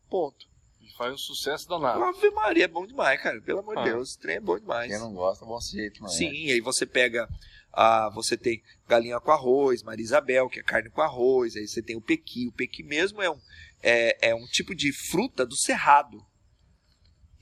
Ponto. 0.09 0.47
E 0.81 0.91
faz 0.95 1.13
um 1.13 1.17
sucesso 1.17 1.67
danado. 1.67 2.03
Ave 2.03 2.29
Maria, 2.31 2.65
é 2.65 2.67
bom 2.67 2.85
demais, 2.85 3.21
cara. 3.21 3.41
Pelo 3.41 3.59
amor 3.59 3.75
de 3.75 3.81
ah. 3.81 3.85
Deus, 3.85 4.09
esse 4.09 4.19
trem 4.19 4.37
é 4.37 4.39
bom 4.39 4.57
demais. 4.57 4.89
Quem 4.89 4.99
não 4.99 5.13
gosta, 5.13 5.45
bom 5.45 5.59
jeito, 5.59 6.01
mano. 6.01 6.13
Sim, 6.13 6.51
aí 6.51 6.61
você 6.61 6.85
pega. 6.85 7.27
Ah, 7.73 8.09
você 8.13 8.37
tem 8.37 8.63
galinha 8.87 9.19
com 9.19 9.31
arroz, 9.31 9.83
Maria 9.83 10.03
Isabel, 10.03 10.47
que 10.47 10.59
é 10.59 10.63
carne 10.63 10.89
com 10.89 11.01
arroz, 11.01 11.57
aí 11.57 11.67
você 11.67 11.81
tem 11.81 11.97
o 11.97 12.01
pequi. 12.01 12.47
O 12.47 12.51
pequi 12.53 12.83
mesmo 12.83 13.21
é 13.21 13.29
um, 13.29 13.37
é, 13.83 14.29
é 14.29 14.35
um 14.35 14.45
tipo 14.45 14.73
de 14.73 14.93
fruta 14.93 15.45
do 15.45 15.57
cerrado. 15.57 16.25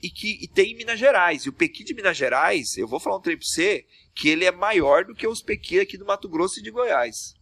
E 0.02 0.10
que 0.10 0.42
e 0.42 0.48
tem 0.48 0.72
em 0.72 0.76
Minas 0.76 0.98
Gerais. 0.98 1.44
E 1.44 1.48
o 1.48 1.52
pequi 1.52 1.84
de 1.84 1.94
Minas 1.94 2.16
Gerais, 2.16 2.76
eu 2.76 2.88
vou 2.88 2.98
falar 2.98 3.18
um 3.18 3.20
trem 3.20 3.36
pra 3.36 3.46
você, 3.46 3.86
que 4.14 4.28
ele 4.28 4.44
é 4.44 4.50
maior 4.50 5.04
do 5.04 5.14
que 5.14 5.26
os 5.26 5.40
pequi 5.40 5.78
aqui 5.78 5.96
do 5.96 6.04
Mato 6.04 6.28
Grosso 6.28 6.58
e 6.58 6.62
de 6.62 6.70
Goiás. 6.70 7.34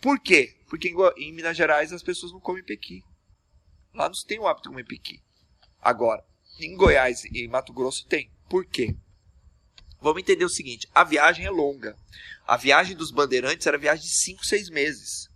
Por 0.00 0.20
quê? 0.20 0.57
Porque 0.68 0.88
em, 0.88 0.94
em 1.16 1.32
Minas 1.32 1.56
Gerais 1.56 1.92
as 1.92 2.02
pessoas 2.02 2.32
não 2.32 2.40
comem 2.40 2.62
pequi. 2.62 3.02
Lá 3.94 4.08
não 4.08 4.14
tem 4.26 4.38
o 4.38 4.46
hábito 4.46 4.64
de 4.64 4.68
comer 4.68 4.84
pequi. 4.84 5.22
Agora, 5.80 6.24
em 6.60 6.76
Goiás 6.76 7.24
e 7.24 7.44
em 7.44 7.48
Mato 7.48 7.72
Grosso 7.72 8.06
tem. 8.06 8.30
Por 8.48 8.64
quê? 8.66 8.94
Vamos 10.00 10.20
entender 10.20 10.44
o 10.44 10.50
seguinte: 10.50 10.88
a 10.94 11.04
viagem 11.04 11.46
é 11.46 11.50
longa. 11.50 11.96
A 12.46 12.56
viagem 12.56 12.96
dos 12.96 13.10
bandeirantes 13.10 13.66
era 13.66 13.78
viagem 13.78 14.04
de 14.04 14.14
5, 14.22 14.44
6 14.44 14.70
meses. 14.70 15.28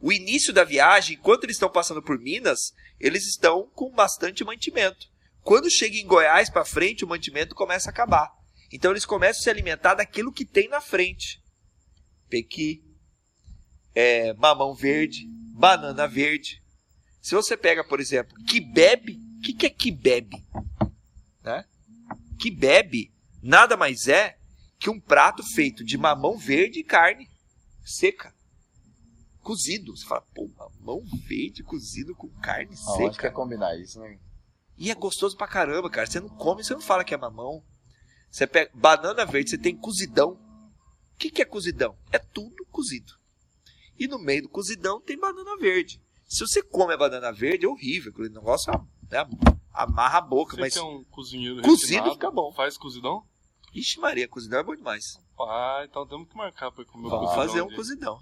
O 0.00 0.12
início 0.12 0.52
da 0.52 0.64
viagem, 0.64 1.16
enquanto 1.16 1.44
eles 1.44 1.56
estão 1.56 1.70
passando 1.70 2.02
por 2.02 2.18
Minas, 2.18 2.72
eles 3.00 3.26
estão 3.26 3.68
com 3.74 3.90
bastante 3.90 4.44
mantimento. 4.44 5.08
Quando 5.42 5.70
chega 5.70 5.96
em 5.96 6.06
Goiás 6.06 6.50
para 6.50 6.64
frente, 6.64 7.04
o 7.04 7.08
mantimento 7.08 7.54
começa 7.54 7.88
a 7.88 7.92
acabar. 7.92 8.30
Então 8.72 8.90
eles 8.90 9.06
começam 9.06 9.40
a 9.40 9.42
se 9.44 9.50
alimentar 9.50 9.94
daquilo 9.94 10.32
que 10.32 10.44
tem 10.44 10.68
na 10.68 10.80
frente. 10.80 11.40
Pequi, 12.28 12.82
é, 13.96 14.34
mamão 14.34 14.74
verde, 14.74 15.26
banana 15.54 16.06
verde. 16.06 16.62
Se 17.22 17.34
você 17.34 17.56
pega, 17.56 17.82
por 17.82 17.98
exemplo, 17.98 18.36
que 18.44 18.60
bebe, 18.60 19.18
o 19.38 19.40
que, 19.40 19.54
que 19.54 19.66
é 19.66 19.70
que 19.70 19.90
bebe? 19.90 20.46
Né? 21.42 21.64
Que 22.38 22.50
bebe 22.50 23.10
nada 23.42 23.74
mais 23.74 24.06
é 24.06 24.36
que 24.78 24.90
um 24.90 25.00
prato 25.00 25.42
feito 25.42 25.82
de 25.82 25.96
mamão 25.96 26.36
verde 26.36 26.80
e 26.80 26.84
carne 26.84 27.26
seca. 27.82 28.34
Cozido. 29.40 29.96
Você 29.96 30.04
fala, 30.04 30.22
pô, 30.34 30.50
mamão 30.58 31.02
verde 31.26 31.62
cozido 31.62 32.14
com 32.14 32.28
carne 32.40 32.74
ah, 32.74 32.76
seca. 32.76 33.04
Onde 33.04 33.18
quer 33.18 33.32
combinar 33.32 33.78
isso, 33.80 33.98
né? 33.98 34.18
E 34.76 34.90
é 34.90 34.94
gostoso 34.94 35.38
pra 35.38 35.48
caramba, 35.48 35.88
cara. 35.88 36.06
Você 36.06 36.20
não 36.20 36.28
come, 36.28 36.62
você 36.62 36.74
não 36.74 36.82
fala 36.82 37.02
que 37.02 37.14
é 37.14 37.16
mamão. 37.16 37.64
Você 38.30 38.46
pega 38.46 38.70
banana 38.74 39.24
verde, 39.24 39.48
você 39.48 39.56
tem 39.56 39.74
cozidão. 39.74 40.32
O 41.14 41.16
que, 41.18 41.30
que 41.30 41.40
é 41.40 41.46
cozidão? 41.46 41.96
É 42.12 42.18
tudo 42.18 42.66
cozido. 42.66 43.14
E 43.98 44.06
no 44.06 44.18
meio 44.18 44.42
do 44.42 44.48
cozidão 44.48 45.00
tem 45.00 45.18
banana 45.18 45.56
verde. 45.56 46.00
Se 46.28 46.46
você 46.46 46.62
come 46.62 46.92
a 46.92 46.96
banana 46.96 47.32
verde, 47.32 47.66
é 47.66 47.68
horrível. 47.68 48.12
Aquele 48.12 48.28
negócio 48.30 48.72
né, 49.10 49.26
amarra 49.72 50.18
a 50.18 50.22
boca. 50.22 50.56
Você 50.56 50.60
mas 50.60 50.74
tem 50.74 50.82
um 50.82 51.04
cozinheiro 51.04 51.62
cozido 51.62 52.10
fica 52.12 52.30
bom. 52.30 52.52
Faz 52.52 52.76
cozidão? 52.76 53.22
Ixi 53.74 54.00
Maria, 54.00 54.26
cozidão 54.26 54.60
é 54.60 54.62
bom 54.62 54.74
demais. 54.74 55.04
Ah, 55.38 55.84
então 55.88 56.06
temos 56.06 56.28
que 56.28 56.36
marcar 56.36 56.72
para 56.72 56.84
comer 56.86 57.08
Vamos 57.08 57.34
fazer 57.34 57.60
um 57.60 57.74
cozidão. 57.74 58.18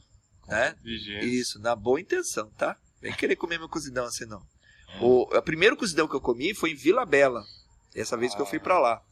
Né? 0.48 0.76
Isso, 0.84 1.58
na 1.60 1.74
boa 1.74 2.00
intenção, 2.00 2.50
tá? 2.50 2.76
Vem 3.00 3.14
querer 3.14 3.36
comer 3.36 3.58
meu 3.58 3.68
cozidão 3.68 4.04
assim 4.04 4.26
não. 4.26 4.42
O, 5.00 5.22
o 5.22 5.42
primeiro 5.42 5.76
cozidão 5.76 6.06
que 6.06 6.14
eu 6.14 6.20
comi 6.20 6.54
foi 6.54 6.72
em 6.72 6.74
Vila 6.74 7.04
Bela. 7.04 7.42
Essa 7.94 8.16
vez 8.16 8.32
ah, 8.32 8.36
que 8.36 8.42
eu 8.42 8.46
fui 8.46 8.58
para 8.58 8.78
lá. 8.78 9.02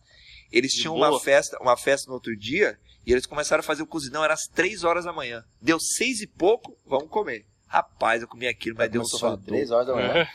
Eles 0.50 0.72
tinham 0.72 0.94
boa. 0.94 1.10
uma 1.10 1.20
festa, 1.20 1.58
uma 1.60 1.76
festa 1.76 2.08
no 2.08 2.14
outro 2.14 2.36
dia 2.36 2.78
e 3.06 3.12
eles 3.12 3.26
começaram 3.26 3.60
a 3.60 3.64
fazer 3.64 3.82
o 3.82 3.86
cozidão, 3.86 4.24
era 4.24 4.34
às 4.34 4.46
3 4.46 4.84
horas 4.84 5.04
da 5.04 5.12
manhã. 5.12 5.44
Deu 5.60 5.78
6 5.80 6.22
e 6.22 6.26
pouco, 6.26 6.76
vamos 6.86 7.08
comer. 7.08 7.46
Rapaz, 7.66 8.22
eu 8.22 8.28
comi 8.28 8.46
aquilo, 8.46 8.76
mas 8.76 8.90
deu 8.90 9.04
só 9.04 9.36
3 9.36 9.70
horas 9.70 9.86
da 9.86 9.94
manhã. 9.94 10.28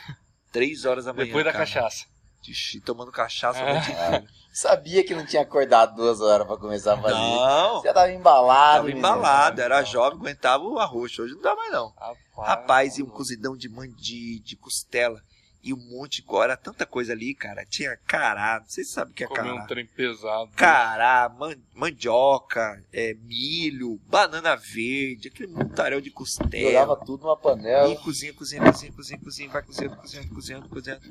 3 0.52 0.86
horas 0.86 1.06
da 1.06 1.14
manhã. 1.14 1.28
Depois 1.28 1.46
da 1.46 1.52
cara. 1.52 1.66
cachaça. 1.66 2.06
Ixi, 2.48 2.80
tomando 2.80 3.12
cachaça 3.12 3.60
é. 3.60 4.24
Sabia 4.54 5.04
que 5.04 5.14
não 5.14 5.26
tinha 5.26 5.42
acordado 5.42 5.96
duas 5.96 6.22
horas 6.22 6.48
para 6.48 6.58
começar 6.58 6.94
a 6.94 7.02
fazer. 7.02 7.14
Não. 7.14 7.82
Você 7.82 7.94
tava 7.94 8.12
embalado. 8.12 8.88
Tava 8.88 8.92
embalado, 8.92 9.62
era 9.62 9.84
jovem, 9.84 10.18
aguentava 10.20 10.64
o 10.64 10.80
arroz. 10.80 11.18
Hoje 11.20 11.34
não 11.36 11.42
dá 11.42 11.56
mais 11.56 11.72
não. 11.72 11.90
Rapaz, 11.90 12.18
Rapaz 12.38 12.98
e 12.98 13.04
um 13.04 13.10
cozidão 13.10 13.56
de, 13.56 13.68
de, 13.98 14.40
de 14.40 14.56
costela 14.56 15.22
e 15.64 15.74
um 15.74 15.78
monte 15.78 16.22
de 16.22 16.36
era 16.38 16.56
tanta 16.56 16.86
coisa 16.86 17.14
ali, 17.14 17.34
cara. 17.34 17.66
Tinha 17.66 17.98
cará, 18.06 18.60
não 18.60 18.70
sei 18.70 18.84
se 18.84 18.92
sabe 18.92 19.12
o 19.12 19.14
que 19.14 19.24
é 19.24 19.28
cará. 19.28 19.54
um 19.54 19.66
trem 19.66 19.86
pesado. 19.86 20.52
Cará, 20.56 21.30
man, 21.30 21.56
mandioca, 21.74 22.84
é, 22.94 23.14
milho, 23.16 24.00
banana 24.08 24.56
verde, 24.56 25.28
aquele 25.28 25.52
montaréu 25.52 26.00
de 26.00 26.12
costela. 26.12 26.72
Jogava 26.72 26.96
tudo 27.06 27.24
numa 27.24 27.38
panela. 27.38 27.90
E 27.90 27.98
cozinha, 27.98 28.34
cozinha, 28.34 28.62
cozinha, 28.62 28.92
cozinha, 28.92 29.20
cozinha, 29.20 29.50
vai 29.50 29.64
cozinhando, 29.64 29.98
cozinhando, 29.98 30.30
cozinhando, 30.30 30.70
cozinhando. 30.70 31.02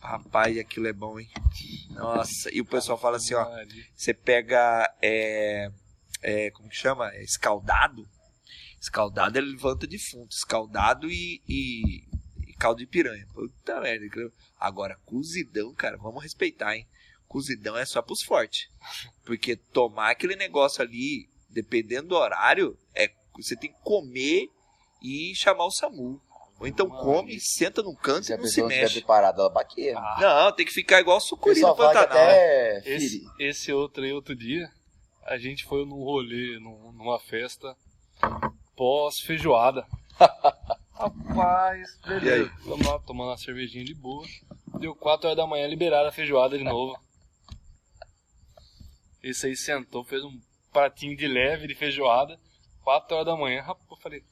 Rapaz, 0.00 0.56
aquilo 0.56 0.86
é 0.86 0.92
bom, 0.92 1.18
hein? 1.18 1.28
Nossa, 1.90 2.54
e 2.54 2.60
o 2.60 2.64
pessoal 2.64 2.96
fala 2.96 3.16
assim, 3.16 3.34
ó, 3.34 3.46
você 3.96 4.14
pega, 4.14 4.88
é, 5.02 5.70
é, 6.22 6.50
como 6.52 6.68
que 6.68 6.76
chama? 6.76 7.12
É 7.14 7.22
escaldado. 7.22 8.08
Escaldado 8.80 9.36
ele 9.38 9.50
levanta 9.50 9.86
defunto. 9.86 10.34
Escaldado 10.34 11.10
e, 11.10 11.42
e 11.48 12.07
caldo 12.58 12.78
de 12.78 12.86
piranha. 12.86 13.26
Puta 13.32 13.80
merda. 13.80 14.06
Agora, 14.58 14.98
cozidão, 15.06 15.72
cara, 15.74 15.96
vamos 15.96 16.22
respeitar, 16.22 16.76
hein? 16.76 16.86
Cozidão 17.26 17.76
é 17.76 17.84
só 17.84 18.02
pros 18.02 18.22
fortes. 18.22 18.68
Porque 19.24 19.56
tomar 19.56 20.10
aquele 20.10 20.34
negócio 20.34 20.82
ali, 20.82 21.28
dependendo 21.48 22.08
do 22.08 22.16
horário, 22.16 22.76
é 22.94 23.10
você 23.36 23.56
tem 23.56 23.70
que 23.70 23.78
comer 23.82 24.48
e 25.02 25.32
chamar 25.36 25.66
o 25.66 25.70
SAMU. 25.70 26.20
Ou 26.58 26.66
então 26.66 26.88
come, 26.88 27.38
senta 27.38 27.82
num 27.82 27.94
canto 27.94 28.26
se 28.26 28.32
e 28.32 28.36
não 28.36 28.46
se 28.46 28.62
mexe. 28.64 29.00
Parada, 29.02 29.42
ela 29.42 29.50
baqueia. 29.50 29.96
Ah. 29.96 30.18
Não, 30.20 30.52
tem 30.52 30.66
que 30.66 30.72
ficar 30.72 31.00
igual 31.00 31.20
sucuri 31.20 31.60
no 31.60 31.76
Pantanal. 31.76 32.02
Até... 32.02 32.82
Esse, 32.84 33.24
esse 33.38 33.72
outro 33.72 34.02
aí, 34.02 34.12
outro 34.12 34.34
dia, 34.34 34.68
a 35.24 35.38
gente 35.38 35.64
foi 35.64 35.84
num 35.86 36.02
rolê, 36.02 36.58
numa 36.58 37.20
festa 37.20 37.76
pós-feijoada. 38.74 39.86
Rapaz, 40.98 41.96
beleza. 42.04 42.52
Vamos 42.64 42.84
lá, 42.84 42.98
tomando 42.98 43.28
uma 43.30 43.38
cervejinha 43.38 43.84
de 43.84 43.94
boa. 43.94 44.26
Deu 44.80 44.96
4 44.96 45.28
horas 45.28 45.36
da 45.36 45.46
manhã, 45.46 45.64
liberaram 45.68 46.08
a 46.08 46.12
feijoada 46.12 46.58
de 46.58 46.64
novo. 46.64 47.00
Esse 49.22 49.46
aí 49.46 49.56
sentou, 49.56 50.02
fez 50.02 50.24
um 50.24 50.40
pratinho 50.72 51.16
de 51.16 51.28
leve 51.28 51.68
de 51.68 51.74
feijoada. 51.76 52.36
4 52.82 53.14
horas 53.14 53.26
da 53.26 53.36
manhã, 53.36 53.62
rapaz, 53.62 53.88
eu 53.88 53.96
falei, 53.98 54.24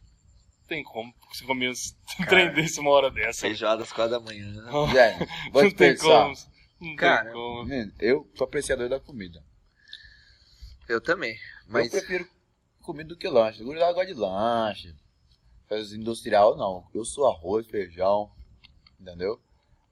tem 0.67 0.83
como 0.83 1.15
você 1.33 1.45
comer 1.45 1.71
um 2.21 2.27
trem 2.27 2.53
desse 2.53 2.81
uma 2.81 2.91
hora 2.91 3.13
dessa. 3.13 3.43
Feijoada 3.43 3.85
às 3.85 3.93
4 3.93 4.11
da 4.11 4.21
manhã. 4.21 4.53
É, 4.99 5.25
vou 5.53 5.63
não 5.63 5.71
te 5.71 5.77
tem 5.77 5.97
como. 5.97 6.35
Não 6.81 6.97
Cara, 6.97 7.25
tem 7.27 7.33
como. 7.33 7.73
eu 8.01 8.29
sou 8.35 8.45
apreciador 8.45 8.89
da 8.89 8.99
comida. 8.99 9.41
Eu 10.89 11.01
também. 11.01 11.39
Mas... 11.69 11.95
Eu 11.95 12.01
prefiro 12.01 12.29
comida 12.83 13.09
do 13.09 13.17
que 13.17 13.29
lanche. 13.29 13.61
Eu 13.61 13.67
gosto 13.67 14.07
de 14.07 14.15
lanche 14.15 15.06
industrial, 15.71 16.57
não. 16.57 16.87
Eu 16.95 17.05
sou 17.05 17.27
arroz, 17.27 17.67
feijão, 17.67 18.31
entendeu? 19.01 19.41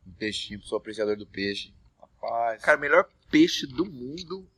Um 0.06 0.12
peixinho, 0.12 0.62
sou 0.62 0.78
apreciador 0.78 1.16
do 1.16 1.26
peixe. 1.26 1.72
Rapaz. 2.00 2.62
Cara, 2.62 2.78
o 2.78 2.80
melhor 2.80 3.08
peixe 3.30 3.66
do 3.66 3.84
mundo 3.84 4.48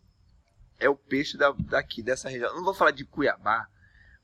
é 0.79 0.89
o 0.89 0.97
peixe 0.97 1.37
da, 1.37 1.53
daqui, 1.53 2.03
dessa 2.03 2.29
região. 2.29 2.51
Eu 2.51 2.57
não 2.57 2.65
vou 2.65 2.75
falar 2.75 2.91
de 2.91 3.05
Cuiabá, 3.05 3.69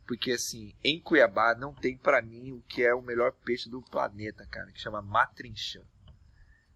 porque 0.06 0.32
assim, 0.32 0.74
em 0.82 1.00
Cuiabá 1.00 1.54
não 1.54 1.72
tem 1.72 1.96
para 1.96 2.20
mim 2.20 2.52
o 2.52 2.62
que 2.68 2.82
é 2.82 2.94
o 2.94 3.02
melhor 3.02 3.32
peixe 3.32 3.68
do 3.68 3.80
planeta, 3.82 4.46
cara, 4.46 4.70
que 4.70 4.80
chama 4.80 5.00
matrinchã. 5.00 5.80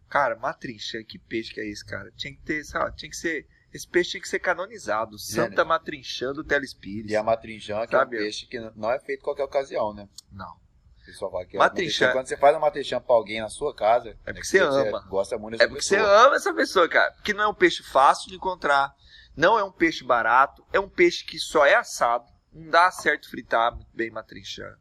Cara, 0.09 0.37
matrinchã, 0.37 1.03
que 1.03 1.19
peixe 1.19 1.53
que 1.53 1.61
é 1.61 1.67
esse, 1.67 1.85
cara? 1.85 2.11
Tinha 2.13 2.33
que 2.33 2.41
ter, 2.43 2.65
sabe, 2.65 2.97
tinha 2.97 3.11
que 3.11 3.17
ser 3.17 3.47
Esse 3.73 3.87
peixe 3.87 4.13
tinha 4.13 4.21
que 4.23 4.29
ser 4.29 4.39
canonizado. 4.39 5.19
Santa 5.19 5.65
Matrinchã 5.65 6.33
do 6.33 6.43
Telespires. 6.45 7.11
E 7.11 7.17
a 7.17 7.23
matrinchã, 7.23 7.85
que 7.87 7.93
Sabe? 7.97 8.17
é 8.17 8.21
um 8.21 8.23
peixe 8.23 8.47
que 8.47 8.59
não 8.75 8.91
é 8.91 8.99
feito 8.99 9.21
em 9.21 9.25
qualquer 9.25 9.45
ocasião, 9.45 9.93
né? 9.93 10.09
Não. 10.33 10.57
Que 11.05 11.57
é 11.57 11.59
Matrinchã- 11.59 12.11
Quando 12.11 12.27
você 12.27 12.37
faz 12.37 12.55
uma 12.55 12.63
matrinchã 12.63 13.01
pra 13.01 13.15
alguém 13.15 13.41
na 13.41 13.49
sua 13.49 13.73
casa, 13.75 14.11
É 14.25 14.33
porque 14.33 14.41
que 14.41 14.47
você 14.47 14.59
ama. 14.59 15.01
gosta 15.09 15.39
muito 15.39 15.55
É 15.55 15.59
dessa 15.59 15.69
porque 15.69 15.83
você 15.85 15.97
pessoa. 15.99 16.27
ama 16.27 16.37
essa 16.37 16.53
pessoa, 16.55 16.89
cara. 16.89 17.13
Porque 17.13 17.33
não 17.33 17.45
é 17.45 17.49
um 17.49 17.55
peixe 17.55 17.83
fácil 17.85 18.29
de 18.29 18.35
encontrar. 18.35 18.93
Não 19.37 19.57
é 19.59 19.63
um 19.63 19.71
peixe 19.71 20.03
barato. 20.03 20.67
É 20.73 20.81
um 20.81 20.89
peixe 20.89 21.25
que 21.25 21.39
só 21.39 21.65
é 21.65 21.75
assado. 21.77 22.25
Não 22.53 22.71
dá 22.71 22.91
certo 22.91 23.31
fritar 23.31 23.73
muito 23.75 23.91
bem 23.95 24.11
matrinchã. 24.11 24.75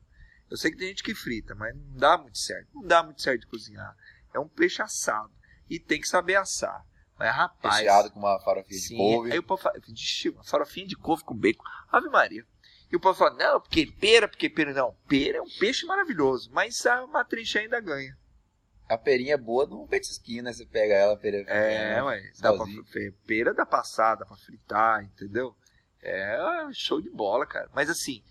Eu 0.49 0.57
sei 0.57 0.72
que 0.72 0.78
tem 0.78 0.88
gente 0.88 1.03
que 1.03 1.14
frita, 1.14 1.53
mas 1.53 1.76
não 1.76 1.98
dá 1.98 2.18
muito 2.18 2.38
certo. 2.40 2.70
Não 2.74 2.84
dá 2.88 3.03
muito 3.03 3.22
certo 3.22 3.41
de 3.41 3.48
cozinhar. 3.48 3.95
É 4.34 4.40
um 4.40 4.48
peixe 4.48 4.82
assado. 4.82 5.32
E 5.70 5.80
tem 5.80 5.99
que 6.02 6.07
saber 6.07 6.36
assar. 6.38 6.84
Mas, 7.18 7.34
rapaz. 7.34 7.76
Recheado 7.76 8.12
com 8.12 8.20
uma 8.20 8.40
farofinha 8.40 8.80
de 8.80 8.88
Sim, 8.88 8.98
couve. 8.98 9.32
aí 9.32 9.40
o 9.40 9.44
povo 9.44 9.62
fala, 9.62 9.80
de 9.80 10.30
uma 10.30 10.44
farofinha 10.44 10.88
de 10.88 10.96
couve 10.96 11.24
com 11.24 11.36
bacon, 11.36 11.64
ave 11.92 12.10
maria. 12.10 12.46
E 12.92 12.96
o 12.96 13.00
povo 13.00 13.18
fala, 13.18 13.36
não, 13.36 13.62
porque 13.62 13.86
pera, 13.86 14.28
porque 14.28 14.50
pera. 14.50 14.74
Não, 14.74 14.96
pera 15.08 15.38
é 15.38 15.42
um 15.42 15.50
peixe 15.60 15.86
maravilhoso, 15.86 16.50
mas 16.52 16.86
a 16.86 17.08
matrincha 17.08 17.60
ainda 17.60 17.80
ganha. 17.80 18.18
A 18.88 18.98
perinha 18.98 19.34
é 19.34 19.38
boa 19.38 19.66
num 19.66 19.88
petisquinho, 19.88 20.44
né? 20.44 20.54
Você 20.54 20.66
pega 20.66 20.94
ela, 20.94 21.14
a 21.14 21.18
pera 21.18 21.38
É, 21.48 22.04
ué, 22.04 22.32
dá 22.40 22.54
pra, 22.54 22.66
pera 23.26 23.54
dá 23.54 23.66
passar, 23.66 24.16
dá 24.16 24.26
pra 24.26 24.38
fritar, 24.38 25.04
entendeu? 25.04 25.56
É 26.02 26.38
show 26.72 27.02
de 27.02 27.10
bola, 27.10 27.48
cara. 27.48 27.68
Mas 27.74 27.90
assim, 27.90 28.22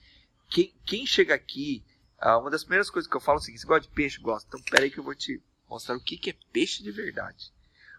quem, 0.48 0.72
quem 0.86 1.04
chega 1.04 1.34
aqui, 1.34 1.84
ah, 2.18 2.38
uma 2.38 2.50
das 2.50 2.62
primeiras 2.62 2.88
coisas 2.88 3.10
que 3.10 3.16
eu 3.16 3.20
falo 3.20 3.38
é 3.38 3.40
o 3.40 3.42
seguinte, 3.42 3.62
você 3.62 3.66
gosta 3.66 3.88
de 3.88 3.94
peixe? 3.94 4.20
Gosta. 4.20 4.46
Então 4.46 4.62
peraí 4.70 4.90
que 4.90 4.98
eu 4.98 5.04
vou 5.04 5.14
te 5.14 5.42
mostrar 5.68 5.96
o 5.96 6.00
que, 6.00 6.16
que 6.16 6.30
é 6.30 6.36
peixe 6.52 6.84
de 6.84 6.92
verdade. 6.92 7.52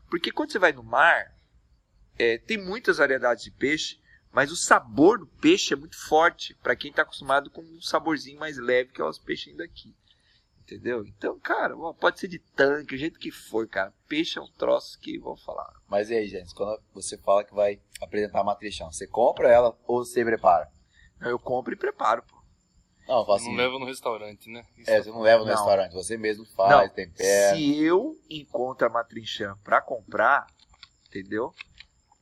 Porque 0.10 0.32
quando 0.32 0.52
você 0.52 0.60
vai 0.60 0.72
no 0.72 0.84
mar, 0.84 1.34
é, 2.18 2.38
tem 2.38 2.58
muitas 2.58 2.98
variedades 2.98 3.44
de 3.44 3.52
peixe, 3.52 4.00
mas 4.32 4.52
o 4.52 4.56
sabor 4.56 5.20
do 5.20 5.28
peixe 5.28 5.74
é 5.74 5.78
muito 5.78 5.98
forte 5.98 6.54
para 6.56 6.76
quem 6.76 6.92
está 6.92 7.04
acostumado 7.04 7.50
com 7.50 7.62
um 7.62 7.82
saborzinho 7.82 8.40
mais 8.40 8.58
leve 8.58 8.92
que 8.92 9.02
é 9.02 9.06
os 9.06 9.20
peixinhos 9.20 9.58
daqui. 9.58 9.96
Entendeu? 10.60 11.06
Então, 11.06 11.40
cara, 11.40 11.76
pode 11.94 12.20
ser 12.20 12.28
de 12.28 12.40
tanque, 12.40 12.96
o 12.96 12.98
jeito 12.98 13.20
que 13.20 13.30
for, 13.30 13.68
cara. 13.68 13.94
Peixe 14.08 14.40
é 14.40 14.42
um 14.42 14.52
troço 14.52 15.00
que, 15.00 15.20
vou 15.20 15.38
falar, 15.38 15.72
Mas 15.88 16.10
e 16.10 16.16
aí, 16.16 16.28
gente, 16.28 16.56
quando 16.56 16.82
você 16.92 17.18
fala 17.20 17.44
que 17.44 17.54
vai 17.54 17.80
apresentar 18.02 18.42
a 18.42 18.44
matrinchã, 18.44 18.86
você 18.86 19.06
compra 19.06 19.48
ela 19.48 19.78
ou 19.86 20.04
você 20.04 20.26
prepara? 20.26 20.70
eu 21.22 21.40
compro 21.40 21.74
e 21.74 21.78
preparo, 21.78 22.24
pô. 22.24 22.35
Não, 23.08 23.24
eu 23.24 23.32
assim, 23.32 23.50
Não 23.50 23.58
leva 23.58 23.80
no 23.80 23.86
restaurante, 23.86 24.50
né? 24.50 24.66
Isso 24.78 24.90
é, 24.90 25.02
você 25.02 25.10
não 25.10 25.22
leva 25.22 25.44
no 25.44 25.50
Não. 25.50 25.56
restaurante, 25.56 25.94
você 25.94 26.18
mesmo 26.18 26.46
faz, 26.46 26.72
Não, 26.72 26.90
tempera. 26.90 27.56
Se 27.56 27.84
eu 27.84 28.18
encontro 28.30 28.88
a 28.88 28.90
matrinchã 28.90 29.56
pra 29.64 29.82
comprar, 29.82 30.48
entendeu? 31.08 31.54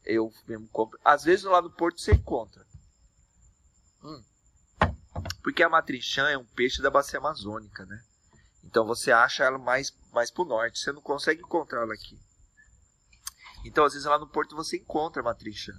Eu 0.03 0.31
mesmo 0.47 0.68
compro. 0.68 0.99
Às 1.03 1.23
vezes 1.23 1.45
lá 1.45 1.61
no 1.61 1.72
Porto 1.72 2.01
você 2.01 2.14
encontra. 2.14 2.65
Hum. 4.03 4.23
Porque 5.41 5.64
a 5.64 5.69
matrinchã 5.69 6.30
é 6.30 6.38
um 6.38 6.45
peixe 6.45 6.81
da 6.81 6.91
bacia 6.91 7.19
amazônica, 7.19 7.85
né? 7.85 8.03
Então 8.64 8.85
você 8.85 9.11
acha 9.11 9.43
ela 9.43 9.57
mais, 9.57 9.93
mais 10.11 10.30
pro 10.30 10.43
norte. 10.43 10.80
Você 10.80 10.91
não 10.91 11.01
consegue 11.01 11.41
encontrar 11.41 11.84
ela 11.84 11.93
aqui. 11.93 12.19
Então 13.64 13.85
às 13.85 13.93
vezes 13.93 14.05
lá 14.07 14.19
no 14.19 14.27
Porto 14.27 14.55
você 14.55 14.77
encontra 14.77 15.22
a 15.22 15.26
matrinchã. 15.26 15.73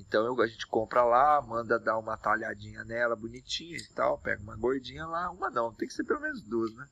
Então 0.00 0.24
eu- 0.26 0.40
a 0.40 0.46
gente 0.46 0.66
compra 0.66 1.02
lá, 1.04 1.40
manda 1.42 1.78
dar 1.78 1.98
uma 1.98 2.16
talhadinha 2.16 2.84
nela, 2.84 3.14
bonitinha 3.16 3.76
e 3.76 3.88
tal. 3.94 4.18
Pega 4.18 4.42
uma 4.42 4.56
gordinha 4.56 5.06
lá. 5.06 5.30
Uma 5.30 5.50
não, 5.50 5.72
tem 5.72 5.86
que 5.88 5.94
ser 5.94 6.04
pelo 6.04 6.20
menos 6.20 6.42
duas, 6.42 6.72
né? 6.74 6.86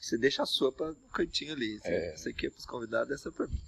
Você 0.00 0.18
deixa 0.18 0.42
a 0.42 0.46
sopa 0.46 0.88
no 0.88 1.08
cantinho 1.10 1.52
ali. 1.54 1.78
Você- 1.78 1.88
É. 1.88 2.12
Essa 2.14 2.28
aqui 2.30 2.46
é 2.46 2.50
pros 2.50 2.66
convidados, 2.66 3.10
essa 3.10 3.28
é 3.28 3.32
pra 3.32 3.46
mim. 3.46 3.60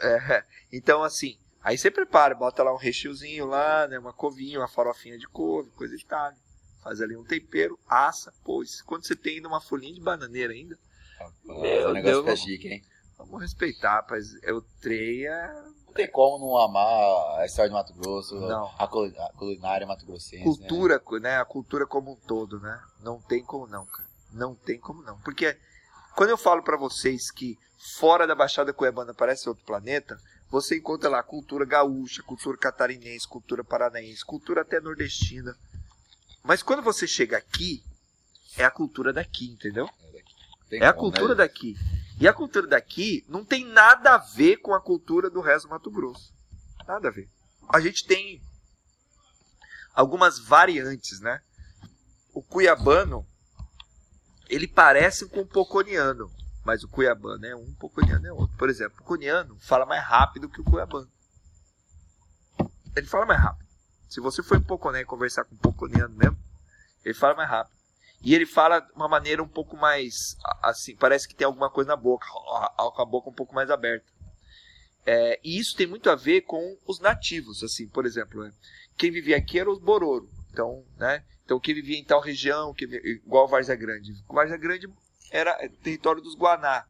É, 0.00 0.44
então, 0.72 1.02
assim, 1.02 1.38
aí 1.62 1.76
você 1.76 1.90
prepara, 1.90 2.34
bota 2.34 2.62
lá 2.62 2.72
um 2.72 2.78
recheiozinho 2.78 3.46
lá, 3.46 3.86
né? 3.88 3.98
Uma 3.98 4.12
covinha, 4.12 4.58
uma 4.60 4.68
farofinha 4.68 5.18
de 5.18 5.26
couve, 5.28 5.70
coisa 5.70 5.94
e 5.94 6.04
tal. 6.04 6.32
Faz 6.82 7.00
ali 7.00 7.16
um 7.16 7.24
tempero, 7.24 7.78
assa. 7.88 8.32
Pô, 8.44 8.62
isso- 8.62 8.84
quando 8.84 9.06
você 9.06 9.14
tem 9.14 9.36
ainda 9.36 9.48
uma 9.48 9.60
folhinha 9.60 9.94
de 9.94 10.00
bananeira 10.00 10.52
ainda, 10.52 10.78
Rapaz, 11.18 11.36
Meu 11.44 11.90
o 11.90 11.92
negócio 11.92 12.02
Deus. 12.02 12.18
fica 12.24 12.36
chique, 12.36 12.68
hein? 12.68 12.84
vamos 13.16 13.40
respeitar, 13.40 13.94
rapaz. 13.94 14.34
Eu 14.42 14.60
treia 14.80 15.64
Não 15.92 15.96
tem 15.96 16.10
como 16.10 16.38
não 16.38 16.56
amar 16.56 17.38
a 17.38 17.44
história 17.44 17.68
de 17.68 17.74
Mato 17.74 17.92
Grosso, 17.92 18.34
Não. 18.40 18.72
A, 18.78 18.86
culi- 18.88 19.14
a 19.18 19.28
culinária 19.36 19.86
mato-grossense. 19.86 20.42
cultura, 20.42 21.02
né? 21.20 21.36
A 21.36 21.44
cultura 21.44 21.86
como 21.86 22.12
um 22.12 22.16
todo, 22.16 22.58
né? 22.60 22.80
Não 23.00 23.20
tem 23.20 23.44
como 23.44 23.66
não, 23.66 23.84
cara. 23.84 24.08
Não 24.32 24.54
tem 24.54 24.80
como 24.80 25.02
não. 25.02 25.18
Porque 25.20 25.54
quando 26.16 26.30
eu 26.30 26.38
falo 26.38 26.62
pra 26.62 26.78
vocês 26.78 27.30
que 27.30 27.58
fora 27.98 28.26
da 28.26 28.34
Baixada 28.34 28.72
Cuiabana 28.72 29.12
parece 29.12 29.46
outro 29.50 29.64
planeta, 29.66 30.18
você 30.48 30.78
encontra 30.78 31.10
lá 31.10 31.22
cultura 31.22 31.66
gaúcha, 31.66 32.22
cultura 32.22 32.56
catarinense, 32.56 33.28
cultura 33.28 33.62
paranaense, 33.62 34.24
cultura 34.24 34.62
até 34.62 34.80
nordestina. 34.80 35.54
Mas 36.42 36.62
quando 36.62 36.82
você 36.82 37.06
chega 37.06 37.36
aqui, 37.36 37.84
é 38.56 38.64
a 38.64 38.70
cultura 38.70 39.12
daqui, 39.12 39.50
entendeu? 39.52 39.84
Né? 39.84 40.20
Tem 40.70 40.80
É 40.80 40.86
a 40.86 40.92
cultura 40.94 41.28
né? 41.28 41.34
daqui. 41.34 41.76
E 42.20 42.28
a 42.28 42.32
cultura 42.32 42.66
daqui 42.66 43.24
não 43.28 43.44
tem 43.44 43.64
nada 43.64 44.14
a 44.14 44.18
ver 44.18 44.58
com 44.58 44.74
a 44.74 44.80
cultura 44.80 45.28
do 45.28 45.40
resto 45.40 45.66
do 45.66 45.70
Mato 45.70 45.90
Grosso. 45.90 46.32
Nada 46.86 47.08
a 47.08 47.10
ver. 47.10 47.28
A 47.68 47.80
gente 47.80 48.06
tem 48.06 48.40
algumas 49.94 50.38
variantes, 50.38 51.20
né? 51.20 51.40
O 52.32 52.42
cuiabano, 52.42 53.26
ele 54.48 54.66
parece 54.66 55.26
com 55.26 55.40
o 55.40 55.46
poconiano, 55.46 56.30
mas 56.64 56.82
o 56.82 56.88
cuiabano 56.88 57.44
é 57.44 57.54
um, 57.54 57.70
o 57.70 57.76
poconiano 57.76 58.26
é 58.26 58.32
outro. 58.32 58.56
Por 58.56 58.68
exemplo, 58.68 58.94
o 58.94 59.02
poconiano 59.02 59.56
fala 59.60 59.84
mais 59.84 60.02
rápido 60.04 60.48
que 60.48 60.60
o 60.60 60.64
cuiabano. 60.64 61.10
Ele 62.94 63.06
fala 63.06 63.26
mais 63.26 63.40
rápido. 63.40 63.66
Se 64.08 64.20
você 64.20 64.42
for 64.42 64.58
em 64.58 64.62
Poconé 64.62 65.00
e 65.00 65.06
conversar 65.06 65.44
com 65.44 65.54
o 65.54 65.58
poconiano 65.58 66.14
mesmo, 66.14 66.38
ele 67.02 67.14
fala 67.14 67.34
mais 67.34 67.48
rápido. 67.48 67.74
E 68.22 68.34
ele 68.34 68.46
fala 68.46 68.80
de 68.80 68.92
uma 68.92 69.08
maneira 69.08 69.42
um 69.42 69.48
pouco 69.48 69.76
mais 69.76 70.36
assim, 70.62 70.94
parece 70.94 71.26
que 71.26 71.34
tem 71.34 71.44
alguma 71.44 71.68
coisa 71.68 71.88
na 71.88 71.96
boca, 71.96 72.26
com 72.26 73.02
a 73.02 73.04
boca 73.04 73.30
um 73.30 73.34
pouco 73.34 73.54
mais 73.54 73.70
aberta. 73.70 74.06
É, 75.04 75.40
e 75.42 75.58
isso 75.58 75.76
tem 75.76 75.86
muito 75.86 76.08
a 76.08 76.14
ver 76.14 76.42
com 76.42 76.78
os 76.86 77.00
nativos, 77.00 77.64
assim, 77.64 77.88
por 77.88 78.06
exemplo, 78.06 78.44
né? 78.44 78.52
quem 78.96 79.10
vivia 79.10 79.36
aqui 79.36 79.58
era 79.58 79.70
os 79.70 79.80
Bororo. 79.80 80.28
Então, 80.52 80.84
né? 80.96 81.24
Então 81.44 81.58
quem 81.58 81.74
vivia 81.74 81.98
em 81.98 82.04
tal 82.04 82.20
região, 82.20 82.72
que, 82.72 82.84
igual 82.84 83.48
Várzea 83.48 83.74
Grande. 83.74 84.12
Várzea 84.28 84.56
Grande 84.56 84.88
era 85.30 85.56
território 85.82 86.22
dos 86.22 86.36
Guaná. 86.36 86.86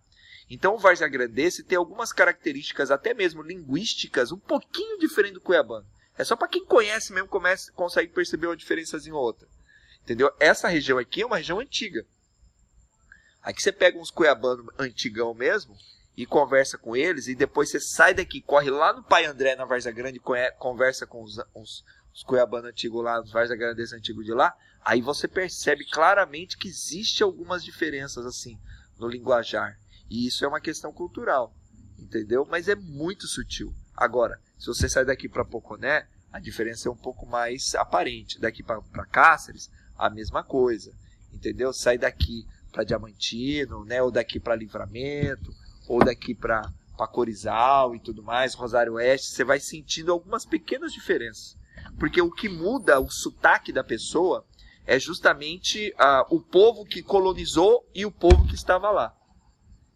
Então 0.51 0.75
o 0.75 0.79
Várzea 0.79 1.09
Grandense 1.09 1.65
tem 1.65 1.79
algumas 1.79 2.13
características, 2.13 2.91
até 2.91 3.15
mesmo 3.15 3.43
linguísticas, 3.43 4.33
um 4.33 4.39
pouquinho 4.39 4.99
diferente 4.99 5.35
do 5.35 5.41
Cuiabano. 5.41 5.87
É 6.19 6.25
só 6.25 6.37
para 6.37 6.49
quem 6.49 6.65
conhece 6.67 7.13
mesmo 7.13 7.29
comece, 7.29 7.73
consegue 7.73 8.13
perceber 8.13 8.49
uma 8.49 8.57
diferençazinha 8.57 9.15
ou 9.15 9.23
outra. 9.23 9.49
Entendeu? 10.03 10.33
Essa 10.41 10.69
região 10.69 10.99
aqui 10.99 11.23
é 11.23 11.27
uma 11.27 11.37
região 11.37 11.61
antiga. 11.61 12.05
Aqui 13.43 13.63
você 13.63 13.73
pega 13.73 13.99
uns 13.99 14.11
cuiabanos 14.11 14.67
antigão 14.79 15.35
mesmo 15.35 15.77
e 16.17 16.27
conversa 16.27 16.77
com 16.77 16.95
eles 16.97 17.27
e 17.27 17.35
depois 17.35 17.71
você 17.71 17.81
sai 17.81 18.15
daqui, 18.15 18.41
corre 18.41 18.71
lá 18.71 18.93
no 18.93 19.03
Pai 19.03 19.25
André, 19.25 19.57
na 19.57 19.65
Várzea 19.65 19.93
Grande, 19.93 20.21
conversa 20.59 21.07
com 21.07 21.23
os, 21.23 21.39
uns, 21.55 21.85
os 22.15 22.23
cuiabanos 22.23 22.71
antigos 22.71 23.03
lá, 23.03 23.21
os 23.21 23.33
Várzea 23.33 23.57
Grandenses 23.57 23.93
antigos 23.93 24.25
de 24.25 24.33
lá, 24.33 24.55
aí 24.85 25.01
você 25.01 25.27
percebe 25.27 25.85
claramente 25.87 26.57
que 26.57 26.69
existe 26.69 27.23
algumas 27.23 27.65
diferenças 27.65 28.27
assim 28.27 28.59
no 28.99 29.09
linguajar. 29.09 29.79
E 30.11 30.27
isso 30.27 30.45
é 30.45 30.49
uma 30.49 30.61
questão 30.61 30.93
cultural, 30.93 31.55
entendeu? 31.99 32.47
Mas 32.49 32.69
é 32.69 32.75
muito 32.75 33.27
sutil. 33.27 33.75
Agora, 33.97 34.39
se 34.59 34.67
você 34.67 34.89
sai 34.89 35.05
daqui 35.05 35.29
para 35.29 35.45
Poconé, 35.45 36.07
a 36.31 36.39
diferença 36.39 36.89
é 36.89 36.93
um 36.93 36.97
pouco 36.97 37.27
mais 37.27 37.75
aparente. 37.75 38.39
Daqui 38.39 38.63
para 38.63 39.07
Cáceres, 39.07 39.71
a 40.07 40.11
mesma 40.11 40.43
coisa, 40.43 40.93
entendeu? 41.33 41.73
Sai 41.73 41.97
daqui 41.97 42.47
para 42.73 42.85
Diamantino, 42.85 43.85
né? 43.85 44.03
Ou 44.03 44.11
daqui 44.11 44.41
para 44.41 44.57
Livramento, 44.57 45.53
ou 45.89 46.05
daqui 46.05 46.35
para 46.35 46.71
Corizal 47.13 47.97
e 47.97 48.01
tudo 48.01 48.23
mais, 48.23 48.55
Rosário 48.55 48.93
Oeste, 48.93 49.27
você 49.33 49.43
vai 49.43 49.59
sentindo 49.59 50.13
algumas 50.13 50.45
pequenas 50.45 50.93
diferenças. 50.93 51.57
Porque 51.99 52.23
o 52.23 52.31
que 52.31 52.49
muda 52.49 53.01
o 53.01 53.11
sotaque 53.11 53.73
da 53.73 53.83
pessoa 53.83 54.47
é 54.87 55.01
justamente 55.01 55.93
ah, 55.99 56.25
o 56.31 56.41
povo 56.41 56.85
que 56.85 57.03
colonizou 57.03 57.85
e 57.93 58.07
o 58.07 58.11
povo 58.13 58.47
que 58.47 58.55
estava 58.55 58.89
lá. 58.93 59.13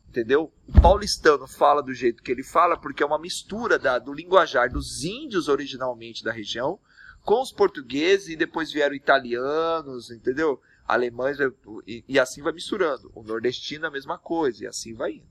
Entendeu? 0.08 0.52
O 0.66 0.80
paulistano 0.80 1.46
fala 1.46 1.80
do 1.80 1.94
jeito 1.94 2.22
que 2.24 2.32
ele 2.32 2.42
fala 2.42 2.76
porque 2.76 3.02
é 3.04 3.06
uma 3.06 3.20
mistura 3.20 3.78
da- 3.78 4.00
do 4.00 4.12
linguajar 4.12 4.68
dos 4.68 5.04
índios 5.04 5.46
originalmente 5.46 6.24
da 6.24 6.32
região 6.32 6.78
com 7.26 7.42
os 7.42 7.50
portugueses 7.52 8.28
e 8.28 8.36
depois 8.36 8.70
vieram 8.72 8.94
italianos, 8.94 10.10
entendeu? 10.12 10.62
Alemães 10.86 11.36
e, 11.84 12.04
e 12.06 12.18
assim 12.20 12.40
vai 12.40 12.52
misturando. 12.52 13.10
O 13.14 13.22
nordestino 13.24 13.84
a 13.86 13.90
mesma 13.90 14.16
coisa 14.16 14.62
e 14.62 14.66
assim 14.68 14.94
vai 14.94 15.14
indo. 15.14 15.26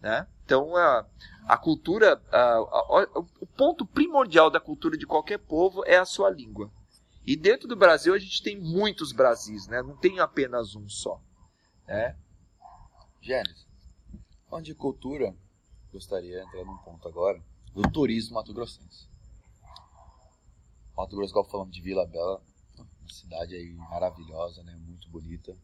Né? 0.00 0.26
Então 0.44 0.74
a, 0.76 1.06
a 1.46 1.56
cultura, 1.56 2.20
a- 2.32 2.56
a- 2.56 3.20
o 3.40 3.46
ponto 3.46 3.86
primordial 3.86 4.50
da 4.50 4.58
cultura 4.58 4.98
de 4.98 5.06
qualquer 5.06 5.38
povo 5.38 5.84
é 5.86 5.96
a 5.96 6.04
sua 6.04 6.28
língua. 6.30 6.68
E 7.24 7.36
dentro 7.36 7.68
do 7.68 7.76
Brasil 7.76 8.12
a 8.12 8.18
gente 8.18 8.42
tem 8.42 8.58
muitos 8.58 9.12
Brasis, 9.12 9.68
né? 9.68 9.82
não 9.82 9.96
tem 9.96 10.18
apenas 10.18 10.74
um 10.74 10.88
só. 10.88 11.22
Né? 11.86 12.16
Gênesis, 13.20 13.66
falando 14.48 14.64
de 14.64 14.74
cultura, 14.74 15.32
gostaria 15.92 16.40
de 16.40 16.46
entrar 16.48 16.64
num 16.64 16.78
ponto 16.78 17.06
agora 17.06 17.40
do 17.72 17.82
turismo 17.82 18.34
mato-grossense. 18.34 19.09
Mato 20.96 21.16
Grosso, 21.16 21.32
como 21.32 21.48
falamos 21.48 21.74
de 21.74 21.80
Vila 21.80 22.06
Bela, 22.06 22.42
uma 22.78 23.12
cidade 23.12 23.54
aí 23.54 23.72
maravilhosa, 23.72 24.62
né? 24.62 24.76
Muito 24.76 25.08
bonita. 25.08 25.56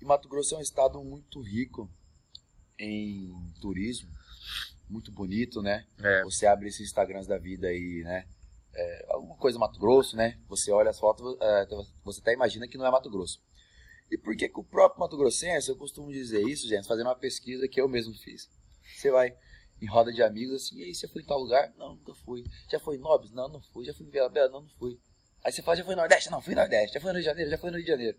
E 0.00 0.04
Mato 0.04 0.28
Grosso 0.28 0.54
é 0.54 0.58
um 0.58 0.62
estado 0.62 1.02
muito 1.02 1.40
rico 1.40 1.90
em 2.78 3.32
turismo, 3.60 4.10
muito 4.88 5.12
bonito, 5.12 5.62
né? 5.62 5.86
É. 5.98 6.22
Você 6.24 6.46
abre 6.46 6.68
esses 6.68 6.88
Instagrams 6.88 7.26
da 7.26 7.38
vida 7.38 7.68
aí, 7.68 8.02
né? 8.04 8.26
É, 8.74 9.06
alguma 9.10 9.36
coisa 9.36 9.58
Mato 9.58 9.78
Grosso, 9.78 10.16
né? 10.16 10.38
Você 10.48 10.72
olha 10.72 10.90
as 10.90 10.98
fotos, 10.98 11.36
é, 11.40 11.66
você 12.04 12.20
até 12.20 12.32
imagina 12.32 12.66
que 12.66 12.76
não 12.76 12.86
é 12.86 12.90
Mato 12.90 13.10
Grosso. 13.10 13.40
E 14.10 14.18
por 14.18 14.36
que, 14.36 14.48
que 14.48 14.60
o 14.60 14.64
próprio 14.64 15.00
Mato 15.00 15.16
Grossense, 15.16 15.68
eu 15.68 15.76
costumo 15.76 16.12
dizer 16.12 16.42
isso, 16.46 16.68
gente, 16.68 16.86
fazendo 16.86 17.06
uma 17.06 17.16
pesquisa 17.16 17.66
que 17.66 17.80
eu 17.80 17.88
mesmo 17.88 18.14
fiz. 18.14 18.48
Você 18.96 19.10
vai 19.10 19.34
em 19.84 19.88
roda 19.88 20.12
de 20.12 20.22
amigos 20.22 20.54
assim, 20.62 20.76
e 20.78 20.84
aí, 20.84 20.94
você 20.94 21.06
foi 21.08 21.22
em 21.22 21.26
tal 21.26 21.38
lugar? 21.38 21.72
Não, 21.76 21.90
nunca 21.94 22.14
fui. 22.14 22.44
Já 22.70 22.78
foi 22.80 22.96
em 22.96 23.00
Nobres? 23.00 23.30
Não, 23.32 23.48
não 23.48 23.60
fui. 23.60 23.84
Já 23.84 23.94
fui 23.94 24.06
em 24.06 24.10
Vila 24.10 24.28
Bela? 24.28 24.48
Não, 24.48 24.62
não 24.62 24.68
fui. 24.78 24.98
Aí 25.44 25.52
você 25.52 25.62
fala, 25.62 25.76
já 25.76 25.84
foi 25.84 25.94
no 25.94 26.00
Nordeste? 26.00 26.30
Não, 26.30 26.40
fui 26.40 26.54
no 26.54 26.60
Nordeste. 26.60 26.94
Já 26.94 27.00
foi 27.00 27.10
no 27.12 27.18
Rio 27.18 27.22
de 27.22 27.26
Janeiro? 27.30 27.50
Já 27.50 27.58
foi 27.58 27.70
no 27.70 27.76
Rio 27.76 27.84
de 27.84 27.90
Janeiro. 27.90 28.18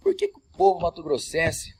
Por 0.00 0.14
que, 0.14 0.28
que 0.28 0.38
o 0.38 0.42
povo 0.56 0.80
mato-grossense 0.80 1.74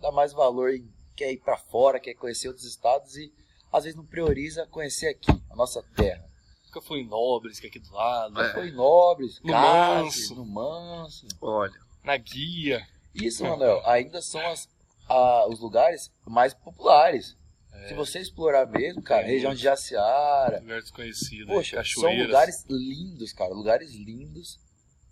dá 0.00 0.10
mais 0.12 0.32
valor 0.32 0.72
em 0.72 0.88
quer 1.16 1.32
ir 1.32 1.38
para 1.38 1.56
fora, 1.56 1.98
quer 1.98 2.14
conhecer 2.14 2.48
outros 2.48 2.66
estados 2.66 3.16
e 3.16 3.32
às 3.72 3.84
vezes 3.84 3.96
não 3.96 4.04
prioriza 4.06 4.66
conhecer 4.68 5.08
aqui, 5.08 5.30
a 5.50 5.56
nossa 5.56 5.82
terra? 5.96 6.24
Nunca 6.66 6.80
foi 6.80 7.00
em 7.00 7.06
Nobres, 7.08 7.58
que 7.58 7.66
é 7.66 7.70
aqui 7.70 7.78
do 7.80 7.92
lado. 7.92 8.40
É. 8.40 8.52
Foi 8.52 8.68
em 8.68 8.72
Nobres, 8.72 9.40
No 9.42 9.50
Cáceres, 9.52 10.28
Manso. 10.30 10.34
no 10.36 10.46
Manso. 10.46 11.26
Olha, 11.40 11.80
Na 12.04 12.16
guia. 12.16 12.86
Isso, 13.14 13.42
Manuel, 13.42 13.82
ainda 13.86 14.20
são 14.22 14.46
as, 14.46 14.68
a- 15.08 15.46
os 15.48 15.58
lugares 15.58 16.10
mais 16.26 16.52
populares. 16.54 17.34
É. 17.82 17.88
Se 17.88 17.94
você 17.94 18.20
explorar 18.20 18.66
mesmo, 18.66 19.02
cara, 19.02 19.26
região 19.26 19.54
de 19.54 19.62
Jaciara, 19.62 20.60
Lugar 20.60 20.80
desconhecido. 20.80 21.46
Poxa, 21.46 21.76
são 21.76 22.02
cachoeiras. 22.02 22.26
lugares 22.26 22.64
lindos, 22.68 23.32
cara, 23.32 23.54
lugares 23.54 23.94
lindos, 23.94 24.58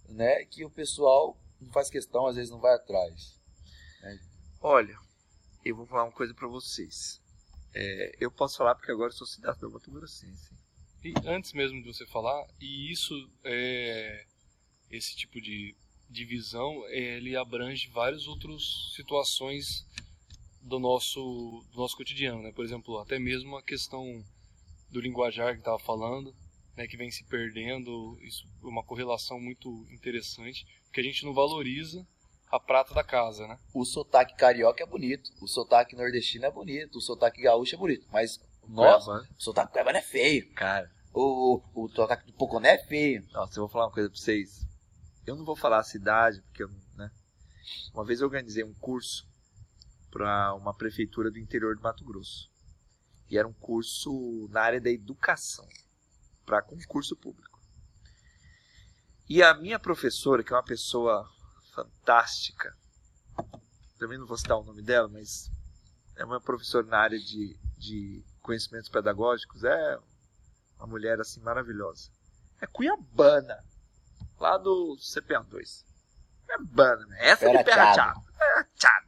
né, 0.08 0.44
que 0.44 0.64
o 0.64 0.70
pessoal 0.70 1.38
não 1.60 1.70
faz 1.72 1.90
questão, 1.90 2.26
às 2.26 2.36
vezes 2.36 2.50
não 2.50 2.60
vai 2.60 2.74
atrás. 2.74 3.40
olha, 4.60 4.96
eu 5.64 5.76
vou 5.76 5.86
falar 5.86 6.04
uma 6.04 6.12
coisa 6.12 6.34
pra 6.34 6.48
vocês. 6.48 7.20
É, 7.74 8.16
eu 8.20 8.30
posso 8.30 8.56
falar 8.56 8.74
porque 8.74 8.92
agora 8.92 9.10
eu 9.10 9.16
sou 9.16 9.26
cidadão 9.26 9.70
Mato 9.70 9.90
Grossense. 9.90 10.54
E 11.02 11.12
antes 11.26 11.52
mesmo 11.52 11.82
de 11.82 11.92
você 11.92 12.06
falar, 12.06 12.46
e 12.60 12.90
isso 12.90 13.12
é 13.42 14.24
esse 14.90 15.16
tipo 15.16 15.40
de 15.40 15.76
divisão, 16.08 16.86
ele 16.88 17.36
abrange 17.36 17.88
várias 17.88 18.26
outras 18.26 18.92
situações 18.94 19.86
do 20.64 20.78
nosso 20.78 21.20
do 21.72 21.78
nosso 21.78 21.96
cotidiano, 21.96 22.42
né? 22.42 22.50
Por 22.52 22.64
exemplo, 22.64 22.98
até 22.98 23.18
mesmo 23.18 23.56
a 23.56 23.62
questão 23.62 24.24
do 24.90 25.00
linguajar 25.00 25.52
que 25.52 25.58
estava 25.60 25.78
falando, 25.78 26.34
né, 26.76 26.86
que 26.86 26.96
vem 26.96 27.10
se 27.10 27.24
perdendo, 27.24 28.18
isso 28.22 28.46
é 28.62 28.66
uma 28.66 28.82
correlação 28.82 29.40
muito 29.40 29.86
interessante, 29.90 30.66
porque 30.86 31.00
a 31.00 31.04
gente 31.04 31.24
não 31.24 31.34
valoriza 31.34 32.06
a 32.50 32.58
prata 32.60 32.94
da 32.94 33.02
casa, 33.04 33.46
né? 33.46 33.58
O 33.74 33.84
sotaque 33.84 34.36
carioca 34.36 34.82
é 34.82 34.86
bonito, 34.86 35.30
o 35.40 35.46
sotaque 35.48 35.96
nordestino 35.96 36.46
é 36.46 36.50
bonito, 36.50 36.96
o 36.98 37.00
sotaque 37.00 37.42
gaúcho 37.42 37.74
é 37.74 37.78
bonito, 37.78 38.06
mas 38.12 38.40
nossa, 38.68 39.06
Cuiabá. 39.10 39.28
o 39.38 39.42
sotaque 39.42 39.72
cuiabano 39.72 39.98
é 39.98 40.02
feio. 40.02 40.50
Cara, 40.54 40.90
O, 41.12 41.60
o, 41.74 41.84
o 41.84 41.88
sotaque 41.88 42.26
do 42.26 42.32
Poconé 42.32 42.74
é 42.74 42.78
feio. 42.86 43.26
nossa, 43.32 43.58
eu 43.58 43.64
vou 43.64 43.68
falar 43.68 43.86
uma 43.86 43.92
coisa 43.92 44.08
pra 44.08 44.18
vocês. 44.18 44.64
Eu 45.26 45.36
não 45.36 45.44
vou 45.44 45.56
falar 45.56 45.78
a 45.80 45.84
cidade, 45.84 46.40
porque 46.42 46.62
eu, 46.62 46.68
né? 46.96 47.10
Uma 47.92 48.04
vez 48.04 48.20
eu 48.20 48.26
organizei 48.26 48.62
um 48.64 48.74
curso 48.74 49.26
para 50.14 50.54
uma 50.54 50.72
prefeitura 50.72 51.28
do 51.28 51.40
interior 51.40 51.74
do 51.74 51.82
Mato 51.82 52.04
Grosso. 52.04 52.48
E 53.28 53.36
era 53.36 53.48
um 53.48 53.52
curso 53.52 54.46
na 54.48 54.60
área 54.60 54.80
da 54.80 54.88
educação, 54.88 55.68
para 56.46 56.62
concurso 56.62 57.16
público. 57.16 57.58
E 59.28 59.42
a 59.42 59.52
minha 59.54 59.76
professora, 59.76 60.44
que 60.44 60.52
é 60.52 60.56
uma 60.56 60.62
pessoa 60.62 61.28
fantástica, 61.74 62.76
também 63.98 64.16
não 64.16 64.26
vou 64.26 64.38
citar 64.38 64.56
o 64.56 64.62
nome 64.62 64.82
dela, 64.82 65.08
mas 65.08 65.50
é 66.14 66.24
uma 66.24 66.40
professora 66.40 66.86
na 66.86 66.98
área 66.98 67.18
de, 67.18 67.58
de 67.76 68.24
conhecimentos 68.40 68.88
pedagógicos, 68.88 69.64
é 69.64 69.98
uma 70.76 70.86
mulher 70.86 71.18
assim 71.20 71.40
maravilhosa. 71.40 72.08
É 72.60 72.68
cuiabana, 72.68 73.64
lá 74.38 74.58
do 74.58 74.96
CPA2. 75.00 75.84
Cuiabana, 76.46 77.04
né? 77.06 77.16
essa 77.20 77.46
Pera 77.46 77.58
de 77.58 77.64
perra. 77.64 78.14
Perra 78.38 78.64
tchado. 78.76 79.03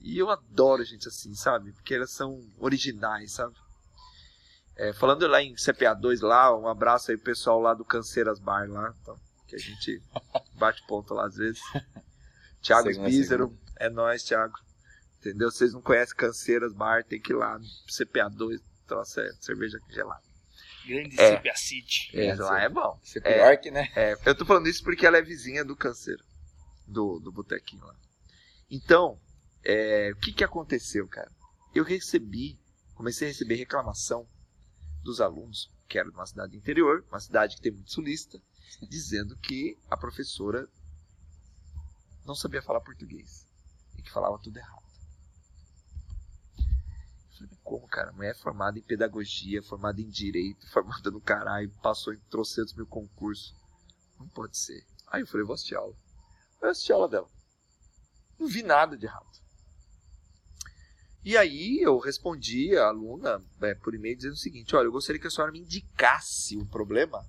E 0.00 0.18
eu 0.18 0.30
adoro 0.30 0.84
gente 0.84 1.06
assim, 1.06 1.34
sabe? 1.34 1.72
Porque 1.72 1.94
elas 1.94 2.10
são 2.10 2.42
originais, 2.58 3.32
sabe? 3.32 3.54
É, 4.76 4.92
falando 4.94 5.26
lá 5.26 5.42
em 5.42 5.54
CPA2 5.54 6.22
lá, 6.22 6.56
um 6.56 6.66
abraço 6.66 7.10
aí 7.10 7.16
pro 7.16 7.26
pessoal 7.26 7.60
lá 7.60 7.74
do 7.74 7.84
Canceiras 7.84 8.38
Bar 8.38 8.70
lá, 8.70 8.94
então, 9.00 9.14
que 9.46 9.54
a 9.54 9.58
gente 9.58 10.02
bate 10.56 10.82
ponto 10.86 11.12
lá 11.12 11.26
às 11.26 11.36
vezes. 11.36 11.60
Thiago 12.62 12.90
Spízero, 12.90 13.58
é 13.76 13.90
nóis, 13.90 14.22
Thiago. 14.22 14.58
Entendeu? 15.18 15.50
Vocês 15.50 15.74
não 15.74 15.82
conhecem 15.82 16.16
Canceiras 16.16 16.72
Bar, 16.72 17.04
tem 17.04 17.20
que 17.20 17.32
ir 17.32 17.36
lá 17.36 17.58
no 17.58 17.66
CPA2, 17.88 18.58
troça 18.86 19.20
é 19.20 19.32
cerveja 19.40 19.78
gelada. 19.90 20.22
Grande 20.86 21.20
É. 21.20 21.36
CPA 21.36 21.56
City. 21.56 22.10
É, 22.14 22.28
É, 22.28 22.34
lá 22.36 22.62
é 22.62 22.68
bom. 22.70 22.98
Isso 23.02 23.18
é 23.18 23.56
que, 23.58 23.70
né? 23.70 23.92
É, 23.94 24.16
eu 24.24 24.34
tô 24.34 24.46
falando 24.46 24.66
isso 24.66 24.82
porque 24.82 25.06
ela 25.06 25.18
é 25.18 25.22
vizinha 25.22 25.62
do 25.62 25.76
Canseiro, 25.76 26.24
do, 26.86 27.20
do 27.20 27.30
botequinho 27.30 27.84
lá. 27.84 27.94
Então, 28.70 29.20
é, 29.64 30.12
o 30.12 30.16
que 30.16 30.32
que 30.32 30.44
aconteceu, 30.44 31.06
cara? 31.08 31.30
Eu 31.74 31.84
recebi, 31.84 32.58
comecei 32.94 33.28
a 33.28 33.30
receber 33.30 33.56
reclamação 33.56 34.28
dos 35.02 35.20
alunos, 35.20 35.70
que 35.88 35.98
era 35.98 36.08
de 36.08 36.14
uma 36.14 36.26
cidade 36.26 36.56
interior, 36.56 37.04
uma 37.08 37.20
cidade 37.20 37.56
que 37.56 37.62
tem 37.62 37.72
muito 37.72 37.92
sulista, 37.92 38.40
dizendo 38.88 39.36
que 39.36 39.78
a 39.90 39.96
professora 39.96 40.68
não 42.24 42.34
sabia 42.34 42.62
falar 42.62 42.80
português 42.80 43.46
e 43.96 44.02
que 44.02 44.10
falava 44.10 44.38
tudo 44.38 44.56
errado. 44.56 44.84
Eu 46.58 47.38
falei, 47.38 47.58
como, 47.62 47.88
cara? 47.88 48.12
Mulher 48.12 48.36
formada 48.36 48.78
em 48.78 48.82
pedagogia, 48.82 49.62
formada 49.62 50.00
em 50.00 50.08
direito, 50.08 50.68
formada 50.70 51.10
no 51.10 51.20
caralho, 51.20 51.70
passou 51.82 52.12
em 52.12 52.20
trocentos 52.30 52.74
mil 52.74 52.86
concursos. 52.86 53.54
Não 54.18 54.28
pode 54.28 54.56
ser. 54.56 54.86
Aí 55.08 55.22
eu 55.22 55.26
falei, 55.26 55.46
vou 55.46 55.54
assistir 55.54 55.74
aula. 55.74 55.96
Eu 56.60 56.70
assisti 56.70 56.92
a 56.92 56.96
aula 56.96 57.08
dela. 57.08 57.28
Não 58.38 58.46
vi 58.46 58.62
nada 58.62 58.96
de 58.96 59.06
errado. 59.06 59.39
E 61.22 61.36
aí 61.36 61.80
eu 61.82 61.98
respondi 61.98 62.76
a 62.76 62.88
aluna 62.88 63.42
é, 63.60 63.74
por 63.74 63.94
e-mail 63.94 64.16
dizendo 64.16 64.32
o 64.32 64.38
seguinte, 64.38 64.74
olha, 64.74 64.86
eu 64.86 64.92
gostaria 64.92 65.20
que 65.20 65.26
a 65.26 65.30
senhora 65.30 65.52
me 65.52 65.60
indicasse 65.60 66.56
o 66.56 66.66
problema, 66.66 67.22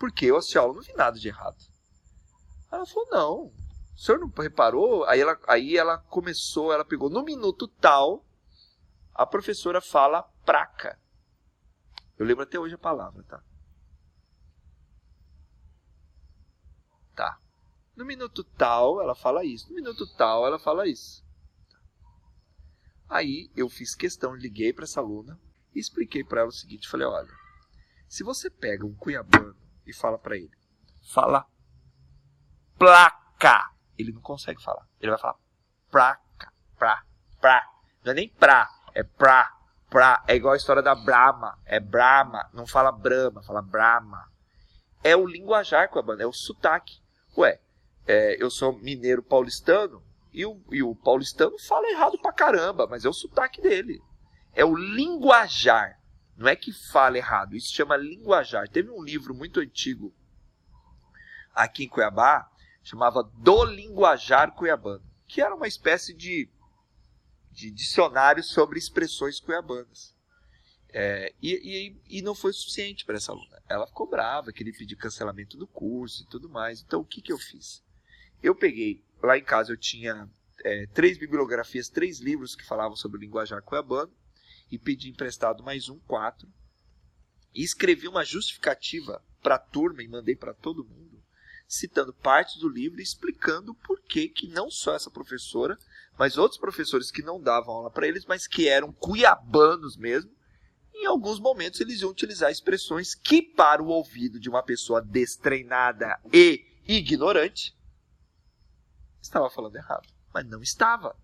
porque 0.00 0.26
eu 0.26 0.36
assisti 0.36 0.58
a 0.58 0.62
aula 0.62 0.74
não 0.74 0.82
vi 0.82 0.92
nada 0.94 1.18
de 1.18 1.28
errado. 1.28 1.56
Ela 2.72 2.84
falou, 2.84 3.08
não, 3.10 3.52
o 3.94 3.98
senhor 3.98 4.18
não 4.18 4.28
reparou? 4.36 5.04
Aí 5.04 5.20
ela, 5.20 5.38
aí 5.46 5.76
ela 5.76 5.98
começou, 5.98 6.72
ela 6.72 6.84
pegou, 6.84 7.08
no 7.08 7.22
minuto 7.22 7.68
tal, 7.68 8.24
a 9.14 9.24
professora 9.24 9.80
fala 9.80 10.24
praca. 10.44 10.98
Eu 12.18 12.26
lembro 12.26 12.42
até 12.42 12.58
hoje 12.58 12.74
a 12.74 12.78
palavra, 12.78 13.22
tá? 13.22 13.42
Tá. 17.14 17.38
No 17.96 18.04
minuto 18.04 18.42
tal, 18.42 19.00
ela 19.00 19.14
fala 19.14 19.44
isso. 19.44 19.68
No 19.68 19.74
minuto 19.76 20.04
tal, 20.16 20.44
ela 20.44 20.58
fala 20.58 20.88
isso. 20.88 21.23
Aí 23.08 23.50
eu 23.56 23.68
fiz 23.68 23.94
questão, 23.94 24.34
liguei 24.34 24.72
para 24.72 24.84
essa 24.84 25.00
aluna 25.00 25.38
e 25.74 25.78
expliquei 25.78 26.24
para 26.24 26.40
ela 26.40 26.48
o 26.48 26.52
seguinte, 26.52 26.88
falei, 26.88 27.06
olha, 27.06 27.32
se 28.08 28.22
você 28.22 28.48
pega 28.48 28.86
um 28.86 28.94
cuiabano 28.94 29.56
e 29.86 29.92
fala 29.92 30.18
para 30.18 30.36
ele, 30.36 30.56
fala 31.12 31.46
placa, 32.78 33.70
ele 33.98 34.12
não 34.12 34.20
consegue 34.20 34.62
falar. 34.62 34.86
Ele 35.00 35.10
vai 35.10 35.20
falar 35.20 35.36
praca, 35.90 36.52
pra, 36.76 37.04
pra. 37.40 37.70
Não 38.04 38.12
é 38.12 38.14
nem 38.14 38.28
pra, 38.28 38.68
é 38.94 39.02
pra, 39.02 39.52
pra. 39.88 40.24
É 40.26 40.34
igual 40.34 40.54
a 40.54 40.56
história 40.56 40.82
da 40.82 40.94
Brahma, 40.94 41.58
é 41.64 41.78
Brahma, 41.78 42.48
não 42.52 42.66
fala 42.66 42.90
Brahma, 42.90 43.42
fala 43.42 43.62
Brahma. 43.62 44.28
É 45.02 45.14
o 45.14 45.26
linguajar 45.26 45.88
cuiabano, 45.88 46.22
é 46.22 46.26
o 46.26 46.32
sotaque. 46.32 47.00
Ué, 47.36 47.60
é, 48.06 48.42
eu 48.42 48.50
sou 48.50 48.78
mineiro 48.78 49.22
paulistano 49.22 50.02
e 50.34 50.44
o, 50.44 50.60
e 50.72 50.82
o 50.82 50.96
paulistano 50.96 51.56
fala 51.60 51.88
errado 51.88 52.18
pra 52.18 52.32
caramba, 52.32 52.88
mas 52.88 53.04
é 53.04 53.08
o 53.08 53.12
sotaque 53.12 53.62
dele. 53.62 54.02
É 54.52 54.64
o 54.64 54.74
linguajar. 54.74 56.00
Não 56.36 56.48
é 56.48 56.56
que 56.56 56.72
fala 56.72 57.16
errado, 57.16 57.54
isso 57.54 57.72
chama 57.72 57.96
linguajar. 57.96 58.68
Teve 58.68 58.90
um 58.90 59.02
livro 59.02 59.32
muito 59.32 59.60
antigo 59.60 60.12
aqui 61.54 61.84
em 61.84 61.88
Cuiabá, 61.88 62.50
chamava 62.82 63.22
Do 63.22 63.64
Linguajar 63.64 64.52
Cuiabano, 64.52 65.04
que 65.28 65.40
era 65.40 65.54
uma 65.54 65.68
espécie 65.68 66.12
de, 66.12 66.50
de 67.52 67.70
dicionário 67.70 68.42
sobre 68.42 68.76
expressões 68.76 69.38
cuiabanas. 69.38 70.12
É, 70.92 71.32
e, 71.40 71.96
e, 72.08 72.18
e 72.18 72.22
não 72.22 72.34
foi 72.34 72.52
suficiente 72.52 73.04
para 73.04 73.16
essa 73.16 73.30
aluna. 73.30 73.62
Ela 73.68 73.86
ficou 73.86 74.08
brava, 74.08 74.52
queria 74.52 74.72
pedir 74.72 74.96
cancelamento 74.96 75.56
do 75.56 75.66
curso 75.66 76.24
e 76.24 76.26
tudo 76.26 76.48
mais. 76.48 76.82
Então 76.82 77.00
o 77.00 77.04
que, 77.04 77.22
que 77.22 77.32
eu 77.32 77.38
fiz? 77.38 77.84
Eu 78.42 78.54
peguei, 78.54 79.02
lá 79.24 79.38
em 79.38 79.44
casa 79.44 79.72
eu 79.72 79.76
tinha 79.76 80.28
é, 80.64 80.86
três 80.88 81.18
bibliografias, 81.18 81.88
três 81.88 82.20
livros 82.20 82.54
que 82.54 82.64
falavam 82.64 82.96
sobre 82.96 83.18
o 83.18 83.20
linguajar 83.20 83.62
cuiabano, 83.62 84.12
e 84.70 84.78
pedi 84.78 85.08
emprestado 85.08 85.62
mais 85.62 85.88
um, 85.88 85.98
quatro, 86.00 86.48
e 87.54 87.62
escrevi 87.62 88.08
uma 88.08 88.24
justificativa 88.24 89.24
para 89.42 89.56
a 89.56 89.58
turma 89.58 90.02
e 90.02 90.08
mandei 90.08 90.34
para 90.34 90.54
todo 90.54 90.84
mundo, 90.84 91.22
citando 91.68 92.12
partes 92.12 92.58
do 92.58 92.68
livro 92.68 93.00
e 93.00 93.02
explicando 93.02 93.74
por 93.74 94.00
que 94.02 94.28
que 94.28 94.48
não 94.48 94.70
só 94.70 94.94
essa 94.94 95.10
professora, 95.10 95.78
mas 96.18 96.38
outros 96.38 96.60
professores 96.60 97.10
que 97.10 97.22
não 97.22 97.40
davam 97.40 97.74
aula 97.74 97.90
para 97.90 98.06
eles, 98.06 98.24
mas 98.26 98.46
que 98.46 98.68
eram 98.68 98.92
cuiabanos 98.92 99.96
mesmo, 99.96 100.30
em 100.94 101.06
alguns 101.06 101.40
momentos 101.40 101.80
eles 101.80 102.00
iam 102.00 102.10
utilizar 102.10 102.50
expressões 102.50 103.14
que 103.14 103.42
para 103.42 103.82
o 103.82 103.88
ouvido 103.88 104.38
de 104.38 104.48
uma 104.48 104.62
pessoa 104.62 105.02
destreinada 105.02 106.18
e 106.32 106.64
ignorante 106.86 107.76
estava 109.24 109.50
falando 109.50 109.76
errado, 109.76 110.12
mas 110.32 110.46
não 110.46 110.62
estava. 110.62 111.16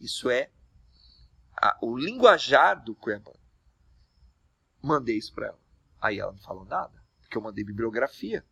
Isso 0.00 0.28
é 0.28 0.50
a, 1.56 1.78
o 1.80 1.96
linguajar 1.96 2.82
do 2.82 2.94
Cuiabano. 2.94 3.38
Mandei 4.82 5.16
isso 5.16 5.32
para 5.32 5.46
ela. 5.46 5.60
Aí 6.00 6.18
ela 6.18 6.32
não 6.32 6.40
falou 6.40 6.64
nada, 6.64 7.02
porque 7.20 7.38
eu 7.38 7.42
mandei 7.42 7.64
bibliografia. 7.64 8.44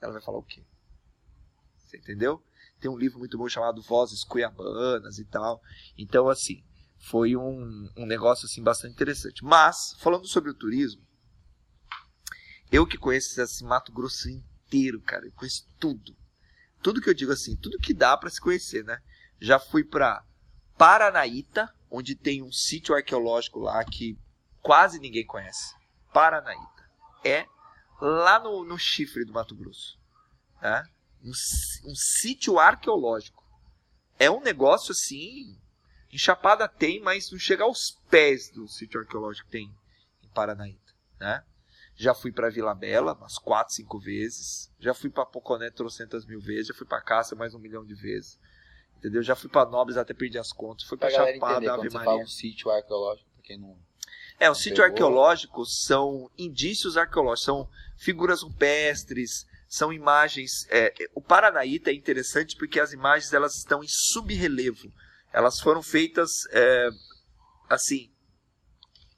Ela 0.00 0.12
vai 0.12 0.22
falar 0.22 0.38
o 0.38 0.42
quê? 0.42 0.64
Você 1.76 1.96
entendeu? 1.96 2.44
Tem 2.78 2.90
um 2.90 2.96
livro 2.96 3.18
muito 3.18 3.36
bom 3.36 3.48
chamado 3.48 3.82
Vozes 3.82 4.22
Cuiabanas 4.22 5.18
e 5.18 5.24
tal. 5.24 5.60
Então, 5.96 6.28
assim, 6.28 6.62
foi 6.98 7.34
um, 7.34 7.90
um 7.96 8.06
negócio 8.06 8.46
assim 8.46 8.62
bastante 8.62 8.92
interessante. 8.92 9.42
Mas, 9.42 9.96
falando 9.98 10.28
sobre 10.28 10.50
o 10.50 10.54
turismo, 10.54 11.02
eu 12.70 12.86
que 12.86 12.98
conheço 12.98 13.40
esse 13.40 13.64
Mato 13.64 13.90
Grosso 13.90 14.28
inteiro, 14.28 15.00
cara, 15.00 15.26
eu 15.26 15.32
conheço 15.32 15.66
tudo. 15.80 16.14
Tudo 16.82 17.00
que 17.00 17.10
eu 17.10 17.14
digo 17.14 17.32
assim, 17.32 17.56
tudo 17.56 17.78
que 17.78 17.92
dá 17.92 18.16
para 18.16 18.30
se 18.30 18.40
conhecer, 18.40 18.84
né? 18.84 19.00
Já 19.40 19.58
fui 19.58 19.84
para 19.84 20.24
Paranaíta, 20.76 21.72
onde 21.90 22.14
tem 22.14 22.42
um 22.42 22.52
sítio 22.52 22.94
arqueológico 22.94 23.58
lá 23.58 23.84
que 23.84 24.18
quase 24.62 24.98
ninguém 24.98 25.26
conhece. 25.26 25.74
Paranaíta. 26.12 26.88
É 27.24 27.46
lá 28.00 28.38
no, 28.38 28.64
no 28.64 28.78
chifre 28.78 29.24
do 29.24 29.32
Mato 29.32 29.54
Grosso. 29.54 29.98
Né? 30.62 30.84
Um, 31.22 31.30
um 31.90 31.94
sítio 31.94 32.58
arqueológico. 32.58 33.44
É 34.18 34.30
um 34.30 34.40
negócio 34.40 34.92
assim. 34.92 35.58
Em 36.10 36.18
Chapada 36.18 36.66
tem, 36.66 37.00
mas 37.00 37.30
não 37.30 37.38
chega 37.38 37.64
aos 37.64 38.00
pés 38.08 38.50
do 38.50 38.66
sítio 38.66 39.00
arqueológico 39.00 39.46
que 39.46 39.52
tem 39.52 39.74
em 40.22 40.28
Paranaíta. 40.28 40.94
Né? 41.20 41.44
Já 41.98 42.14
fui 42.14 42.30
para 42.30 42.48
Vila 42.48 42.76
Bela 42.76 43.12
umas 43.14 43.38
4, 43.38 43.74
5 43.74 43.98
vezes. 43.98 44.72
Já 44.78 44.94
fui 44.94 45.10
para 45.10 45.26
Poconé 45.26 45.68
trocentas 45.68 46.24
mil 46.24 46.40
vezes. 46.40 46.68
Já 46.68 46.74
fui 46.74 46.86
para 46.86 47.02
Cássia 47.02 47.36
mais 47.36 47.54
um 47.54 47.58
milhão 47.58 47.84
de 47.84 47.92
vezes. 47.92 48.38
Entendeu? 48.96 49.20
Já 49.20 49.34
fui 49.34 49.50
para 49.50 49.68
Nobres 49.68 49.96
até 49.96 50.14
perdi 50.14 50.38
as 50.38 50.52
contas. 50.52 50.86
Fui 50.86 50.96
para 50.96 51.10
Chapada, 51.10 51.74
Ave 51.74 51.90
Maria. 51.90 52.04
Fala 52.04 52.22
um 52.22 52.26
sítio 52.26 52.70
arqueológico, 52.70 53.28
pra 53.32 53.42
quem 53.42 53.58
não. 53.58 53.76
É, 54.38 54.48
o 54.48 54.54
sítio 54.54 54.84
arqueológico 54.84 55.66
são 55.66 56.30
indícios 56.38 56.96
arqueológicos, 56.96 57.44
são 57.44 57.68
figuras 57.96 58.42
rupestres, 58.42 59.44
são 59.68 59.92
imagens. 59.92 60.68
É, 60.70 60.94
o 61.16 61.20
Paranaíta 61.20 61.90
é 61.90 61.94
interessante 61.94 62.56
porque 62.56 62.78
as 62.78 62.92
imagens 62.92 63.32
elas 63.32 63.56
estão 63.56 63.82
em 63.82 63.88
subrelevo. 63.88 64.92
Elas 65.32 65.58
foram 65.58 65.82
feitas 65.82 66.30
é, 66.52 66.88
assim, 67.68 68.08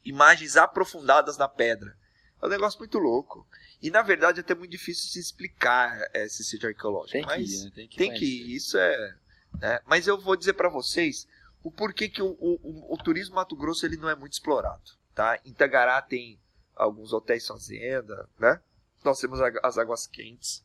imagens 0.03 0.57
aprofundadas 0.57 1.37
na 1.37 1.47
pedra. 1.47 2.00
É 2.41 2.47
um 2.47 2.49
negócio 2.49 2.79
muito 2.79 2.99
louco. 2.99 3.47
E 3.83 3.91
na 3.91 4.03
verdade 4.03 4.41
é 4.41 4.43
até 4.43 4.55
muito 4.55 4.71
difícil 4.71 5.11
de 5.13 5.19
explicar 5.19 5.99
esse 6.15 6.45
sítio 6.45 6.69
arqueológico. 6.69 7.13
Tem 7.13 7.23
que 7.23 7.29
mas 7.29 7.51
ir, 7.51 7.65
né? 7.65 7.73
Tem 7.75 7.89
que, 7.89 7.97
tem 7.97 8.15
que 8.15 8.25
ir. 8.25 8.55
Isso 8.55 8.79
é. 8.79 9.17
Né? 9.61 9.81
Mas 9.87 10.07
eu 10.07 10.19
vou 10.19 10.37
dizer 10.37 10.55
para 10.55 10.69
vocês 10.69 11.27
o 11.63 11.71
porquê 11.71 12.09
que 12.09 12.23
o, 12.23 12.37
o, 12.41 12.95
o, 12.95 12.97
turismo 12.97 13.35
Mato 13.35 13.55
Grosso 13.57 13.85
ele 13.85 13.97
não 13.97 14.09
é 14.09 14.15
muito 14.15 14.33
explorado. 14.33 14.93
Tá? 15.15 15.39
Em 15.45 15.53
Tagará 15.53 16.01
tem 16.01 16.39
alguns 16.75 17.13
hotéis 17.13 17.47
fazenda, 17.47 18.29
né? 18.39 18.61
Nós 19.05 19.19
temos 19.19 19.41
as 19.41 19.79
águas 19.79 20.07
quentes, 20.07 20.65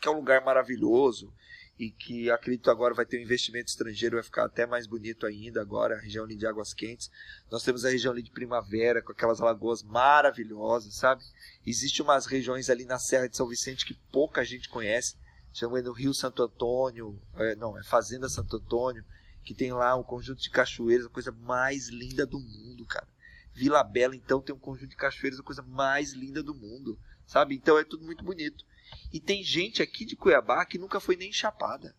que 0.00 0.08
é 0.08 0.10
um 0.10 0.16
lugar 0.16 0.42
maravilhoso 0.44 1.32
e 1.78 1.90
que 1.90 2.30
acredito 2.30 2.70
agora 2.70 2.94
vai 2.94 3.04
ter 3.04 3.18
um 3.18 3.22
investimento 3.22 3.68
estrangeiro, 3.68 4.16
vai 4.16 4.22
ficar 4.22 4.46
até 4.46 4.66
mais 4.66 4.86
bonito 4.86 5.26
ainda 5.26 5.60
agora, 5.60 5.96
a 5.96 6.00
região 6.00 6.24
ali 6.24 6.34
de 6.34 6.46
águas 6.46 6.72
quentes. 6.72 7.10
Nós 7.50 7.62
temos 7.62 7.84
a 7.84 7.90
região 7.90 8.12
ali 8.12 8.22
de 8.22 8.30
primavera, 8.30 9.02
com 9.02 9.12
aquelas 9.12 9.40
lagoas 9.40 9.82
maravilhosas, 9.82 10.94
sabe? 10.94 11.22
Existem 11.66 12.04
umas 12.04 12.24
regiões 12.24 12.70
ali 12.70 12.86
na 12.86 12.98
Serra 12.98 13.28
de 13.28 13.36
São 13.36 13.46
Vicente 13.46 13.84
que 13.84 13.94
pouca 14.10 14.42
gente 14.44 14.68
conhece, 14.70 15.16
chama 15.52 15.80
no 15.82 15.92
Rio 15.92 16.14
Santo 16.14 16.42
Antônio, 16.42 17.20
é, 17.34 17.54
não, 17.56 17.78
é 17.78 17.84
Fazenda 17.84 18.28
Santo 18.28 18.56
Antônio, 18.56 19.04
que 19.44 19.54
tem 19.54 19.72
lá 19.72 19.94
um 19.96 20.02
conjunto 20.02 20.40
de 20.40 20.50
cachoeiras, 20.50 21.06
a 21.06 21.10
coisa 21.10 21.30
mais 21.30 21.88
linda 21.88 22.26
do 22.26 22.40
mundo, 22.40 22.86
cara. 22.86 23.06
Vila 23.52 23.82
Bela, 23.82 24.16
então, 24.16 24.40
tem 24.40 24.54
um 24.54 24.58
conjunto 24.58 24.90
de 24.90 24.96
cachoeiras, 24.96 25.40
a 25.40 25.42
coisa 25.42 25.62
mais 25.62 26.12
linda 26.12 26.42
do 26.42 26.54
mundo, 26.54 26.98
sabe? 27.26 27.54
Então 27.54 27.78
é 27.78 27.84
tudo 27.84 28.04
muito 28.04 28.24
bonito. 28.24 28.64
E 29.12 29.20
tem 29.20 29.42
gente 29.42 29.82
aqui 29.82 30.04
de 30.04 30.16
Cuiabá 30.16 30.64
que 30.64 30.78
nunca 30.78 31.00
foi 31.00 31.16
nem 31.16 31.32
chapada. 31.32 31.94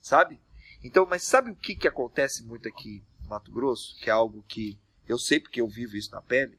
Sabe? 0.00 0.40
Então, 0.82 1.06
mas 1.06 1.22
sabe 1.24 1.50
o 1.50 1.56
que, 1.56 1.74
que 1.74 1.88
acontece 1.88 2.44
muito 2.44 2.68
aqui 2.68 3.02
no 3.22 3.28
Mato 3.28 3.50
Grosso? 3.50 3.96
Que 3.98 4.10
é 4.10 4.12
algo 4.12 4.44
que 4.46 4.78
eu 5.08 5.18
sei 5.18 5.40
porque 5.40 5.60
eu 5.60 5.68
vivo 5.68 5.96
isso 5.96 6.10
na 6.12 6.22
pele. 6.22 6.58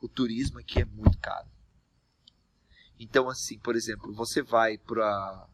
O 0.00 0.08
turismo 0.08 0.58
aqui 0.58 0.80
é 0.80 0.84
muito 0.84 1.18
caro. 1.18 1.48
Então, 2.98 3.28
assim, 3.28 3.58
por 3.58 3.76
exemplo, 3.76 4.12
você 4.12 4.42
vai 4.42 4.78
para. 4.78 5.46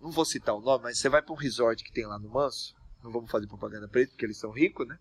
Não 0.00 0.10
vou 0.10 0.24
citar 0.24 0.54
o 0.54 0.60
nome, 0.60 0.84
mas 0.84 0.98
você 0.98 1.08
vai 1.08 1.20
para 1.20 1.32
um 1.32 1.36
resort 1.36 1.84
que 1.84 1.92
tem 1.92 2.06
lá 2.06 2.18
no 2.18 2.30
Manso. 2.30 2.74
Não 3.02 3.10
vamos 3.10 3.30
fazer 3.30 3.46
propaganda 3.46 3.90
eles, 3.94 4.10
porque 4.10 4.24
eles 4.24 4.38
são 4.38 4.50
ricos, 4.50 4.86
né? 4.86 4.98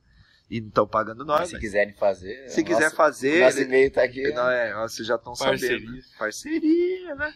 E 0.49 0.59
não 0.59 0.69
estão 0.69 0.87
pagando 0.87 1.23
nós. 1.23 1.49
se 1.49 1.59
quiserem 1.59 1.93
fazer. 1.93 2.49
Se 2.49 2.63
quiser 2.63 2.91
fazer. 2.91 3.45
Nosso 3.45 3.61
e-mail 3.61 3.91
tá 3.91 4.03
aqui. 4.03 4.23
Não, 4.33 4.49
é, 4.49 4.73
vocês 4.81 5.07
já 5.07 5.15
estão 5.15 5.35
sabendo. 5.35 6.01
Parceria, 6.17 7.15
né? 7.15 7.33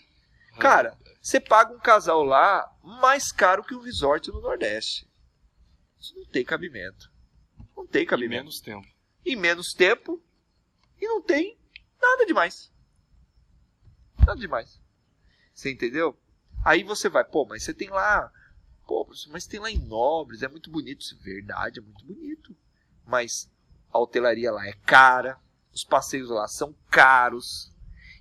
Cara, 0.60 0.98
você 1.22 1.40
paga 1.40 1.74
um 1.74 1.80
casal 1.80 2.24
lá 2.24 2.68
mais 2.82 3.32
caro 3.32 3.64
que 3.64 3.76
um 3.76 3.82
resort 3.82 4.30
no 4.32 4.42
Nordeste. 4.42 5.08
Isso 6.00 6.16
não 6.16 6.26
tem 6.26 6.44
cabimento. 6.44 7.12
Não 7.78 7.86
tem 7.86 8.06
cabimento. 8.06 8.44
menos 8.44 8.60
tempo. 8.60 8.88
Em 9.24 9.36
menos 9.36 9.74
tempo. 9.74 10.22
E 11.00 11.08
não 11.08 11.22
tem 11.22 11.58
nada 12.02 12.26
demais. 12.26 12.72
Nada 14.20 14.40
demais. 14.40 14.82
Você 15.54 15.72
entendeu? 15.72 16.20
Aí 16.66 16.84
você 16.84 17.10
vai, 17.10 17.24
pô, 17.24 17.46
mas 17.46 17.64
você 17.64 17.74
tem 17.74 17.90
lá. 17.90 18.32
Pô, 18.88 19.08
mas 19.30 19.46
tem 19.46 19.60
lá 19.60 19.70
em 19.70 19.80
Nobres, 19.80 20.42
é 20.42 20.48
muito 20.48 20.72
bonito. 20.72 21.06
É 21.14 21.24
verdade, 21.24 21.80
é 21.80 21.82
muito 21.82 22.06
bonito 22.06 22.56
mas 23.06 23.50
a 23.92 24.00
hotelaria 24.00 24.52
lá 24.52 24.66
é 24.68 24.74
cara, 24.86 25.40
os 25.74 25.84
passeios 25.84 26.30
lá 26.30 26.48
são 26.48 26.76
caros. 26.90 27.72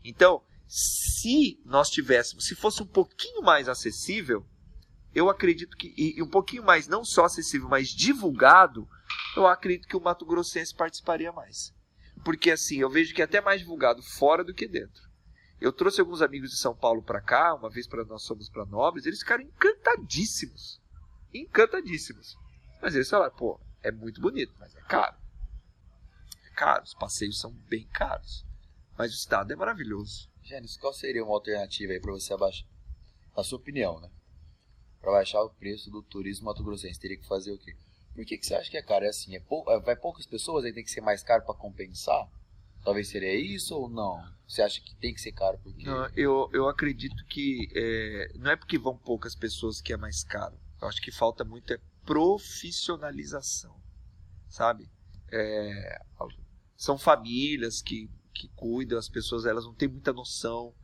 Então, 0.04 0.42
se 0.66 1.60
nós 1.64 1.90
tivéssemos, 1.90 2.46
se 2.46 2.54
fosse 2.54 2.82
um 2.82 2.86
pouquinho 2.86 3.42
mais 3.42 3.68
acessível, 3.68 4.46
eu 5.14 5.28
acredito 5.28 5.76
que, 5.76 5.92
e, 5.96 6.22
um 6.22 6.28
pouquinho 6.28 6.64
mais, 6.64 6.88
não 6.88 7.04
só 7.04 7.24
acessível, 7.24 7.68
mas 7.68 7.88
divulgado, 7.88 8.88
eu 9.36 9.46
acredito 9.46 9.86
que 9.86 9.96
o 9.96 10.00
Mato 10.00 10.24
Grossense 10.24 10.74
participaria 10.74 11.30
mais. 11.30 11.74
Porque 12.24 12.50
assim, 12.50 12.78
eu 12.78 12.88
vejo 12.88 13.14
que 13.14 13.20
é 13.20 13.24
até 13.24 13.40
mais 13.40 13.60
divulgado 13.60 14.02
fora 14.02 14.42
do 14.42 14.54
que 14.54 14.66
dentro. 14.66 15.02
Eu 15.60 15.72
trouxe 15.72 16.00
alguns 16.00 16.22
amigos 16.22 16.50
de 16.50 16.56
São 16.56 16.74
Paulo 16.74 17.02
para 17.02 17.20
cá, 17.20 17.54
uma 17.54 17.70
vez 17.70 17.86
para 17.86 18.04
nós 18.04 18.22
somos 18.24 18.48
para 18.48 18.64
Nobres, 18.64 19.06
eles 19.06 19.20
ficaram 19.20 19.44
encantadíssimos. 19.44 20.80
Encantadíssimos. 21.32 22.36
Mas 22.80 22.94
eles 22.94 23.08
falaram, 23.08 23.34
pô, 23.34 23.60
é 23.82 23.90
muito 23.90 24.20
bonito, 24.20 24.54
mas 24.58 24.74
é 24.74 24.80
caro. 24.82 25.16
É 26.46 26.50
caro, 26.54 26.84
os 26.84 26.94
passeios 26.94 27.38
são 27.38 27.52
bem 27.68 27.86
caros. 27.88 28.44
Mas 28.96 29.12
o 29.12 29.16
estado 29.16 29.52
é 29.52 29.56
maravilhoso. 29.56 30.30
Gênesis, 30.42 30.76
qual 30.76 30.92
seria 30.92 31.24
uma 31.24 31.34
alternativa 31.34 31.92
aí 31.92 32.00
para 32.00 32.12
você 32.12 32.32
abaixar? 32.32 32.66
Na 33.36 33.42
sua 33.42 33.58
opinião, 33.58 34.00
né? 34.00 34.10
Para 35.00 35.12
baixar 35.12 35.42
o 35.42 35.50
preço 35.50 35.90
do 35.90 36.02
turismo 36.02 36.46
Mato 36.46 36.62
Grossense, 36.62 37.00
teria 37.00 37.16
que 37.16 37.26
fazer 37.26 37.52
o 37.52 37.58
quê? 37.58 37.74
Por 38.14 38.24
que, 38.24 38.36
que 38.36 38.46
você 38.46 38.54
acha 38.54 38.70
que 38.70 38.76
é 38.76 38.82
caro? 38.82 39.04
É 39.04 39.08
assim, 39.08 39.34
é 39.34 39.40
pou... 39.40 39.64
é, 39.68 39.80
vai 39.80 39.96
poucas 39.96 40.26
pessoas, 40.26 40.64
aí 40.64 40.72
tem 40.72 40.84
que 40.84 40.90
ser 40.90 41.00
mais 41.00 41.22
caro 41.22 41.44
para 41.44 41.54
compensar? 41.54 42.28
Talvez 42.84 43.08
seria 43.08 43.34
isso 43.34 43.74
ou 43.74 43.88
não? 43.88 44.22
Você 44.46 44.60
acha 44.60 44.80
que 44.80 44.94
tem 44.96 45.14
que 45.14 45.20
ser 45.20 45.32
caro 45.32 45.58
porque... 45.62 45.84
Não, 45.84 46.08
eu, 46.14 46.50
eu 46.52 46.68
acredito 46.68 47.24
que 47.26 47.70
é, 47.74 48.32
não 48.36 48.50
é 48.50 48.56
porque 48.56 48.76
vão 48.76 48.96
poucas 48.96 49.34
pessoas 49.34 49.80
que 49.80 49.92
é 49.92 49.96
mais 49.96 50.22
caro. 50.24 50.58
Eu 50.80 50.88
acho 50.88 51.00
que 51.00 51.10
falta 51.10 51.44
muito 51.44 51.72
é 51.72 51.78
profissionalização, 52.04 53.80
sabe? 54.48 54.90
É, 55.30 56.00
são 56.76 56.98
famílias 56.98 57.80
que, 57.80 58.10
que 58.34 58.48
cuidam, 58.56 58.98
as 58.98 59.08
pessoas 59.08 59.46
elas 59.46 59.64
não 59.64 59.74
têm 59.74 59.88
muita 59.88 60.12
noção. 60.12 60.74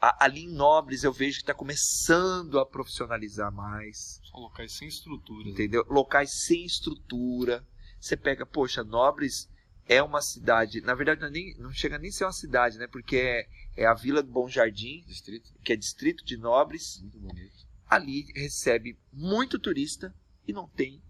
A, 0.00 0.24
ali 0.24 0.44
em 0.44 0.52
Nobres 0.52 1.04
eu 1.04 1.12
vejo 1.12 1.36
que 1.36 1.42
está 1.42 1.54
começando 1.54 2.58
a 2.58 2.66
profissionalizar 2.66 3.52
mais. 3.52 4.20
São 4.30 4.40
locais 4.40 4.72
sem 4.76 4.88
estrutura. 4.88 5.48
Entendeu? 5.48 5.84
Locais 5.88 6.44
sem 6.44 6.64
estrutura. 6.64 7.64
Você 8.00 8.16
pega, 8.16 8.44
poxa, 8.44 8.84
Nobres 8.84 9.48
é 9.86 10.02
uma 10.02 10.20
cidade, 10.20 10.80
na 10.80 10.94
verdade 10.94 11.20
não, 11.20 11.28
é 11.28 11.30
nem, 11.30 11.54
não 11.58 11.70
chega 11.70 11.98
nem 11.98 12.08
a 12.08 12.12
ser 12.12 12.24
uma 12.24 12.32
cidade, 12.32 12.78
né? 12.78 12.86
Porque 12.86 13.16
é, 13.16 13.46
é 13.76 13.86
a 13.86 13.94
Vila 13.94 14.22
do 14.22 14.30
Bom 14.30 14.48
Jardim, 14.48 15.04
Distrito. 15.06 15.52
que 15.62 15.72
é 15.72 15.76
distrito 15.76 16.24
de 16.24 16.36
Nobres. 16.36 17.00
Muito 17.00 17.20
bonito. 17.20 17.66
Ali 17.86 18.26
recebe 18.34 18.98
muito 19.12 19.58
turista 19.58 20.14
e 20.46 20.52
não 20.52 20.68
tem 20.68 21.02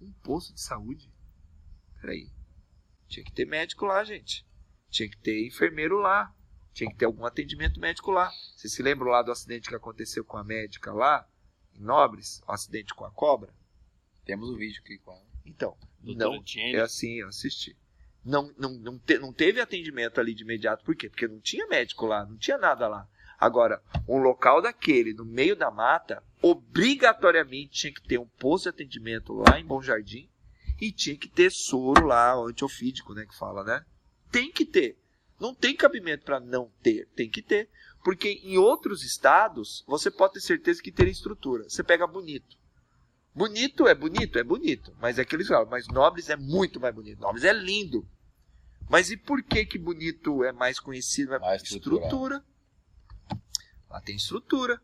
um 0.00 0.12
posto 0.22 0.52
de 0.54 0.60
saúde. 0.60 1.10
Peraí. 2.00 2.30
Tinha 3.06 3.24
que 3.24 3.32
ter 3.32 3.46
médico 3.46 3.84
lá, 3.84 4.04
gente. 4.04 4.46
Tinha 4.90 5.08
que 5.08 5.16
ter 5.18 5.46
enfermeiro 5.46 5.98
lá. 5.98 6.34
Tinha 6.72 6.90
que 6.90 6.96
ter 6.96 7.06
algum 7.06 7.24
atendimento 7.26 7.80
médico 7.80 8.10
lá. 8.10 8.30
Vocês 8.54 8.72
se 8.72 8.82
lembram 8.82 9.10
lá 9.10 9.22
do 9.22 9.32
acidente 9.32 9.68
que 9.68 9.74
aconteceu 9.74 10.24
com 10.24 10.36
a 10.36 10.44
médica 10.44 10.92
lá, 10.92 11.28
em 11.74 11.80
Nobres? 11.80 12.40
O 12.46 12.52
acidente 12.52 12.94
com 12.94 13.04
a 13.04 13.10
cobra? 13.10 13.52
Temos 14.24 14.48
o 14.48 14.56
vídeo 14.56 14.80
aqui 14.84 14.98
com 14.98 15.12
ela. 15.12 15.26
Então, 15.44 15.76
Doutora 16.00 16.36
não, 16.36 16.42
é 16.76 16.80
assim, 16.82 17.14
eu 17.20 17.28
assisti. 17.28 17.76
Não, 18.24 18.52
não, 18.58 18.70
não, 18.74 18.98
te- 18.98 19.18
não 19.18 19.32
teve 19.32 19.60
atendimento 19.60 20.20
ali 20.20 20.34
de 20.34 20.42
imediato. 20.42 20.84
Por 20.84 20.94
quê? 20.94 21.08
Porque 21.08 21.26
não 21.26 21.40
tinha 21.40 21.66
médico 21.66 22.06
lá, 22.06 22.24
não 22.26 22.36
tinha 22.36 22.58
nada 22.58 22.86
lá. 22.86 23.08
Agora, 23.38 23.80
um 24.08 24.18
local 24.18 24.60
daquele, 24.60 25.14
no 25.14 25.24
meio 25.24 25.54
da 25.54 25.70
mata, 25.70 26.22
obrigatoriamente 26.42 27.70
tinha 27.70 27.92
que 27.92 28.02
ter 28.02 28.18
um 28.18 28.26
posto 28.26 28.64
de 28.64 28.70
atendimento 28.70 29.32
lá 29.32 29.60
em 29.60 29.64
Bom 29.64 29.80
Jardim 29.80 30.28
e 30.80 30.90
tinha 30.90 31.16
que 31.16 31.28
ter 31.28 31.50
soro 31.50 32.06
lá, 32.06 32.34
antiofídico, 32.34 33.14
né, 33.14 33.24
que 33.26 33.36
fala, 33.36 33.62
né? 33.62 33.84
Tem 34.30 34.50
que 34.50 34.64
ter. 34.64 34.98
Não 35.40 35.54
tem 35.54 35.76
cabimento 35.76 36.24
para 36.24 36.40
não 36.40 36.70
ter, 36.82 37.08
tem 37.14 37.30
que 37.30 37.40
ter. 37.40 37.68
Porque 38.02 38.40
em 38.42 38.58
outros 38.58 39.04
estados, 39.04 39.84
você 39.86 40.10
pode 40.10 40.34
ter 40.34 40.40
certeza 40.40 40.82
que 40.82 40.90
teria 40.90 41.12
estrutura. 41.12 41.64
Você 41.64 41.82
pega 41.82 42.06
bonito. 42.06 42.56
Bonito 43.34 43.86
é 43.86 43.94
bonito, 43.94 44.38
é 44.38 44.42
bonito. 44.42 44.92
Mas 45.00 45.18
é 45.18 45.22
aqueles 45.22 45.46
falam, 45.46 45.68
mas 45.70 45.86
Nobres 45.88 46.28
é 46.28 46.36
muito 46.36 46.80
mais 46.80 46.94
bonito. 46.94 47.20
Nobres 47.20 47.44
é 47.44 47.52
lindo. 47.52 48.04
Mas 48.88 49.10
e 49.10 49.16
por 49.16 49.42
que 49.42 49.64
que 49.64 49.78
bonito 49.78 50.42
é 50.42 50.50
mais 50.50 50.80
conhecido? 50.80 51.34
É 51.34 51.38
Mais 51.38 51.62
estruturado. 51.62 52.02
estrutura. 52.04 52.44
Lá 53.88 54.00
tem 54.00 54.16
estrutura. 54.16 54.80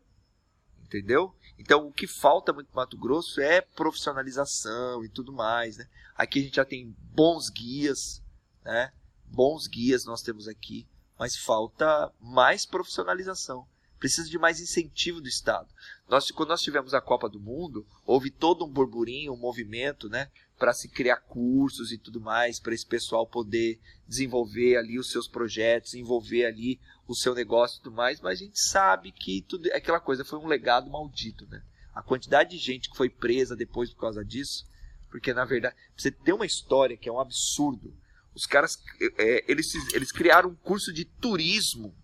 Entendeu? 0.82 1.34
Então 1.58 1.88
o 1.88 1.92
que 1.92 2.06
falta 2.06 2.52
muito 2.52 2.68
no 2.68 2.76
Mato 2.76 2.96
Grosso 2.96 3.40
é 3.40 3.60
profissionalização 3.60 5.04
e 5.04 5.08
tudo 5.08 5.32
mais, 5.32 5.76
né? 5.76 5.88
Aqui 6.14 6.40
a 6.40 6.42
gente 6.42 6.56
já 6.56 6.64
tem 6.64 6.94
bons 7.14 7.48
guias, 7.48 8.22
né? 8.64 8.92
Bons 9.26 9.66
guias 9.66 10.04
nós 10.04 10.22
temos 10.22 10.46
aqui, 10.46 10.86
mas 11.18 11.36
falta 11.36 12.12
mais 12.20 12.64
profissionalização. 12.64 13.66
Precisa 13.98 14.28
de 14.28 14.38
mais 14.38 14.60
incentivo 14.60 15.20
do 15.20 15.28
Estado. 15.28 15.68
Nós, 16.08 16.30
quando 16.30 16.50
nós 16.50 16.60
tivemos 16.60 16.92
a 16.92 17.00
Copa 17.00 17.28
do 17.28 17.40
Mundo, 17.40 17.86
houve 18.04 18.30
todo 18.30 18.64
um 18.64 18.70
burburinho, 18.70 19.32
um 19.32 19.36
movimento, 19.36 20.08
né, 20.08 20.30
para 20.58 20.72
se 20.72 20.88
criar 20.88 21.16
cursos 21.16 21.92
e 21.92 21.98
tudo 21.98 22.20
mais, 22.20 22.60
para 22.60 22.74
esse 22.74 22.86
pessoal 22.86 23.26
poder 23.26 23.80
desenvolver 24.06 24.76
ali 24.76 24.98
os 24.98 25.10
seus 25.10 25.26
projetos, 25.26 25.94
envolver 25.94 26.44
ali 26.44 26.80
o 27.06 27.14
seu 27.14 27.34
negócio 27.34 27.78
e 27.78 27.82
tudo 27.82 27.96
mais, 27.96 28.20
mas 28.20 28.40
a 28.40 28.44
gente 28.44 28.58
sabe 28.58 29.12
que 29.12 29.42
tudo 29.42 29.68
aquela 29.72 30.00
coisa 30.00 30.24
foi 30.24 30.38
um 30.38 30.46
legado 30.46 30.90
maldito, 30.90 31.46
né? 31.46 31.62
A 31.94 32.02
quantidade 32.02 32.50
de 32.50 32.58
gente 32.58 32.90
que 32.90 32.96
foi 32.96 33.08
presa 33.08 33.54
depois 33.54 33.90
por 33.92 34.00
causa 34.00 34.24
disso, 34.24 34.66
porque 35.10 35.32
na 35.32 35.44
verdade, 35.44 35.76
você 35.96 36.10
ter 36.10 36.32
uma 36.32 36.46
história 36.46 36.96
que 36.96 37.08
é 37.08 37.12
um 37.12 37.20
absurdo. 37.20 37.94
Os 38.34 38.46
caras, 38.46 38.82
é, 39.16 39.44
eles, 39.50 39.72
eles 39.92 40.10
criaram 40.10 40.50
um 40.50 40.56
curso 40.56 40.92
de 40.92 41.04
turismo 41.04 41.94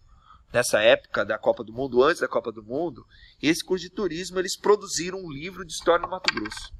nessa 0.52 0.80
época 0.80 1.24
da 1.24 1.38
Copa 1.38 1.64
do 1.64 1.72
Mundo, 1.72 2.02
antes 2.02 2.20
da 2.20 2.28
Copa 2.28 2.52
do 2.52 2.62
Mundo, 2.62 3.06
e 3.42 3.48
esse 3.48 3.64
curso 3.64 3.84
de 3.84 3.90
turismo 3.90 4.38
eles 4.38 4.56
produziram 4.56 5.18
um 5.18 5.30
livro 5.30 5.64
de 5.64 5.72
história 5.72 6.04
do 6.04 6.10
Mato 6.10 6.32
Grosso. 6.32 6.79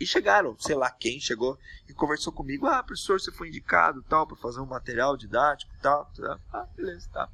E 0.00 0.06
chegaram, 0.06 0.56
sei 0.58 0.76
lá 0.76 0.90
quem 0.90 1.18
chegou 1.18 1.58
e 1.88 1.92
conversou 1.92 2.32
comigo. 2.32 2.66
Ah, 2.66 2.82
professor, 2.82 3.20
você 3.20 3.32
foi 3.32 3.48
indicado 3.48 4.02
tal 4.02 4.26
para 4.26 4.36
fazer 4.36 4.60
um 4.60 4.66
material 4.66 5.16
didático 5.16 5.72
tal, 5.82 6.10
tal. 6.14 6.40
Ah, 6.52 6.66
beleza, 6.76 7.08
tá. 7.12 7.28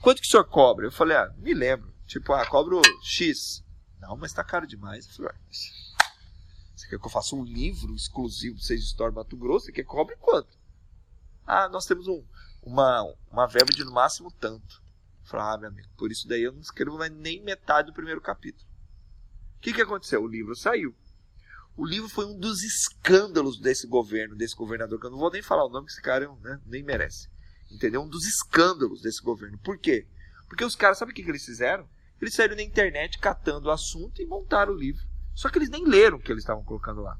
Quanto 0.00 0.20
que 0.20 0.28
o 0.28 0.30
senhor 0.30 0.44
cobra? 0.44 0.86
Eu 0.86 0.92
falei, 0.92 1.16
ah, 1.16 1.32
me 1.38 1.52
lembro. 1.54 1.92
Tipo, 2.06 2.32
ah, 2.32 2.46
cobro 2.46 2.80
X. 3.02 3.64
Não, 4.00 4.16
mas 4.16 4.32
tá 4.32 4.44
caro 4.44 4.66
demais. 4.66 5.06
Eu 5.06 5.14
falei, 5.14 5.32
ué, 5.32 5.38
você 6.84 6.88
quer 6.88 6.98
que 6.98 7.06
eu 7.06 7.10
faça 7.10 7.34
um 7.34 7.42
livro 7.42 7.94
exclusivo 7.94 8.56
de 8.56 8.62
vocês 8.62 8.84
de 8.84 9.10
Mato 9.10 9.36
Grosso? 9.36 9.66
Você 9.66 9.72
quer 9.72 9.82
que 9.82 9.88
cobre 9.88 10.16
quanto? 10.16 10.58
Ah, 11.46 11.68
nós 11.68 11.86
temos 11.86 12.06
um, 12.06 12.22
uma, 12.62 13.02
uma 13.30 13.46
verba 13.46 13.72
de 13.72 13.84
no 13.84 13.92
máximo 13.92 14.30
tanto. 14.30 14.82
Eu 15.22 15.28
falei, 15.28 15.46
ah, 15.46 15.58
meu 15.58 15.68
amigo, 15.68 15.88
por 15.96 16.12
isso 16.12 16.28
daí 16.28 16.42
eu 16.42 16.52
não 16.52 16.60
escrevo 16.60 16.98
mais 16.98 17.10
nem 17.10 17.42
metade 17.42 17.86
do 17.86 17.94
primeiro 17.94 18.20
capítulo. 18.20 18.66
O 19.56 19.60
que, 19.60 19.72
que 19.72 19.80
aconteceu? 19.80 20.22
O 20.22 20.28
livro 20.28 20.54
saiu. 20.54 20.94
O 21.76 21.84
livro 21.84 22.08
foi 22.08 22.24
um 22.26 22.38
dos 22.38 22.62
escândalos 22.62 23.58
desse 23.58 23.86
governo, 23.86 24.36
desse 24.36 24.54
governador, 24.54 25.00
que 25.00 25.06
eu 25.06 25.10
não 25.10 25.18
vou 25.18 25.30
nem 25.30 25.42
falar 25.42 25.64
o 25.64 25.68
nome, 25.68 25.86
que 25.86 25.92
esse 25.92 26.02
cara 26.02 26.30
né, 26.40 26.60
nem 26.66 26.84
merece. 26.84 27.28
Entendeu? 27.70 28.02
Um 28.02 28.08
dos 28.08 28.24
escândalos 28.26 29.02
desse 29.02 29.20
governo. 29.20 29.58
Por 29.58 29.76
quê? 29.78 30.06
Porque 30.48 30.64
os 30.64 30.76
caras, 30.76 30.98
sabe 30.98 31.10
o 31.10 31.14
que, 31.14 31.22
que 31.22 31.30
eles 31.30 31.44
fizeram? 31.44 31.88
Eles 32.20 32.34
saíram 32.34 32.54
na 32.54 32.62
internet 32.62 33.18
catando 33.18 33.68
o 33.68 33.72
assunto 33.72 34.22
e 34.22 34.26
montaram 34.26 34.72
o 34.72 34.76
livro. 34.76 35.02
Só 35.34 35.48
que 35.48 35.58
eles 35.58 35.68
nem 35.68 35.84
leram 35.84 36.16
o 36.16 36.20
que 36.20 36.30
eles 36.30 36.44
estavam 36.44 36.62
colocando 36.62 37.02
lá. 37.02 37.18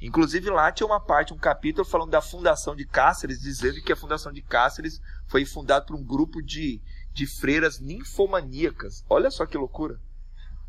Inclusive 0.00 0.50
lá 0.50 0.70
tinha 0.70 0.86
uma 0.86 1.00
parte, 1.00 1.32
um 1.32 1.38
capítulo 1.38 1.84
falando 1.84 2.10
da 2.10 2.20
fundação 2.20 2.76
de 2.76 2.86
Cáceres, 2.86 3.40
dizendo 3.40 3.82
que 3.82 3.92
a 3.92 3.96
fundação 3.96 4.30
de 4.30 4.42
Cáceres 4.42 5.00
foi 5.26 5.44
fundada 5.44 5.86
por 5.86 5.96
um 5.96 6.04
grupo 6.04 6.42
de, 6.42 6.80
de 7.12 7.26
freiras 7.26 7.80
ninfomaníacas. 7.80 9.02
Olha 9.08 9.30
só 9.30 9.46
que 9.46 9.56
loucura. 9.56 9.98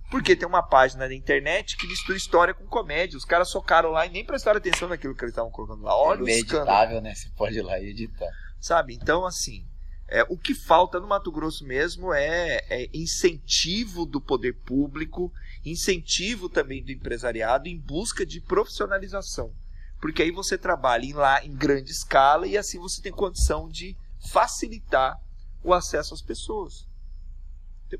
Porque 0.09 0.35
tem 0.35 0.47
uma 0.47 0.63
página 0.63 1.07
na 1.07 1.13
internet 1.13 1.77
que 1.77 1.87
mistura 1.87 2.17
história 2.17 2.53
com 2.53 2.65
comédia. 2.65 3.17
Os 3.17 3.25
caras 3.25 3.49
socaram 3.49 3.91
lá 3.91 4.05
e 4.07 4.09
nem 4.09 4.25
prestaram 4.25 4.57
atenção 4.57 4.89
naquilo 4.89 5.13
que 5.13 5.23
eles 5.23 5.33
estavam 5.33 5.51
colocando 5.51 5.83
lá. 5.83 5.95
Olha 5.95 6.29
é 6.29 6.39
editável, 6.39 6.99
né? 6.99 7.13
Você 7.13 7.29
pode 7.35 7.57
ir 7.57 7.61
lá 7.61 7.79
e 7.79 7.89
editar. 7.89 8.29
Sabe? 8.59 8.95
Então, 8.95 9.23
assim, 9.23 9.67
é, 10.07 10.23
o 10.27 10.35
que 10.35 10.55
falta 10.55 10.99
no 10.99 11.07
Mato 11.07 11.31
Grosso 11.31 11.63
mesmo 11.63 12.11
é, 12.11 12.65
é 12.67 12.89
incentivo 12.91 14.05
do 14.07 14.19
poder 14.19 14.53
público, 14.53 15.31
incentivo 15.63 16.49
também 16.49 16.83
do 16.83 16.91
empresariado 16.91 17.67
em 17.67 17.77
busca 17.77 18.25
de 18.25 18.41
profissionalização. 18.41 19.53
Porque 20.01 20.23
aí 20.23 20.31
você 20.31 20.57
trabalha 20.57 21.05
em, 21.05 21.13
lá 21.13 21.45
em 21.45 21.53
grande 21.53 21.91
escala 21.91 22.47
e 22.47 22.57
assim 22.57 22.79
você 22.79 22.99
tem 23.01 23.11
condição 23.11 23.69
de 23.69 23.95
facilitar 24.31 25.15
o 25.63 25.71
acesso 25.71 26.15
às 26.15 26.21
pessoas. 26.21 26.87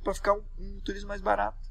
Para 0.03 0.13
ficar 0.15 0.33
um, 0.33 0.43
um 0.57 0.79
turismo 0.79 1.09
mais 1.09 1.21
barato. 1.21 1.68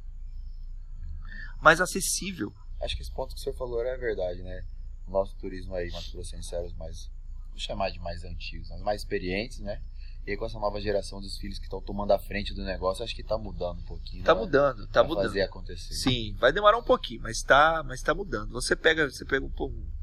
Mais 1.60 1.80
acessível. 1.80 2.52
Acho 2.80 2.96
que 2.96 3.02
esse 3.02 3.10
ponto 3.12 3.34
que 3.34 3.40
o 3.40 3.42
senhor 3.42 3.56
falou 3.56 3.82
é 3.84 3.96
verdade, 3.96 4.42
né? 4.42 4.64
O 5.06 5.10
nosso 5.10 5.34
turismo 5.36 5.74
aí, 5.74 5.90
Mato 5.90 6.12
Grossense, 6.12 6.54
era 6.54 6.64
os 6.66 6.74
mais, 6.74 7.10
vou 7.50 7.58
chamar 7.58 7.90
de 7.90 7.98
mais 7.98 8.24
antigos, 8.24 8.68
né? 8.68 8.76
os 8.76 8.82
mais 8.82 9.00
experientes, 9.00 9.58
né? 9.60 9.82
E 10.26 10.30
aí 10.32 10.36
com 10.36 10.44
essa 10.44 10.58
nova 10.58 10.78
geração 10.80 11.20
dos 11.20 11.38
filhos 11.38 11.58
que 11.58 11.64
estão 11.64 11.80
tomando 11.80 12.12
a 12.12 12.18
frente 12.18 12.52
do 12.54 12.62
negócio, 12.62 13.02
acho 13.02 13.14
que 13.16 13.22
tá 13.22 13.38
mudando 13.38 13.78
um 13.80 13.84
pouquinho. 13.84 14.22
Tá 14.24 14.34
né? 14.34 14.40
mudando, 14.40 14.86
tá 14.86 15.00
Pra 15.00 15.04
mudando. 15.04 15.24
fazer 15.24 15.40
acontecer. 15.42 15.94
Sim, 15.94 16.34
vai 16.38 16.52
demorar 16.52 16.76
um 16.76 16.82
pouquinho, 16.82 17.22
mas 17.22 17.42
tá, 17.42 17.82
mas 17.84 18.02
tá 18.02 18.14
mudando. 18.14 18.50
Você 18.52 18.76
pega, 18.76 19.10
você 19.10 19.24
pega 19.24 19.44
um, 19.44 19.50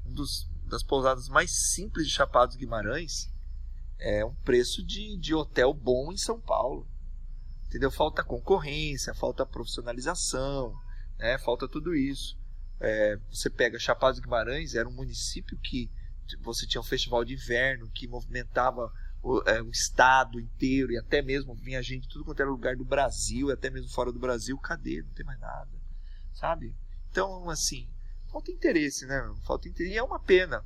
um 0.06 0.12
dos 0.12 0.50
das 0.66 0.82
pousadas 0.82 1.30
mais 1.30 1.52
simples 1.74 2.08
de 2.08 2.14
Chapada 2.14 2.48
dos 2.48 2.56
Guimarães, 2.56 3.30
é 4.00 4.26
um 4.26 4.34
preço 4.44 4.84
de, 4.84 5.16
de 5.18 5.36
hotel 5.36 5.72
bom 5.74 6.12
em 6.12 6.18
São 6.18 6.42
Paulo. 6.42 6.88
Entendeu? 7.68 7.92
Falta 7.92 8.24
concorrência, 8.24 9.14
falta 9.14 9.46
profissionalização, 9.46 10.74
né? 11.18 11.38
Falta 11.38 11.68
tudo 11.68 11.96
isso. 11.96 12.38
É, 12.80 13.18
você 13.30 13.50
pega 13.50 13.80
Chapada 13.80 14.14
dos 14.14 14.22
Guimarães, 14.22 14.76
era 14.76 14.88
um 14.88 14.92
município 14.94 15.58
que 15.58 15.90
você 16.42 16.66
tinha 16.66 16.82
um 16.82 16.86
festival 16.86 17.24
de 17.24 17.34
inverno 17.34 17.90
que 17.90 18.08
movimentava 18.08 18.92
o, 19.22 19.42
é, 19.48 19.62
o 19.62 19.70
estado 19.70 20.40
inteiro 20.40 20.92
e 20.92 20.98
até 20.98 21.22
mesmo 21.22 21.56
vinha 21.56 21.82
gente 21.82 22.04
de 22.04 22.10
tudo 22.10 22.26
quanto 22.26 22.40
era 22.40 22.50
lugar 22.50 22.76
do 22.76 22.86
Brasil, 22.86 23.50
e 23.50 23.54
até 23.54 23.70
mesmo 23.70 23.90
fora 23.90 24.12
do 24.12 24.20
Brasil. 24.20 24.58
Cadê? 24.60 25.02
Não 25.02 25.14
tem 25.14 25.26
mais 25.26 25.40
nada. 25.40 25.72
Sabe? 26.34 26.76
Então, 27.10 27.50
assim, 27.50 27.90
falta 28.32 28.52
interesse, 28.52 29.06
né? 29.06 29.34
Falta 29.46 29.68
interesse. 29.68 29.94
E 29.94 29.98
é 29.98 30.04
uma 30.04 30.20
pena. 30.20 30.64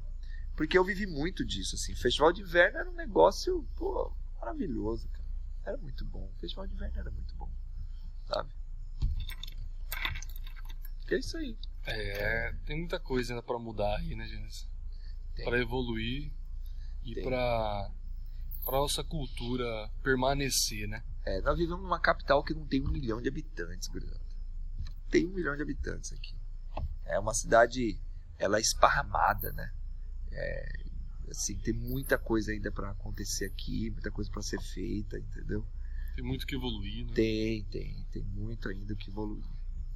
Porque 0.56 0.78
eu 0.78 0.84
vivi 0.84 1.06
muito 1.06 1.46
disso, 1.46 1.76
assim. 1.76 1.96
Festival 1.96 2.34
de 2.34 2.42
inverno 2.42 2.80
era 2.80 2.90
um 2.90 2.96
negócio, 2.96 3.66
pô, 3.78 4.14
maravilhoso, 4.40 5.08
cara. 5.10 5.26
Era 5.66 5.78
muito 5.78 6.04
bom. 6.06 6.30
Festival 6.40 6.68
de 6.68 6.74
inverno 6.74 7.00
era 7.00 7.12
muito 7.12 7.34
bom. 7.36 7.50
Sabe? 8.26 8.59
E 11.10 11.16
é 11.16 11.18
isso 11.20 11.38
aí. 11.38 11.58
É, 11.86 12.54
tem 12.66 12.78
muita 12.78 13.00
coisa 13.00 13.34
ainda 13.34 13.44
pra 13.44 13.58
mudar 13.58 13.98
aí, 13.98 14.16
né? 14.16 14.28
Tem. 15.36 15.46
Pra 15.46 15.60
evoluir 15.60 16.32
e 17.04 17.22
pra, 17.22 17.92
pra 18.64 18.78
nossa 18.78 19.04
cultura 19.04 19.90
permanecer, 20.04 20.88
né? 20.88 21.04
É, 21.26 21.42
nós 21.42 21.58
vivemos 21.58 21.82
numa 21.82 22.00
capital 22.00 22.44
que 22.44 22.54
não 22.54 22.66
tem 22.66 22.82
um 22.82 22.92
milhão 22.92 23.22
de 23.22 23.28
habitantes, 23.28 23.88
Bruno. 23.88 24.20
Tem 25.10 25.26
um 25.26 25.34
milhão 25.34 25.56
de 25.56 25.62
habitantes 25.62 26.14
aqui. 26.14 26.36
É 27.06 27.18
uma 27.18 27.34
cidade, 27.34 28.00
ela 28.38 28.58
é 28.58 28.62
esparramada, 28.62 29.52
né? 29.54 29.74
É, 30.32 30.74
assim, 31.32 31.58
tem 31.58 31.74
muita 31.74 32.18
coisa 32.18 32.52
ainda 32.52 32.72
pra 32.72 32.92
acontecer 32.92 33.46
aqui, 33.46 33.90
muita 33.90 34.12
coisa 34.12 34.30
pra 34.30 34.42
ser 34.42 34.62
feita, 34.62 35.18
entendeu? 35.18 35.66
Tem 36.16 36.24
muito 36.24 36.46
que 36.46 36.56
evoluir, 36.56 37.06
né? 37.08 37.14
Tem, 37.14 37.64
tem, 37.66 38.06
tem 38.12 38.24
muito 38.24 38.70
ainda 38.70 38.96
que 38.96 39.10
evoluir. 39.10 39.44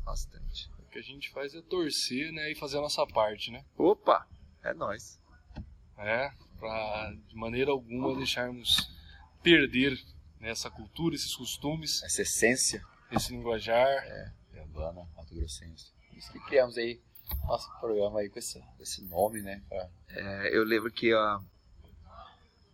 Bastante. 0.04 0.70
O 0.94 0.96
que 0.96 1.00
a 1.00 1.02
gente 1.02 1.32
faz 1.32 1.56
é 1.56 1.62
torcer, 1.64 2.32
né, 2.32 2.52
e 2.52 2.56
fazer 2.56 2.78
a 2.78 2.82
nossa 2.82 3.04
parte, 3.08 3.50
né? 3.50 3.66
Opa, 3.76 4.28
é 4.64 4.76
nós. 4.76 5.20
É, 5.98 6.32
pra 6.60 7.12
de 7.28 7.36
maneira 7.36 7.72
alguma 7.72 8.16
deixarmos 8.16 8.96
perder 9.42 10.00
né, 10.40 10.52
essa 10.52 10.70
cultura, 10.70 11.16
esses 11.16 11.36
costumes, 11.36 12.04
Essa 12.04 12.22
essência 12.22 12.86
esse 13.12 13.32
linguajar. 13.32 14.04
urbana, 14.56 15.02
Mato 15.18 15.34
Grossense. 15.34 15.92
Por 16.10 16.16
isso 16.20 16.32
que 16.32 16.40
criamos 16.42 16.78
aí 16.78 17.02
nosso 17.48 17.72
programa 17.80 18.20
aí 18.20 18.30
com 18.30 18.38
esse, 18.38 18.60
com 18.60 18.84
esse 18.84 19.04
nome, 19.06 19.42
né? 19.42 19.64
Pra- 19.68 19.90
É, 20.10 20.56
eu 20.56 20.64
lembro 20.64 20.92
que 20.92 21.12
a, 21.12 21.40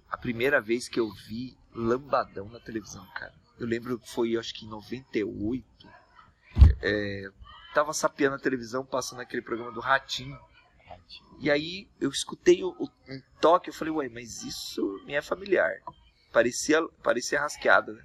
a 0.09 0.17
primeira 0.17 0.59
vez 0.59 0.89
que 0.89 0.99
eu 0.99 1.09
vi 1.09 1.57
lambadão 1.73 2.49
na 2.49 2.59
televisão, 2.59 3.05
cara. 3.15 3.33
Eu 3.57 3.65
lembro 3.65 3.97
que 3.97 4.09
foi, 4.09 4.35
acho 4.35 4.53
que 4.53 4.65
em 4.65 4.69
98. 4.69 5.65
É, 6.81 7.31
tava 7.73 7.93
sapeando 7.93 8.35
a 8.35 8.39
televisão, 8.39 8.85
passando 8.85 9.21
aquele 9.21 9.41
programa 9.41 9.71
do 9.71 9.79
Ratinho. 9.79 10.39
E 11.39 11.49
aí 11.49 11.89
eu 11.99 12.09
escutei 12.09 12.63
o, 12.63 12.69
o, 12.79 12.85
um 13.07 13.21
toque, 13.39 13.69
eu 13.69 13.73
falei, 13.73 13.93
ué, 13.93 14.09
mas 14.09 14.43
isso 14.43 14.81
me 15.05 15.13
é 15.13 15.21
familiar. 15.21 15.71
Parecia, 16.31 16.85
parecia 17.01 17.39
rasqueada, 17.39 17.93
né? 17.93 18.03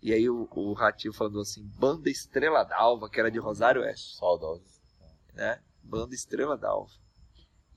E 0.00 0.12
aí 0.12 0.28
o, 0.28 0.48
o 0.50 0.72
Ratinho 0.74 1.12
falando 1.12 1.40
assim, 1.40 1.64
Banda 1.76 2.08
Estrela 2.08 2.62
d'Alva, 2.64 3.08
que 3.10 3.18
era 3.18 3.30
de 3.30 3.38
Rosário 3.38 3.82
Oeste. 3.82 4.16
Saudosos. 4.16 4.80
Né? 5.32 5.60
Banda 5.82 6.14
Estrela 6.14 6.56
d'Alva. 6.56 6.92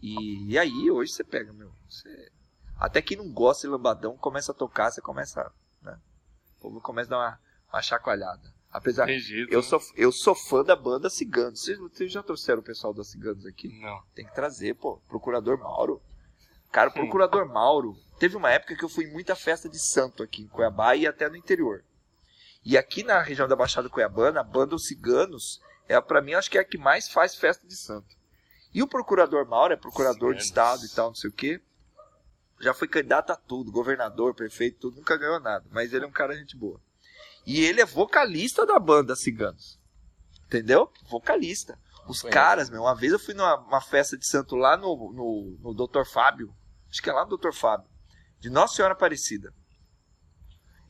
E, 0.01 0.51
e 0.51 0.57
aí 0.57 0.91
hoje 0.91 1.13
você 1.13 1.23
pega, 1.23 1.51
meu. 1.53 1.73
Você... 1.89 2.31
Até 2.77 3.01
quem 3.01 3.17
não 3.17 3.31
gosta 3.31 3.67
de 3.67 3.71
lambadão 3.71 4.17
começa 4.17 4.51
a 4.51 4.55
tocar, 4.55 4.91
você 4.91 5.01
começa. 5.01 5.51
Né? 5.81 5.99
O 6.57 6.61
povo 6.61 6.81
começa 6.81 7.09
a 7.09 7.17
dar 7.17 7.17
uma, 7.17 7.39
uma 7.71 7.81
chacoalhada. 7.81 8.53
Apesar, 8.71 9.09
eu, 9.09 9.59
né? 9.59 9.61
sou, 9.61 9.81
eu 9.95 10.11
sou 10.11 10.33
fã 10.33 10.63
da 10.63 10.75
banda 10.75 11.09
Ciganos. 11.09 11.61
Vocês, 11.61 11.77
vocês 11.77 12.11
já 12.11 12.23
trouxeram 12.23 12.61
o 12.61 12.63
pessoal 12.63 12.93
da 12.93 13.03
Ciganos 13.03 13.45
aqui? 13.45 13.67
Não. 13.81 14.01
Tem 14.15 14.25
que 14.25 14.33
trazer, 14.33 14.75
pô. 14.75 15.01
Procurador 15.09 15.57
Mauro. 15.59 16.01
Cara, 16.71 16.89
o 16.89 16.93
Procurador 16.93 17.45
Mauro. 17.45 17.97
Teve 18.17 18.37
uma 18.37 18.49
época 18.49 18.75
que 18.75 18.85
eu 18.85 18.89
fui 18.89 19.05
em 19.05 19.11
muita 19.11 19.35
festa 19.35 19.67
de 19.67 19.77
santo 19.77 20.23
aqui 20.23 20.43
em 20.43 20.47
Cuiabá 20.47 20.95
e 20.95 21.05
até 21.05 21.27
no 21.27 21.35
interior. 21.35 21.83
E 22.63 22.77
aqui 22.77 23.03
na 23.03 23.21
região 23.21 23.47
da 23.47 23.55
Baixada 23.55 23.89
Cuiabana, 23.89 24.39
a 24.39 24.43
banda 24.43 24.75
Os 24.75 24.85
Ciganos, 24.87 25.59
é 25.89 25.99
para 25.99 26.21
mim 26.21 26.33
acho 26.33 26.49
que 26.49 26.57
é 26.57 26.61
a 26.61 26.65
que 26.65 26.77
mais 26.77 27.09
faz 27.09 27.35
festa 27.35 27.67
de 27.67 27.75
santo. 27.75 28.15
E 28.73 28.81
o 28.81 28.87
Procurador 28.87 29.45
Mauro 29.45 29.73
é 29.73 29.75
procurador 29.75 30.33
de 30.33 30.45
Ciganos. 30.45 30.75
estado 30.75 30.85
e 30.85 30.95
tal, 30.95 31.07
não 31.09 31.15
sei 31.15 31.29
o 31.29 31.33
quê. 31.33 31.59
Já 32.59 32.73
foi 32.73 32.87
candidato 32.87 33.31
a 33.31 33.35
tudo, 33.35 33.71
governador, 33.71 34.35
prefeito, 34.35 34.79
tudo, 34.79 34.97
nunca 34.97 35.17
ganhou 35.17 35.39
nada. 35.39 35.65
Mas 35.71 35.91
ele 35.91 36.05
é 36.05 36.07
um 36.07 36.11
cara 36.11 36.37
gente 36.37 36.55
boa. 36.55 36.79
E 37.45 37.63
ele 37.63 37.81
é 37.81 37.85
vocalista 37.85 38.65
da 38.65 38.79
banda 38.79 39.15
Ciganos. 39.15 39.79
Entendeu? 40.45 40.91
Vocalista. 41.09 41.79
Os 42.07 42.21
caras, 42.23 42.69
meu, 42.69 42.81
uma 42.81 42.95
vez 42.95 43.13
eu 43.13 43.19
fui 43.19 43.33
numa 43.33 43.55
uma 43.57 43.81
festa 43.81 44.17
de 44.17 44.27
santo 44.27 44.55
lá 44.55 44.75
no, 44.75 45.13
no, 45.13 45.57
no 45.61 45.87
Dr. 45.87 46.03
Fábio. 46.03 46.53
Acho 46.89 47.01
que 47.01 47.09
é 47.09 47.13
lá 47.13 47.25
no 47.25 47.37
Dr. 47.37 47.53
Fábio. 47.53 47.89
De 48.39 48.49
Nossa 48.49 48.75
Senhora 48.75 48.93
Aparecida. 48.93 49.53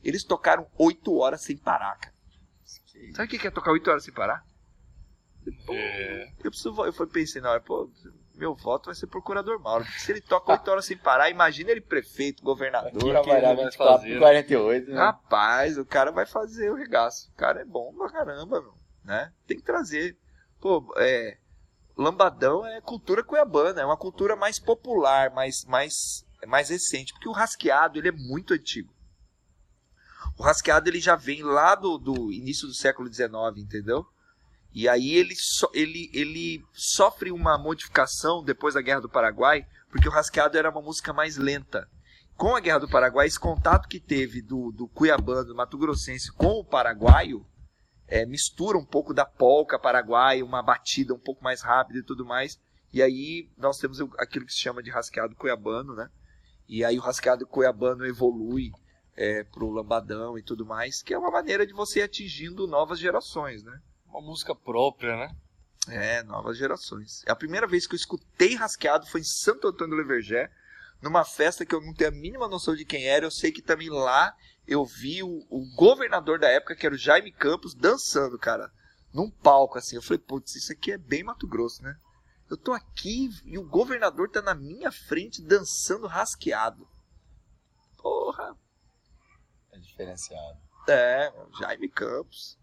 Eles 0.02 0.24
tocaram 0.24 0.66
oito 0.78 1.14
horas 1.16 1.42
sem 1.42 1.56
parar, 1.56 1.96
cara. 1.96 2.14
Sabe 3.14 3.36
o 3.36 3.40
que 3.40 3.46
é 3.46 3.50
tocar 3.50 3.72
oito 3.72 3.88
horas 3.88 4.04
sem 4.04 4.12
parar? 4.12 4.44
Pô, 5.66 5.74
É. 5.74 6.32
Eu 6.42 6.50
preciso. 6.50 6.84
Eu 6.84 6.92
fui 6.92 7.06
pensei 7.06 7.40
na 7.40 7.50
hora, 7.50 7.60
pô, 7.60 7.90
meu 8.34 8.54
voto 8.54 8.86
vai 8.86 8.94
ser 8.94 9.06
procurador 9.06 9.60
Mauro. 9.60 9.84
Porque 9.84 10.00
se 10.00 10.12
ele 10.12 10.20
toca 10.20 10.52
oito 10.52 10.70
horas 10.70 10.84
sem 10.84 10.96
parar, 10.96 11.30
imagina 11.30 11.70
ele 11.70 11.80
prefeito, 11.80 12.42
governador. 12.42 12.92
Trabalhar 12.92 13.54
vai 13.54 13.64
24 13.64 13.76
fazer, 13.76 14.12
por 14.12 14.18
48, 14.20 14.90
né? 14.90 14.96
Rapaz, 14.96 15.78
o 15.78 15.84
cara 15.84 16.10
vai 16.10 16.26
fazer 16.26 16.70
o 16.70 16.74
regaço. 16.74 17.30
O 17.30 17.36
cara 17.36 17.60
é 17.60 17.64
bom 17.64 17.92
pra 17.94 18.10
caramba, 18.10 18.60
meu. 18.60 18.74
Né? 19.04 19.32
Tem 19.46 19.56
que 19.56 19.62
trazer. 19.62 20.16
Pô, 20.60 20.92
é. 20.96 21.38
Lambadão 21.96 22.64
é 22.64 22.80
cultura 22.80 23.22
cuiabana, 23.22 23.82
é 23.82 23.84
uma 23.84 23.98
cultura 23.98 24.34
mais 24.34 24.58
popular, 24.58 25.30
mais, 25.30 25.64
mais, 25.66 26.26
mais 26.46 26.70
recente. 26.70 27.12
Porque 27.12 27.28
o 27.28 27.32
rasqueado, 27.32 27.98
ele 27.98 28.08
é 28.08 28.12
muito 28.12 28.54
antigo. 28.54 28.92
O 30.38 30.42
rasqueado, 30.42 30.88
ele 30.88 31.00
já 31.00 31.16
vem 31.16 31.42
lá 31.42 31.74
do, 31.74 31.98
do 31.98 32.32
início 32.32 32.66
do 32.66 32.72
século 32.72 33.12
XIX, 33.12 33.30
entendeu? 33.58 34.06
E 34.74 34.88
aí 34.88 35.14
ele, 35.14 35.34
so, 35.36 35.70
ele, 35.74 36.10
ele 36.14 36.64
sofre 36.72 37.30
uma 37.30 37.58
modificação 37.58 38.42
depois 38.42 38.74
da 38.74 38.80
Guerra 38.80 39.00
do 39.02 39.08
Paraguai, 39.08 39.66
porque 39.90 40.08
o 40.08 40.12
rasqueado 40.12 40.56
era 40.56 40.70
uma 40.70 40.80
música 40.80 41.12
mais 41.12 41.36
lenta 41.36 41.88
com 42.36 42.56
a 42.56 42.60
Guerra 42.60 42.80
do 42.80 42.88
Paraguai, 42.88 43.26
esse 43.26 43.38
contato 43.38 43.86
que 43.86 44.00
teve 44.00 44.42
do, 44.42 44.72
do 44.72 44.88
Cuiabano, 44.88 45.44
do 45.44 45.54
Mato 45.54 45.78
Grossense 45.78 46.32
com 46.32 46.58
o 46.58 46.64
paraguaio, 46.64 47.46
é, 48.08 48.26
mistura 48.26 48.76
um 48.76 48.84
pouco 48.84 49.14
da 49.14 49.24
polca 49.24 49.78
paraguaia, 49.78 50.44
uma 50.44 50.62
batida 50.62 51.14
um 51.14 51.18
pouco 51.18 51.44
mais 51.44 51.62
rápida 51.62 52.00
e 52.00 52.02
tudo 52.02 52.24
mais. 52.24 52.58
E 52.92 53.00
aí 53.02 53.48
nós 53.56 53.78
temos 53.78 54.00
o- 54.00 54.10
aquilo 54.18 54.44
que 54.44 54.52
se 54.52 54.58
chama 54.58 54.82
de 54.82 54.90
rasqueado 54.90 55.36
cuiabano, 55.36 55.94
né? 55.94 56.10
E 56.68 56.84
aí 56.84 56.98
o 56.98 57.02
rasqueado 57.02 57.46
cuiabano 57.46 58.04
evolui 58.04 58.72
é, 59.14 59.44
pro 59.44 59.70
lambadão 59.70 60.36
e 60.38 60.42
tudo 60.42 60.64
mais, 60.66 61.02
que 61.02 61.12
é 61.14 61.18
uma 61.18 61.30
maneira 61.30 61.66
de 61.66 61.72
você 61.72 62.00
ir 62.00 62.02
atingindo 62.02 62.66
novas 62.66 62.98
gerações, 62.98 63.62
né? 63.62 63.78
Uma 64.12 64.20
música 64.20 64.54
própria, 64.54 65.16
né? 65.16 65.34
É, 65.88 66.22
novas 66.22 66.58
gerações. 66.58 67.24
A 67.26 67.34
primeira 67.34 67.66
vez 67.66 67.86
que 67.86 67.94
eu 67.94 67.96
escutei 67.96 68.54
rasqueado 68.54 69.06
foi 69.06 69.22
em 69.22 69.24
Santo 69.24 69.66
Antônio 69.66 69.96
do 69.96 70.02
Levergé, 70.02 70.52
numa 71.00 71.24
festa 71.24 71.64
que 71.64 71.74
eu 71.74 71.80
não 71.80 71.94
tenho 71.94 72.10
a 72.10 72.14
mínima 72.14 72.46
noção 72.46 72.76
de 72.76 72.84
quem 72.84 73.06
era. 73.08 73.24
Eu 73.24 73.30
sei 73.30 73.50
que 73.50 73.62
também 73.62 73.88
lá 73.88 74.36
eu 74.66 74.84
vi 74.84 75.22
o, 75.22 75.46
o 75.48 75.74
governador 75.74 76.38
da 76.38 76.48
época, 76.48 76.76
que 76.76 76.84
era 76.84 76.94
o 76.94 76.98
Jaime 76.98 77.32
Campos, 77.32 77.74
dançando, 77.74 78.38
cara, 78.38 78.70
num 79.12 79.30
palco 79.30 79.78
assim. 79.78 79.96
Eu 79.96 80.02
falei, 80.02 80.18
putz, 80.18 80.54
isso 80.54 80.72
aqui 80.72 80.92
é 80.92 80.98
bem 80.98 81.24
Mato 81.24 81.48
Grosso, 81.48 81.82
né? 81.82 81.96
Eu 82.50 82.56
tô 82.56 82.72
aqui 82.72 83.30
e 83.46 83.58
o 83.58 83.66
governador 83.66 84.28
tá 84.28 84.42
na 84.42 84.54
minha 84.54 84.92
frente 84.92 85.40
dançando 85.42 86.06
rasqueado. 86.06 86.86
Porra, 87.96 88.54
É 89.72 89.78
diferenciado. 89.78 90.60
é, 90.86 91.32
Jaime 91.58 91.88
Campos. 91.88 92.60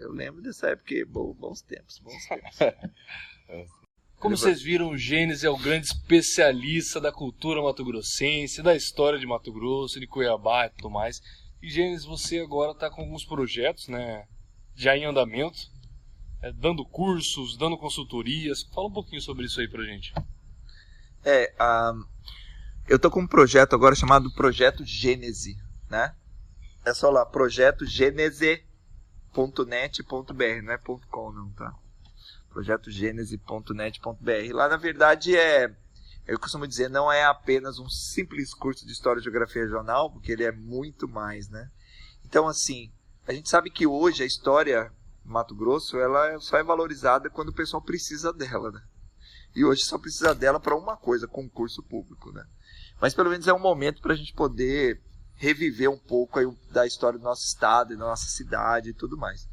Eu 0.00 0.12
lembro 0.12 0.40
dessa 0.42 0.68
época, 0.70 0.94
bo- 1.06 1.34
bons 1.34 1.60
tempos, 1.62 1.98
bons 1.98 2.26
tempos. 2.26 2.58
Como 4.18 4.36
vocês 4.36 4.60
viram, 4.62 4.90
o 4.90 4.98
Gênesis 4.98 5.44
é 5.44 5.50
o 5.50 5.56
grande 5.56 5.86
especialista 5.86 7.00
da 7.00 7.10
cultura 7.10 7.62
mato-grossense, 7.62 8.62
da 8.62 8.74
história 8.74 9.18
de 9.18 9.26
Mato 9.26 9.50
Grosso, 9.52 9.98
de 9.98 10.06
Cuiabá 10.06 10.66
e 10.66 10.70
tudo 10.70 10.90
mais. 10.90 11.22
E 11.62 11.70
Gênesis, 11.70 12.04
você 12.04 12.38
agora 12.38 12.72
está 12.72 12.90
com 12.90 13.00
alguns 13.02 13.24
projetos, 13.24 13.88
né, 13.88 14.26
já 14.74 14.96
em 14.96 15.04
andamento, 15.06 15.58
é, 16.42 16.52
dando 16.52 16.84
cursos, 16.84 17.56
dando 17.56 17.78
consultorias. 17.78 18.62
Fala 18.74 18.88
um 18.88 18.92
pouquinho 18.92 19.20
sobre 19.22 19.46
isso 19.46 19.60
aí 19.60 19.68
pra 19.68 19.84
gente. 19.84 20.12
É, 21.24 21.54
ah, 21.58 21.92
eu 22.88 22.98
tô 22.98 23.10
com 23.10 23.20
um 23.20 23.26
projeto 23.26 23.74
agora 23.74 23.94
chamado 23.94 24.32
Projeto 24.34 24.84
Gênese, 24.84 25.56
né? 25.88 26.14
É 26.84 26.94
só 26.94 27.10
lá, 27.10 27.26
projetogênese.net.br, 29.32 30.64
não 30.64 30.72
é 30.72 30.78
.com 30.78 31.32
não, 31.32 31.50
tá? 31.50 31.74
projetogênese.net.br. 32.50 34.54
Lá, 34.54 34.68
na 34.68 34.76
verdade, 34.76 35.36
é... 35.36 35.74
Eu 36.26 36.38
costumo 36.38 36.66
dizer, 36.66 36.88
não 36.88 37.10
é 37.10 37.24
apenas 37.24 37.78
um 37.78 37.88
simples 37.88 38.54
curso 38.54 38.86
de 38.86 38.92
História 38.92 39.20
e 39.20 39.22
Geografia 39.22 39.62
Regional, 39.62 40.10
porque 40.10 40.30
ele 40.30 40.44
é 40.44 40.52
muito 40.52 41.08
mais, 41.08 41.48
né? 41.48 41.70
Então, 42.24 42.46
assim, 42.46 42.92
a 43.26 43.32
gente 43.32 43.48
sabe 43.48 43.70
que 43.70 43.86
hoje 43.86 44.22
a 44.22 44.26
história 44.26 44.92
Mato 45.24 45.54
Grosso, 45.54 45.98
ela 45.98 46.38
só 46.40 46.58
é 46.58 46.62
valorizada 46.62 47.30
quando 47.30 47.50
o 47.50 47.54
pessoal 47.54 47.82
precisa 47.82 48.32
dela, 48.32 48.70
né? 48.70 48.82
E 49.54 49.64
hoje 49.64 49.84
só 49.84 49.98
precisa 49.98 50.34
dela 50.34 50.60
para 50.60 50.76
uma 50.76 50.96
coisa, 50.96 51.26
concurso 51.26 51.82
público, 51.82 52.32
né? 52.32 52.44
Mas 53.00 53.14
pelo 53.14 53.30
menos 53.30 53.48
é 53.48 53.52
um 53.52 53.58
momento 53.58 54.00
para 54.00 54.12
a 54.12 54.16
gente 54.16 54.32
poder 54.32 55.00
reviver 55.40 55.90
um 55.90 55.98
pouco 55.98 56.38
aí 56.38 56.46
da 56.70 56.86
história 56.86 57.18
do 57.18 57.24
nosso 57.24 57.46
estado 57.46 57.94
e 57.94 57.96
da 57.96 58.04
nossa 58.04 58.26
cidade 58.26 58.90
e 58.90 58.94
tudo 58.94 59.16
mais. 59.16 59.48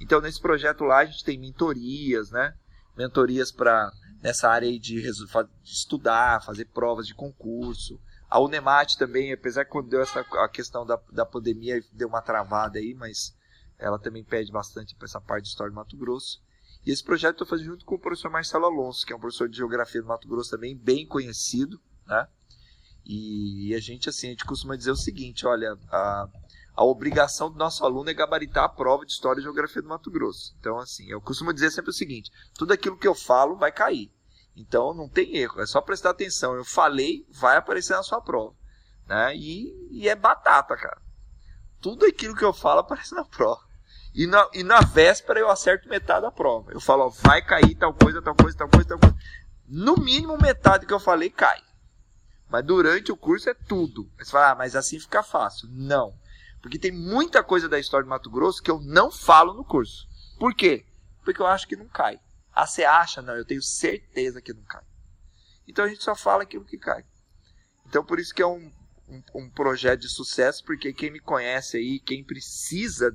Então 0.00 0.18
nesse 0.18 0.40
projeto 0.40 0.82
lá 0.82 1.00
a 1.00 1.04
gente 1.04 1.22
tem 1.22 1.38
mentorias, 1.38 2.30
né? 2.30 2.54
Mentorias 2.96 3.52
para 3.52 3.92
nessa 4.22 4.48
área 4.48 4.66
aí 4.66 4.78
de, 4.78 5.02
de 5.02 5.70
estudar, 5.70 6.42
fazer 6.42 6.64
provas 6.64 7.06
de 7.06 7.14
concurso. 7.14 8.00
A 8.30 8.40
Unemat 8.40 8.96
também, 8.96 9.30
apesar 9.30 9.66
que 9.66 9.70
quando 9.70 9.90
deu 9.90 10.00
essa 10.00 10.20
a 10.20 10.48
questão 10.48 10.86
da, 10.86 10.98
da 11.12 11.26
pandemia 11.26 11.84
deu 11.92 12.08
uma 12.08 12.22
travada 12.22 12.78
aí, 12.78 12.94
mas 12.94 13.36
ela 13.78 13.98
também 13.98 14.24
pede 14.24 14.50
bastante 14.50 14.94
para 14.94 15.04
essa 15.04 15.20
parte 15.20 15.44
de 15.44 15.50
história 15.50 15.70
do 15.70 15.76
Mato 15.76 15.98
Grosso. 15.98 16.42
E 16.84 16.90
esse 16.90 17.04
projeto 17.04 17.40
eu 17.40 17.44
estou 17.44 17.46
fazendo 17.46 17.72
junto 17.72 17.84
com 17.84 17.96
o 17.96 18.00
professor 18.00 18.30
Marcelo 18.30 18.64
Alonso, 18.64 19.04
que 19.04 19.12
é 19.12 19.16
um 19.16 19.20
professor 19.20 19.50
de 19.50 19.58
geografia 19.58 20.00
do 20.00 20.08
Mato 20.08 20.26
Grosso 20.26 20.50
também, 20.50 20.74
bem 20.74 21.06
conhecido, 21.06 21.78
né? 22.06 22.26
E 23.08 23.72
a 23.72 23.78
gente, 23.78 24.08
assim, 24.08 24.26
a 24.26 24.30
gente 24.30 24.44
costuma 24.44 24.76
dizer 24.76 24.90
o 24.90 24.96
seguinte, 24.96 25.46
olha, 25.46 25.78
a, 25.88 26.28
a 26.74 26.84
obrigação 26.84 27.48
do 27.48 27.56
nosso 27.56 27.84
aluno 27.84 28.10
é 28.10 28.14
gabaritar 28.14 28.64
a 28.64 28.68
prova 28.68 29.06
de 29.06 29.12
História 29.12 29.38
e 29.38 29.44
Geografia 29.44 29.80
do 29.80 29.88
Mato 29.88 30.10
Grosso. 30.10 30.56
Então, 30.58 30.76
assim, 30.78 31.08
eu 31.08 31.20
costumo 31.20 31.52
dizer 31.52 31.70
sempre 31.70 31.90
o 31.90 31.94
seguinte, 31.94 32.32
tudo 32.54 32.72
aquilo 32.72 32.98
que 32.98 33.06
eu 33.06 33.14
falo 33.14 33.56
vai 33.56 33.70
cair. 33.70 34.10
Então, 34.56 34.92
não 34.92 35.08
tem 35.08 35.36
erro, 35.36 35.60
é 35.60 35.66
só 35.66 35.80
prestar 35.80 36.10
atenção. 36.10 36.56
Eu 36.56 36.64
falei, 36.64 37.24
vai 37.30 37.56
aparecer 37.56 37.94
na 37.94 38.02
sua 38.02 38.20
prova. 38.20 38.56
Né? 39.06 39.36
E, 39.36 39.88
e 39.92 40.08
é 40.08 40.16
batata, 40.16 40.76
cara. 40.76 41.00
Tudo 41.80 42.06
aquilo 42.06 42.34
que 42.34 42.44
eu 42.44 42.52
falo 42.52 42.80
aparece 42.80 43.14
na 43.14 43.24
prova. 43.24 43.60
E 44.12 44.26
na, 44.26 44.48
e 44.52 44.64
na 44.64 44.80
véspera 44.80 45.38
eu 45.38 45.48
acerto 45.48 45.88
metade 45.88 46.22
da 46.22 46.32
prova. 46.32 46.72
Eu 46.72 46.80
falo, 46.80 47.04
ó, 47.04 47.08
vai 47.08 47.40
cair 47.40 47.76
tal 47.76 47.94
coisa, 47.94 48.20
tal 48.20 48.34
coisa, 48.34 48.56
tal 48.56 48.68
coisa, 48.68 48.88
tal 48.88 48.98
coisa. 48.98 49.16
No 49.68 49.96
mínimo 49.96 50.36
metade 50.38 50.86
que 50.86 50.92
eu 50.92 50.98
falei 50.98 51.30
cai. 51.30 51.60
Mas 52.48 52.64
durante 52.64 53.10
o 53.10 53.16
curso 53.16 53.50
é 53.50 53.54
tudo. 53.54 54.10
Você 54.18 54.30
fala, 54.30 54.52
ah, 54.52 54.54
mas 54.54 54.76
assim 54.76 54.98
fica 55.00 55.22
fácil. 55.22 55.68
Não. 55.70 56.14
Porque 56.62 56.78
tem 56.78 56.92
muita 56.92 57.42
coisa 57.42 57.68
da 57.68 57.78
história 57.78 58.04
de 58.04 58.10
Mato 58.10 58.30
Grosso 58.30 58.62
que 58.62 58.70
eu 58.70 58.80
não 58.80 59.10
falo 59.10 59.54
no 59.54 59.64
curso. 59.64 60.08
Por 60.38 60.54
quê? 60.54 60.84
Porque 61.24 61.40
eu 61.40 61.46
acho 61.46 61.66
que 61.66 61.76
não 61.76 61.86
cai. 61.86 62.20
Ah, 62.54 62.66
você 62.66 62.84
acha? 62.84 63.20
Não, 63.20 63.34
eu 63.34 63.44
tenho 63.44 63.62
certeza 63.62 64.40
que 64.40 64.52
não 64.52 64.62
cai. 64.62 64.84
Então 65.66 65.84
a 65.84 65.88
gente 65.88 66.02
só 66.02 66.14
fala 66.14 66.44
aquilo 66.44 66.64
que 66.64 66.78
cai. 66.78 67.04
Então 67.86 68.04
por 68.04 68.18
isso 68.18 68.34
que 68.34 68.42
é 68.42 68.46
um, 68.46 68.70
um, 69.08 69.22
um 69.34 69.50
projeto 69.50 70.00
de 70.00 70.08
sucesso, 70.08 70.64
porque 70.64 70.92
quem 70.92 71.10
me 71.10 71.20
conhece 71.20 71.76
aí, 71.76 72.00
quem 72.00 72.24
precisa 72.24 73.14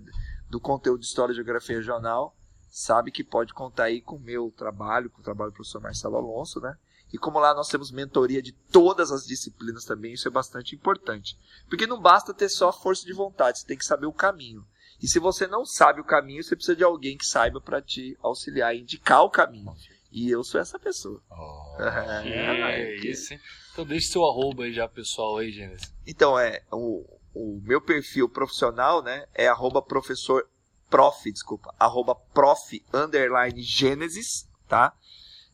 do 0.49 0.59
conteúdo 0.59 0.99
de 0.99 1.07
História 1.07 1.31
e 1.31 1.35
Geografia 1.35 1.77
Regional, 1.77 2.35
sabe 2.69 3.11
que 3.11 3.23
pode 3.23 3.53
contar 3.53 3.85
aí 3.85 4.01
com 4.01 4.15
o 4.15 4.19
meu 4.19 4.51
trabalho, 4.51 5.09
com 5.09 5.21
o 5.21 5.23
trabalho 5.23 5.51
do 5.51 5.55
professor 5.55 5.81
Marcelo 5.81 6.17
Alonso, 6.17 6.59
né? 6.59 6.77
E 7.13 7.17
como 7.17 7.39
lá 7.39 7.53
nós 7.53 7.67
temos 7.67 7.91
mentoria 7.91 8.41
de 8.41 8.51
todas 8.51 9.11
as 9.11 9.25
disciplinas 9.25 9.85
também, 9.85 10.13
isso 10.13 10.27
é 10.27 10.31
bastante 10.31 10.75
importante. 10.75 11.38
Porque 11.67 11.88
não 11.88 12.01
basta 12.01 12.33
ter 12.33 12.49
só 12.49 12.71
força 12.71 13.05
de 13.05 13.13
vontade, 13.13 13.59
você 13.59 13.67
tem 13.67 13.77
que 13.77 13.85
saber 13.85 14.05
o 14.05 14.13
caminho. 14.13 14.65
E 15.01 15.07
se 15.07 15.19
você 15.19 15.47
não 15.47 15.65
sabe 15.65 15.99
o 15.99 16.05
caminho, 16.05 16.43
você 16.43 16.55
precisa 16.55 16.75
de 16.75 16.83
alguém 16.83 17.17
que 17.17 17.25
saiba 17.25 17.59
para 17.59 17.81
te 17.81 18.17
auxiliar, 18.21 18.75
indicar 18.75 19.23
o 19.23 19.29
caminho. 19.29 19.75
E 20.11 20.29
eu 20.29 20.43
sou 20.43 20.59
essa 20.61 20.77
pessoa. 20.77 21.21
Oh. 21.29 21.71
É, 21.81 22.95
isso, 22.97 23.33
hein? 23.33 23.39
Então 23.71 23.85
deixa 23.85 24.11
seu 24.11 24.25
arroba 24.25 24.63
aí 24.63 24.73
já, 24.73 24.88
pessoal, 24.88 25.38
aí, 25.38 25.51
Gênesis. 25.51 25.91
Então, 26.05 26.38
é, 26.38 26.61
o, 26.71 27.05
o 27.33 27.61
meu 27.63 27.81
perfil 27.81 28.29
profissional, 28.29 29.01
né, 29.01 29.25
é 29.33 29.47
arroba 29.47 29.81
professor, 29.81 30.47
prof, 30.89 31.31
desculpa, 31.31 31.73
arroba 31.79 32.13
prof, 32.13 32.85
underline, 32.93 33.61
gênesis, 33.61 34.47
tá? 34.67 34.93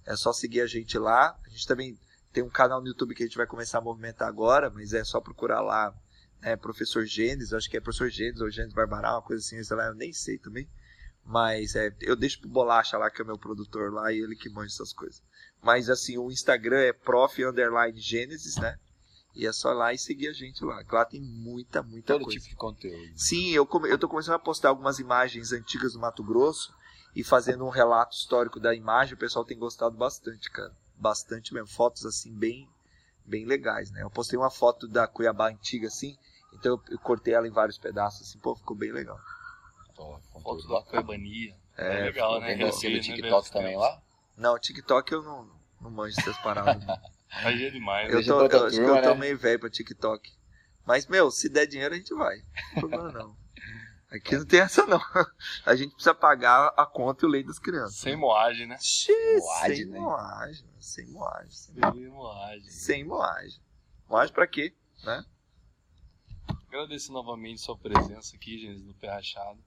É 0.07 0.15
só 0.15 0.31
seguir 0.31 0.61
a 0.61 0.65
gente 0.65 0.97
lá. 0.97 1.37
A 1.45 1.49
gente 1.49 1.67
também 1.67 1.99
tem 2.31 2.41
um 2.43 2.49
canal 2.49 2.81
no 2.81 2.87
YouTube 2.87 3.13
que 3.13 3.23
a 3.23 3.25
gente 3.25 3.37
vai 3.37 3.45
começar 3.45 3.79
a 3.79 3.81
movimentar 3.81 4.27
agora, 4.27 4.69
mas 4.69 4.93
é 4.93 5.03
só 5.03 5.19
procurar 5.19 5.61
lá, 5.61 5.93
né, 6.41 6.55
professor 6.55 7.05
Gênesis, 7.05 7.53
acho 7.53 7.69
que 7.69 7.75
é 7.75 7.81
professor 7.81 8.09
Gênesis 8.09 8.41
ou 8.41 8.49
Gênesis 8.49 8.73
Barbará, 8.73 9.13
uma 9.13 9.21
coisa 9.21 9.43
assim, 9.43 9.61
sei 9.61 9.75
lá, 9.75 9.87
eu 9.87 9.95
nem 9.95 10.13
sei 10.13 10.37
também. 10.37 10.67
Mas 11.25 11.75
é, 11.75 11.93
eu 11.99 12.15
deixo 12.15 12.39
pro 12.39 12.49
Bolacha 12.49 12.97
lá, 12.97 13.11
que 13.11 13.21
é 13.21 13.23
o 13.23 13.27
meu 13.27 13.37
produtor 13.37 13.91
lá, 13.91 14.13
e 14.13 14.19
ele 14.19 14.35
que 14.35 14.49
manja 14.49 14.73
essas 14.73 14.93
coisas. 14.93 15.21
Mas 15.61 15.89
assim, 15.89 16.17
o 16.17 16.31
Instagram 16.31 16.79
é 16.79 16.93
prof 16.93 17.43
underline 17.43 17.99
Gênesis, 17.99 18.55
né? 18.55 18.77
E 19.35 19.45
é 19.45 19.51
só 19.51 19.73
lá 19.73 19.93
e 19.93 19.97
seguir 19.97 20.29
a 20.29 20.33
gente 20.33 20.63
lá. 20.63 20.81
Lá 20.89 21.05
tem 21.05 21.21
muita, 21.21 21.83
muita 21.83 22.13
Todo 22.13 22.23
coisa. 22.23 22.39
tipo 22.39 22.49
de 22.49 22.55
conteúdo. 22.55 23.11
Sim, 23.15 23.51
eu, 23.51 23.65
come, 23.65 23.89
eu 23.89 23.97
tô 23.97 24.07
começando 24.07 24.35
a 24.35 24.39
postar 24.39 24.69
algumas 24.69 24.99
imagens 24.99 25.51
antigas 25.51 25.93
do 25.93 25.99
Mato 25.99 26.23
Grosso 26.23 26.73
e 27.17 27.23
fazendo 27.23 27.65
um 27.65 27.69
relato 27.69 28.15
histórico 28.15 28.59
da 28.59 28.75
imagem. 28.75 29.15
O 29.15 29.17
pessoal 29.17 29.43
tem 29.43 29.57
gostado 29.57 29.97
bastante, 29.97 30.51
cara. 30.51 30.71
Bastante 30.95 31.51
mesmo. 31.51 31.67
Fotos 31.67 32.05
assim, 32.05 32.31
bem, 32.31 32.69
bem 33.25 33.43
legais, 33.43 33.89
né? 33.89 34.03
Eu 34.03 34.09
postei 34.11 34.37
uma 34.37 34.51
foto 34.51 34.87
da 34.87 35.07
Cuiabá 35.07 35.49
antiga 35.49 35.87
assim, 35.87 36.15
então 36.53 36.73
eu, 36.73 36.93
eu 36.93 36.99
cortei 36.99 37.33
ela 37.33 37.47
em 37.47 37.51
vários 37.51 37.79
pedaços, 37.79 38.29
assim, 38.29 38.37
pô, 38.37 38.55
ficou 38.55 38.77
bem 38.77 38.91
legal. 38.91 39.19
Então, 39.91 40.21
Foto 40.43 40.61
da 40.67 40.75
bacana. 40.75 41.03
Cuebania. 41.03 41.55
É, 41.75 42.01
É, 42.01 42.03
legal, 42.03 42.39
né? 42.39 42.55
Tem 42.55 42.67
você 42.67 42.87
no 42.87 42.97
né, 42.97 43.01
TikTok 43.01 43.47
ver 43.47 43.51
também 43.51 43.75
lá? 43.75 43.99
Não, 44.37 44.53
o 44.53 44.59
TikTok 44.59 45.11
eu 45.11 45.23
não, 45.23 45.49
não 45.81 45.89
manjo 45.89 46.19
essas 46.19 46.37
paradas. 46.37 46.83
Aí 47.31 47.65
é 47.65 47.71
demais, 47.71 48.13
Eu, 48.13 48.19
né? 48.19 48.25
Tô, 48.27 48.43
outra 48.43 48.59
eu 48.59 48.65
acho 48.67 48.75
que 48.75 48.83
eu 48.83 49.01
tô 49.01 49.09
né? 49.15 49.19
meio 49.21 49.37
velho 49.39 49.59
pra 49.59 49.71
TikTok. 49.71 50.31
Mas, 50.85 51.07
meu, 51.07 51.31
se 51.31 51.49
der 51.49 51.65
dinheiro 51.65 51.95
a 51.95 51.97
gente 51.97 52.13
vai. 52.13 52.37
Não 52.37 52.69
tem 52.69 52.79
problema 52.79 53.11
não. 53.11 53.46
Aqui 54.09 54.37
não 54.37 54.45
tem 54.45 54.61
essa 54.61 54.85
não. 54.85 54.99
A 55.65 55.75
gente 55.75 55.91
precisa 55.93 56.15
pagar 56.15 56.73
a 56.77 56.85
conta 56.85 57.25
e 57.25 57.27
o 57.27 57.29
leite 57.31 57.47
das 57.47 57.59
crianças. 57.59 57.97
Sem 57.97 58.15
moagem, 58.15 58.65
né? 58.65 58.77
Xiii, 58.79 59.37
Moagem, 59.39 59.75
sem 59.75 59.85
né? 59.87 59.99
moagem, 59.99 60.65
sem 60.79 61.07
moagem, 61.07 61.51
sem 61.51 61.75
moagem. 61.75 61.91
Sem 61.91 62.09
moagem. 62.09 62.69
Sem 62.69 63.03
moagem. 63.03 63.61
Moagem 64.07 64.33
pra 64.33 64.47
quê? 64.47 64.73
Né? 65.03 65.25
Agradecer 66.69 67.11
novamente 67.11 67.61
sua 67.61 67.77
presença 67.77 68.35
aqui, 68.35 68.57
Gênesis, 68.59 68.85
no 68.85 68.93
Pé 68.93 69.09
Rachado. 69.09 69.59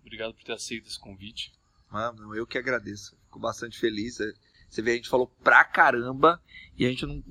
Obrigado 0.00 0.34
por 0.34 0.42
ter 0.42 0.52
aceito 0.52 0.88
esse 0.88 0.98
convite. 0.98 1.52
Mano, 1.90 2.34
eu 2.34 2.46
que 2.46 2.58
agradeço. 2.58 3.16
Fico 3.24 3.38
bastante 3.38 3.78
feliz. 3.78 4.18
É, 4.20 4.32
Você 4.68 4.82
vê, 4.82 4.92
a 4.92 4.96
gente 4.96 5.08
falou 5.08 5.28
pra 5.42 5.64
caramba 5.64 6.42
e 6.76 6.84
a 6.86 6.88
gente 6.88 7.06
não, 7.06 7.22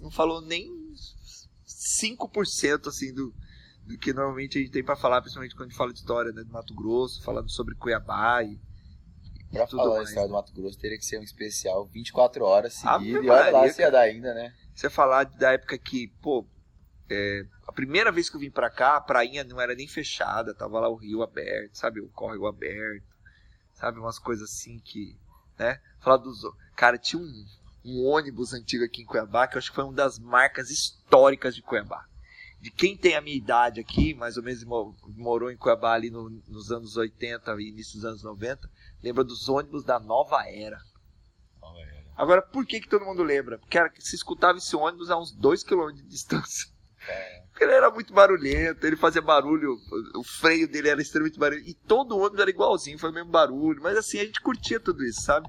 não 0.00 0.10
falou 0.10 0.40
nem 0.40 0.70
5% 1.66 2.86
assim 2.86 3.12
do 3.12 3.34
que 3.96 4.12
normalmente 4.12 4.58
a 4.58 4.60
gente 4.60 4.70
tem 4.72 4.84
pra 4.84 4.96
falar, 4.96 5.20
principalmente 5.20 5.54
quando 5.54 5.68
a 5.68 5.68
gente 5.70 5.78
fala 5.78 5.92
de 5.92 5.98
história 5.98 6.32
né, 6.32 6.42
do 6.42 6.52
Mato 6.52 6.74
Grosso, 6.74 7.22
falando 7.22 7.50
sobre 7.50 7.74
Cuiabá 7.74 8.42
e, 8.42 8.60
Pra 9.50 9.66
tudo 9.66 9.82
falar 9.82 9.94
a 9.94 9.96
mais, 9.98 10.08
história 10.08 10.26
né? 10.26 10.32
do 10.32 10.34
Mato 10.34 10.52
Grosso, 10.52 10.78
teria 10.78 10.98
que 10.98 11.04
ser 11.04 11.18
um 11.18 11.22
especial 11.22 11.86
24 11.86 12.44
horas 12.44 12.84
Ave 12.84 13.06
seguido. 13.06 13.24
E 13.24 13.30
olha 13.30 13.50
lá 13.50 13.68
se 13.68 13.80
ia 13.80 13.90
dar 13.90 14.00
ainda, 14.00 14.34
né? 14.34 14.52
Você 14.74 14.90
falar 14.90 15.24
da 15.24 15.52
época 15.52 15.78
que, 15.78 16.08
pô, 16.20 16.46
é, 17.10 17.46
a 17.66 17.72
primeira 17.72 18.12
vez 18.12 18.28
que 18.28 18.36
eu 18.36 18.40
vim 18.40 18.50
pra 18.50 18.68
cá, 18.70 18.96
a 18.96 19.00
prainha 19.00 19.42
não 19.44 19.60
era 19.60 19.74
nem 19.74 19.88
fechada, 19.88 20.54
tava 20.54 20.78
lá 20.78 20.88
o 20.88 20.96
rio 20.96 21.22
aberto, 21.22 21.76
sabe? 21.76 22.00
O 22.00 22.08
córrego 22.10 22.46
aberto, 22.46 23.06
sabe? 23.72 23.98
Umas 23.98 24.18
coisas 24.18 24.50
assim 24.50 24.78
que, 24.80 25.16
né? 25.58 25.80
Falar 26.00 26.18
dos. 26.18 26.40
Cara, 26.76 26.98
tinha 26.98 27.20
um, 27.20 27.46
um 27.84 28.06
ônibus 28.06 28.52
antigo 28.52 28.84
aqui 28.84 29.02
em 29.02 29.06
Cuiabá 29.06 29.46
que 29.46 29.56
eu 29.56 29.58
acho 29.58 29.70
que 29.70 29.74
foi 29.76 29.84
uma 29.84 29.94
das 29.94 30.18
marcas 30.18 30.70
históricas 30.70 31.54
de 31.54 31.62
Cuiabá. 31.62 32.06
De 32.60 32.70
quem 32.70 32.96
tem 32.96 33.14
a 33.14 33.20
minha 33.20 33.36
idade 33.36 33.80
aqui, 33.80 34.14
mais 34.14 34.36
ou 34.36 34.42
menos 34.42 34.64
mo- 34.64 34.96
morou 35.16 35.50
em 35.50 35.56
Cuiabá 35.56 35.92
ali 35.94 36.10
no- 36.10 36.28
nos 36.48 36.72
anos 36.72 36.96
80 36.96 37.54
e 37.60 37.68
início 37.68 37.94
dos 37.94 38.04
anos 38.04 38.22
90, 38.22 38.68
lembra 39.02 39.22
dos 39.22 39.48
ônibus 39.48 39.84
da 39.84 40.00
Nova 40.00 40.42
Era. 40.48 40.80
Agora, 42.16 42.42
por 42.42 42.66
que, 42.66 42.80
que 42.80 42.88
todo 42.88 43.04
mundo 43.04 43.22
lembra? 43.22 43.58
Porque 43.58 43.78
era, 43.78 43.92
se 44.00 44.16
escutava 44.16 44.58
esse 44.58 44.74
ônibus 44.74 45.08
a 45.08 45.16
uns 45.16 45.30
2 45.30 45.62
km 45.62 45.92
de 45.92 46.02
distância. 46.02 46.66
Porque 47.50 47.62
ele 47.62 47.72
era 47.74 47.90
muito 47.92 48.12
barulhento, 48.12 48.84
ele 48.86 48.96
fazia 48.96 49.22
barulho, 49.22 49.76
o 50.16 50.24
freio 50.24 50.66
dele 50.68 50.88
era 50.88 51.00
extremamente 51.00 51.38
barulhento. 51.38 51.68
E 51.68 51.74
todo 51.74 52.18
ônibus 52.18 52.40
era 52.40 52.50
igualzinho, 52.50 52.98
foi 52.98 53.10
o 53.10 53.14
mesmo 53.14 53.30
barulho. 53.30 53.80
Mas 53.80 53.96
assim, 53.96 54.18
a 54.18 54.24
gente 54.24 54.40
curtia 54.40 54.80
tudo 54.80 55.04
isso, 55.04 55.20
sabe? 55.22 55.48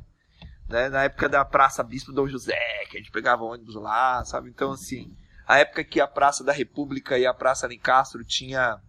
Né? 0.68 0.90
Na 0.90 1.04
época 1.06 1.28
da 1.28 1.44
Praça 1.44 1.84
Bispo 1.84 2.12
Dom 2.12 2.28
José, 2.28 2.56
que 2.90 2.98
a 2.98 3.00
gente 3.00 3.12
pegava 3.12 3.44
ônibus 3.44 3.74
lá, 3.76 4.24
sabe? 4.26 4.50
Então, 4.50 4.72
assim, 4.72 5.12
a 5.50 5.58
época 5.58 5.84
que 5.84 6.00
a 6.00 6.06
Praça 6.08 6.44
da 6.44 6.54
República 6.54 7.18
e 7.18 7.26
a 7.26 7.34
Praça 7.34 7.66
Alencastro 7.66 8.24
tinha 8.24 8.80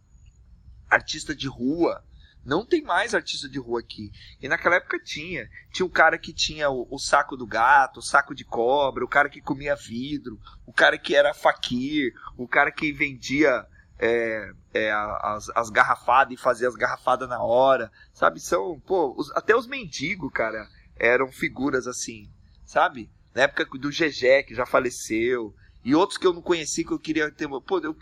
artista 0.90 1.34
de 1.34 1.48
rua. 1.48 2.04
Não 2.44 2.66
tem 2.66 2.82
mais 2.82 3.14
artista 3.14 3.48
de 3.48 3.58
rua 3.58 3.80
aqui. 3.80 4.12
E 4.42 4.46
naquela 4.46 4.76
época 4.76 4.98
tinha. 5.02 5.48
Tinha 5.72 5.86
o 5.86 5.90
cara 5.90 6.18
que 6.18 6.34
tinha 6.34 6.68
o, 6.68 6.86
o 6.90 6.98
saco 6.98 7.34
do 7.34 7.46
gato, 7.46 8.00
o 8.00 8.02
saco 8.02 8.34
de 8.34 8.44
cobra, 8.44 9.02
o 9.02 9.08
cara 9.08 9.30
que 9.30 9.40
comia 9.40 9.74
vidro, 9.74 10.38
o 10.66 10.72
cara 10.72 10.98
que 10.98 11.16
era 11.16 11.32
faquir, 11.32 12.12
o 12.36 12.46
cara 12.46 12.70
que 12.70 12.92
vendia 12.92 13.66
é, 13.98 14.52
é, 14.74 14.92
as, 14.92 15.48
as 15.56 15.70
garrafadas 15.70 16.34
e 16.34 16.36
fazia 16.42 16.68
as 16.68 16.74
garrafadas 16.74 17.26
na 17.26 17.42
hora. 17.42 17.90
Sabe? 18.12 18.38
São, 18.38 18.78
pô, 18.80 19.14
os- 19.16 19.30
até 19.34 19.56
os 19.56 19.66
mendigos, 19.66 20.30
cara, 20.30 20.68
eram 20.94 21.32
figuras 21.32 21.86
assim, 21.86 22.30
sabe? 22.66 23.10
Na 23.34 23.44
época 23.44 23.64
do 23.78 23.88
GG, 23.88 24.42
que 24.46 24.54
já 24.54 24.66
faleceu, 24.66 25.54
e 25.84 25.94
outros 25.94 26.18
que 26.18 26.26
eu 26.26 26.32
não 26.32 26.42
conheci 26.42 26.84
que 26.84 26.92
eu 26.92 26.98
queria 26.98 27.30
ter. 27.30 27.48
Pô, 27.48 27.78
eu, 27.78 27.96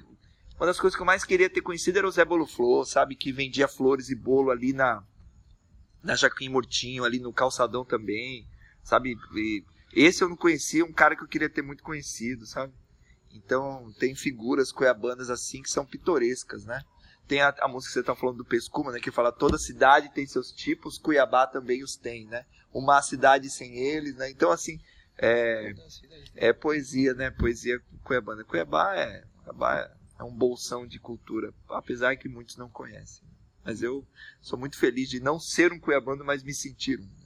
uma 0.57 0.67
das 0.67 0.81
coisas 0.81 0.97
que 0.97 1.03
eu 1.03 1.07
mais 1.07 1.25
queria 1.25 1.49
ter 1.49 1.61
conhecido 1.61 1.99
era 1.99 2.09
o 2.09 2.11
Zé 2.11 2.25
Bolo 2.25 2.47
Flor, 2.47 2.85
sabe? 2.85 3.15
Que 3.15 3.33
vendia 3.33 3.69
flores 3.69 4.11
e 4.11 4.17
bolo 4.17 4.51
ali 4.51 4.73
na, 4.73 5.05
na 6.03 6.17
Jaquim 6.17 6.49
Mortinho, 6.49 7.05
ali 7.05 7.21
no 7.21 7.33
calçadão 7.33 7.85
também, 7.85 8.45
sabe? 8.83 9.17
E 9.37 9.65
esse 9.93 10.23
eu 10.23 10.29
não 10.29 10.37
conhecia, 10.37 10.85
um 10.85 10.93
cara 10.93 11.15
que 11.15 11.23
eu 11.23 11.29
queria 11.29 11.49
ter 11.49 11.63
muito 11.63 11.83
conhecido, 11.83 12.45
sabe? 12.45 12.73
Então 13.33 13.93
tem 14.01 14.15
figuras 14.17 14.73
cuiabanas 14.73 15.31
assim 15.31 15.63
que 15.63 15.71
são 15.71 15.87
pitorescas, 15.87 16.65
né? 16.65 16.83
Tem 17.29 17.41
a, 17.41 17.55
a 17.61 17.69
música 17.69 17.93
que 17.93 18.01
você 18.01 18.03
tá 18.03 18.17
falando 18.17 18.39
do 18.39 18.45
Pescuma, 18.45 18.91
né? 18.91 18.99
Que 18.99 19.13
fala 19.13 19.31
toda 19.31 19.59
cidade 19.59 20.13
tem 20.13 20.27
seus 20.27 20.51
tipos, 20.51 20.99
Cuiabá 20.99 21.47
também 21.47 21.85
os 21.85 21.95
tem, 21.95 22.27
né? 22.27 22.45
Uma 22.73 23.01
cidade 23.01 23.49
sem 23.49 23.77
eles, 23.77 24.17
né? 24.17 24.29
Então 24.29 24.51
assim, 24.51 24.81
é, 25.19 25.75
é 26.37 26.53
poesia, 26.53 27.15
né? 27.15 27.31
Poesia 27.31 27.81
cuiabana. 28.05 28.45
Cuiabá 28.45 28.95
é, 28.97 29.25
Cuiabá 29.43 29.79
é- 29.81 29.99
é 30.21 30.25
um 30.25 30.35
bolsão 30.35 30.87
de 30.87 30.99
cultura, 30.99 31.53
apesar 31.69 32.17
que 32.17 32.29
muitos 32.29 32.57
não 32.57 32.69
conhecem. 32.69 33.23
Mas 33.65 33.83
eu 33.83 34.07
sou 34.41 34.59
muito 34.59 34.79
feliz 34.79 35.09
de 35.09 35.21
não 35.21 35.39
ser 35.39 35.73
um 35.73 35.79
cuiabano, 35.79 36.25
mas 36.25 36.43
me 36.43 36.55
sentir 36.55 36.99
um. 37.01 37.19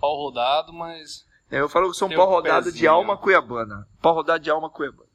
Pau 0.00 0.16
rodado, 0.16 0.72
mas 0.72 1.26
É, 1.50 1.60
Eu 1.60 1.68
falo 1.68 1.90
que 1.90 1.96
sou 1.96 2.08
um 2.08 2.14
pau 2.14 2.28
rodado 2.28 2.70
de 2.72 2.86
alma 2.86 3.16
cuiabana. 3.18 3.88
Pau 4.00 4.14
rodado 4.14 4.42
de 4.42 4.50
alma 4.50 4.70
cuiabana. 4.70 5.09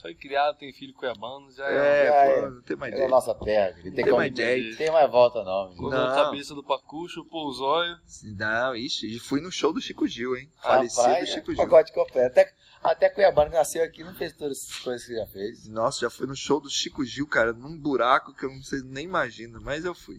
Foi 0.00 0.14
criado, 0.14 0.56
tem 0.58 0.72
filho 0.72 0.94
cuiabano, 0.94 1.50
já 1.52 1.66
é. 1.68 1.74
É, 1.74 2.06
é, 2.06 2.10
pô, 2.40 2.46
é. 2.46 2.50
não 2.50 2.62
tem 2.62 2.76
mais 2.76 2.94
É 2.94 3.04
a 3.04 3.08
nossa 3.08 3.34
terra, 3.34 3.72
querido. 3.74 3.96
tem, 3.96 4.04
Tem 4.04 4.14
mais 4.14 4.34
jeito. 4.34 4.76
tem 4.78 4.90
mais 4.90 5.10
volta 5.10 5.42
não, 5.44 5.68
menino. 5.70 5.82
Colocou 5.90 6.06
a 6.06 6.24
cabeça 6.24 6.54
do 6.54 6.62
pacucho, 6.64 7.26
os 7.30 7.60
olhos. 7.60 8.22
Não, 8.36 8.74
ixi, 8.74 9.16
e 9.16 9.18
fui 9.18 9.40
no 9.40 9.50
show 9.52 9.72
do 9.72 9.80
Chico 9.80 10.06
Gil, 10.06 10.36
hein? 10.36 10.50
Rapaz, 10.56 10.94
Falecido 10.94 11.26
Chico 11.26 11.54
Gil. 11.54 11.64
pacote 11.64 11.92
completo. 11.92 12.26
Até, 12.40 12.52
até 12.82 13.08
Cuiabano 13.10 13.50
que 13.50 13.56
nasceu 13.56 13.82
aqui 13.84 14.02
não 14.02 14.14
fez 14.14 14.32
todas 14.32 14.58
essas 14.58 14.76
coisas 14.78 15.06
que 15.06 15.14
já 15.14 15.26
fez. 15.26 15.66
Nossa, 15.68 16.00
já 16.00 16.10
fui 16.10 16.26
no 16.26 16.34
show 16.36 16.60
do 16.60 16.70
Chico 16.70 17.04
Gil, 17.04 17.26
cara, 17.26 17.52
num 17.52 17.76
buraco 17.78 18.34
que 18.34 18.44
eu 18.44 18.50
não 18.50 18.62
sei 18.62 18.80
nem 18.84 19.04
imagina, 19.04 19.60
mas 19.60 19.84
eu 19.84 19.94
fui. 19.94 20.18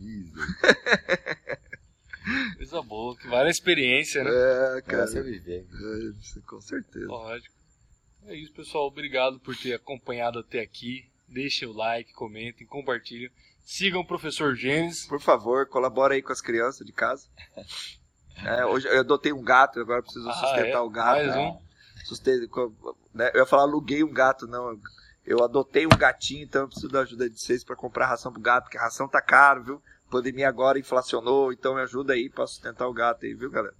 Coisa 2.55 2.81
boa, 2.83 3.17
que 3.17 3.27
vale 3.27 3.47
a 3.47 3.51
experiência, 3.51 4.23
né? 4.23 4.29
É, 4.29 4.59
Cara, 4.59 4.81
cara, 4.83 5.07
você 5.07 5.23
viver. 5.23 5.65
é, 5.65 6.39
com 6.47 6.61
certeza. 6.61 7.07
Lógico. 7.07 7.55
É 8.27 8.35
isso, 8.35 8.53
pessoal. 8.53 8.87
Obrigado 8.87 9.39
por 9.39 9.55
ter 9.55 9.73
acompanhado 9.73 10.39
até 10.39 10.59
aqui. 10.59 11.09
Deixem 11.27 11.67
o 11.67 11.73
like, 11.73 12.13
comentem, 12.13 12.67
compartilhem. 12.67 13.29
Sigam 13.63 14.01
o 14.01 14.05
professor 14.07 14.55
Gênesis. 14.55 15.05
Por 15.05 15.19
favor, 15.21 15.65
colabora 15.67 16.13
aí 16.13 16.21
com 16.21 16.31
as 16.31 16.41
crianças 16.41 16.85
de 16.85 16.91
casa. 16.93 17.27
É, 18.43 18.65
hoje 18.65 18.87
eu 18.87 19.01
adotei 19.01 19.31
um 19.31 19.43
gato, 19.43 19.79
agora 19.79 19.99
eu 19.99 20.03
preciso 20.03 20.27
Ah, 20.27 20.33
sustentar 20.33 20.69
é? 20.69 20.79
o 20.79 20.89
gato. 20.89 21.27
Mais 21.27 21.35
um? 21.35 21.59
sustento, 22.05 22.75
né? 23.13 23.29
Eu 23.35 23.41
ia 23.41 23.45
falar 23.45 23.63
aluguei 23.63 24.03
um 24.03 24.11
gato, 24.11 24.47
não. 24.47 24.79
Eu 25.23 25.43
adotei 25.43 25.85
um 25.85 25.89
gatinho, 25.89 26.43
então 26.43 26.61
eu 26.63 26.67
preciso 26.67 26.89
da 26.89 27.01
ajuda 27.01 27.29
de 27.29 27.39
vocês 27.39 27.63
para 27.63 27.75
comprar 27.75 28.07
ração 28.07 28.31
pro 28.31 28.41
gato, 28.41 28.63
porque 28.63 28.79
a 28.79 28.81
ração 28.81 29.07
tá 29.07 29.21
caro, 29.21 29.63
viu? 29.63 29.83
pandemia 30.09 30.49
agora 30.49 30.79
inflacionou, 30.79 31.53
então 31.53 31.75
me 31.75 31.81
ajuda 31.81 32.13
aí 32.13 32.29
pra 32.29 32.47
sustentar 32.47 32.87
o 32.87 32.93
gato 32.93 33.25
aí, 33.25 33.33
viu, 33.33 33.51
galera? 33.51 33.75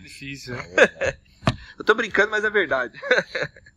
Difícil, 0.00 0.56
né? 0.56 0.62
eu 1.78 1.84
tô 1.84 1.94
brincando, 1.94 2.30
mas 2.30 2.44
é 2.44 2.50
verdade. 2.50 2.98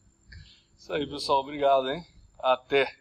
Isso 0.84 0.91
aí, 0.91 1.07
pessoal. 1.07 1.39
Obrigado, 1.39 1.89
hein? 1.89 2.05
Até. 2.38 2.93